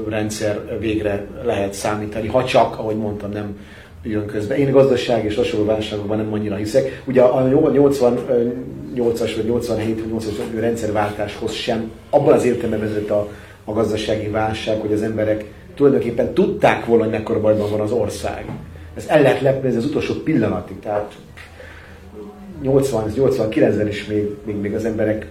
rendszer 0.10 0.78
végre 0.80 1.26
lehet 1.44 1.74
számítani, 1.74 2.28
ha 2.28 2.44
csak, 2.44 2.80
ahogy 2.80 2.96
mondtam, 2.96 3.32
nem 3.32 3.58
jön 4.04 4.26
közben. 4.26 4.58
Én 4.58 4.72
gazdaság 4.72 5.26
és 5.26 5.36
hasonló 5.36 5.66
válságokban 5.66 6.18
nem 6.18 6.34
annyira 6.34 6.56
hiszek. 6.56 7.04
Ugye 7.06 7.22
a 7.22 7.44
88-as 7.44 9.32
vagy 9.36 9.46
87 9.46 10.02
vagy 10.02 10.24
80-as 10.24 10.60
rendszerváltáshoz 10.60 11.52
sem 11.52 11.92
abban 12.10 12.34
az 12.34 12.46
értelemben 12.46 12.80
vezet 12.80 13.10
a, 13.10 13.28
a 13.64 13.74
gazdasági 13.74 14.28
válság, 14.28 14.80
hogy 14.80 14.94
az 14.94 15.02
emberek 15.02 15.46
tulajdonképpen 15.76 16.34
tudták 16.34 16.86
volna, 16.86 17.04
hogy 17.04 17.12
mekkora 17.12 17.42
bajban 17.42 17.70
van 17.70 17.80
az 17.80 17.92
ország. 17.92 18.46
Ez 18.96 19.06
el 19.08 19.22
lehet 19.22 19.42
lepni 19.42 19.68
ez 19.68 19.76
az 19.76 19.86
utolsó 19.86 20.14
pillanatig. 20.14 20.80
Tehát 20.80 21.16
80-89-ben 22.64 23.88
is 23.88 24.06
még, 24.06 24.30
még, 24.46 24.56
még 24.56 24.74
az 24.74 24.86
emberek 24.86 25.28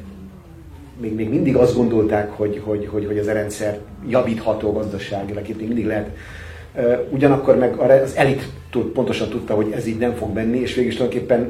még, 1.01 1.15
még 1.15 1.29
mindig 1.29 1.57
azt 1.57 1.77
gondolták, 1.77 2.31
hogy, 2.31 2.61
hogy, 2.65 2.87
hogy, 2.87 3.07
hogy 3.07 3.19
ez 3.19 3.27
a 3.27 3.33
rendszer 3.33 3.79
javítható 4.09 4.73
gazdaságilag, 4.73 5.49
itt 5.49 5.59
még 5.59 5.67
mindig 5.67 5.87
lehet. 5.87 6.11
Ugyanakkor 7.11 7.57
meg 7.57 7.77
az 7.77 8.17
elit 8.17 8.49
pontosan 8.93 9.29
tudta, 9.29 9.55
hogy 9.55 9.71
ez 9.71 9.87
így 9.87 9.99
nem 9.99 10.15
fog 10.15 10.35
menni, 10.35 10.59
és 10.59 10.75
végig 10.75 10.97
tulajdonképpen 10.97 11.49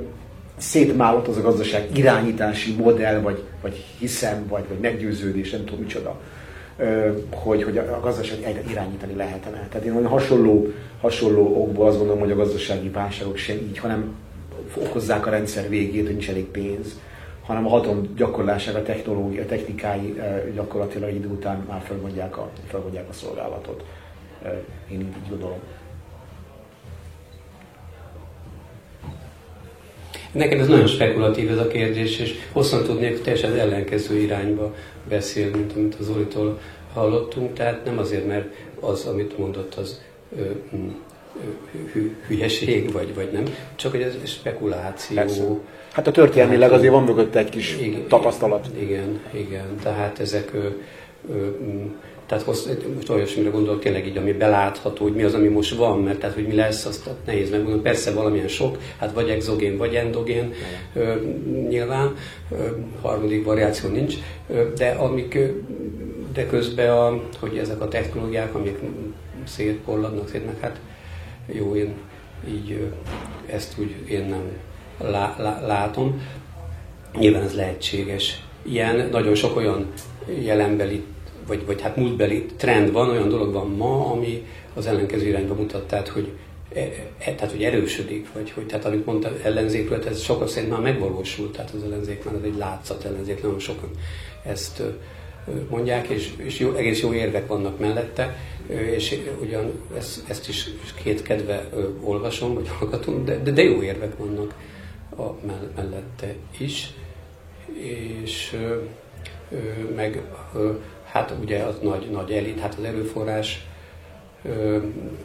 szétmálott 0.57 1.29
az 1.29 1.37
a 1.37 1.41
gazdaság 1.41 1.89
irányítási 1.95 2.75
modell, 2.75 3.21
vagy, 3.21 3.43
vagy 3.63 3.85
hiszem, 3.99 4.47
vagy, 4.49 4.65
vagy 4.69 4.79
meggyőződés, 4.81 5.51
nem 5.51 5.65
tudom 5.65 5.81
micsoda, 5.81 6.21
hogy, 7.31 7.63
hogy 7.63 7.79
a 7.79 8.01
gazdaság 8.03 8.39
irányítani 8.71 9.15
lehetne. 9.17 9.69
Tehát 9.71 9.87
én 9.87 9.93
olyan 9.93 10.07
hasonló, 10.07 10.67
hasonló 11.01 11.63
okból 11.63 11.87
azt 11.87 11.97
gondolom, 11.97 12.21
hogy 12.21 12.31
a 12.31 12.37
gazdasági 12.37 12.89
válságok 12.89 13.37
sem 13.37 13.57
így, 13.57 13.79
hanem 13.79 14.15
okozzák 14.77 15.27
a 15.27 15.31
rendszer 15.31 15.69
végét, 15.69 16.03
hogy 16.03 16.11
nincs 16.11 16.29
elég 16.29 16.45
pénz, 16.45 17.01
hanem 17.43 17.67
a 17.67 17.69
hatalom 17.69 18.15
gyakorlására, 18.17 18.79
a 18.79 18.83
technológia, 18.83 19.43
a 19.43 19.47
technikái 19.47 20.21
gyakorlatilag 20.55 21.15
idő 21.15 21.29
után 21.29 21.65
már 21.69 21.83
felmondják 21.87 22.39
a, 22.39 22.51
felmondják 22.67 23.09
a 23.09 23.13
szolgálatot. 23.13 23.85
Én 24.91 25.01
így 25.01 25.29
gondolom. 25.29 25.59
Nekem 30.33 30.61
ez 30.61 30.69
nagyon 30.69 30.87
spekulatív 30.87 31.51
ez 31.51 31.59
a 31.59 31.67
kérdés, 31.67 32.19
és 32.19 32.35
hosszan 32.53 32.85
tudnék 32.85 33.23
teljesen 33.23 33.59
ellenkező 33.59 34.17
irányba 34.17 34.75
beszélni, 35.09 35.59
mint 35.59 35.73
amit 35.73 35.95
az 35.95 36.05
Zolitól 36.05 36.61
hallottunk, 36.93 37.53
tehát 37.53 37.85
nem 37.85 37.99
azért, 37.99 38.27
mert 38.27 38.55
az, 38.81 39.05
amit 39.07 39.39
mondott, 39.39 39.75
az 39.75 40.01
hü, 40.37 40.93
hülyeség, 42.27 42.93
vagy, 42.93 43.15
vagy 43.15 43.29
nem, 43.33 43.45
csak 43.77 43.91
hogy 43.91 44.01
ez 44.01 44.15
spekuláció. 44.25 45.17
Persze. 45.17 45.43
Hát 45.93 46.07
a 46.07 46.11
történelmileg 46.11 46.73
azért 46.73 46.93
van 46.93 47.05
mögött 47.05 47.35
egy 47.35 47.49
kis 47.49 47.77
igen, 47.81 48.07
tapasztalat. 48.09 48.67
Igen, 48.79 49.21
igen, 49.33 49.77
tehát 49.83 50.19
ezek 50.19 50.51
ö, 50.55 50.67
ö, 51.31 51.47
tehát 52.27 52.45
hossz, 52.45 52.67
most 52.95 53.11
olyasmire 53.11 53.51
gondolok 53.51 53.81
tényleg 53.81 54.07
így, 54.07 54.17
ami 54.17 54.33
belátható, 54.33 55.03
hogy 55.03 55.15
mi 55.15 55.23
az, 55.23 55.35
ami 55.35 55.49
most 55.49 55.77
van, 55.77 56.01
mert 56.01 56.19
tehát, 56.19 56.35
hogy 56.35 56.47
mi 56.47 56.55
lesz, 56.55 56.85
azt 56.85 57.11
nehéz 57.27 57.51
megmondani. 57.51 57.83
Persze 57.83 58.13
valamilyen 58.13 58.49
sok, 58.49 58.79
hát 58.99 59.13
vagy 59.13 59.29
exogén, 59.29 59.77
vagy 59.77 59.95
endogén, 59.95 60.53
ö, 60.95 61.15
nyilván, 61.69 62.15
ö, 62.51 62.55
harmadik 63.01 63.45
variáció 63.45 63.91
nincs, 63.91 64.15
ö, 64.49 64.63
de 64.77 64.89
amik, 64.89 65.39
de 66.33 66.47
közben, 66.47 66.91
a, 66.91 67.23
hogy 67.41 67.59
ezek 67.59 67.81
a 67.81 67.89
technológiák, 67.89 68.55
amik 68.55 68.79
szétporladnak, 69.45 70.29
szét, 70.29 70.47
meg 70.47 70.57
hát 70.61 70.81
jó, 71.53 71.77
én 71.77 71.95
így 72.49 72.93
ezt 73.47 73.79
úgy 73.79 73.95
én 74.09 74.25
nem 74.25 74.43
lá, 74.99 75.35
lá, 75.39 75.67
látom. 75.67 76.23
Nyilván 77.19 77.43
ez 77.43 77.55
lehetséges. 77.55 78.43
Ilyen 78.63 79.09
nagyon 79.11 79.35
sok 79.35 79.57
olyan 79.57 79.93
jelenbeli, 80.41 81.05
vagy, 81.47 81.67
vagy 81.67 81.83
hát 81.83 81.97
múltbeli 81.97 82.47
trend 82.57 82.93
van, 82.93 83.11
olyan 83.11 83.29
dolog 83.29 83.53
van 83.53 83.71
ma, 83.71 84.11
ami 84.11 84.47
az 84.75 84.87
ellenkező 84.87 85.27
irányba 85.27 85.55
mutat, 85.55 85.87
tehát 85.87 86.09
hogy, 86.09 86.33
e, 86.75 86.81
e, 87.19 87.35
tehát, 87.35 87.51
hogy 87.51 87.63
erősödik, 87.63 88.33
vagy 88.33 88.51
hogy, 88.51 88.67
tehát 88.67 88.85
amit 88.85 89.07
mondta 89.07 89.33
ellenzékről, 89.43 90.05
ez 90.07 90.21
sokat 90.21 90.49
szerint 90.49 90.73
már 90.73 90.81
megvalósult, 90.81 91.53
tehát 91.53 91.71
az 91.71 91.83
ellenzék 91.83 92.25
már 92.25 92.35
egy 92.45 92.57
látszat 92.57 93.05
ellenzék, 93.05 93.43
nagyon 93.43 93.59
sokan 93.59 93.91
ezt 94.45 94.83
mondják, 95.71 96.09
és, 96.09 96.31
és 96.37 96.59
jó, 96.59 96.73
egész 96.73 97.01
jó 97.01 97.13
érvek 97.13 97.47
vannak 97.47 97.79
mellette, 97.79 98.37
és 98.69 99.19
ugyan 99.41 99.73
ezt, 99.97 100.31
ezt 100.31 100.49
is 100.49 100.71
két 101.03 101.23
kedve 101.23 101.69
olvasom, 102.01 102.55
vagy 102.55 102.69
hallgatom, 102.69 103.25
de, 103.25 103.39
de, 103.39 103.51
de 103.51 103.63
jó 103.63 103.83
érvek 103.83 104.17
vannak 104.17 104.55
a 105.17 105.47
mellette 105.77 106.35
is, 106.59 106.91
és 107.81 108.57
meg 109.97 110.23
hát 111.05 111.35
ugye 111.43 111.63
az 111.63 111.75
nagy, 111.83 112.11
nagy 112.11 112.31
elit, 112.31 112.59
hát 112.59 112.75
az 112.79 112.85
erőforrás 112.85 113.67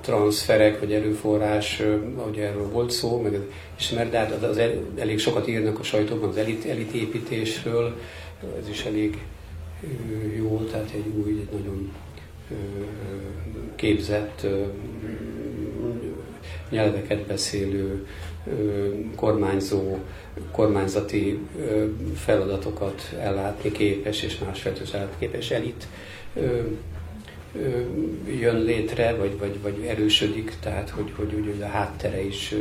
transferek, 0.01 0.79
vagy 0.79 0.93
erőforrás, 0.93 1.81
ugye 2.29 2.47
erről 2.47 2.69
volt 2.69 2.91
szó, 2.91 3.21
meg 3.21 3.39
ismert, 3.79 4.09
de 4.09 4.17
hát 4.17 4.43
az 4.43 4.57
el, 4.57 4.71
elég 4.97 5.19
sokat 5.19 5.47
írnak 5.47 5.79
a 5.79 5.83
sajtóban 5.83 6.29
az 6.29 6.37
elit, 6.37 6.65
elitépítésről, 6.65 7.97
ez 8.61 8.69
is 8.69 8.83
elég 8.85 9.17
jó, 10.37 10.57
tehát 10.71 10.91
egy 10.93 11.07
új, 11.23 11.31
egy 11.31 11.59
nagyon 11.59 11.91
képzett, 13.75 14.47
nyelveket 16.69 17.25
beszélő, 17.25 18.07
kormányzó, 19.15 19.97
kormányzati 20.51 21.39
feladatokat 22.15 23.15
ellátni 23.19 23.71
képes 23.71 24.23
és 24.23 24.37
más 24.37 24.61
feltétlenül 24.61 25.09
képes 25.19 25.51
elit 25.51 25.87
jön 28.39 28.63
létre, 28.63 29.15
vagy, 29.15 29.37
vagy, 29.39 29.61
vagy 29.61 29.85
erősödik, 29.87 30.53
tehát 30.59 30.89
hogy, 30.89 31.11
hogy, 31.15 31.31
hogy 31.31 31.61
a 31.61 31.67
háttere 31.67 32.25
is 32.25 32.55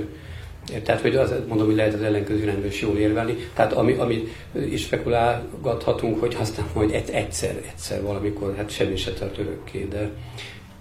tehát, 0.82 1.00
hogy 1.00 1.16
az, 1.16 1.34
mondom, 1.48 1.66
hogy 1.66 1.76
lehet 1.76 1.94
az 1.94 2.02
ellenkező 2.02 2.42
irányba 2.42 2.66
is 2.66 2.80
jól 2.80 2.98
érvelni. 2.98 3.36
Tehát 3.54 3.72
ami, 3.72 3.92
ami 3.92 4.28
is 4.70 4.82
spekulálgathatunk, 4.82 6.20
hogy 6.20 6.36
aztán 6.40 6.66
majd 6.74 7.08
egyszer, 7.12 7.62
egyszer 7.72 8.02
valamikor, 8.02 8.54
hát 8.56 8.70
semmi 8.70 8.96
se 8.96 9.12
tart 9.12 9.38
örökké, 9.38 9.84
de 9.84 10.10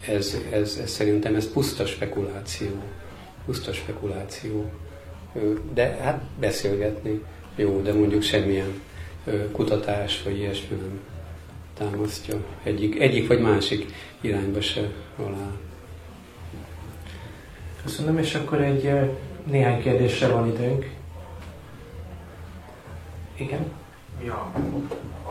ez, 0.08 0.38
ez, 0.52 0.80
ez 0.84 0.90
szerintem 0.90 1.36
ez 1.36 1.52
puszta 1.52 1.86
spekuláció. 1.86 2.70
Puszta 3.46 3.74
spekuláció. 3.74 4.72
De 5.74 5.98
hát 6.02 6.24
beszélgetni 6.40 7.22
jó, 7.56 7.82
de 7.82 7.94
mondjuk 7.94 8.22
semmilyen 8.22 8.82
kutatás 9.52 10.24
vagy 10.24 10.38
ilyesmi 10.38 10.76
nem 10.76 11.00
támasztja 11.78 12.36
egyik, 12.64 13.00
egyik 13.00 13.28
vagy 13.28 13.40
másik 13.40 13.94
irányba 14.22 14.62
se 14.62 14.92
alá. 15.18 15.52
Köszönöm, 17.84 18.18
és 18.18 18.36
akkor 18.36 18.62
egy 18.62 18.92
néhány 19.46 19.82
kérdésre 19.82 20.28
van 20.28 20.48
időnk. 20.48 20.90
Igen? 23.36 23.72
Ja, 24.24 24.52
a, 25.24 25.30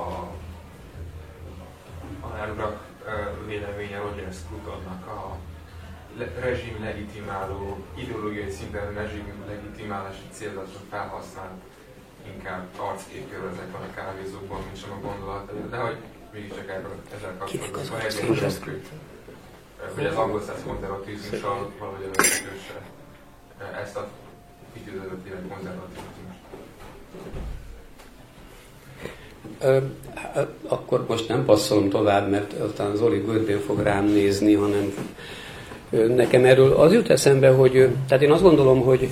a 2.20 2.27
Nárurak 2.37 2.89
véleménye 3.47 3.99
Roger 3.99 4.32
Scrutonnak 4.32 5.07
a 5.07 5.37
rezsim 6.41 6.77
legitimáló, 6.81 7.78
ideológiai 7.95 8.51
szinten 8.51 8.95
rezsim 8.95 9.45
legitimálási 9.47 10.23
célzatra 10.31 10.81
felhasznált 10.91 11.61
inkább 12.35 12.66
arcképről 12.77 13.51
ezek 13.53 13.73
van 13.73 13.82
a 13.82 13.95
kávézókban, 13.95 14.61
mint 14.65 14.81
sem 14.81 14.91
a 14.91 15.07
gondolat, 15.07 15.70
de 15.70 15.77
hogy 15.77 15.97
mégiscsak 16.32 16.69
erről 16.69 17.03
ezzel 17.16 17.35
kapcsolatban 17.39 17.82
van 17.91 18.01
egy 18.01 18.15
hogy 19.95 20.07
az 20.07 20.16
angol 20.16 20.41
száz 20.41 20.62
konzervatizmussal 20.66 21.70
valahogy 21.78 22.11
összekösse 22.16 22.82
ezt 23.82 23.97
a 23.97 24.09
időződött 24.73 25.27
élet 25.27 25.43
konzervatívizmust. 25.49 26.20
akkor 30.69 31.05
most 31.09 31.28
nem 31.28 31.45
passzolom 31.45 31.89
tovább, 31.89 32.31
mert 32.31 32.53
aztán 32.53 32.97
Zoli 32.97 33.19
görbén 33.19 33.61
fog 33.61 33.81
rám 33.81 34.05
nézni, 34.05 34.55
hanem 34.55 34.95
nekem 35.91 36.45
erről 36.45 36.73
az 36.73 36.93
jut 36.93 37.11
eszembe, 37.11 37.51
hogy 37.51 37.89
tehát 38.09 38.23
én 38.23 38.31
azt 38.31 38.43
gondolom, 38.43 38.81
hogy 38.81 39.11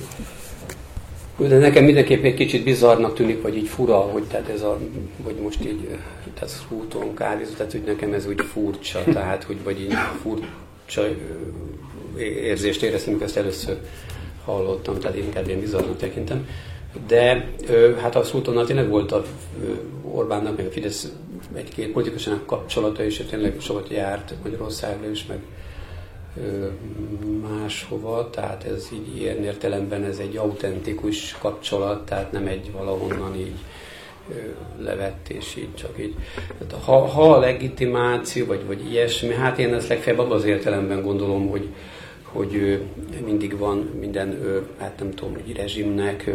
de 1.37 1.57
nekem 1.57 1.83
mindenképp 1.83 2.23
egy 2.23 2.33
kicsit 2.33 2.63
bizarnak 2.63 3.13
tűnik, 3.13 3.41
vagy 3.41 3.57
így 3.57 3.67
fura, 3.67 3.97
hogy 3.97 4.23
tehát 4.23 4.49
ez 4.49 4.61
a, 4.61 4.79
hogy 5.23 5.35
most 5.35 5.65
így, 5.65 5.97
tehát 6.33 6.65
úton 6.69 7.13
kávézó, 7.13 7.51
tehát 7.53 7.71
hogy 7.71 7.83
nekem 7.85 8.13
ez 8.13 8.27
úgy 8.27 8.41
furcsa, 8.41 9.03
tehát 9.13 9.43
hogy 9.43 9.57
vagy 9.63 9.81
így 9.81 9.93
furcsa 10.21 11.07
érzést 12.17 12.83
éreztem, 12.83 13.17
ezt 13.21 13.37
először 13.37 13.79
hallottam, 14.45 14.99
tehát 14.99 15.17
inkább 15.17 15.47
ilyen 15.47 15.59
bizarnak 15.59 15.97
tekintem. 15.97 16.47
De 17.07 17.49
hát 18.01 18.15
a 18.15 18.23
Szultonnal 18.23 18.65
tényleg 18.65 18.89
volt 18.89 19.11
a 19.11 19.23
Orbánnak, 20.01 20.57
meg 20.57 20.65
a 20.65 20.71
Fidesz 20.71 21.11
egy-két 21.53 21.91
politikusának 21.91 22.45
kapcsolata, 22.45 23.03
és 23.03 23.23
tényleg 23.29 23.55
sokat 23.59 23.89
járt 23.89 24.33
Magyarországra 24.43 25.09
is, 25.09 25.25
meg 25.25 25.39
máshova, 27.49 28.29
tehát 28.29 28.63
ez 28.63 28.87
így 28.93 29.17
ilyen 29.17 29.43
értelemben 29.43 30.03
ez 30.03 30.17
egy 30.17 30.37
autentikus 30.37 31.35
kapcsolat, 31.39 32.05
tehát 32.05 32.31
nem 32.31 32.47
egy 32.47 32.71
valahonnan 32.71 33.35
így 33.35 33.55
levett, 34.79 35.29
és 35.29 35.55
így 35.55 35.75
csak 35.75 35.99
így. 35.99 36.15
Ha, 36.83 36.97
ha 37.05 37.33
a 37.33 37.39
legitimáció, 37.39 38.45
vagy, 38.45 38.65
vagy 38.65 38.91
ilyesmi, 38.91 39.33
hát 39.33 39.59
én 39.59 39.73
ezt 39.73 39.87
legfeljebb 39.87 40.21
abban 40.21 40.37
az 40.37 40.45
értelemben 40.45 41.01
gondolom, 41.01 41.49
hogy, 41.49 41.67
hogy 42.31 42.81
mindig 43.25 43.57
van 43.57 43.77
minden, 43.99 44.39
hát 44.77 44.99
nem 44.99 45.11
tudom, 45.11 45.33
hogy 45.33 45.55
rezsimnek, 45.55 46.31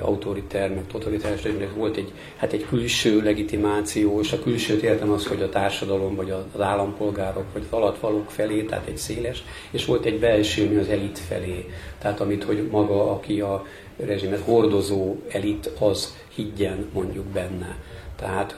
autoriter, 0.00 0.74
meg 0.74 0.86
totalitárs 0.86 1.42
rezsimnek 1.42 1.74
volt 1.74 1.96
egy, 1.96 2.12
hát 2.36 2.52
egy 2.52 2.66
külső 2.66 3.22
legitimáció, 3.22 4.20
és 4.20 4.32
a 4.32 4.42
külsőt 4.42 4.82
értem 4.82 5.10
az, 5.10 5.26
hogy 5.26 5.42
a 5.42 5.48
társadalom, 5.48 6.14
vagy 6.14 6.30
az 6.30 6.60
állampolgárok, 6.60 7.44
vagy 7.52 7.62
az 7.70 7.78
alatvalók 7.78 8.30
felé, 8.30 8.62
tehát 8.62 8.88
egy 8.88 8.96
széles, 8.96 9.44
és 9.70 9.84
volt 9.84 10.04
egy 10.04 10.18
belső, 10.18 10.68
mi 10.70 10.76
az 10.76 10.88
elit 10.88 11.18
felé, 11.18 11.68
tehát 11.98 12.20
amit, 12.20 12.44
hogy 12.44 12.68
maga, 12.70 13.10
aki 13.10 13.40
a 13.40 13.66
rezsimet 13.96 14.40
hordozó 14.40 15.16
elit, 15.28 15.70
az 15.78 16.16
higgyen 16.34 16.86
mondjuk 16.92 17.24
benne. 17.24 17.76
Tehát 18.16 18.56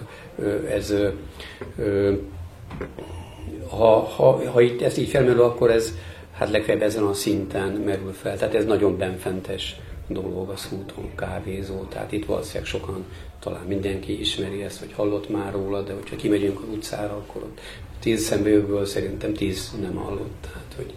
ez 0.71 0.95
ha, 3.69 4.01
ha, 4.01 4.51
ha 4.51 4.61
itt 4.61 4.83
ezt 4.83 4.99
így 4.99 5.09
felmerül, 5.09 5.43
akkor 5.43 5.71
ez 5.71 5.95
hát 6.37 6.51
legfeljebb 6.51 6.83
ezen 6.83 7.03
a 7.03 7.13
szinten 7.13 7.73
merül 7.73 8.13
fel. 8.13 8.37
Tehát 8.39 8.55
ez 8.55 8.65
nagyon 8.65 8.97
benfentes 8.97 9.77
dolog 10.09 10.49
a 10.49 10.57
szúton 10.57 11.15
kávézó, 11.15 11.85
tehát 11.85 12.13
itt 12.13 12.27
valószínűleg 12.27 12.67
sokan, 12.67 13.05
talán 13.39 13.65
mindenki 13.67 14.21
ismeri 14.21 14.63
ezt, 14.63 14.81
vagy 14.81 14.93
hallott 14.93 15.29
már 15.29 15.53
róla, 15.53 15.83
de 15.83 15.93
hogyha 15.93 16.17
kimegyünk 16.17 16.61
az 16.61 16.69
utcára, 16.69 17.13
akkor 17.13 17.43
ott 17.43 17.61
tíz 17.99 18.23
szemből 18.23 18.85
szerintem 18.85 19.33
tíz 19.33 19.75
nem 19.81 19.95
hallott. 19.95 20.35
Tehát, 20.41 20.75
hogy... 20.77 20.95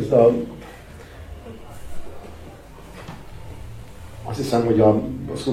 Ez 0.00 0.12
a... 0.12 0.32
Azt 4.22 4.38
hiszem, 4.38 4.64
hogy 4.64 4.80
a, 4.80 4.88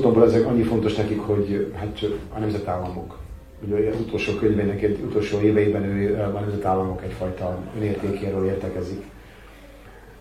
a 0.03 0.23
ezek 0.23 0.45
annyi 0.45 0.63
fontos 0.63 0.95
nekik, 0.95 1.19
hogy 1.19 1.73
hát 1.75 2.05
a 2.33 2.39
nemzetállamok 2.39 3.22
ugye 3.71 3.91
utolsó 3.91 4.33
könyvének, 4.33 4.89
utolsó 5.03 5.39
éveiben 5.39 5.83
ő 5.83 6.21
a 6.21 6.39
nemzetállamok 6.39 7.03
egyfajta 7.03 7.57
önértékéről 7.77 8.45
értekezik. 8.45 9.03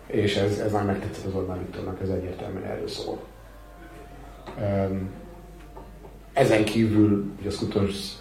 És 0.07 0.35
ez, 0.35 0.59
ez 0.59 0.71
már 0.71 0.85
megtetszett 0.85 1.25
az 1.25 1.35
Orbán 1.35 1.59
Viktornak, 1.59 2.01
ez 2.01 2.09
egyértelműen 2.09 2.63
erről 2.63 2.87
szól. 2.87 3.19
Ezen 6.33 6.63
kívül, 6.63 7.31
hogy 7.37 7.47
az 7.47 7.55
Skutos 7.55 8.11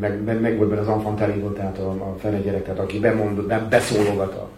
meg, 0.00 0.22
meg, 0.22 0.40
meg 0.40 0.56
volt 0.56 0.68
benne 0.68 0.80
az 0.80 0.88
enfant 0.88 1.54
tehát 1.54 1.78
a, 1.78 1.90
a 1.90 2.16
fene 2.18 2.38
gyerek, 2.40 2.62
tehát 2.62 2.78
aki 2.78 2.98
bemondott, 2.98 3.46
be, 3.46 3.66
beszólogat 3.70 4.34
a, 4.34 4.50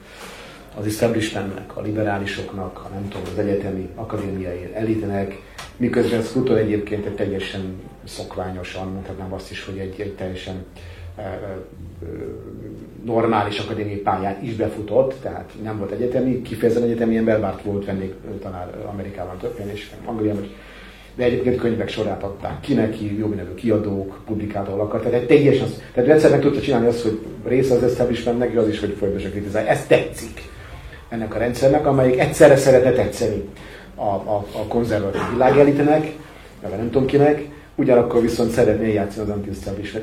az 0.78 0.86
establishmentnek, 0.86 1.76
a 1.76 1.80
liberálisoknak, 1.80 2.78
a 2.84 2.88
nem 2.92 3.08
tudom, 3.08 3.26
az 3.32 3.38
egyetemi, 3.38 3.88
akadémiai 3.94 4.70
elitenek, 4.74 5.49
miközben 5.80 6.22
Scruton 6.22 6.56
egyébként 6.56 7.06
egy 7.06 7.14
teljesen 7.14 7.80
szokványosan, 8.04 8.88
mondhatnám 8.88 9.32
azt 9.32 9.50
is, 9.50 9.64
hogy 9.64 9.78
egy, 9.78 10.00
egy 10.00 10.12
teljesen 10.12 10.64
e, 11.16 11.22
e, 11.22 11.58
normális 13.04 13.58
akadémiai 13.58 13.96
pályán 13.96 14.42
is 14.42 14.54
befutott, 14.54 15.14
tehát 15.22 15.50
nem 15.62 15.78
volt 15.78 15.90
egyetemi, 15.90 16.42
kifejezetten 16.42 16.88
egyetemi 16.88 17.16
ember, 17.16 17.40
bár 17.40 17.54
volt 17.64 17.90
tanár 18.42 18.86
Amerikában 18.92 19.38
többen 19.38 19.70
és 19.70 19.90
Angliában, 20.04 20.48
de 21.14 21.24
egyébként 21.24 21.60
könyvek 21.60 21.88
sorát 21.88 22.22
adták 22.22 22.60
ki 22.60 22.74
neki, 22.74 23.18
jó 23.18 23.26
nevű 23.26 23.54
kiadók, 23.54 24.20
publikátorok, 24.26 25.02
tehát 25.02 25.20
egy 25.20 25.26
teljesen, 25.26 25.68
tehát 25.94 26.10
egyszer 26.10 26.30
meg 26.30 26.40
tudta 26.40 26.60
csinálni 26.60 26.86
azt, 26.86 27.02
hogy 27.02 27.18
része 27.44 27.74
az 27.74 27.82
establishmentnek, 27.82 28.56
az 28.56 28.68
is, 28.68 28.80
hogy 28.80 28.94
folyamatosan 28.98 29.30
kritizálja. 29.30 29.68
Ez 29.68 29.86
tetszik 29.86 30.42
ennek 31.08 31.34
a 31.34 31.38
rendszernek, 31.38 31.86
amelyik 31.86 32.18
egyszerre 32.18 32.56
szeretne 32.56 32.92
tetszeni 32.92 33.48
a, 34.00 34.14
a, 34.14 34.44
a 34.52 34.66
konzervatív 34.68 35.20
világelitenek, 35.32 36.16
meg 36.62 36.70
nem 36.76 36.90
tudom 36.90 37.06
kinek, 37.06 37.48
ugyanakkor 37.74 38.20
viszont 38.20 38.50
szeretné 38.50 38.92
játszani 38.92 39.30
az 39.30 39.36
anti 39.36 39.50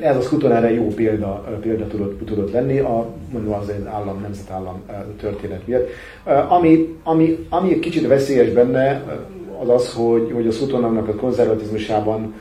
Ez 0.00 0.16
az 0.16 0.24
Skuton 0.24 0.52
erre 0.52 0.72
jó 0.72 0.86
példa, 0.86 1.58
példa 1.60 1.86
tudott, 1.86 2.26
tudott 2.26 2.52
lenni, 2.52 2.78
a, 2.78 3.06
mondom 3.32 3.52
az 3.52 3.72
állam, 3.84 4.20
nemzetállam 4.20 4.82
történet 5.20 5.66
miatt. 5.66 5.88
Ami, 6.48 6.96
ami, 7.02 7.46
ami 7.48 7.72
egy 7.72 7.78
kicsit 7.78 8.06
veszélyes 8.06 8.48
benne, 8.48 9.02
az 9.62 9.68
az, 9.68 9.92
hogy, 9.92 10.30
hogy 10.34 10.46
a 10.46 10.50
Skutonnak 10.50 11.08
a 11.08 11.14
konzervatizmusában 11.14 12.34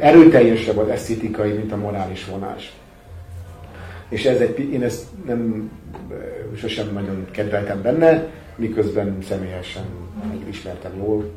erőteljesebb 0.00 0.76
az 0.76 0.88
esztétikai, 0.88 1.50
mint 1.50 1.72
a 1.72 1.76
morális 1.76 2.24
vonás. 2.24 2.72
És 4.08 4.24
ez 4.24 4.40
egy, 4.40 4.72
én 4.72 4.82
ezt 4.82 5.04
nem 5.26 5.70
sosem 6.56 6.90
nagyon 6.92 7.26
kedveltem 7.30 7.82
benne, 7.82 8.26
miközben 8.58 9.18
személyesen 9.28 9.84
ismertem 10.48 10.92
jól, 10.96 11.30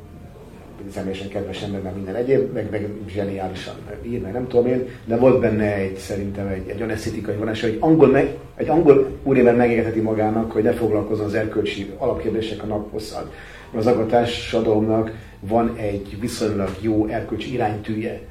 személyesen 0.94 1.30
kedves 1.30 1.64
ember, 1.64 1.82
meg 1.82 1.96
minden 1.96 2.16
egyéb, 2.16 2.54
meg, 2.54 2.68
meg 2.72 2.90
zseniálisan 3.08 3.76
ír, 4.04 4.22
meg 4.22 4.34
nem 4.34 4.48
tudom 4.48 4.68
én, 4.68 4.88
de 5.06 5.18
volt 5.18 5.40
benne 5.40 5.74
egy, 5.76 5.96
szerintem 5.98 6.48
egy, 6.48 6.70
egy 6.70 6.78
olyan 6.78 6.90
esztétikai 6.90 7.36
vonás, 7.36 7.62
hogy 7.62 7.78
angol, 7.80 8.08
meg, 8.08 8.38
egy 8.56 8.70
angol 8.70 9.08
úriember 9.24 9.56
megengedheti 9.56 10.00
magának, 10.00 10.52
hogy 10.52 10.64
ne 10.64 10.72
foglalkozzon 10.72 11.26
az 11.26 11.34
erkölcsi 11.34 11.92
alapkérdések 11.98 12.64
a 12.64 12.66
naphosszal. 12.66 13.32
Az 13.76 13.88
agatársadalomnak 13.88 15.12
van 15.40 15.76
egy 15.76 16.20
viszonylag 16.20 16.70
jó 16.80 17.06
erkölcsi 17.06 17.54
iránytűje. 17.54 18.22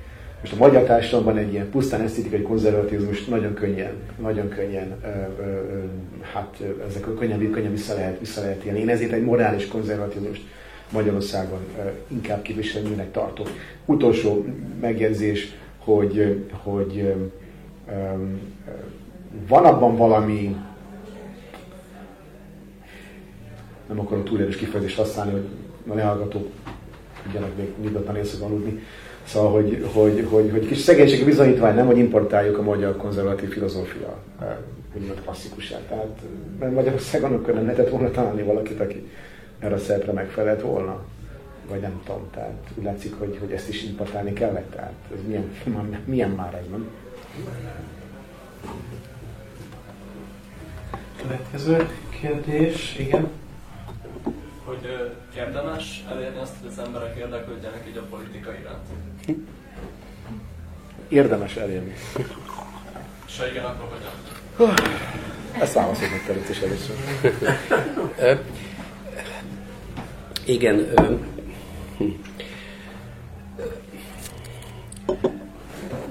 Most 0.40 0.52
a 0.52 0.56
magyar 0.56 0.82
társadalomban 0.82 1.36
egy 1.36 1.52
ilyen 1.52 1.70
pusztán 1.70 2.00
esztétikai 2.00 2.42
konzervatizmus 2.42 3.24
nagyon 3.24 3.54
könnyen, 3.54 3.92
nagyon 4.18 4.48
könnyen, 4.48 4.96
ö, 5.02 5.06
ö, 5.42 5.44
ö, 5.44 5.84
hát 6.32 6.62
ezek 6.88 7.02
könnyen, 7.18 7.50
könnyen 7.50 7.70
vissza 7.70 7.94
lehet, 7.94 8.18
vissza 8.18 8.40
lehet 8.40 8.62
élni. 8.62 8.80
Én 8.80 8.88
ezért 8.88 9.12
egy 9.12 9.24
morális 9.24 9.68
konzervatizmust 9.68 10.42
Magyarországon 10.92 11.58
inkább 12.08 12.42
képviselőnek 12.42 13.10
tartok. 13.10 13.48
Utolsó 13.84 14.44
megjegyzés, 14.80 15.54
hogy, 15.78 16.46
hogy 16.62 17.14
van 19.48 19.64
abban 19.64 19.96
valami, 19.96 20.56
nem 23.88 24.00
akarok 24.00 24.24
túl 24.24 24.40
erős 24.40 24.56
kifejezést 24.56 24.96
használni, 24.96 25.32
hogy 25.32 25.46
a 25.88 25.94
lehallgatók 25.94 26.48
tudjanak 27.22 27.56
még 27.56 27.68
nyugodtan 27.82 28.16
éjszaka 28.16 28.44
aludni, 28.44 28.82
Szóval, 29.30 29.50
hogy, 29.50 29.86
hogy, 29.92 30.26
hogy, 30.30 30.50
hogy 30.50 30.66
kis 30.66 30.78
szegénységi 30.78 31.24
bizonyítvány, 31.24 31.74
nem, 31.74 31.86
hogy 31.86 31.98
importáljuk 31.98 32.58
a 32.58 32.62
magyar 32.62 32.96
konzervatív 32.96 33.48
filozófia 33.48 34.18
úgymond 34.94 35.20
klasszikusát. 35.22 35.80
Tehát 35.80 36.20
mert 36.58 36.74
Magyarországon 36.74 37.32
akkor 37.32 37.54
nem 37.54 37.62
lehetett 37.62 37.88
volna 37.88 38.10
találni 38.10 38.42
valakit, 38.42 38.80
aki 38.80 39.08
erre 39.58 39.74
a 39.74 39.78
szerepre 39.78 40.12
megfelelt 40.12 40.62
volna. 40.62 41.02
Vagy 41.68 41.80
nem 41.80 42.00
tudom, 42.04 42.30
tehát 42.34 42.70
úgy 42.74 42.84
látszik, 42.84 43.14
hogy, 43.18 43.36
hogy 43.40 43.50
ezt 43.50 43.68
is 43.68 43.84
importálni 43.84 44.32
kellett. 44.32 44.70
Tehát 44.70 44.94
ez 45.12 45.18
milyen, 45.26 45.50
milyen 46.04 46.30
már 46.30 46.54
ez, 46.54 46.70
nem? 46.70 46.88
Következő 51.22 51.88
kérdés, 52.20 52.98
igen. 52.98 53.28
Hogy 54.70 55.10
érdemes 55.36 56.04
elérni 56.10 56.38
azt, 56.40 56.52
hogy 56.60 56.70
az 56.70 56.84
emberek 56.84 57.16
érdeklődjenek 57.16 57.84
így 57.88 57.96
a 57.96 58.02
politika 58.10 58.50
iránt? 58.60 58.86
Érdemes 61.08 61.56
elérni. 61.56 61.94
És 63.26 63.38
ha 63.38 63.46
igen, 63.46 63.64
akkor 63.64 63.88
hogyan? 64.56 64.74
Ezt 65.60 65.72
válaszoljuk 65.72 66.26
meg 66.28 66.46
is 66.50 66.58
először. 66.60 66.96
Igen. 70.44 70.92
Hm. 71.98 72.04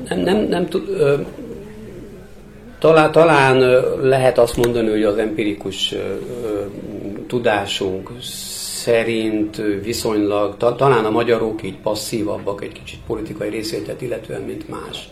Nem, 0.07 0.19
nem, 0.19 0.37
nem 0.37 0.67
tud, 0.67 0.89
talán, 2.79 3.11
talán 3.11 3.57
lehet 4.01 4.37
azt 4.37 4.57
mondani, 4.57 4.89
hogy 4.89 5.03
az 5.03 5.17
empirikus 5.17 5.95
tudásunk 7.27 8.11
szerint 8.79 9.61
viszonylag, 9.83 10.57
ta, 10.57 10.75
talán 10.75 11.05
a 11.05 11.09
magyarok 11.09 11.63
így 11.63 11.77
passzívabbak 11.77 12.63
egy 12.63 12.71
kicsit 12.71 12.99
politikai 13.07 13.49
részvételt 13.49 14.01
illetően, 14.01 14.41
mint 14.41 14.69
más 14.69 15.09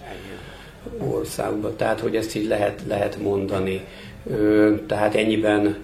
országban. 0.97 1.75
Tehát, 1.75 1.99
hogy 1.99 2.15
ezt 2.15 2.35
így 2.35 2.47
lehet, 2.47 2.81
lehet 2.87 3.17
mondani. 3.21 3.85
Tehát 4.87 5.15
ennyiben 5.15 5.77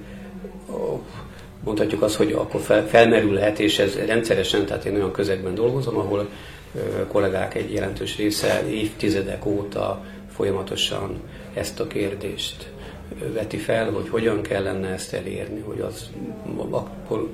mondhatjuk 1.64 2.02
azt, 2.02 2.16
hogy 2.16 2.32
akkor 2.32 2.62
fel, 2.62 2.88
felmerülhet, 2.88 3.60
és 3.60 3.80
ez 3.80 3.96
rendszeresen, 4.06 4.66
tehát 4.66 4.86
én 4.86 4.96
olyan 4.96 5.12
közegben 5.12 5.56
dolgozom, 5.56 5.98
ahol 5.98 6.30
kollégák 7.08 7.56
egy 7.56 7.74
jelentős 7.74 8.18
része 8.18 8.68
évtizedek 8.70 9.46
óta 9.46 10.04
folyamatosan 10.36 11.22
ezt 11.54 11.80
a 11.80 11.88
kérdést 11.88 12.72
veti 13.34 13.58
fel, 13.58 13.92
hogy 13.92 14.10
hogyan 14.10 14.42
kellene 14.42 14.88
ezt 14.88 15.14
elérni, 15.14 15.60
hogy 15.60 15.80
az 15.80 16.10
akkor 16.70 17.30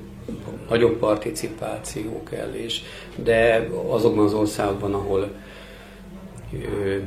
nagyobb 0.68 0.98
participáció 0.98 2.22
kell, 2.30 2.52
és 2.52 2.80
de 3.16 3.68
azokban 3.88 4.24
az 4.24 4.34
országokban, 4.34 4.94
ahol 4.94 5.30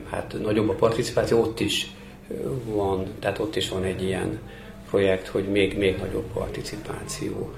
hát 0.09 0.35
nagyobb 0.41 0.69
a 0.69 0.73
participáció, 0.73 1.41
ott 1.41 1.59
is 1.59 1.91
van, 2.65 3.05
tehát 3.19 3.39
ott 3.39 3.55
is 3.55 3.69
van 3.69 3.83
egy 3.83 4.03
ilyen 4.03 4.39
projekt, 4.89 5.27
hogy 5.27 5.43
még, 5.43 5.77
még 5.77 5.97
nagyobb 5.97 6.33
participáció 6.33 7.53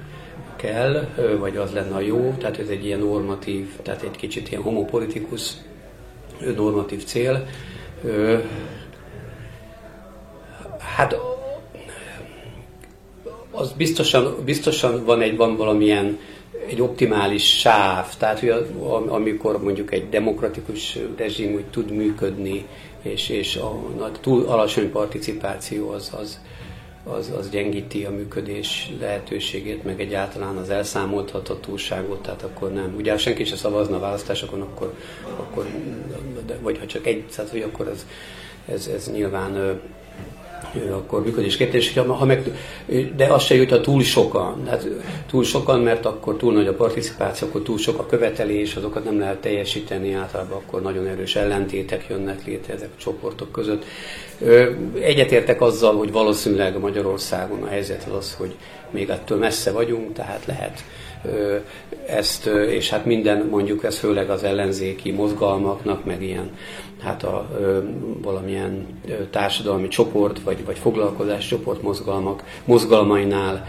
kell, 0.56 1.08
vagy 1.40 1.58
az 1.58 1.72
lenne 1.72 1.96
a 1.96 2.00
jó, 2.00 2.36
tehát 2.38 2.60
ez 2.60 2.68
egy 2.68 2.86
ilyen 2.86 3.00
normatív, 3.00 3.70
tehát 3.82 4.02
egy 4.02 4.16
kicsit 4.16 4.50
ilyen 4.50 4.62
homopolitikus 4.62 5.54
normatív 6.56 7.04
cél. 7.04 7.48
Hát 10.78 11.16
az 13.56 13.72
biztosan, 13.72 14.36
biztosan 14.46 15.06
van 15.06 15.22
egy 15.22 15.36
van 15.36 15.58
valamilyen 15.58 16.20
egy 16.68 16.82
optimális 16.82 17.60
sáv, 17.60 18.16
tehát 18.18 18.40
hogy 18.40 18.54
amikor 19.08 19.64
mondjuk 19.64 19.94
egy 19.94 20.10
demokratikus 20.10 20.98
rezsim 21.18 21.54
úgy 21.54 21.66
tud 21.66 21.92
működni, 21.92 22.66
és, 23.02 23.30
és 23.30 23.56
a, 23.56 23.70
a 24.00 24.12
túl 24.22 24.46
alacsony 24.46 24.92
participáció 24.92 25.90
az, 25.90 26.12
az, 26.20 26.40
az, 27.04 27.32
az 27.38 27.50
gyengíti 27.50 28.06
a 28.06 28.12
működés 28.12 28.92
lehetőségét, 29.00 29.84
meg 29.84 30.02
egyáltalán 30.02 30.58
az 30.58 30.70
elszámolthatatóságot, 30.70 32.22
tehát 32.22 32.44
akkor 32.44 32.74
nem. 32.74 32.94
Ugye 32.98 33.12
ha 33.12 33.18
senki 33.18 33.44
se 33.44 33.56
szavazna 33.56 33.96
a 33.96 34.00
választásokon, 34.00 34.62
akkor, 34.62 34.94
akkor 35.38 35.66
de, 36.46 36.58
vagy 36.62 36.78
ha 36.78 36.86
csak 36.86 37.08
egy, 37.08 37.24
tehát 37.36 37.52
hogy 37.52 37.62
akkor 37.62 37.88
ez, 37.88 38.06
ez, 38.66 38.88
ez 38.88 39.12
nyilván 39.12 39.82
akkor 40.92 41.24
működésképes, 41.24 41.94
ha, 41.94 42.14
ha 42.14 42.26
meg, 42.26 42.52
de 43.16 43.26
az 43.26 43.44
se 43.44 43.56
jut, 43.56 43.70
ha 43.70 43.82
túl 43.82 44.04
sokan. 44.04 44.68
Hát 44.68 44.88
túl 45.30 45.44
sokan, 45.44 45.80
mert 45.80 46.06
akkor 46.06 46.36
túl 46.36 46.54
nagy 46.54 46.68
a 46.68 46.74
participáció, 46.74 47.48
akkor 47.48 47.62
túl 47.62 47.78
sok 47.78 48.00
a 48.00 48.06
követelés, 48.06 48.76
azokat 48.76 49.04
nem 49.04 49.20
lehet 49.20 49.38
teljesíteni, 49.38 50.14
általában 50.14 50.58
akkor 50.58 50.82
nagyon 50.82 51.08
erős 51.08 51.36
ellentétek 51.36 52.06
jönnek 52.10 52.46
létre 52.46 52.74
ezek 52.74 52.90
a 52.98 53.02
csoportok 53.02 53.52
között. 53.52 53.86
Egyetértek 55.00 55.62
azzal, 55.62 55.96
hogy 55.96 56.12
valószínűleg 56.12 56.80
Magyarországon 56.80 57.64
a 57.64 57.68
helyzet 57.68 58.04
az 58.10 58.16
az, 58.16 58.36
hogy 58.38 58.56
még 58.90 59.10
ettől 59.10 59.38
messze 59.38 59.72
vagyunk, 59.72 60.14
tehát 60.14 60.46
lehet 60.46 60.84
ezt, 62.08 62.46
és 62.46 62.90
hát 62.90 63.06
minden 63.06 63.48
mondjuk 63.50 63.84
ez 63.84 63.98
főleg 63.98 64.30
az 64.30 64.44
ellenzéki 64.44 65.12
mozgalmaknak, 65.12 66.06
meg 66.06 66.24
ilyen 66.24 66.52
hát 67.02 67.24
a 67.24 67.50
ö, 67.60 67.80
valamilyen 68.22 68.88
ö, 69.08 69.14
társadalmi 69.30 69.88
csoport, 69.88 70.40
vagy, 70.40 70.66
vagy 70.66 70.78
foglalkozás 70.78 71.48
csoport 71.48 71.82
mozgalmak, 71.82 72.44
mozgalmainál 72.66 73.68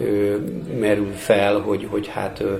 ö, 0.00 0.36
merül 0.78 1.12
fel, 1.12 1.60
hogy, 1.60 1.86
hogy 1.90 2.06
hát 2.06 2.40
ö, 2.40 2.56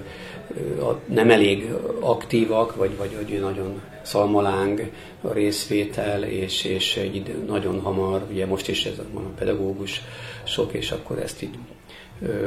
a, 0.81 1.01
nem 1.07 1.31
elég 1.31 1.73
aktívak, 2.01 2.77
vagy, 2.77 2.97
vagy 2.97 3.17
hogy 3.17 3.41
nagyon 3.41 3.81
szalmaláng 4.03 4.91
a 5.21 5.33
részvétel, 5.33 6.23
és, 6.23 6.65
és 6.65 6.97
egy 6.97 7.17
idő, 7.17 7.45
nagyon 7.47 7.81
hamar, 7.81 8.23
ugye 8.31 8.47
most 8.47 8.69
is 8.69 8.85
ez 8.85 8.99
a 8.99 9.19
pedagógus 9.39 10.03
sok, 10.45 10.73
és 10.73 10.91
akkor 10.91 11.19
ezt 11.19 11.43
így 11.43 11.59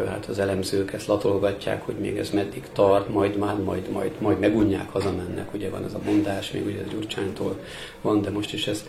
hát 0.08 0.26
az 0.26 0.40
elemzők 0.40 0.94
ezt 0.94 1.08
latolgatják, 1.08 1.86
hogy 1.86 1.96
még 1.96 2.18
ez 2.18 2.30
meddig 2.30 2.64
tart, 2.74 3.10
majd 3.10 3.38
már, 3.38 3.56
majd, 3.56 3.90
majd, 3.90 4.12
majd 4.20 4.40
megunják, 4.40 4.90
hazamennek, 4.90 5.54
ugye 5.54 5.70
van 5.70 5.84
ez 5.84 5.94
a 5.94 6.00
mondás, 6.06 6.52
még 6.52 6.66
ugye 6.66 6.82
a 6.82 6.92
Gyurcsánytól 6.92 7.60
van, 8.02 8.22
de 8.22 8.30
most 8.30 8.54
is 8.54 8.68
ez. 8.68 8.86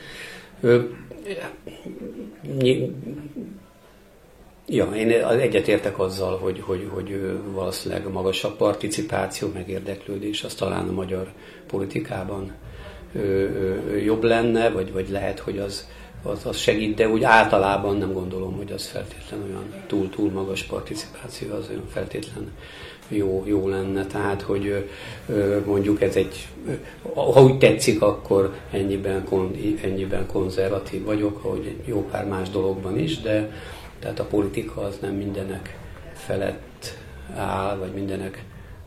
Ja, 4.67 4.85
én 4.85 5.11
egyetértek 5.41 5.99
azzal, 5.99 6.39
hogy, 6.39 6.61
hogy, 6.61 6.89
hogy 6.93 7.39
valószínűleg 7.53 8.13
magasabb 8.13 8.57
participáció, 8.57 9.49
meg 9.55 9.69
érdeklődés 9.69 10.45
az 10.45 10.55
talán 10.55 10.89
a 10.89 10.93
magyar 10.93 11.33
politikában 11.67 12.53
jobb 14.05 14.23
lenne, 14.23 14.71
vagy, 14.71 14.93
vagy 14.93 15.09
lehet, 15.09 15.39
hogy 15.39 15.59
az, 15.59 15.89
az, 16.23 16.47
az 16.47 16.57
segít, 16.57 16.95
de 16.95 17.09
úgy 17.09 17.23
általában 17.23 17.97
nem 17.97 18.13
gondolom, 18.13 18.57
hogy 18.57 18.73
az 18.73 18.87
feltétlen 18.87 19.43
olyan 19.43 19.75
túl-túl 19.87 20.31
magas 20.31 20.63
participáció, 20.63 21.55
az 21.55 21.69
olyan 21.71 21.89
feltétlen 21.93 22.51
jó, 23.09 23.45
jó 23.47 23.69
lenne. 23.69 24.07
Tehát, 24.07 24.43
hogy 24.43 24.89
mondjuk 25.67 26.03
ez 26.03 26.17
egy, 26.17 26.49
ha 27.15 27.43
úgy 27.43 27.59
tetszik, 27.59 28.03
akkor 28.03 28.55
ennyiben, 28.71 29.27
ennyiben 29.83 30.27
konzervatív 30.27 31.05
vagyok, 31.05 31.45
ahogy 31.45 31.67
egy 31.67 31.89
jó 31.89 32.07
pár 32.11 32.27
más 32.27 32.51
dologban 32.51 32.99
is, 32.99 33.21
de 33.21 33.53
tehát 33.99 34.21
a 34.21 34.25
politika 34.25 34.81
az 34.81 34.99
nem 35.01 35.15
mindenek 35.15 35.79
felett 36.15 36.99
áll, 37.37 37.77
vagy 37.77 37.93
mindenek 37.93 38.45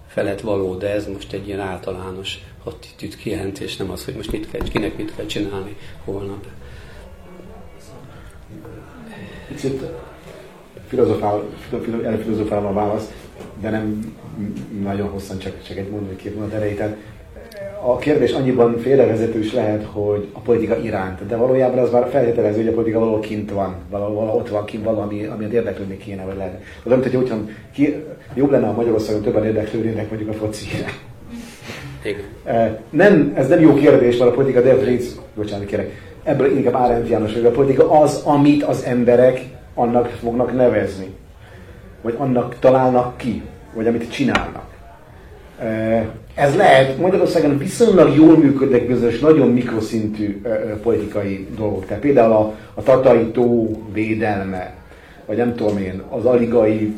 felett 0.07 0.41
való, 0.41 0.75
de 0.75 0.89
ez 0.89 1.07
most 1.07 1.33
egy 1.33 1.47
ilyen 1.47 1.59
általános 1.59 2.39
attitűd 2.63 3.15
kijelentés, 3.15 3.77
nem 3.77 3.91
az, 3.91 4.05
hogy 4.05 4.15
most 4.15 4.31
mit 4.31 4.51
kell, 4.51 4.61
kinek 4.61 4.97
mit 4.97 5.15
kell 5.15 5.25
csinálni 5.25 5.75
holnap. 6.03 6.45
Picit 9.47 9.83
filozofál, 10.87 11.43
elfilozofálom 12.03 12.65
a 12.65 12.73
választ, 12.73 13.11
de 13.61 13.69
nem 13.69 14.15
nagyon 14.83 15.07
hosszan, 15.07 15.37
csak, 15.37 15.53
csak 15.67 15.77
egy 15.77 15.89
mondani 15.89 16.15
két 16.15 16.35
mondat 16.35 16.55
erejét. 16.55 16.83
A 17.85 17.97
kérdés 17.97 18.31
annyiban 18.31 18.77
félrevezető 18.77 19.39
is 19.39 19.53
lehet, 19.53 19.85
hogy 19.91 20.27
a 20.31 20.39
politika 20.39 20.77
iránt, 20.77 21.25
de 21.27 21.35
valójában 21.35 21.79
az 21.79 21.91
már 21.91 22.09
feltételező, 22.09 22.57
hogy 22.57 22.67
a 22.67 22.73
politika 22.73 22.99
valahol 22.99 23.19
kint 23.19 23.51
van, 23.51 23.75
valahol, 23.89 24.29
ott 24.29 24.49
van 24.49 24.65
kint 24.65 24.83
valami, 24.83 25.25
ami 25.25 25.47
érdeklődni 25.51 25.97
kéne, 25.97 26.23
vagy 26.23 26.37
lehet. 26.37 26.61
Az 26.83 26.91
amit, 26.91 27.03
hogy 27.03 27.15
úgy 27.15 27.31
ki, 27.73 27.95
jobb 28.33 28.51
lenne, 28.51 28.67
ha 28.67 28.73
Magyarországon 28.73 29.21
többen 29.21 29.45
érdeklődnének 29.45 30.09
mondjuk 30.09 30.29
a 30.29 30.33
focira. 30.33 30.85
Nem, 32.89 33.33
ez 33.35 33.47
nem 33.47 33.59
jó 33.59 33.73
kérdés, 33.73 34.17
mert 34.17 34.31
a 34.31 34.33
politika, 34.33 34.61
de 34.61 34.75
bocsánat, 35.35 35.65
kérek 35.65 36.12
ebből 36.23 36.57
inkább 36.57 36.75
Árendt 36.75 37.09
János, 37.09 37.33
hogy 37.33 37.45
a 37.45 37.51
politika 37.51 38.01
az, 38.01 38.21
amit 38.25 38.63
az 38.63 38.83
emberek 38.83 39.41
annak 39.73 40.07
fognak 40.07 40.55
nevezni. 40.55 41.07
Vagy 42.01 42.15
annak 42.17 42.55
találnak 42.59 43.17
ki, 43.17 43.41
vagy 43.73 43.87
amit 43.87 44.11
csinálnak. 44.11 44.71
Ez 46.35 46.55
lehet, 46.55 46.97
Magyarországon 46.97 47.57
viszonylag 47.57 48.15
jól 48.15 48.37
működnek 48.37 48.87
bizonyos 48.87 49.19
nagyon 49.19 49.49
mikroszintű 49.49 50.41
politikai 50.81 51.47
dolgok. 51.55 51.85
Tehát 51.85 52.01
például 52.01 52.31
a, 52.31 52.53
a 52.73 52.83
tatai 52.83 53.25
tó 53.25 53.71
védelme, 53.93 54.73
vagy 55.25 55.37
nem 55.37 55.55
tudom 55.55 55.77
én, 55.77 56.01
az 56.09 56.25
aligai 56.25 56.93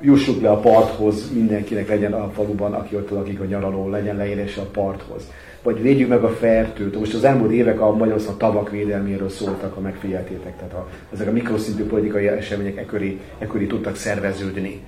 jussuk 0.00 0.42
le 0.42 0.50
a 0.50 0.56
parthoz, 0.56 1.32
mindenkinek 1.34 1.88
legyen 1.88 2.12
a 2.12 2.30
faluban, 2.34 2.72
aki 2.72 2.96
ott 2.96 3.10
lakik 3.10 3.40
a 3.40 3.44
nyaraló, 3.44 3.88
legyen 3.88 4.16
leérés 4.16 4.56
a 4.56 4.66
parthoz 4.72 5.22
vagy 5.62 5.82
védjük 5.82 6.08
meg 6.08 6.22
a 6.22 6.28
fertőt. 6.28 6.98
Most 6.98 7.14
az 7.14 7.24
elmúlt 7.24 7.52
évek 7.52 7.80
a 7.80 7.96
Magyarország 7.96 8.36
tavak 8.36 8.70
védelméről 8.70 9.28
szóltak, 9.28 9.74
ha 9.74 9.80
megfigyeltétek. 9.80 10.56
Tehát 10.56 10.72
a, 10.72 10.88
ezek 11.12 11.28
a 11.28 11.32
mikroszintű 11.32 11.84
politikai 11.84 12.26
események 12.26 12.76
ekkori, 12.76 13.20
ekkori 13.38 13.66
tudtak 13.66 13.96
szerveződni. 13.96 14.80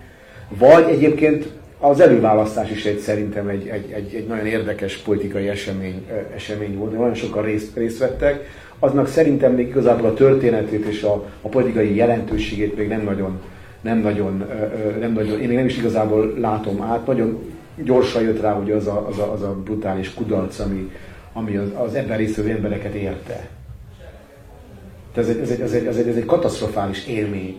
Vagy 0.59 0.88
egyébként 0.88 1.48
az 1.78 2.01
előválasztás 2.01 2.70
is 2.70 2.84
egy, 2.84 2.98
szerintem 2.98 3.48
egy, 3.48 3.68
egy, 3.68 3.90
egy, 3.90 4.14
egy 4.14 4.26
nagyon 4.26 4.47
érdekes 4.47 4.97
politikai 4.97 5.48
esemény, 5.48 6.06
esemény 6.34 6.76
volt, 6.76 6.92
nagyon 6.92 7.14
sokan 7.14 7.42
részt, 7.42 7.76
részt 7.76 7.98
vettek. 7.98 8.44
Aznak 8.78 9.09
szerintem 9.09 9.52
még 9.52 9.68
igazából 9.68 10.09
a 10.09 10.14
történetét 10.14 10.84
és 10.84 11.02
a, 11.02 11.28
a 11.42 11.48
politikai 11.48 11.94
jelentőségét 11.94 12.76
még 12.76 12.88
nem 12.88 13.02
nagyon, 13.02 13.40
nem 13.80 13.98
nagyon, 13.98 14.44
nem 15.01 15.12
nagyon, 15.12 15.40
én 15.40 15.48
még 15.48 15.56
nem 15.56 15.66
is 15.66 15.78
igazából 15.78 16.34
látom 16.38 16.82
át. 16.82 17.06
Nagyon 17.06 17.38
gyorsan 17.85 18.23
jött 18.23 18.40
rá 18.40 18.59
ugye 18.59 18.74
az 18.74 18.86
a, 18.86 19.07
az 19.09 19.19
a, 19.19 19.32
az 19.32 19.43
a 19.43 19.55
brutális 19.65 20.15
kudarc, 20.15 20.59
ami, 20.59 20.90
ami 21.32 21.57
az, 21.57 21.69
az 21.74 21.94
ebben 21.94 22.16
résztvevő 22.16 22.51
embereket 22.51 22.94
érte. 22.94 23.48
ez 25.15 25.28
egy, 25.28 25.39
ez, 25.39 25.51
egy, 25.51 25.61
ez, 25.61 25.73
egy, 25.73 25.86
ez, 25.86 25.97
egy, 25.97 26.09
ez 26.09 26.16
egy 26.16 26.24
katasztrofális 26.24 27.07
élmény 27.07 27.57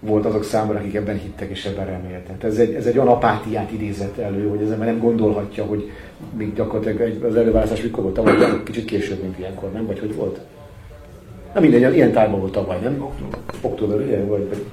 volt 0.00 0.26
azok 0.26 0.44
számára, 0.44 0.78
akik 0.78 0.94
ebben 0.94 1.18
hittek 1.18 1.50
és 1.50 1.64
ebben 1.64 1.86
reméltek. 1.86 2.42
Ez 2.42 2.58
egy, 2.58 2.74
ez 2.74 2.86
egy 2.86 2.98
olyan 2.98 3.08
apátiát 3.08 3.72
idézett 3.72 4.18
elő, 4.18 4.48
hogy 4.48 4.62
az 4.62 4.70
ember 4.70 4.86
nem 4.86 4.98
gondolhatja, 4.98 5.64
hogy 5.64 5.90
még 6.36 6.54
gyakorlatilag 6.54 7.00
egy, 7.00 7.22
az 7.22 7.36
előválasztás 7.36 7.82
mikor 7.82 8.02
volt 8.02 8.14
tavaly, 8.14 8.62
kicsit 8.64 8.84
később, 8.84 9.22
mint 9.22 9.38
ilyenkor, 9.38 9.72
nem? 9.72 9.86
Vagy 9.86 9.98
hogy 9.98 10.14
volt? 10.14 10.40
Na 11.54 11.60
mindegy, 11.60 11.94
ilyen 11.94 12.12
tájban 12.12 12.40
volt 12.40 12.52
tavaly, 12.52 12.78
nem? 12.82 13.04
Október, 13.60 14.00
ugye? 14.00 14.24
Vagy, 14.24 14.48
vagy 14.48 14.64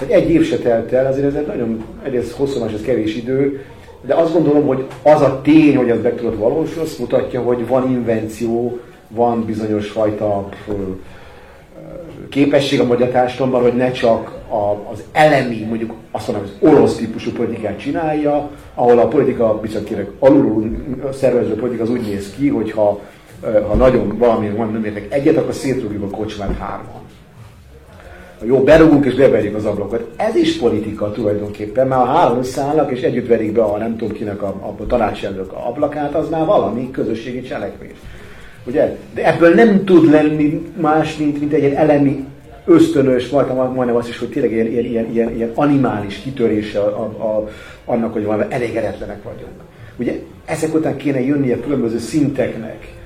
hogy 0.00 0.10
egy 0.10 0.30
év 0.30 0.46
se 0.46 0.58
telt 0.58 0.92
el, 0.92 1.06
azért 1.06 1.26
ez 1.26 1.34
egy 1.34 1.46
nagyon, 1.46 1.84
egyrészt 2.02 2.32
hosszú, 2.32 2.64
ez 2.64 2.82
kevés 2.82 3.16
idő, 3.16 3.64
de 4.02 4.14
azt 4.14 4.32
gondolom, 4.32 4.66
hogy 4.66 4.86
az 5.02 5.20
a 5.20 5.40
tény, 5.42 5.76
hogy 5.76 5.88
ez 5.88 6.02
meg 6.02 6.16
tudott 6.16 6.38
valósulni, 6.38 6.80
azt 6.88 6.98
mutatja, 6.98 7.42
hogy 7.42 7.66
van 7.66 7.90
invenció, 7.90 8.78
van 9.08 9.44
bizonyos 9.44 9.90
fajta 9.90 10.48
képesség 12.28 12.80
a 12.80 12.84
magyar 12.84 13.08
társadalomban, 13.08 13.62
hogy 13.62 13.74
ne 13.74 13.90
csak 13.90 14.28
a, 14.48 14.90
az 14.92 15.02
elemi, 15.12 15.64
mondjuk 15.68 15.92
azt 16.10 16.28
mondom, 16.28 16.46
az 16.46 16.68
orosz 16.68 16.96
típusú 16.96 17.32
politikát 17.32 17.78
csinálja, 17.78 18.50
ahol 18.74 18.98
a 18.98 19.08
politika, 19.08 19.60
bizony 19.60 19.84
kérek, 19.84 20.10
alulról 20.18 20.70
szervező 21.12 21.54
politika 21.54 21.82
az 21.82 21.90
úgy 21.90 22.00
néz 22.00 22.34
ki, 22.36 22.48
hogy 22.48 22.70
ha, 22.70 23.00
ha 23.68 23.74
nagyon 23.74 24.18
valami 24.18 24.50
van, 24.50 24.72
nem 24.72 24.84
értek 24.84 25.12
egyet, 25.12 25.36
akkor 25.36 25.54
szétrúgjuk 25.54 26.12
a 26.12 26.16
kocsmát 26.16 26.56
hárman. 26.58 26.99
Jó, 28.44 28.62
berúgunk 28.62 29.04
és 29.04 29.14
beverjük 29.14 29.54
az 29.54 29.64
ablakot. 29.64 30.10
Ez 30.16 30.34
is 30.34 30.58
politika 30.58 31.10
tulajdonképpen, 31.10 31.86
mert 31.86 32.00
ha 32.00 32.06
három 32.06 32.42
szállnak 32.42 32.90
és 32.90 33.00
együtt 33.00 33.26
verik 33.28 33.52
be 33.52 33.62
a 33.62 33.78
nem 33.78 33.96
tudom 33.96 34.16
kinek 34.16 34.42
a, 34.42 34.46
a 34.46 34.86
tanácselnök 34.86 35.52
a 35.52 35.68
ablakát, 35.68 36.14
az 36.14 36.28
már 36.28 36.46
valami 36.46 36.90
közösségi 36.90 37.42
cselekvés. 37.42 37.96
Ugye? 38.64 38.96
De 39.14 39.26
ebből 39.34 39.54
nem 39.54 39.84
tud 39.84 40.10
lenni 40.10 40.72
más, 40.80 41.16
mint, 41.16 41.40
mint 41.40 41.52
egy 41.52 41.72
elemi 41.72 42.24
ösztönös, 42.64 43.28
majdnem, 43.28 43.56
majdnem 43.56 43.96
azt 43.96 44.08
is, 44.08 44.18
hogy 44.18 44.28
tényleg 44.28 44.52
ilyen, 44.52 44.66
ilyen, 44.66 44.84
ilyen, 44.84 45.10
ilyen, 45.12 45.34
ilyen 45.34 45.50
animális 45.54 46.16
kitörése 46.16 46.80
a, 46.80 47.02
a, 47.02 47.48
annak, 47.84 48.12
hogy 48.12 48.24
valami 48.24 48.44
elégedetlenek 48.48 49.22
vagyunk. 49.22 49.60
Ugye 49.96 50.20
ezek 50.44 50.74
után 50.74 50.96
kéne 50.96 51.20
jönnie 51.20 51.60
különböző 51.60 51.98
szinteknek, 51.98 52.99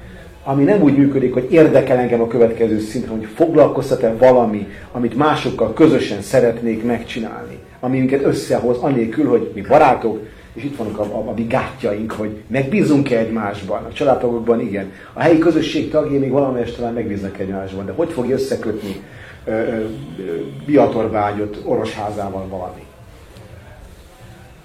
ami 0.45 0.65
nem 0.65 0.83
úgy 0.83 0.97
működik, 0.97 1.33
hogy 1.33 1.47
érdekel 1.51 1.97
engem 1.97 2.21
a 2.21 2.27
következő 2.27 2.79
szint, 2.81 3.07
hogy 3.07 3.29
foglalkoztat-e 3.35 4.15
valami, 4.17 4.69
amit 4.93 5.17
másokkal 5.17 5.73
közösen 5.73 6.23
szeretnék 6.23 6.85
megcsinálni, 6.85 7.59
ami 7.81 7.99
minket 7.99 8.25
összehoz, 8.25 8.77
anélkül, 8.79 9.29
hogy 9.29 9.51
mi 9.55 9.61
barátok, 9.61 10.21
és 10.55 10.65
itt 10.65 10.77
vannak 10.77 10.99
a, 10.99 11.03
a, 11.03 11.29
a 11.29 11.33
mi 11.37 11.43
gátjaink, 11.43 12.13
hogy 12.13 12.43
megbízunk-e 12.47 13.19
egymásban. 13.19 13.85
A 13.85 13.93
családtagokban 13.93 14.61
igen. 14.61 14.93
A 15.13 15.21
helyi 15.21 15.39
közösség 15.39 15.91
tagjai 15.91 16.19
még 16.19 16.31
valamelyest 16.31 16.77
talán 16.77 16.93
megbíznak 16.93 17.39
egymásban, 17.39 17.87
de 17.87 17.93
hogy 17.93 18.11
fogja 18.11 18.35
összekötni 18.35 19.03
Biatorvágyot 20.67 21.63
Orosházával 21.65 22.47
valami? 22.49 22.83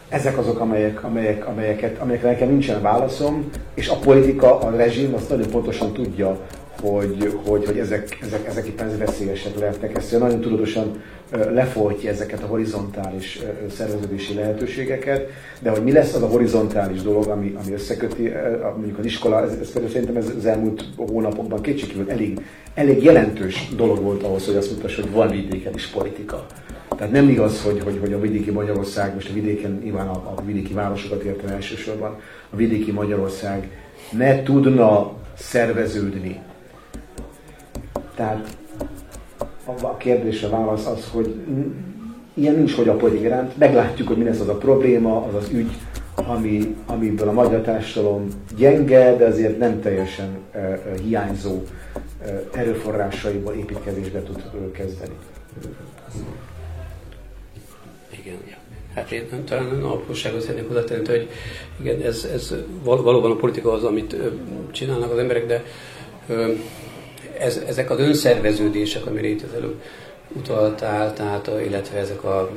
Ezek 0.10 0.38
azok, 0.38 0.60
amelyek, 0.60 1.04
amelyek, 1.04 1.48
amelyeket, 1.48 1.98
amelyekre 2.02 2.30
nekem 2.30 2.50
nincsen 2.50 2.82
válaszom, 2.82 3.50
és 3.74 3.88
a 3.88 3.96
politika, 3.96 4.60
a 4.60 4.76
rezsim 4.76 5.14
azt 5.14 5.30
nagyon 5.30 5.50
pontosan 5.50 5.94
tudja, 5.94 6.40
hogy, 6.82 7.34
hogy, 7.46 7.66
hogy 7.66 7.78
ezek, 7.78 8.18
ezek, 8.22 8.48
ezek 8.48 8.68
éppen 8.68 8.98
veszélyesek 8.98 9.60
lehetnek. 9.60 9.98
Ezt 9.98 10.20
nagyon 10.20 10.42
tudatosan 10.42 11.02
lefolytja 11.32 12.10
ezeket 12.10 12.44
a 12.44 12.48
horizontális 12.48 13.40
szerveződési 13.72 14.34
lehetőségeket, 14.34 15.30
de 15.60 15.70
hogy 15.70 15.84
mi 15.84 15.92
lesz 15.92 16.14
az 16.14 16.22
a 16.22 16.28
horizontális 16.28 17.02
dolog, 17.02 17.28
ami, 17.28 17.56
ami 17.64 17.74
összeköti, 17.74 18.32
mondjuk 18.78 18.98
az 18.98 19.06
iskola, 19.06 19.44
ez, 19.44 19.52
ez 19.62 19.72
például 19.72 19.94
szerintem 19.94 20.16
ez 20.16 20.32
az 20.38 20.46
elmúlt 20.46 20.84
hónapokban 20.98 21.62
kétségkívül 21.62 22.10
elég, 22.10 22.40
elég 22.74 23.04
jelentős 23.04 23.68
dolog 23.76 24.02
volt 24.02 24.24
ahhoz, 24.24 24.46
hogy 24.46 24.56
azt 24.56 24.72
mutassa, 24.72 25.02
hogy 25.02 25.12
van 25.12 25.30
vidéken 25.30 25.74
is 25.74 25.88
politika. 25.88 26.46
Tehát 27.00 27.14
nem 27.14 27.30
igaz, 27.30 27.62
hogy, 27.62 27.80
hogy, 27.84 27.98
hogy 28.00 28.14
a 28.14 28.20
vidéki 28.20 28.52
Magyarország, 28.52 29.14
most 29.14 29.30
a 29.30 29.34
vidéken 29.34 29.80
nyilván 29.84 30.08
a, 30.08 30.34
a 30.36 30.42
vidéki 30.46 30.74
városokat 30.74 31.24
értem 31.24 31.50
elsősorban, 31.50 32.20
a 32.50 32.56
vidéki 32.56 32.92
Magyarország 32.92 33.70
ne 34.12 34.44
tudna 34.44 35.12
szerveződni. 35.38 36.40
Tehát 38.16 38.58
a 39.82 39.98
kérdésre 39.98 40.48
válasz 40.48 40.86
az, 40.86 41.10
hogy 41.12 41.36
ilyen 42.34 42.56
nincs, 42.56 42.76
hogy 42.76 42.88
a 42.88 42.96
politika 42.96 43.48
Meglátjuk, 43.58 44.08
hogy 44.08 44.18
mi 44.18 44.24
lesz 44.24 44.40
az 44.40 44.50
a 44.50 44.58
probléma, 44.58 45.26
az 45.26 45.36
az 45.36 45.50
ügy, 45.52 45.72
ami, 46.16 46.76
amiből 46.86 47.28
a 47.28 47.34
magyar 47.34 47.62
társadalom 47.62 48.28
gyenge, 48.58 49.16
de 49.16 49.26
azért 49.26 49.60
nem 49.60 49.82
teljesen 49.82 50.38
uh, 50.54 50.62
uh, 50.62 51.00
hiányzó 51.00 51.52
uh, 51.52 51.62
erőforrásaiból 52.54 53.54
építkezésbe 53.54 54.24
tud 54.24 54.44
kezdeni. 54.72 55.14
Hát 59.00 59.12
én 59.12 59.44
talán 59.46 59.84
apróságot 59.84 60.42
szeretnék 60.42 60.68
hozzátenni, 60.68 61.08
hogy 61.08 61.30
igen, 61.80 62.02
ez, 62.02 62.30
ez 62.34 62.56
valóban 62.84 63.32
a 63.32 63.36
politika 63.36 63.72
az, 63.72 63.84
amit 63.84 64.16
csinálnak 64.72 65.12
az 65.12 65.18
emberek, 65.18 65.46
de 65.46 65.64
ez, 67.38 67.64
ezek 67.68 67.90
az 67.90 68.00
önszerveződések, 68.00 69.06
az 69.06 69.54
előbb 69.56 69.82
utaltál, 70.34 71.14
tehát, 71.14 71.52
illetve 71.66 71.98
ezek 71.98 72.24
a 72.24 72.52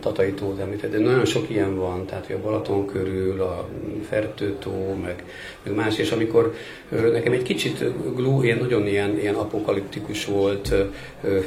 Tatai 0.00 0.32
tó, 0.32 0.54
de 0.90 0.98
nagyon 0.98 1.24
sok 1.24 1.50
ilyen 1.50 1.76
van, 1.76 2.06
tehát 2.06 2.30
a 2.30 2.40
Balaton 2.42 2.86
körül, 2.86 3.40
a 3.40 3.68
Fertőtó, 4.08 4.94
meg, 5.02 5.24
meg 5.62 5.74
más, 5.74 5.98
és 5.98 6.10
amikor 6.10 6.54
nekem 6.88 7.32
egy 7.32 7.42
kicsit 7.42 7.84
glú, 8.14 8.42
ilyen 8.42 8.58
nagyon 8.58 8.86
ilyen, 8.86 9.18
ilyen 9.18 9.34
apokaliptikus 9.34 10.24
volt, 10.24 10.74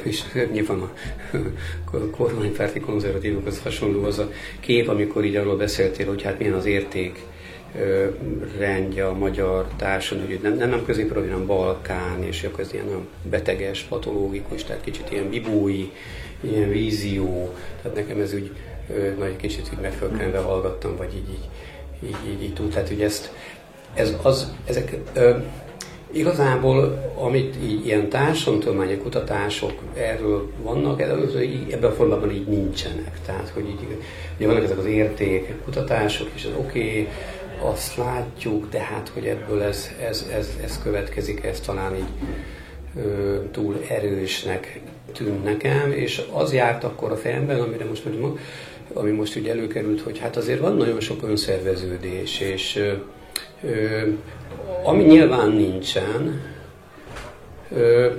és 0.02 0.22
nyilván 0.52 0.80
a 0.80 0.90
kormánypárti 2.16 2.80
konzervatívokhoz 2.80 3.60
hasonló 3.62 4.04
az 4.04 4.18
a 4.18 4.30
kép, 4.60 4.88
amikor 4.88 5.24
így 5.24 5.36
arról 5.36 5.56
beszéltél, 5.56 6.06
hogy 6.06 6.22
hát 6.22 6.38
milyen 6.38 6.54
az 6.54 6.66
érték, 6.66 7.22
rendje 8.58 9.06
a 9.06 9.14
magyar 9.14 9.66
társadalom, 9.76 10.30
hogy 10.30 10.40
nem, 10.42 10.56
nem, 10.56 10.68
nem 10.68 10.84
középről, 10.84 11.28
hanem 11.28 11.46
Balkán, 11.46 12.22
és 12.22 12.44
akkor 12.44 12.60
ez 12.60 12.72
ilyen 12.72 12.84
nagyon 12.84 13.06
beteges, 13.30 13.82
patológikus, 13.82 14.64
tehát 14.64 14.82
kicsit 14.82 15.10
ilyen 15.10 15.28
bibói, 15.28 15.90
ilyen 16.40 16.68
vízió, 16.68 17.54
tehát 17.82 17.96
nekem 17.96 18.20
ez 18.20 18.34
úgy 18.34 18.50
nagy 19.18 19.36
kicsit 19.36 19.70
így 19.72 19.80
megfölkenve 19.80 20.38
hallgattam, 20.38 20.96
vagy 20.96 21.14
így, 21.14 21.28
így, 21.30 22.08
így, 22.08 22.32
így, 22.32 22.42
így 22.42 22.54
túl. 22.54 22.68
Tehát, 22.68 22.88
hogy 22.88 23.02
ezt, 23.02 23.32
ez 23.94 24.16
az, 24.22 24.52
ezek 24.64 24.96
ö, 25.12 25.36
igazából, 26.10 27.12
amit 27.14 27.56
így, 27.62 27.86
ilyen 27.86 28.08
társadalomtudományi 28.08 28.96
kutatások 28.96 29.72
erről 29.94 30.50
vannak, 30.62 31.02
ebben 31.02 31.90
a 31.90 31.92
formában 31.92 32.30
így 32.30 32.46
nincsenek. 32.46 33.18
Tehát, 33.26 33.48
hogy 33.48 33.68
így, 33.68 33.86
ugye 34.36 34.46
vannak 34.46 34.64
ezek 34.64 34.78
az 34.78 34.86
érték 34.86 35.54
kutatások, 35.64 36.28
és 36.34 36.44
az 36.44 36.52
oké, 36.58 36.78
okay, 36.78 37.08
azt 37.64 37.96
látjuk, 37.96 38.68
de 38.70 38.78
hát, 38.78 39.08
hogy 39.08 39.26
ebből 39.26 39.62
ez, 39.62 39.90
ez, 40.08 40.26
ez, 40.32 40.48
ez 40.62 40.80
következik, 40.82 41.44
ez 41.44 41.60
talán 41.60 41.94
így 41.96 42.32
ö, 42.96 43.36
túl 43.50 43.80
erősnek 43.88 44.80
tűnt 45.12 45.44
nekem, 45.44 45.92
és 45.92 46.22
az 46.32 46.52
járt 46.52 46.84
akkor 46.84 47.12
a 47.12 47.16
fejemben, 47.16 47.60
amire 47.60 47.84
most 47.84 48.04
mondjuk, 48.04 48.38
ami 48.92 49.10
most 49.10 49.36
ugye 49.36 49.50
előkerült, 49.50 50.00
hogy 50.00 50.18
hát 50.18 50.36
azért 50.36 50.60
van 50.60 50.76
nagyon 50.76 51.00
sok 51.00 51.22
önszerveződés, 51.22 52.40
és 52.40 52.76
ö, 52.76 52.92
ö, 53.68 54.08
ami 54.84 55.02
nyilván 55.02 55.50
nincsen, 55.50 56.40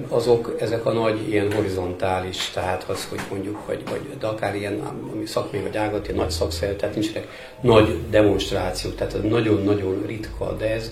azok, 0.07 0.55
ezek 0.59 0.85
a 0.85 0.91
nagy 0.91 1.29
ilyen 1.29 1.53
horizontális, 1.53 2.49
tehát 2.53 2.83
az, 2.89 3.07
hogy 3.09 3.19
mondjuk, 3.29 3.65
vagy, 3.65 3.83
vagy 3.89 4.01
de 4.19 4.27
akár 4.27 4.55
ilyen, 4.55 4.79
ami 5.13 5.25
szakmai 5.25 5.61
vagy 5.61 5.77
ágati, 5.77 6.11
nagy 6.11 6.29
szakszer, 6.29 6.73
tehát 6.73 6.95
nincsenek 6.95 7.27
nagy 7.61 7.99
demonstrációk, 8.09 8.95
tehát 8.95 9.13
ez 9.13 9.21
nagyon-nagyon 9.21 10.03
ritka, 10.05 10.53
de 10.53 10.73
ez, 10.73 10.91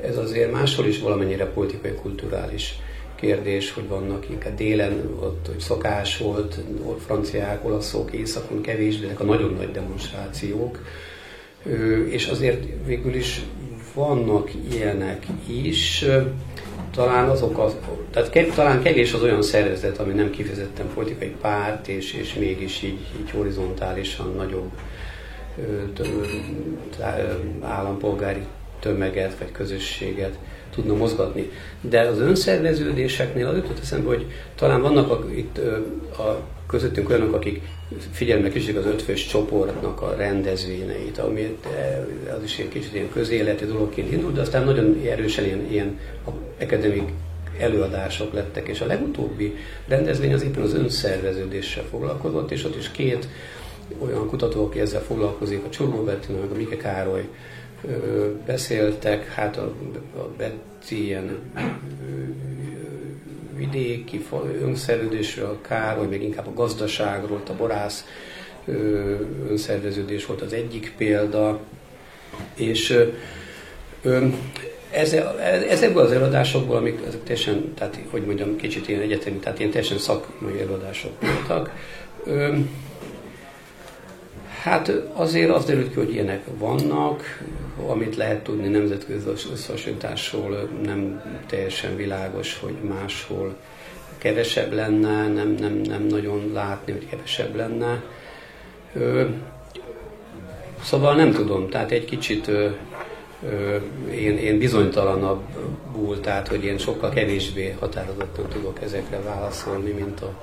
ez 0.00 0.16
azért 0.16 0.52
máshol 0.52 0.86
is 0.86 1.00
valamennyire 1.00 1.46
politikai, 1.46 1.92
kulturális 1.92 2.78
kérdés, 3.14 3.72
hogy 3.72 3.88
vannak 3.88 4.30
inkább 4.30 4.54
délen, 4.54 5.16
ott 5.20 5.46
hogy 5.46 5.60
szokás 5.60 6.18
volt, 6.18 6.60
franciák, 7.06 7.64
olaszok, 7.64 8.12
északon 8.12 8.60
kevés, 8.60 8.98
de 8.98 9.06
ezek 9.06 9.20
a 9.20 9.24
nagyon 9.24 9.54
nagy 9.58 9.70
demonstrációk, 9.70 10.78
és 12.08 12.26
azért 12.26 12.64
végül 12.86 13.14
is 13.14 13.42
vannak 13.94 14.50
ilyenek 14.72 15.26
is, 15.46 16.04
talán 16.94 17.28
azok 17.28 17.58
az, 17.58 17.76
tehát 18.10 18.30
kev, 18.30 18.48
talán 18.54 18.82
kevés 18.82 19.12
az 19.12 19.22
olyan 19.22 19.42
szervezet, 19.42 19.98
ami 19.98 20.12
nem 20.12 20.30
kifejezetten 20.30 20.86
politikai 20.94 21.34
párt, 21.40 21.88
és, 21.88 22.12
és 22.12 22.34
mégis 22.34 22.82
így, 22.82 22.98
így 23.20 23.30
horizontálisan 23.30 24.34
nagyobb 24.36 24.70
ö, 25.58 26.02
állampolgári 27.62 28.42
tömeget 28.80 29.38
vagy 29.38 29.52
közösséget 29.52 30.38
tudna 30.74 30.94
mozgatni. 30.94 31.50
De 31.80 32.00
az 32.00 32.18
önszerveződéseknél 32.18 33.46
az 33.46 33.56
jutott 33.56 33.78
eszembe, 33.80 34.08
hogy 34.08 34.26
talán 34.54 34.80
vannak 34.82 35.10
a, 35.10 35.24
itt 35.34 35.58
a 36.18 36.40
közöttünk 36.70 37.08
olyanok, 37.08 37.34
akik 37.34 37.62
figyelmek 38.10 38.54
is 38.54 38.68
az 38.68 38.86
ötfős 38.86 39.26
csoportnak 39.26 40.02
a 40.02 40.14
rendezvényeit, 40.16 41.18
ami 41.18 41.56
az 42.36 42.42
is 42.44 42.58
egy 42.58 42.68
kicsit 42.68 42.94
ilyen 42.94 43.10
közéleti 43.12 43.64
dologként 43.64 44.12
indult, 44.12 44.34
de 44.34 44.40
aztán 44.40 44.64
nagyon 44.64 45.00
erősen 45.06 45.44
ilyen, 45.44 45.66
ilyen 45.70 45.98
akadémik 46.60 47.08
előadások 47.58 48.32
lettek, 48.32 48.68
és 48.68 48.80
a 48.80 48.86
legutóbbi 48.86 49.56
rendezvény 49.88 50.32
az 50.32 50.42
éppen 50.42 50.62
az 50.62 50.74
önszerveződéssel 50.74 51.84
foglalkozott, 51.90 52.50
és 52.50 52.64
ott 52.64 52.76
is 52.76 52.90
két 52.90 53.28
olyan 53.98 54.28
kutató, 54.28 54.64
aki 54.64 54.80
ezzel 54.80 55.02
foglalkozik, 55.02 55.64
a 55.64 55.70
Csormó 55.70 56.02
Bettina, 56.02 56.38
meg 56.38 56.50
a 56.50 56.54
Mike 56.54 56.76
Károly 56.76 57.28
beszéltek, 58.46 59.26
hát 59.26 59.56
a, 59.56 59.72
a 60.16 60.28
Betty 60.36 60.90
ilyen 60.90 61.38
vidéki 63.60 64.26
önszerveződésről, 64.62 65.46
a 65.46 65.66
Károly, 65.68 66.06
még 66.06 66.22
inkább 66.22 66.46
a 66.46 66.54
gazdaságról, 66.54 67.42
a 67.48 67.52
borász 67.52 68.04
önszerveződés 69.48 70.26
volt 70.26 70.40
az 70.40 70.52
egyik 70.52 70.94
példa, 70.96 71.60
és 72.54 72.98
ezekből 75.68 76.02
az 76.02 76.12
előadásokból, 76.12 76.76
amik 76.76 76.98
ezek 77.06 77.22
teljesen, 77.22 77.74
tehát 77.74 77.98
hogy 78.10 78.22
mondjam, 78.22 78.56
kicsit 78.56 78.88
ilyen 78.88 79.00
egyetemi, 79.00 79.36
tehát 79.36 79.58
ilyen 79.58 79.70
teljesen 79.70 79.98
szakmai 79.98 80.60
előadások 80.60 81.12
voltak, 81.20 81.72
Hát 84.62 84.92
azért 85.12 85.50
az 85.50 85.64
derült 85.64 85.88
ki, 85.88 85.94
hogy 85.94 86.12
ilyenek 86.12 86.42
vannak, 86.58 87.42
amit 87.88 88.16
lehet 88.16 88.42
tudni 88.42 88.68
nemzetközi 88.68 89.28
összehasonlításról 89.52 90.68
nem 90.82 91.22
teljesen 91.46 91.96
világos, 91.96 92.58
hogy 92.58 92.74
máshol 92.88 93.56
kevesebb 94.18 94.72
lenne, 94.72 95.28
nem, 95.28 95.48
nem, 95.48 95.72
nem 95.72 96.02
nagyon 96.02 96.50
látni, 96.52 96.92
hogy 96.92 97.08
kevesebb 97.08 97.54
lenne. 97.54 98.02
Szóval 100.82 101.14
nem 101.14 101.32
tudom, 101.32 101.68
tehát 101.68 101.90
egy 101.90 102.04
kicsit 102.04 102.50
én, 104.10 104.38
én 104.38 104.58
bizonytalanabbul, 104.58 106.20
tehát 106.20 106.48
hogy 106.48 106.64
én 106.64 106.78
sokkal 106.78 107.10
kevésbé 107.10 107.76
határozottan 107.78 108.48
tudok 108.48 108.82
ezekre 108.82 109.20
válaszolni, 109.20 109.90
mint 109.90 110.20
a 110.20 110.34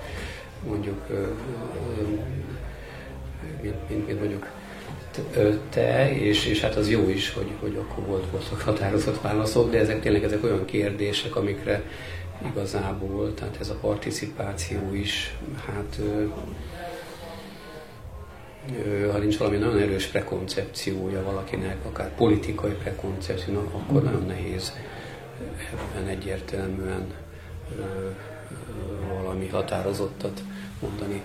mondjuk 0.68 1.02
mint, 3.62 3.90
mint, 3.90 4.08
mint 4.08 4.20
mondjuk 4.20 4.48
te, 5.70 6.16
és, 6.16 6.46
és 6.46 6.62
hát 6.62 6.76
az 6.76 6.90
jó 6.90 7.10
is, 7.10 7.34
hogy, 7.34 7.52
hogy 7.60 7.76
akkor 7.76 8.06
volt, 8.06 8.26
voltak 8.32 8.62
határozott 8.62 9.22
válaszok, 9.22 9.72
de 9.72 9.80
ezek 9.80 10.02
tényleg 10.02 10.24
ezek 10.24 10.44
olyan 10.44 10.66
kérdések, 10.66 11.36
amikre 11.36 11.84
igazából, 12.50 13.34
tehát 13.34 13.58
ez 13.60 13.70
a 13.70 13.78
participáció 13.82 14.94
is, 14.94 15.38
hát 15.66 16.00
ha 19.12 19.18
nincs 19.18 19.38
valami 19.38 19.58
nagyon 19.58 19.78
erős 19.78 20.06
prekoncepciója 20.06 21.24
valakinek, 21.24 21.78
akár 21.86 22.16
politikai 22.16 22.72
prekoncepció, 22.72 23.72
akkor 23.74 24.04
nagyon 24.04 24.26
nehéz 24.26 24.74
ebben 25.74 26.08
egyértelműen 26.08 27.06
valami 29.22 29.48
határozottat 29.48 30.42
mondani. 30.82 31.22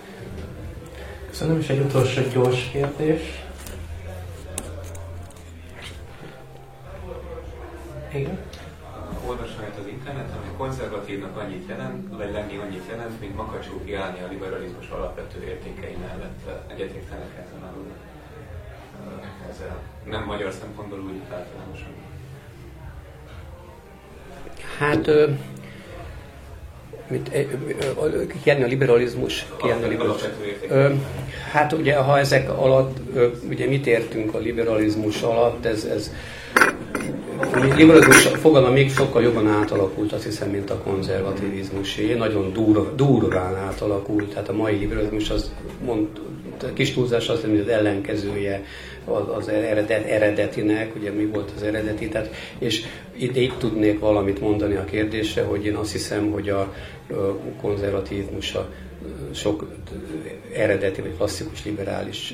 Köszönöm, 1.29 1.59
és 1.59 1.67
egy 1.69 1.79
utolsó 1.79 2.21
gyors 2.33 2.69
kérdés. 2.71 3.21
Igen? 8.15 8.37
Olvasmányt 9.27 9.77
az 9.79 9.87
interneten, 9.87 10.37
hogy 10.45 10.57
konzervatívnak 10.57 11.37
annyit 11.37 11.67
jelent, 11.67 12.17
vagy 12.17 12.31
lenni 12.31 12.57
annyit 12.57 12.89
jelent, 12.89 13.19
mint 13.19 13.35
makacsú 13.35 13.83
kiállni 13.85 14.21
a 14.21 14.27
liberalizmus 14.31 14.89
alapvető 14.89 15.43
értékei 15.43 15.97
mellett. 16.07 16.71
Egyetértenek 16.71 17.45
ezen 17.45 17.61
a 17.63 17.71
ezzel. 19.49 19.79
Nem 20.09 20.23
magyar 20.23 20.53
szempontból 20.59 20.99
úgy 20.99 21.21
általánosan. 21.31 21.93
Hát 24.77 25.09
mint, 27.07 27.31
kérni 28.43 28.63
a 28.63 28.67
liberalizmus, 28.67 29.45
kérni 29.57 29.83
a 29.83 29.87
liberalizmus. 29.87 30.31
Hát 31.51 31.73
ugye, 31.73 31.95
ha 31.95 32.19
ezek 32.19 32.49
alatt, 32.49 32.97
ugye 33.49 33.67
mit 33.67 33.87
értünk 33.87 34.33
a 34.33 34.37
liberalizmus 34.37 35.21
alatt, 35.21 35.65
ez, 35.65 35.83
ez 35.83 36.11
liberalizmus 37.75 38.27
fogalma 38.27 38.69
még 38.69 38.91
sokkal 38.91 39.21
jobban 39.21 39.47
átalakult, 39.47 40.11
azt 40.11 40.23
hiszem, 40.23 40.49
mint 40.49 40.69
a 40.69 40.77
konzervativizmusé. 40.77 42.13
Nagyon 42.13 42.53
dur, 42.53 42.95
durván 42.95 43.55
átalakult. 43.55 44.29
Tehát 44.29 44.49
a 44.49 44.53
mai 44.53 44.77
liberalizmus 44.77 45.29
az 45.29 45.51
mond, 45.85 46.07
kis 46.73 46.93
túlzás 46.93 47.29
azt 47.29 47.41
hogy 47.41 47.59
az 47.59 47.67
ellenkezője 47.67 48.63
az, 49.05 49.23
az 49.35 49.47
eredet, 49.47 50.05
eredetinek, 50.05 50.95
ugye 50.95 51.11
mi 51.11 51.25
volt 51.25 51.51
az 51.55 51.63
eredeti, 51.63 52.07
tehát, 52.07 52.35
és 52.57 52.83
itt, 53.17 53.35
itt 53.35 53.57
tudnék 53.57 53.99
valamit 53.99 54.39
mondani 54.39 54.75
a 54.75 54.85
kérdésre, 54.85 55.43
hogy 55.43 55.65
én 55.65 55.75
azt 55.75 55.91
hiszem, 55.91 56.31
hogy 56.31 56.49
a, 56.49 56.59
a 57.09 57.37
konzervatívmus 57.61 58.55
a 58.55 58.69
sok 59.31 59.71
eredeti 60.53 61.01
vagy 61.01 61.15
klasszikus 61.17 61.65
liberális 61.65 62.33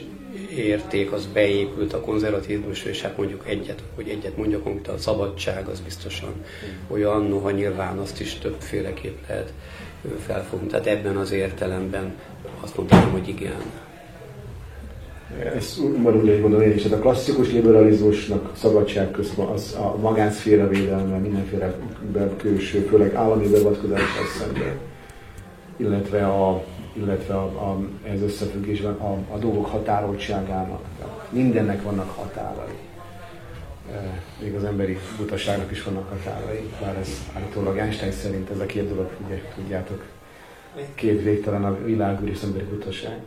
érték 0.56 1.12
az 1.12 1.26
beépült 1.34 1.94
a 1.94 2.00
konzervatívmusra, 2.00 2.90
és 2.90 3.02
hát 3.02 3.18
mondjuk 3.18 3.48
egyet, 3.48 3.84
hogy 3.96 4.08
egyet 4.08 4.38
mondjak, 4.38 4.66
amit 4.66 4.88
a 4.88 4.98
szabadság 4.98 5.68
az 5.68 5.80
biztosan 5.80 6.34
olyan, 6.88 7.24
noha 7.24 7.52
nyilván 7.52 7.98
azt 7.98 8.20
is 8.20 8.34
többféleképp 8.34 9.18
lehet 9.28 9.54
felfogni. 10.26 10.68
Tehát 10.68 10.86
ebben 10.86 11.18
az 11.18 11.32
értelemben 11.32 12.16
azt 12.62 12.78
mondanám, 12.78 13.12
hogy 13.12 13.28
igen. 13.28 13.62
Ezt 15.56 15.80
úgy 15.80 15.92
úgy 16.06 16.42
gondolom 16.42 16.62
én 16.62 16.76
is, 16.76 16.82
tehát 16.82 16.98
a 16.98 17.02
klasszikus 17.02 17.52
liberalizmusnak 17.52 18.52
szabadság 18.58 19.12
közben 19.12 19.46
az 19.46 19.76
a 19.80 19.98
magánszféra 19.98 20.68
védelme, 20.68 21.18
mindenféle 21.18 21.76
külső, 22.38 22.80
főleg 22.80 23.14
állami 23.14 23.48
beavatkozással 23.48 24.26
szemben, 24.40 24.78
illetve 25.78 26.28
a 26.28 26.64
illetve 27.02 27.34
a, 27.34 27.44
a, 27.44 27.80
ez 28.04 28.22
összefüggésben 28.22 28.94
a, 28.94 29.18
a 29.34 29.38
dolgok 29.38 29.66
határoltságának. 29.66 30.82
Mindennek 31.30 31.84
vannak 31.84 32.10
határai. 32.10 32.78
E, 33.92 34.22
még 34.42 34.56
az 34.56 34.64
emberi 34.64 34.98
butaságnak 35.18 35.72
is 35.72 35.84
vannak 35.84 36.10
határai, 36.10 36.70
bár 36.82 36.98
ez 36.98 37.10
állítólag 37.36 37.78
Einstein 37.78 38.12
szerint 38.12 38.50
ez 38.50 38.60
a 38.60 38.66
két 38.66 38.90
dolog, 38.90 39.10
ugye 39.26 39.42
tudjátok, 39.56 40.04
két 40.96 41.24
végtelen 41.24 41.64
a 41.64 41.84
világúr 41.84 42.30
és 42.30 42.36
az 42.36 42.44
emberi 42.44 42.66
butaság. 42.66 43.20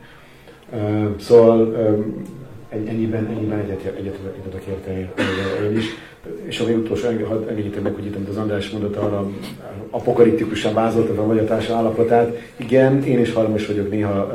E, 0.72 1.08
szóval 1.18 1.76
e, 1.76 1.94
ennyiben, 2.72 3.26
ennyiben 3.26 3.58
egyet, 3.58 3.84
egyet, 3.84 3.98
egyet 3.98 4.42
tudok 4.42 4.64
érteni 4.68 5.10
én 5.64 5.76
is. 5.76 5.84
És 6.42 6.60
a 6.60 6.64
utolsó, 6.64 7.08
engedjétek 7.48 7.82
meg, 7.82 7.94
hogy 7.94 8.06
itt 8.06 8.28
az 8.28 8.36
András 8.36 8.70
mondott 8.70 8.96
arra 8.96 9.30
apokaliptikusan 9.90 10.74
vázoltad 10.74 11.18
a 11.18 11.26
magyar 11.26 11.44
társadalom 11.44 11.84
állapotát. 11.84 12.38
Igen, 12.56 13.04
én 13.04 13.20
is 13.20 13.32
hajlamos 13.32 13.66
vagyok 13.66 13.90
néha 13.90 14.32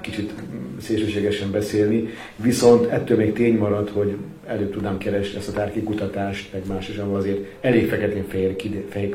kicsit 0.00 0.32
szélsőségesen 0.80 1.50
beszélni, 1.50 2.08
viszont 2.36 2.86
ettől 2.86 3.16
még 3.16 3.32
tény 3.32 3.58
marad, 3.58 3.88
hogy 3.88 4.16
előbb 4.46 4.72
tudnám 4.72 4.98
keresni 4.98 5.38
ezt 5.38 5.48
a 5.48 5.52
tárki 5.52 5.82
kutatást, 5.82 6.52
meg 6.52 6.62
más 6.66 6.88
is, 6.88 6.96
azért 7.12 7.38
elég 7.60 7.88
feketén-fehér, 7.88 8.56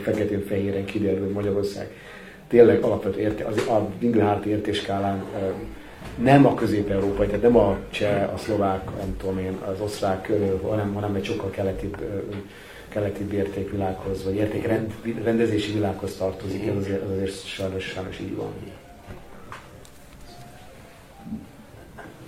feketén-fehéren 0.02 0.86
kiderül, 0.86 1.24
hogy 1.24 1.34
Magyarország 1.34 1.88
tényleg 2.48 2.84
alapvető 2.84 3.20
érte, 3.20 3.44
az, 3.44 3.58
a 3.58 3.90
Dinglehárti 4.00 4.50
értéskálán 4.50 5.24
nem 6.16 6.46
a 6.46 6.54
közép-európai, 6.54 7.28
tehát 7.28 7.42
nem 7.42 7.58
a 7.58 7.78
cseh, 7.90 8.34
a 8.34 8.38
szlovák, 8.38 8.86
nem 8.98 9.18
tudom 9.18 9.40
én, 9.40 9.58
az 9.66 9.82
osztrák 9.82 10.22
körül, 10.22 10.62
hanem, 10.62 10.94
hanem 10.94 11.16
egy 11.16 11.26
sokkal 11.26 11.50
keletibb, 11.50 11.98
keletibb 12.90 13.34
értékvilághoz, 13.34 14.24
vagy 14.24 14.36
értékrendezési 14.36 15.72
világhoz 15.72 16.16
tartozik, 16.16 16.68
ez 16.68 16.76
azért, 16.76 17.04
az 17.04 17.12
azért 17.12 17.46
sajnos, 17.46 17.84
sajnos 17.84 18.20
így 18.20 18.36
van. 18.36 18.54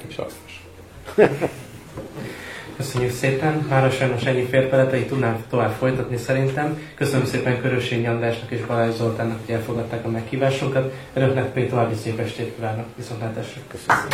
Sajnos. 0.08 0.66
Köszönjük 2.78 3.12
szépen. 3.12 3.66
Mára 3.70 3.90
sajnos 3.90 4.24
ennyi 4.24 4.46
fért 4.50 4.70
bele, 4.70 4.98
így 4.98 5.08
tudnám 5.08 5.44
tovább 5.50 5.72
folytatni 5.72 6.18
szerintem. 6.18 6.82
Köszönöm 6.96 7.26
szépen 7.26 7.62
Körösényi 7.62 8.08
Andrásnak 8.08 8.52
és 8.52 8.66
Balázs 8.66 8.96
Zoltánnak, 8.96 9.40
hogy 9.46 9.56
elfogadták 9.56 10.06
a 10.06 10.10
meghívásunkat. 10.10 10.94
Önöknek 11.14 11.46
pedig 11.46 11.70
további 11.70 11.96
szép 12.04 12.20
estét 12.20 12.54
kívánok. 12.56 12.86
Viszontlátásra. 12.96 13.62
Köszönöm. 13.68 14.08